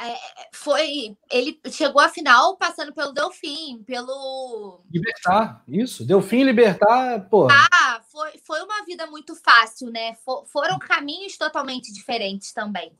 É, 0.00 0.16
foi 0.52 1.16
ele 1.28 1.60
chegou 1.72 2.00
à 2.00 2.08
final 2.08 2.56
passando 2.56 2.92
pelo 2.92 3.12
Delfim, 3.12 3.82
pelo 3.84 4.80
Libertar, 4.88 5.60
isso, 5.66 6.06
Delfim 6.06 6.44
Libertar, 6.44 7.28
pô. 7.28 7.48
Ah, 7.50 8.00
foi, 8.12 8.30
foi 8.44 8.62
uma 8.62 8.84
vida 8.84 9.08
muito 9.08 9.34
fácil, 9.34 9.90
né? 9.90 10.14
For, 10.24 10.46
foram 10.46 10.78
caminhos 10.78 11.36
totalmente 11.36 11.92
diferentes 11.92 12.52
também. 12.52 12.92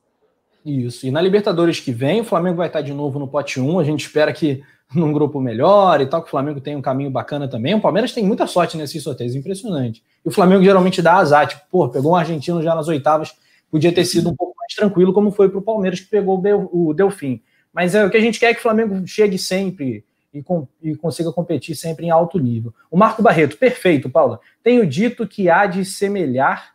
Isso. 0.65 1.07
E 1.07 1.11
na 1.13 1.21
Libertadores 1.21 1.79
que 1.79 1.93
vem, 1.93 2.21
o 2.21 2.25
Flamengo 2.25 2.57
vai 2.57 2.67
estar 2.67 2.83
de 2.83 2.93
novo 2.93 3.19
no 3.19 3.29
pote 3.29 3.61
1. 3.61 3.79
A 3.79 3.85
gente 3.85 4.05
espera 4.05 4.33
que 4.33 4.63
num 4.93 5.13
grupo 5.13 5.41
melhor 5.41 6.01
e 6.01 6.07
tal, 6.07 6.21
que 6.21 6.29
o 6.29 6.31
Flamengo 6.31 6.61
tenha 6.61 6.77
um 6.77 6.83
caminho 6.83 7.11
bacana 7.11 7.47
também. 7.47 7.75
O 7.75 7.81
Palmeiras 7.81 8.13
tem 8.13 8.25
muita 8.25 8.47
sorte 8.47 8.77
nesses 8.77 9.03
sorteios, 9.03 9.37
impressionante. 9.37 10.03
E 10.25 10.29
o 10.29 10.33
Flamengo 10.33 10.65
geralmente 10.65 11.01
dá 11.01 11.15
azar, 11.15 11.47
tipo, 11.47 11.63
pô, 11.71 11.89
pegou 11.89 12.13
um 12.13 12.17
argentino 12.17 12.63
já 12.63 12.75
nas 12.75 12.89
oitavas, 12.89 13.33
podia 13.71 13.93
ter 13.93 14.05
sido 14.05 14.31
um 14.31 14.35
pouco 14.37 14.58
tranquilo, 14.79 15.13
como 15.13 15.31
foi 15.33 15.49
para 15.49 15.59
o 15.59 15.63
Palmeiras, 15.63 16.01
que 16.01 16.07
pegou 16.07 16.41
o 16.73 16.95
Delfim. 16.95 17.43
Mas 17.73 17.95
é 17.95 18.05
o 18.05 18.11
que 18.11 18.17
a 18.17 18.21
gente 18.21 18.39
quer 18.39 18.51
é 18.51 18.55
que 18.55 18.61
o 18.61 18.63
Flamengo 18.63 19.07
chegue 19.07 19.37
sempre 19.39 20.05
e, 20.33 20.43
com, 20.43 20.67
e, 20.83 20.95
consiga 20.97 21.33
competir 21.33 21.75
sempre 21.75 22.07
em 22.07 22.11
alto 22.11 22.39
nível. 22.39 22.73
O 22.91 22.97
Marco 22.97 23.23
Barreto, 23.23 23.57
perfeito, 23.57 24.09
Paula. 24.09 24.41
Tenho 24.63 24.87
dito 24.87 25.27
que 25.27 25.51
há 25.51 25.67
de 25.67 25.85
semelhar 25.85 26.73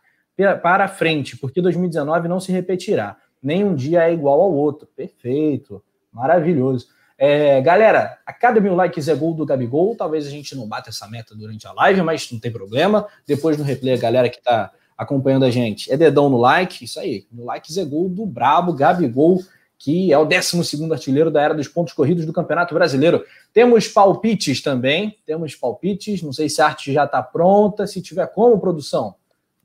para 0.62 0.88
frente, 0.88 1.36
porque 1.36 1.62
2019 1.62 2.28
não 2.28 2.40
se 2.40 2.52
repetirá. 2.52 3.16
Nenhum 3.42 3.74
dia 3.74 4.08
é 4.08 4.12
igual 4.12 4.40
ao 4.40 4.52
outro. 4.52 4.88
Perfeito, 4.96 5.82
maravilhoso. 6.12 6.88
É, 7.16 7.60
galera, 7.60 8.18
a 8.26 8.32
cada 8.32 8.60
mil 8.60 8.74
likes 8.74 9.08
é 9.08 9.14
gol 9.14 9.34
do 9.34 9.46
Gabigol. 9.46 9.94
Talvez 9.96 10.26
a 10.26 10.30
gente 10.30 10.54
não 10.56 10.66
bata 10.66 10.90
essa 10.90 11.08
meta 11.08 11.34
durante 11.34 11.66
a 11.66 11.72
live, 11.72 12.02
mas 12.02 12.30
não 12.30 12.40
tem 12.40 12.50
problema. 12.50 13.06
Depois 13.26 13.56
no 13.56 13.64
replay, 13.64 13.94
a 13.94 13.98
galera 13.98 14.28
que 14.28 14.38
está 14.38 14.72
acompanhando 14.96 15.44
a 15.44 15.50
gente. 15.50 15.92
É 15.92 15.96
dedão 15.96 16.28
no 16.28 16.38
like, 16.38 16.84
isso 16.84 16.98
aí. 17.00 17.26
No 17.32 17.44
like 17.44 17.72
Zé 17.72 17.84
Gol 17.84 18.08
do 18.08 18.24
Brabo, 18.24 18.72
Gabigol, 18.72 19.40
que 19.78 20.12
é 20.12 20.18
o 20.18 20.24
12 20.24 20.90
artilheiro 20.90 21.30
da 21.30 21.42
era 21.42 21.54
dos 21.54 21.68
pontos 21.68 21.92
corridos 21.92 22.24
do 22.24 22.32
Campeonato 22.32 22.74
Brasileiro. 22.74 23.24
Temos 23.52 23.88
palpites 23.88 24.62
também, 24.62 25.18
temos 25.26 25.54
palpites. 25.54 26.22
Não 26.22 26.32
sei 26.32 26.48
se 26.48 26.62
a 26.62 26.66
arte 26.66 26.92
já 26.92 27.04
está 27.04 27.22
pronta, 27.22 27.86
se 27.86 28.00
tiver 28.00 28.26
como, 28.28 28.58
produção. 28.58 29.14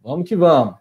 Vamos 0.04 0.28
que 0.28 0.36
vamos. 0.36 0.76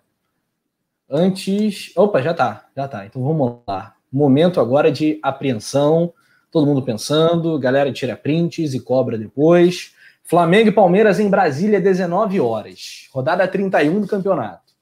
Antes. 1.09 1.93
Opa, 1.97 2.21
já 2.21 2.35
tá, 2.35 2.67
já 2.77 2.89
tá. 2.89 3.07
Então 3.07 3.23
vamos 3.23 3.59
lá. 3.67 3.95
Momento 4.11 4.61
agora 4.61 4.91
de 4.91 5.19
apreensão. 5.23 6.13
Todo 6.51 6.67
mundo 6.67 6.83
pensando, 6.83 7.59
galera 7.59 7.93
tira 7.93 8.17
prints 8.17 8.73
e 8.73 8.81
cobra 8.81 9.19
depois. 9.19 9.93
Flamengo 10.29 10.69
e 10.69 10.73
Palmeiras 10.73 11.19
em 11.19 11.31
Brasília, 11.31 11.81
19 11.81 12.39
horas. 12.39 13.09
Rodada 13.11 13.49
31 13.49 14.03
do 14.03 14.07
campeonato. 14.07 14.75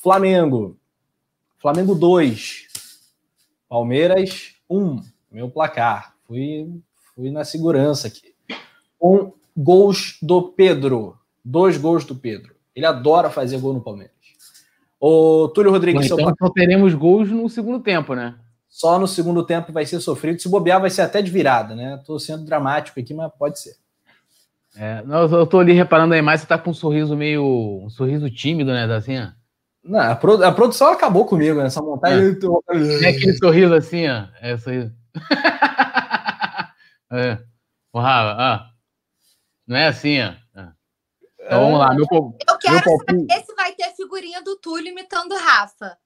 Flamengo. 0.00 0.78
Flamengo 1.58 1.96
2. 1.96 2.68
Palmeiras 3.68 4.52
1, 4.70 4.78
um, 4.78 5.02
meu 5.32 5.50
placar. 5.50 6.14
Fui, 6.28 6.80
fui 7.12 7.28
na 7.32 7.44
segurança 7.44 8.06
aqui. 8.06 8.36
Com 8.96 9.32
gols 9.56 10.16
do 10.22 10.40
Pedro. 10.40 11.18
Dois 11.44 11.76
gols 11.76 12.04
do 12.04 12.14
Pedro. 12.14 12.54
Ele 12.72 12.86
adora 12.86 13.30
fazer 13.30 13.58
gol 13.58 13.74
no 13.74 13.80
Palmeiras. 13.80 14.14
O 15.00 15.48
Túlio 15.48 15.72
Rodrigues. 15.72 16.08
Bom, 16.08 16.20
então 16.20 16.34
só 16.38 16.50
teremos 16.50 16.94
gols 16.94 17.28
no 17.30 17.48
segundo 17.48 17.80
tempo, 17.80 18.14
né? 18.14 18.36
Só 18.68 18.96
no 18.96 19.08
segundo 19.08 19.44
tempo 19.44 19.72
vai 19.72 19.86
ser 19.86 19.98
sofrido. 19.98 20.40
Se 20.40 20.48
bobear, 20.48 20.80
vai 20.80 20.90
ser 20.90 21.02
até 21.02 21.20
de 21.20 21.32
virada, 21.32 21.74
né? 21.74 22.00
Tô 22.06 22.16
sendo 22.20 22.44
dramático 22.44 23.00
aqui, 23.00 23.12
mas 23.12 23.32
pode 23.36 23.58
ser. 23.58 23.82
É, 24.76 25.02
eu 25.06 25.46
tô 25.46 25.60
ali 25.60 25.72
reparando 25.72 26.14
aí 26.14 26.22
mais, 26.22 26.40
você 26.40 26.46
tá 26.46 26.58
com 26.58 26.70
um 26.70 26.74
sorriso 26.74 27.16
meio. 27.16 27.82
um 27.84 27.90
sorriso 27.90 28.28
tímido, 28.30 28.72
né? 28.72 28.84
Assim, 28.92 29.18
ó. 29.18 29.28
Não, 29.84 30.00
a, 30.00 30.16
produ 30.16 30.44
a 30.44 30.52
produção 30.52 30.88
acabou 30.88 31.26
comigo 31.26 31.62
nessa 31.62 31.80
montagem. 31.80 32.30
É. 32.30 32.34
Tô... 32.34 32.62
é 32.68 33.08
aquele 33.08 33.34
sorriso 33.34 33.74
assim, 33.74 34.08
ó. 34.08 34.26
É 34.40 34.56
sorriso. 34.56 34.92
é. 37.12 37.38
O 37.92 38.00
Rafa, 38.00 38.36
ó. 38.38 38.74
Não 39.66 39.76
é 39.76 39.86
assim, 39.86 40.20
ó. 40.20 40.32
Então 41.46 41.60
vamos 41.60 41.78
lá, 41.78 41.94
meu 41.94 42.06
povo. 42.06 42.36
Eu 42.48 42.58
quero 42.58 42.78
saber 42.78 43.44
se 43.44 43.54
vai 43.54 43.72
ter 43.72 43.90
figurinha 43.94 44.42
do 44.42 44.56
Túlio 44.56 44.88
imitando 44.88 45.32
o 45.32 45.38
Rafa. 45.38 45.98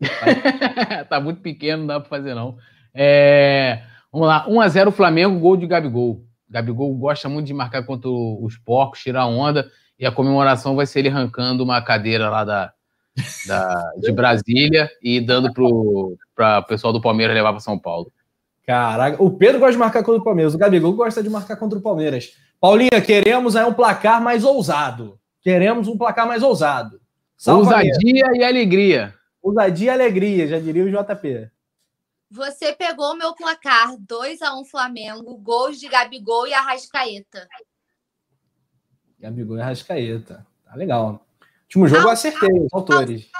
tá 1.08 1.20
muito 1.20 1.42
pequeno, 1.42 1.80
não 1.80 1.86
dá 1.88 2.00
para 2.00 2.08
fazer, 2.08 2.34
não. 2.34 2.56
É... 2.94 3.82
Vamos 4.12 4.28
lá, 4.28 4.46
1x0 4.46 4.92
Flamengo, 4.92 5.40
gol 5.40 5.56
de 5.56 5.66
Gabigol. 5.66 6.24
Gabigol 6.48 6.94
gosta 6.94 7.28
muito 7.28 7.46
de 7.46 7.54
marcar 7.54 7.84
contra 7.84 8.08
os 8.08 8.56
porcos, 8.56 9.00
tirar 9.00 9.26
onda, 9.26 9.70
e 9.98 10.06
a 10.06 10.12
comemoração 10.12 10.76
vai 10.76 10.86
ser 10.86 11.00
ele 11.00 11.08
arrancando 11.08 11.62
uma 11.62 11.82
cadeira 11.82 12.30
lá 12.30 12.44
da, 12.44 12.72
da 13.46 13.92
de 14.00 14.12
Brasília 14.12 14.90
e 15.02 15.20
dando 15.20 15.52
para 15.52 16.58
o 16.60 16.62
pessoal 16.66 16.92
do 16.92 17.00
Palmeiras 17.00 17.34
levar 17.34 17.50
para 17.50 17.60
São 17.60 17.78
Paulo. 17.78 18.12
Caraca, 18.66 19.22
o 19.22 19.30
Pedro 19.30 19.58
gosta 19.58 19.72
de 19.72 19.78
marcar 19.78 20.02
contra 20.02 20.20
o 20.20 20.24
Palmeiras, 20.24 20.54
o 20.54 20.58
Gabigol 20.58 20.92
gosta 20.92 21.22
de 21.22 21.30
marcar 21.30 21.56
contra 21.56 21.78
o 21.78 21.82
Palmeiras. 21.82 22.32
Paulinha, 22.60 23.00
queremos 23.04 23.56
aí 23.56 23.64
um 23.64 23.72
placar 23.72 24.22
mais 24.22 24.44
ousado. 24.44 25.18
Queremos 25.40 25.88
um 25.88 25.96
placar 25.96 26.26
mais 26.26 26.42
ousado. 26.42 27.00
Ousadia 27.46 28.26
e 28.34 28.44
alegria. 28.44 29.14
Ousadia 29.42 29.86
e 29.86 29.90
alegria, 29.90 30.46
já 30.48 30.58
diria 30.58 30.84
o 30.84 30.90
JP. 30.90 31.48
Você 32.30 32.74
pegou 32.74 33.16
meu 33.16 33.34
placar 33.34 33.96
2 33.98 34.42
a 34.42 34.54
1 34.58 34.64
Flamengo, 34.66 35.36
gols 35.38 35.80
de 35.80 35.88
Gabigol 35.88 36.46
e 36.46 36.52
Arrascaeta. 36.52 37.48
Gabigol 39.18 39.56
e 39.56 39.60
Arrascaeta. 39.62 40.46
Tá 40.64 40.74
legal. 40.74 41.26
Último 41.62 41.88
jogo 41.88 42.02
eu 42.02 42.10
acertei 42.10 42.50
os 42.60 42.72
autores. 42.72 43.30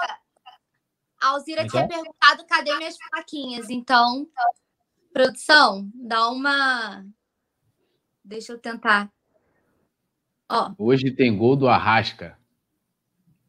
A 1.21 1.29
Alzira 1.29 1.63
então? 1.63 1.87
tinha 1.87 1.89
perguntado 1.89 2.47
cadê 2.47 2.75
minhas 2.77 2.97
plaquinhas. 3.11 3.69
Então, 3.69 4.27
produção, 5.13 5.91
dá 5.95 6.31
uma. 6.31 7.05
Deixa 8.25 8.53
eu 8.53 8.59
tentar. 8.59 9.13
Ó. 10.49 10.73
Hoje 10.79 11.11
tem 11.11 11.37
gol 11.37 11.57
do 11.57 11.69
Arrasca. 11.69 12.39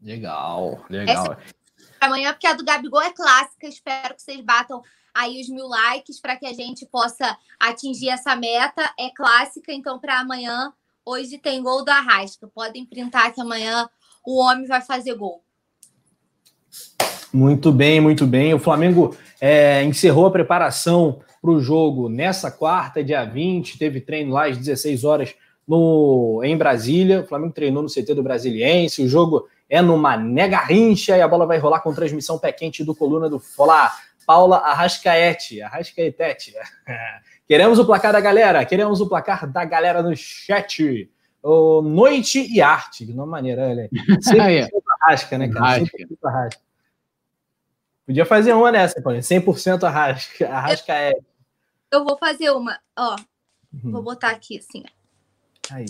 Legal, 0.01 0.83
legal. 0.89 1.33
Essa 1.33 1.59
amanhã, 1.99 2.33
porque 2.33 2.47
a 2.47 2.53
do 2.53 2.63
Gabigol 2.63 3.01
é 3.01 3.11
clássica. 3.11 3.67
Espero 3.67 4.15
que 4.15 4.21
vocês 4.21 4.41
batam 4.41 4.81
aí 5.19 5.41
os 5.41 5.49
mil 5.49 5.67
likes 5.67 6.19
para 6.19 6.37
que 6.37 6.45
a 6.45 6.53
gente 6.53 6.85
possa 6.85 7.37
atingir 7.59 8.09
essa 8.09 8.35
meta. 8.35 8.89
É 8.97 9.09
clássica, 9.09 9.73
então, 9.73 9.99
para 9.99 10.19
amanhã, 10.19 10.71
hoje 11.05 11.37
tem 11.37 11.61
gol 11.61 11.83
do 11.83 11.89
Arrasca. 11.89 12.47
Podem 12.47 12.85
printar 12.85 13.33
que 13.33 13.41
amanhã 13.41 13.89
o 14.25 14.39
homem 14.39 14.65
vai 14.65 14.81
fazer 14.81 15.15
gol. 15.15 15.43
Muito 17.33 17.71
bem, 17.71 17.99
muito 17.99 18.25
bem. 18.25 18.53
O 18.53 18.59
Flamengo 18.59 19.15
é, 19.41 19.83
encerrou 19.83 20.25
a 20.25 20.31
preparação 20.31 21.19
para 21.41 21.51
o 21.51 21.59
jogo 21.59 22.09
nessa 22.09 22.49
quarta, 22.49 23.03
dia 23.03 23.23
20. 23.25 23.77
Teve 23.77 24.01
treino 24.01 24.33
lá 24.33 24.47
às 24.47 24.57
16 24.57 25.03
horas 25.03 25.35
no, 25.67 26.41
em 26.43 26.57
Brasília. 26.57 27.21
O 27.21 27.27
Flamengo 27.27 27.53
treinou 27.53 27.83
no 27.83 27.89
CT 27.89 28.13
do 28.13 28.23
Brasiliense. 28.23 29.03
O 29.03 29.09
jogo 29.09 29.47
é 29.69 29.81
no 29.81 29.97
Mané 29.97 30.47
Garrincha 30.47 31.15
e 31.15 31.21
a 31.21 31.27
bola 31.27 31.45
vai 31.45 31.59
rolar 31.59 31.81
com 31.81 31.93
transmissão 31.93 32.39
pé 32.39 32.51
quente 32.51 32.83
do 32.83 32.95
Coluna 32.95 33.29
do 33.29 33.39
Fla. 33.39 33.91
Paula 34.29 34.57
Arrascaete. 34.57 35.59
Arrascaetete. 35.59 36.53
Queremos 37.49 37.79
o 37.79 37.85
placar 37.85 38.13
da 38.13 38.21
galera. 38.21 38.63
Queremos 38.63 39.01
o 39.01 39.09
placar 39.09 39.51
da 39.51 39.65
galera 39.65 40.03
no 40.03 40.15
chat. 40.15 41.11
O 41.41 41.81
Noite 41.81 42.45
e 42.47 42.61
Arte, 42.61 43.07
de 43.07 43.11
uma 43.11 43.25
maneira, 43.25 43.67
olha. 43.67 43.89
Sempre 44.21 44.69
Arrasca, 45.01 45.35
né, 45.35 45.47
cara? 45.47 45.81
100% 45.81 45.89
Arrasca. 46.23 46.61
Podia 48.05 48.23
fazer 48.23 48.53
uma 48.53 48.71
nessa, 48.71 49.01
Paulinho. 49.01 49.23
100% 49.23 49.81
Arrasca. 49.81 50.47
Arrasca 50.47 50.93
é. 50.93 51.13
Eu 51.91 52.05
vou 52.05 52.15
fazer 52.15 52.51
uma, 52.51 52.79
ó. 52.95 53.15
Uhum. 53.73 53.91
Vou 53.93 54.03
botar 54.03 54.29
aqui 54.29 54.59
assim. 54.59 54.83
Aí. 55.71 55.87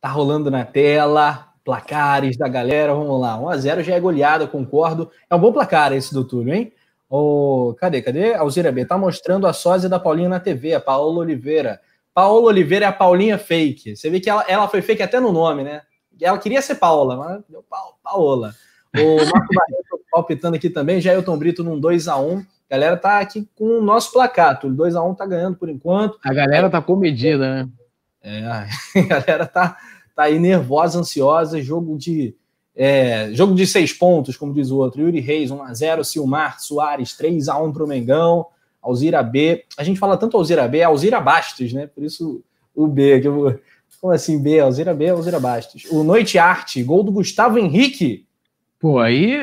Tá 0.00 0.08
rolando 0.08 0.50
na 0.50 0.64
tela 0.64 1.52
placares 1.64 2.36
da 2.36 2.48
galera, 2.48 2.92
vamos 2.92 3.20
lá. 3.20 3.38
1x0 3.38 3.82
já 3.84 3.94
é 3.94 4.00
goleada, 4.00 4.48
concordo. 4.48 5.08
É 5.30 5.36
um 5.36 5.40
bom 5.40 5.52
placar 5.52 5.92
esse 5.92 6.12
do 6.12 6.24
Túlio, 6.24 6.52
hein? 6.52 6.72
Oh, 7.08 7.74
cadê, 7.78 8.02
cadê? 8.02 8.34
Alzira 8.34 8.72
B 8.72 8.84
tá 8.84 8.98
mostrando 8.98 9.46
a 9.46 9.52
sósia 9.52 9.88
da 9.88 9.98
Paulinha 9.98 10.28
na 10.28 10.40
TV, 10.40 10.74
a 10.74 10.80
Paola 10.80 11.20
Oliveira. 11.20 11.80
Paola 12.12 12.46
Oliveira 12.46 12.86
é 12.86 12.88
a 12.88 12.92
Paulinha 12.92 13.38
fake. 13.38 13.94
Você 13.94 14.10
vê 14.10 14.18
que 14.18 14.28
ela, 14.28 14.44
ela 14.48 14.68
foi 14.68 14.82
fake 14.82 15.02
até 15.02 15.20
no 15.20 15.30
nome, 15.30 15.62
né? 15.62 15.82
Ela 16.20 16.38
queria 16.38 16.62
ser 16.62 16.76
Paula, 16.76 17.16
mas 17.16 17.42
deu 17.48 17.62
pa 17.62 17.78
Paola. 18.02 18.54
O 18.94 19.16
Marco 19.30 19.54
Barreto 19.54 20.00
palpitando 20.10 20.56
aqui 20.56 20.70
também, 20.70 21.00
Jailton 21.00 21.36
Brito 21.36 21.62
num 21.62 21.80
2x1. 21.80 22.40
A 22.40 22.74
galera 22.74 22.96
tá 22.96 23.20
aqui 23.20 23.48
com 23.54 23.78
o 23.78 23.82
nosso 23.82 24.12
placar, 24.12 24.58
Túlio. 24.58 24.76
2x1 24.76 25.16
tá 25.16 25.26
ganhando 25.26 25.56
por 25.56 25.68
enquanto. 25.68 26.18
A 26.24 26.32
galera 26.32 26.70
tá 26.70 26.80
comedida, 26.80 27.64
né? 27.64 27.68
É, 28.22 28.40
a 28.98 29.06
galera 29.06 29.46
tá, 29.46 29.76
tá 30.14 30.22
aí 30.24 30.38
nervosa, 30.38 30.98
ansiosa, 30.98 31.62
jogo 31.62 31.96
de 31.96 32.34
é, 32.78 33.32
jogo 33.32 33.54
de 33.54 33.66
seis 33.66 33.90
pontos, 33.90 34.36
como 34.36 34.52
diz 34.52 34.70
o 34.70 34.76
outro. 34.76 35.00
Yuri 35.00 35.20
Reis, 35.20 35.50
1x0, 35.50 36.04
Silmar 36.04 36.60
Soares, 36.60 37.16
3x1 37.18 37.72
para 37.72 37.84
o 37.84 37.88
Mengão, 37.88 38.46
Alzira 38.82 39.22
B. 39.22 39.64
A 39.78 39.82
gente 39.82 39.98
fala 39.98 40.18
tanto 40.18 40.36
Alzira 40.36 40.68
B, 40.68 40.78
é 40.78 40.84
Alzira 40.84 41.18
Bastos, 41.18 41.72
né? 41.72 41.86
Por 41.86 42.04
isso 42.04 42.44
o 42.74 42.86
B. 42.86 43.20
Que 43.20 43.28
eu, 43.28 43.58
como 43.98 44.12
assim 44.12 44.40
B? 44.42 44.60
Alzira 44.60 44.92
B, 44.92 45.08
Alzira 45.08 45.40
Bastos. 45.40 45.86
O 45.86 46.04
Noite 46.04 46.38
Arte, 46.38 46.82
gol 46.82 47.02
do 47.02 47.10
Gustavo 47.10 47.58
Henrique. 47.58 48.26
Pô, 48.78 48.98
aí. 48.98 49.40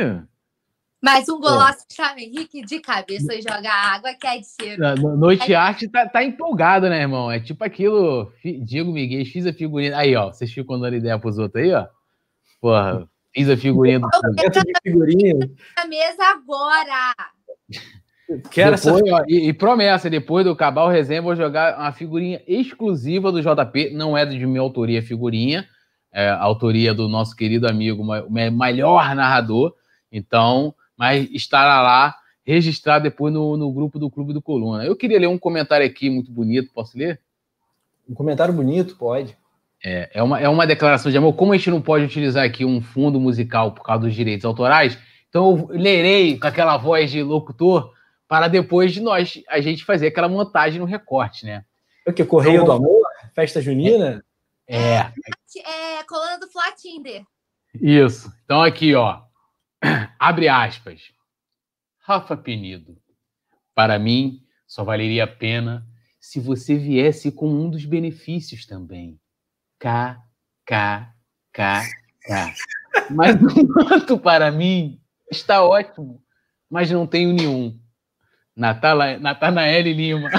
Mais 1.02 1.28
um 1.28 1.40
golaço 1.40 1.80
do 1.80 1.88
Gustavo 1.88 2.20
Henrique 2.20 2.64
de 2.64 2.80
cabeça 2.80 3.34
joga 3.42 3.70
água 3.70 4.14
que 4.14 4.28
é 4.28 4.38
de 4.38 4.46
cheiro. 4.46 5.18
Noite 5.18 5.52
é... 5.52 5.56
Arte 5.56 5.88
tá, 5.88 6.08
tá 6.08 6.24
empolgado, 6.24 6.88
né, 6.88 7.02
irmão? 7.02 7.32
É 7.32 7.40
tipo 7.40 7.64
aquilo. 7.64 8.32
Diego 8.62 8.94
Miguel, 8.94 9.26
fiz 9.26 9.48
a 9.48 9.52
figurinha. 9.52 9.98
Aí, 9.98 10.16
ó, 10.16 10.32
vocês 10.32 10.54
ficam 10.54 10.80
dando 10.80 10.96
ideia 10.98 11.18
pros 11.18 11.40
outros 11.40 11.64
aí, 11.64 11.74
ó. 11.74 11.88
Porra, 12.62 13.10
fiz 13.34 13.50
a 13.50 13.58
figurinha 13.58 14.00
do. 14.00 14.08
figurinha. 14.84 15.50
A 15.78 15.88
mesa 15.88 16.24
agora. 16.24 17.16
Quero 18.50 18.76
depois, 18.76 19.04
essa... 19.04 19.16
ó, 19.16 19.26
e, 19.28 19.50
e, 19.50 19.54
promessa, 19.54 20.10
depois 20.10 20.46
do 20.46 20.52
acabar 20.52 20.86
o 20.86 20.90
resenha, 20.90 21.22
vou 21.22 21.36
jogar 21.36 21.78
uma 21.78 21.92
figurinha 21.92 22.42
exclusiva 22.48 23.32
do 23.32 23.42
JP. 23.42 23.92
Não 23.94 24.18
é 24.18 24.26
de 24.26 24.46
minha 24.46 24.62
autoria 24.62 25.00
a 25.00 25.04
figurinha, 25.04 25.68
é 26.12 26.30
a 26.30 26.42
autoria 26.42 26.94
do 26.94 27.10
nosso 27.10 27.36
querido 27.36 27.68
amigo, 27.68 28.04
o 28.04 28.32
melhor 28.32 29.14
narrador. 29.16 29.74
Então, 30.12 30.74
mas 30.98 31.30
estará 31.32 31.82
lá 31.82 32.16
registrado 32.46 33.04
depois 33.04 33.34
no, 33.34 33.58
no 33.58 33.72
grupo 33.72 33.98
do 33.98 34.10
Clube 34.10 34.34
do 34.34 34.42
Coluna. 34.42 34.86
Eu 34.86 34.96
queria 34.96 35.20
ler 35.20 35.28
um 35.28 35.40
comentário 35.40 35.86
aqui 35.86 36.10
muito 36.10 36.32
bonito, 36.32 36.72
posso 36.74 36.98
ler? 36.98 37.20
Um 38.08 38.14
comentário 38.14 38.54
bonito, 38.54 38.98
pode. 38.98 39.38
É, 39.84 40.10
é, 40.14 40.24
uma, 40.24 40.40
é 40.40 40.48
uma 40.48 40.66
declaração 40.66 41.12
de 41.12 41.18
amor. 41.18 41.34
Como 41.34 41.52
a 41.52 41.58
gente 41.58 41.70
não 41.70 41.82
pode 41.82 42.06
utilizar 42.06 42.46
aqui 42.46 42.64
um 42.64 42.82
fundo 42.82 43.20
musical 43.20 43.74
por 43.74 43.84
causa 43.84 44.04
dos 44.04 44.16
direitos 44.16 44.46
autorais, 44.46 44.98
então 45.28 45.68
eu 45.70 45.78
lerei 45.78 46.40
com 46.40 46.48
aquela 46.48 46.78
voz 46.78 47.12
de 47.12 47.22
locutor 47.22 47.94
para 48.28 48.48
depois 48.48 48.94
de 48.94 49.02
nós 49.02 49.44
a 49.50 49.60
gente 49.60 49.84
fazer 49.84 50.08
aquela 50.08 50.30
montagem 50.30 50.80
no 50.80 50.86
recorte, 50.86 51.46
né? 51.46 51.66
O 52.08 52.14
que? 52.14 52.24
Correio 52.24 52.56
então, 52.56 52.66
do 52.66 52.72
Amor? 52.72 53.04
Festa 53.36 53.62
Junina? 53.62 54.24
É. 54.68 54.98
É, 55.58 56.00
é 56.00 56.04
coluna 56.08 56.40
do 56.40 56.48
Flat 56.50 56.76
Tinder. 56.82 57.24
Isso. 57.74 58.32
Então 58.46 58.62
aqui, 58.62 58.96
ó. 58.96 59.22
Abre 60.18 60.48
aspas. 60.48 61.02
Rafa 62.00 62.38
Penido. 62.38 62.98
Para 63.76 63.98
mim, 63.98 64.44
só 64.68 64.84
valeria 64.84 65.24
a 65.24 65.28
pena 65.28 65.86
se 66.20 66.40
você 66.40 66.76
viesse 66.76 67.32
com 67.32 67.50
um 67.50 67.70
dos 67.70 67.86
benefícios 67.86 68.66
também. 68.66 69.20
K, 69.84 70.16
K, 70.66 71.12
K, 71.52 71.84
K. 72.22 72.54
Mas 73.10 73.36
enquanto 73.36 74.18
para 74.18 74.50
mim 74.50 74.98
está 75.30 75.62
ótimo, 75.62 76.24
mas 76.72 76.90
não 76.90 77.06
tenho 77.06 77.34
nenhum. 77.34 77.78
Natala, 78.56 79.20
Natanael 79.20 79.84
Lima. 79.84 80.30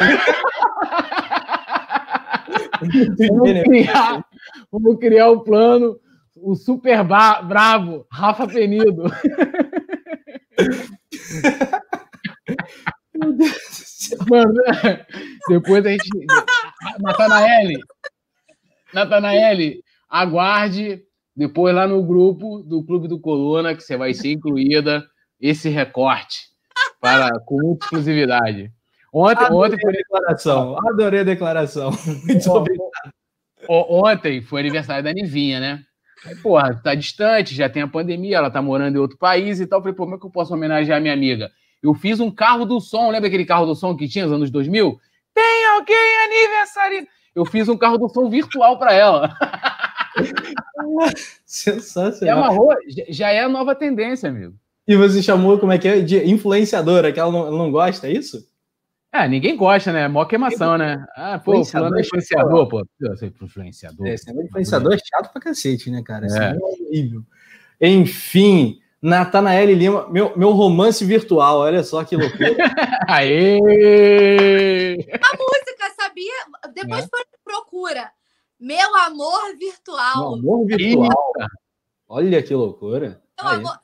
vamos, 3.18 3.62
criar, 3.64 4.24
vamos 4.72 4.98
criar 4.98 5.28
o 5.28 5.34
um 5.34 5.40
plano, 5.40 6.00
o 6.34 6.54
super 6.54 7.04
bravo, 7.04 8.06
Rafa 8.10 8.46
Penido. 8.48 9.02
Mano, 14.30 14.54
depois 15.50 15.84
a 15.84 15.90
gente. 15.90 16.08
Natanael, 16.98 17.80
Natanael, 18.94 19.74
aguarde 20.08 21.02
depois 21.36 21.74
lá 21.74 21.86
no 21.86 22.02
grupo 22.02 22.60
do 22.60 22.84
Clube 22.84 23.08
do 23.08 23.18
Coluna, 23.18 23.74
que 23.74 23.82
você 23.82 23.96
vai 23.96 24.14
ser 24.14 24.32
incluída 24.32 25.04
esse 25.40 25.68
recorte 25.68 26.48
para, 27.00 27.30
com 27.40 27.60
muita 27.60 27.84
exclusividade. 27.84 28.72
Ontem, 29.12 29.44
Adorei 29.44 29.72
ontem 29.72 29.80
foi 29.80 29.90
a 29.90 29.96
declaração. 29.96 30.76
Adorei 30.88 31.20
a 31.20 31.24
declaração. 31.24 31.90
Muito 32.26 32.50
obrigado. 32.50 32.90
Ontem 33.68 34.42
foi 34.42 34.60
aniversário 34.60 35.04
da 35.04 35.12
Nivinha, 35.12 35.60
né? 35.60 35.84
Aí, 36.26 36.36
porra, 36.36 36.74
tá 36.82 36.94
distante, 36.94 37.54
já 37.54 37.68
tem 37.68 37.82
a 37.82 37.88
pandemia, 37.88 38.38
ela 38.38 38.50
tá 38.50 38.62
morando 38.62 38.96
em 38.96 39.00
outro 39.00 39.18
país 39.18 39.60
e 39.60 39.66
tal. 39.66 39.80
falei, 39.80 39.94
pô, 39.94 40.04
como 40.04 40.16
é 40.16 40.18
que 40.18 40.26
eu 40.26 40.30
posso 40.30 40.54
homenagear 40.54 41.00
minha 41.00 41.12
amiga? 41.12 41.50
Eu 41.82 41.94
fiz 41.94 42.18
um 42.18 42.30
carro 42.30 42.64
do 42.64 42.80
som, 42.80 43.10
lembra 43.10 43.28
aquele 43.28 43.44
carro 43.44 43.66
do 43.66 43.74
som 43.74 43.94
que 43.94 44.08
tinha 44.08 44.24
nos 44.24 44.34
anos 44.34 44.50
2000? 44.50 44.98
Tem 45.34 45.66
alguém 45.66 46.16
aniversário? 46.24 47.06
Eu 47.34 47.44
fiz 47.44 47.68
um 47.68 47.76
carro 47.76 47.98
do 47.98 48.08
som 48.08 48.28
virtual 48.30 48.78
para 48.78 48.92
ela. 48.92 49.36
Sensacional. 51.44 52.44
amarrou, 52.44 52.74
já 53.08 53.30
é 53.30 53.40
a 53.40 53.48
nova 53.48 53.74
tendência, 53.74 54.28
amigo. 54.28 54.54
E 54.86 54.96
você 54.96 55.22
chamou, 55.22 55.58
como 55.58 55.72
é 55.72 55.78
que 55.78 55.88
é? 55.88 56.00
De 56.00 56.30
influenciadora, 56.30 57.10
que 57.12 57.18
ela 57.18 57.32
não, 57.32 57.46
ela 57.46 57.56
não 57.56 57.70
gosta, 57.70 58.06
é 58.06 58.12
isso? 58.12 58.46
É, 59.12 59.28
ninguém 59.28 59.56
gosta, 59.56 59.92
né? 59.92 60.08
Mó 60.08 60.24
queimação, 60.24 60.76
né? 60.76 61.04
Ah, 61.16 61.38
pô, 61.38 61.64
fulano 61.64 61.96
é 61.96 62.00
influenciador, 62.00 62.68
pô. 62.68 62.84
Você 63.00 63.26
é 63.26 63.28
influenciador. 63.28 64.06
É, 64.06 64.14
influenciador 64.14 64.92
é 64.92 64.98
chato 64.98 65.32
pra 65.32 65.40
cacete, 65.40 65.90
né, 65.90 66.02
cara? 66.02 66.26
Isso 66.26 66.36
é, 66.36 66.50
é 66.50 66.58
horrível. 66.60 67.22
Enfim, 67.80 68.80
Natanael 69.00 69.72
Lima, 69.72 70.08
meu, 70.10 70.32
meu 70.36 70.50
romance 70.50 71.04
virtual, 71.04 71.58
olha 71.58 71.84
só 71.84 72.02
que 72.02 72.16
loucura. 72.16 72.56
Aê! 73.06 73.48
A 75.22 75.36
música, 75.36 75.73
sabia? 76.14 76.72
Depois 76.72 77.04
é. 77.04 77.08
foi 77.08 77.24
procura. 77.44 78.10
Meu 78.58 78.96
amor 78.96 79.56
virtual. 79.58 80.38
Meu 80.40 80.52
amor 80.52 80.66
virtual. 80.66 81.34
Olha 82.08 82.42
que 82.42 82.54
loucura. 82.54 83.20
Meu 83.42 83.50
amor, 83.50 83.78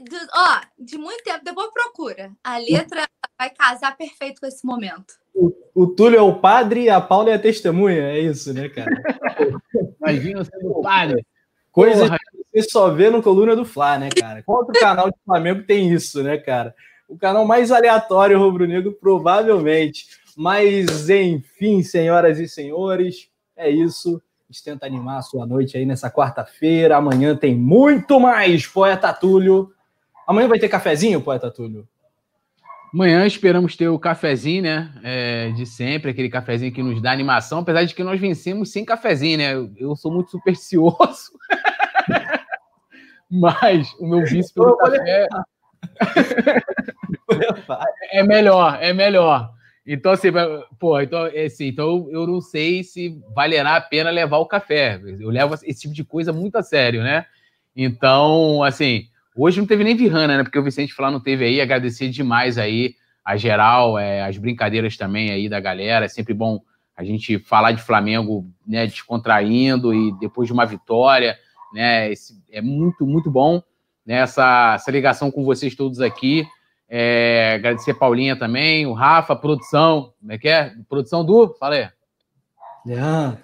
de, 0.00 0.16
ó, 0.32 0.60
de 0.78 0.96
muito 0.96 1.24
tempo, 1.24 1.44
depois 1.44 1.70
procura. 1.72 2.32
A 2.44 2.58
letra 2.58 3.06
vai 3.38 3.50
casar 3.50 3.96
perfeito 3.96 4.40
com 4.40 4.46
esse 4.46 4.64
momento. 4.64 5.14
O, 5.34 5.52
o 5.74 5.86
Túlio 5.86 6.18
é 6.18 6.22
o 6.22 6.38
padre 6.38 6.84
e 6.84 6.90
a 6.90 7.00
Paula 7.00 7.30
é 7.30 7.34
a 7.34 7.38
testemunha, 7.38 8.02
é 8.02 8.20
isso, 8.20 8.52
né, 8.52 8.68
cara? 8.68 8.90
Imagina 10.00 10.44
sendo 10.44 10.70
o 10.70 10.82
padre. 10.82 11.26
Coisa 11.72 12.08
que 12.10 12.60
você 12.60 12.68
só 12.68 12.90
vê 12.90 13.10
no 13.10 13.22
Coluna 13.22 13.56
do 13.56 13.64
Fla, 13.64 13.98
né, 13.98 14.10
cara? 14.10 14.42
Qual 14.42 14.58
outro 14.58 14.78
canal 14.78 15.10
de 15.10 15.16
Flamengo 15.24 15.64
tem 15.64 15.90
isso, 15.90 16.22
né, 16.22 16.36
cara? 16.36 16.74
O 17.08 17.18
canal 17.18 17.46
mais 17.46 17.72
aleatório 17.72 18.38
rubro-negro, 18.38 18.92
provavelmente. 18.92 20.21
Mas, 20.36 21.08
enfim, 21.08 21.82
senhoras 21.82 22.38
e 22.38 22.48
senhores, 22.48 23.28
é 23.56 23.70
isso. 23.70 24.20
A 24.48 24.52
gente 24.52 24.64
tenta 24.64 24.86
animar 24.86 25.18
a 25.18 25.22
sua 25.22 25.46
noite 25.46 25.76
aí 25.76 25.86
nessa 25.86 26.10
quarta-feira. 26.10 26.96
Amanhã 26.96 27.36
tem 27.36 27.54
muito 27.54 28.20
mais, 28.20 28.66
Poeta 28.66 29.12
Túlio. 29.12 29.72
Amanhã 30.26 30.48
vai 30.48 30.58
ter 30.58 30.68
cafezinho, 30.68 31.20
Poeta 31.20 31.50
Túlio? 31.50 31.88
Amanhã 32.92 33.26
esperamos 33.26 33.74
ter 33.74 33.88
o 33.88 33.98
cafezinho, 33.98 34.64
né? 34.64 34.92
É, 35.02 35.50
de 35.52 35.64
sempre, 35.64 36.10
aquele 36.10 36.28
cafezinho 36.28 36.72
que 36.72 36.82
nos 36.82 37.00
dá 37.00 37.10
animação, 37.10 37.60
apesar 37.60 37.84
de 37.84 37.94
que 37.94 38.04
nós 38.04 38.20
vencemos 38.20 38.70
sem 38.70 38.84
cafezinho, 38.84 39.38
né? 39.38 39.54
Eu, 39.54 39.72
eu 39.78 39.96
sou 39.96 40.12
muito 40.12 40.30
supersticioso. 40.30 41.32
Mas 43.30 43.90
o 43.98 44.06
meu 44.06 44.26
vício 44.26 44.52
pelo 44.52 44.76
café 44.76 45.26
é 48.12 48.22
melhor, 48.22 48.76
é 48.78 48.92
melhor. 48.92 49.54
Então, 49.86 50.12
assim, 50.12 50.28
pô, 50.78 51.00
então, 51.00 51.26
é 51.26 51.46
assim, 51.46 51.66
então 51.66 52.08
eu 52.10 52.26
não 52.26 52.40
sei 52.40 52.84
se 52.84 53.18
valerá 53.34 53.76
a 53.76 53.80
pena 53.80 54.10
levar 54.10 54.38
o 54.38 54.46
café. 54.46 55.00
Eu 55.18 55.30
levo 55.30 55.54
esse 55.54 55.80
tipo 55.80 55.94
de 55.94 56.04
coisa 56.04 56.32
muito 56.32 56.56
a 56.56 56.62
sério, 56.62 57.02
né? 57.02 57.26
Então, 57.74 58.62
assim, 58.62 59.08
Hoje 59.34 59.60
não 59.60 59.66
teve 59.66 59.82
nem 59.82 59.96
Virrana, 59.96 60.36
né? 60.36 60.42
Porque 60.42 60.58
o 60.58 60.62
Vicente 60.62 60.92
Flá 60.92 61.10
não 61.10 61.20
teve 61.20 61.44
aí. 61.44 61.60
Agradecer 61.60 62.08
demais 62.10 62.58
aí 62.58 62.94
a 63.24 63.36
geral, 63.36 63.98
é, 63.98 64.22
as 64.22 64.36
brincadeiras 64.36 64.96
também 64.96 65.30
aí 65.30 65.48
da 65.48 65.58
galera. 65.58 66.04
É 66.04 66.08
sempre 66.08 66.34
bom 66.34 66.60
a 66.94 67.02
gente 67.02 67.38
falar 67.38 67.72
de 67.72 67.82
Flamengo, 67.82 68.46
né? 68.66 68.86
Descontraindo 68.86 69.94
e 69.94 70.12
depois 70.18 70.46
de 70.46 70.52
uma 70.52 70.66
vitória, 70.66 71.38
né? 71.72 72.12
Esse, 72.12 72.34
é 72.50 72.60
muito, 72.60 73.06
muito 73.06 73.30
bom 73.30 73.62
né, 74.04 74.16
essa, 74.16 74.74
essa 74.74 74.90
ligação 74.90 75.30
com 75.30 75.44
vocês 75.44 75.74
todos 75.74 76.00
aqui. 76.00 76.44
É, 76.94 77.54
agradecer 77.54 77.92
a 77.92 77.94
Paulinha 77.94 78.38
também, 78.38 78.84
o 78.84 78.92
Rafa, 78.92 79.34
produção, 79.34 80.12
como 80.20 80.30
é 80.30 80.36
que 80.36 80.46
é? 80.46 80.74
Produção 80.90 81.24
do? 81.24 81.48
Fala 81.58 81.74
aí. 81.76 81.88
Yeah. 82.86 83.38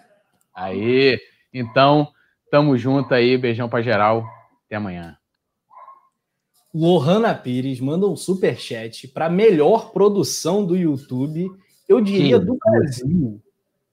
Aí, 0.54 1.18
então, 1.50 2.12
tamo 2.50 2.76
junto 2.76 3.14
aí, 3.14 3.38
beijão 3.38 3.66
pra 3.66 3.80
geral, 3.80 4.22
até 4.66 4.76
amanhã. 4.76 5.16
Lohana 6.74 7.34
Pires 7.34 7.80
manda 7.80 8.06
um 8.06 8.16
super 8.16 8.54
chat 8.58 9.08
para 9.08 9.30
melhor 9.30 9.92
produção 9.92 10.62
do 10.62 10.76
YouTube, 10.76 11.50
eu 11.88 12.02
diria 12.02 12.38
que 12.38 12.44
do 12.44 12.58
Brasil. 12.62 13.40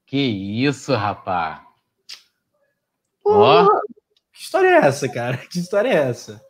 Que 0.04 0.18
isso, 0.18 0.94
rapaz. 0.94 1.62
Ó, 3.24 3.66
que 4.34 4.42
história 4.42 4.68
é 4.68 4.86
essa, 4.86 5.08
cara? 5.08 5.38
Que 5.50 5.58
história 5.58 5.88
é 5.88 5.94
essa? 5.94 6.45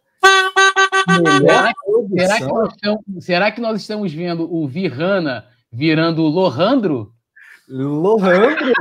Será 1.16 1.72
que, 1.72 2.18
será, 2.18 2.36
que 2.38 2.46
nós 2.46 2.72
estamos, 2.72 3.24
será 3.24 3.52
que 3.52 3.60
nós 3.60 3.80
estamos 3.80 4.12
vendo 4.12 4.52
o 4.52 4.66
Virrana 4.66 5.46
virando 5.72 6.22
Lohandro? 6.22 7.12
Lohandro? 7.68 8.72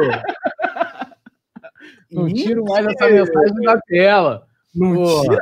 Não 2.11 2.27
tiro 2.31 2.63
mais 2.65 2.85
essa 2.85 3.09
mensagem 3.09 3.61
da 3.61 3.81
tela. 3.81 4.47
Não 4.73 5.21
tira, 5.21 5.37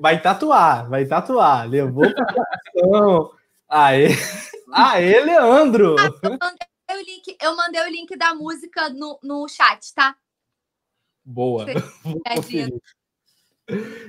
vai 0.00 0.20
tatuar, 0.20 0.88
vai 0.88 1.04
tatuar. 1.04 1.68
Levou 1.68 2.04
para 2.14 2.26
coração. 2.26 3.30
Aê, 3.68 4.08
aê, 4.72 5.20
Leandro! 5.20 5.96
Ah, 5.98 6.10
eu, 6.22 6.30
mandei 6.30 6.68
o 6.90 7.04
link, 7.04 7.36
eu 7.42 7.56
mandei 7.56 7.82
o 7.82 7.90
link 7.90 8.16
da 8.16 8.34
música 8.34 8.88
no, 8.90 9.18
no 9.22 9.48
chat, 9.48 9.92
tá? 9.94 10.14
Boa. 11.24 11.64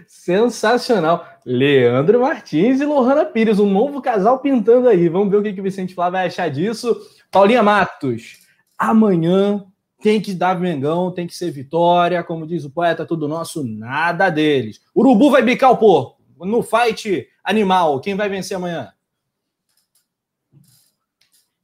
Sensacional. 0.07 1.25
Leandro 1.45 2.21
Martins 2.21 2.81
e 2.81 2.85
Lohana 2.85 3.25
Pires, 3.25 3.59
um 3.59 3.71
novo 3.71 4.01
casal 4.01 4.39
pintando 4.39 4.87
aí. 4.87 5.07
Vamos 5.07 5.29
ver 5.29 5.37
o 5.37 5.43
que, 5.43 5.53
que 5.53 5.59
o 5.61 5.63
Vicente 5.63 5.95
Flávio 5.95 6.13
vai 6.13 6.27
achar 6.27 6.49
disso. 6.49 6.95
Paulinha 7.31 7.61
Matos, 7.61 8.39
amanhã 8.77 9.65
tem 10.01 10.21
que 10.21 10.33
dar 10.33 10.59
Mengão, 10.59 11.11
tem 11.11 11.25
que 11.25 11.35
ser 11.35 11.51
vitória, 11.51 12.23
como 12.23 12.45
diz 12.45 12.63
o 12.63 12.69
poeta, 12.69 13.05
tudo 13.05 13.27
nosso, 13.27 13.63
nada 13.63 14.29
deles. 14.29 14.81
Urubu 14.95 15.31
vai 15.31 15.41
bicar 15.41 15.71
o 15.71 15.77
porco. 15.77 16.21
No 16.37 16.61
fight 16.61 17.27
animal, 17.43 17.99
quem 18.01 18.15
vai 18.15 18.29
vencer 18.29 18.57
amanhã? 18.57 18.93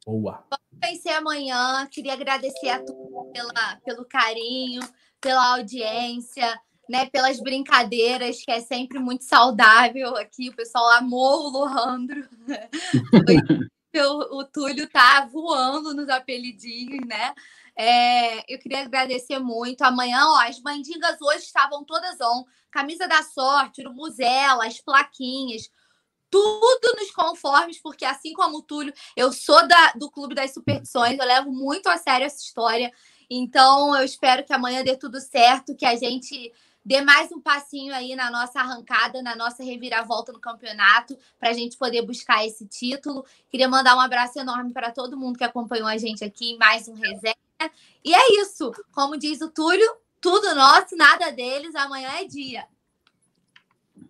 Boa. 0.04 0.44
Vamos 0.50 0.80
vencer 0.80 1.12
amanhã. 1.12 1.86
Queria 1.90 2.14
agradecer 2.14 2.68
a 2.70 2.78
todos 2.80 3.32
pela, 3.32 3.76
pelo 3.84 4.04
carinho, 4.04 4.82
pela 5.20 5.54
audiência, 5.54 6.58
né, 6.88 7.06
pelas 7.06 7.40
brincadeiras, 7.40 8.42
que 8.44 8.50
é 8.50 8.60
sempre 8.60 8.98
muito 8.98 9.24
saudável 9.24 10.16
aqui. 10.16 10.48
O 10.48 10.56
pessoal 10.56 10.88
amou 10.90 11.46
o 11.46 11.50
Lohandro. 11.50 12.28
o, 14.30 14.44
Túlio 14.44 14.88
tá 14.88 15.26
voando 15.26 15.94
nos 15.94 16.08
apelidinhos, 16.08 17.06
né? 17.06 17.34
É, 17.76 18.52
eu 18.52 18.58
queria 18.58 18.80
agradecer 18.80 19.38
muito. 19.38 19.82
Amanhã, 19.82 20.26
ó, 20.26 20.40
as 20.40 20.60
mandingas 20.60 21.20
hoje 21.20 21.44
estavam 21.44 21.84
todas 21.84 22.20
on. 22.20 22.44
Camisa 22.70 23.06
da 23.06 23.22
sorte, 23.22 23.82
urubuzela, 23.82 24.66
as 24.66 24.80
plaquinhas, 24.80 25.70
tudo 26.30 26.96
nos 26.98 27.10
conformes, 27.10 27.78
porque 27.78 28.06
assim 28.06 28.32
como 28.32 28.58
o 28.58 28.62
Túlio, 28.62 28.94
eu 29.14 29.30
sou 29.30 29.68
da, 29.68 29.92
do 29.92 30.10
Clube 30.10 30.34
das 30.34 30.54
Superstições, 30.54 31.18
eu 31.18 31.26
levo 31.26 31.52
muito 31.52 31.88
a 31.88 31.98
sério 31.98 32.24
essa 32.24 32.42
história. 32.42 32.90
Então, 33.28 33.94
eu 33.94 34.02
espero 34.02 34.42
que 34.42 34.52
amanhã 34.52 34.82
dê 34.82 34.96
tudo 34.96 35.20
certo, 35.20 35.76
que 35.76 35.84
a 35.84 35.94
gente 35.96 36.50
dê 36.84 37.00
mais 37.00 37.30
um 37.32 37.40
passinho 37.40 37.94
aí 37.94 38.14
na 38.16 38.30
nossa 38.30 38.60
arrancada, 38.60 39.22
na 39.22 39.36
nossa 39.36 39.62
reviravolta 39.62 40.32
no 40.32 40.40
campeonato, 40.40 41.16
para 41.38 41.50
a 41.50 41.52
gente 41.52 41.76
poder 41.76 42.02
buscar 42.02 42.44
esse 42.44 42.66
título. 42.66 43.24
Queria 43.50 43.68
mandar 43.68 43.96
um 43.96 44.00
abraço 44.00 44.38
enorme 44.38 44.72
para 44.72 44.90
todo 44.90 45.16
mundo 45.16 45.38
que 45.38 45.44
acompanhou 45.44 45.86
a 45.86 45.96
gente 45.96 46.24
aqui, 46.24 46.56
mais 46.58 46.88
um 46.88 46.94
resenha. 46.94 47.36
E 48.04 48.14
é 48.14 48.40
isso. 48.40 48.72
Como 48.92 49.16
diz 49.16 49.40
o 49.40 49.50
Túlio, 49.50 49.88
tudo 50.20 50.54
nosso, 50.54 50.96
nada 50.96 51.30
deles. 51.30 51.74
Amanhã 51.74 52.10
é 52.20 52.24
dia. 52.24 52.64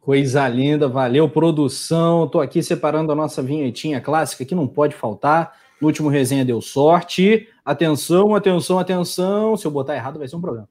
Coisa 0.01 0.49
linda, 0.49 0.89
valeu, 0.89 1.29
produção. 1.29 2.25
Estou 2.25 2.41
aqui 2.41 2.63
separando 2.63 3.13
a 3.13 3.15
nossa 3.15 3.43
vinhetinha 3.43 4.01
clássica 4.01 4.45
que 4.45 4.55
não 4.55 4.67
pode 4.67 4.97
faltar. 4.97 5.57
No 5.81 5.87
último 5.87 6.09
resenha 6.09 6.45
deu 6.45 6.61
sorte. 6.61 7.49
Atenção, 7.65 8.35
atenção, 8.35 8.79
atenção. 8.79 9.57
Se 9.57 9.67
eu 9.67 9.71
botar 9.71 9.95
errado, 9.95 10.19
vai 10.19 10.27
ser 10.27 10.37
um 10.37 10.41
problema. 10.41 10.69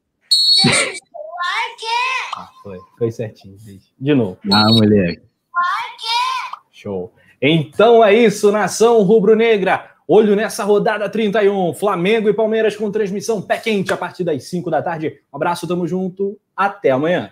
Foi, 2.64 2.78
foi 2.98 3.12
certinho. 3.12 3.56
De 4.00 4.14
novo. 4.14 4.38
Ah, 4.52 4.70
moleque. 4.70 5.22
Show. 6.72 7.14
Então 7.42 8.04
é 8.04 8.14
isso, 8.14 8.52
nação 8.52 9.02
rubro-negra. 9.02 9.92
Olho 10.08 10.36
nessa 10.36 10.64
rodada 10.64 11.10
31. 11.10 11.74
Flamengo 11.74 12.30
e 12.30 12.34
Palmeiras 12.34 12.76
com 12.76 12.92
transmissão 12.92 13.42
pé 13.42 13.58
quente 13.58 13.94
a 13.94 13.98
partir 13.98 14.24
das 14.24 14.44
5 14.44 14.70
da 14.70 14.82
tarde. 14.82 15.20
Um 15.32 15.38
abraço, 15.38 15.68
tamo 15.68 15.88
junto. 15.88 16.38
Até 16.56 16.92
amanhã. 16.92 17.32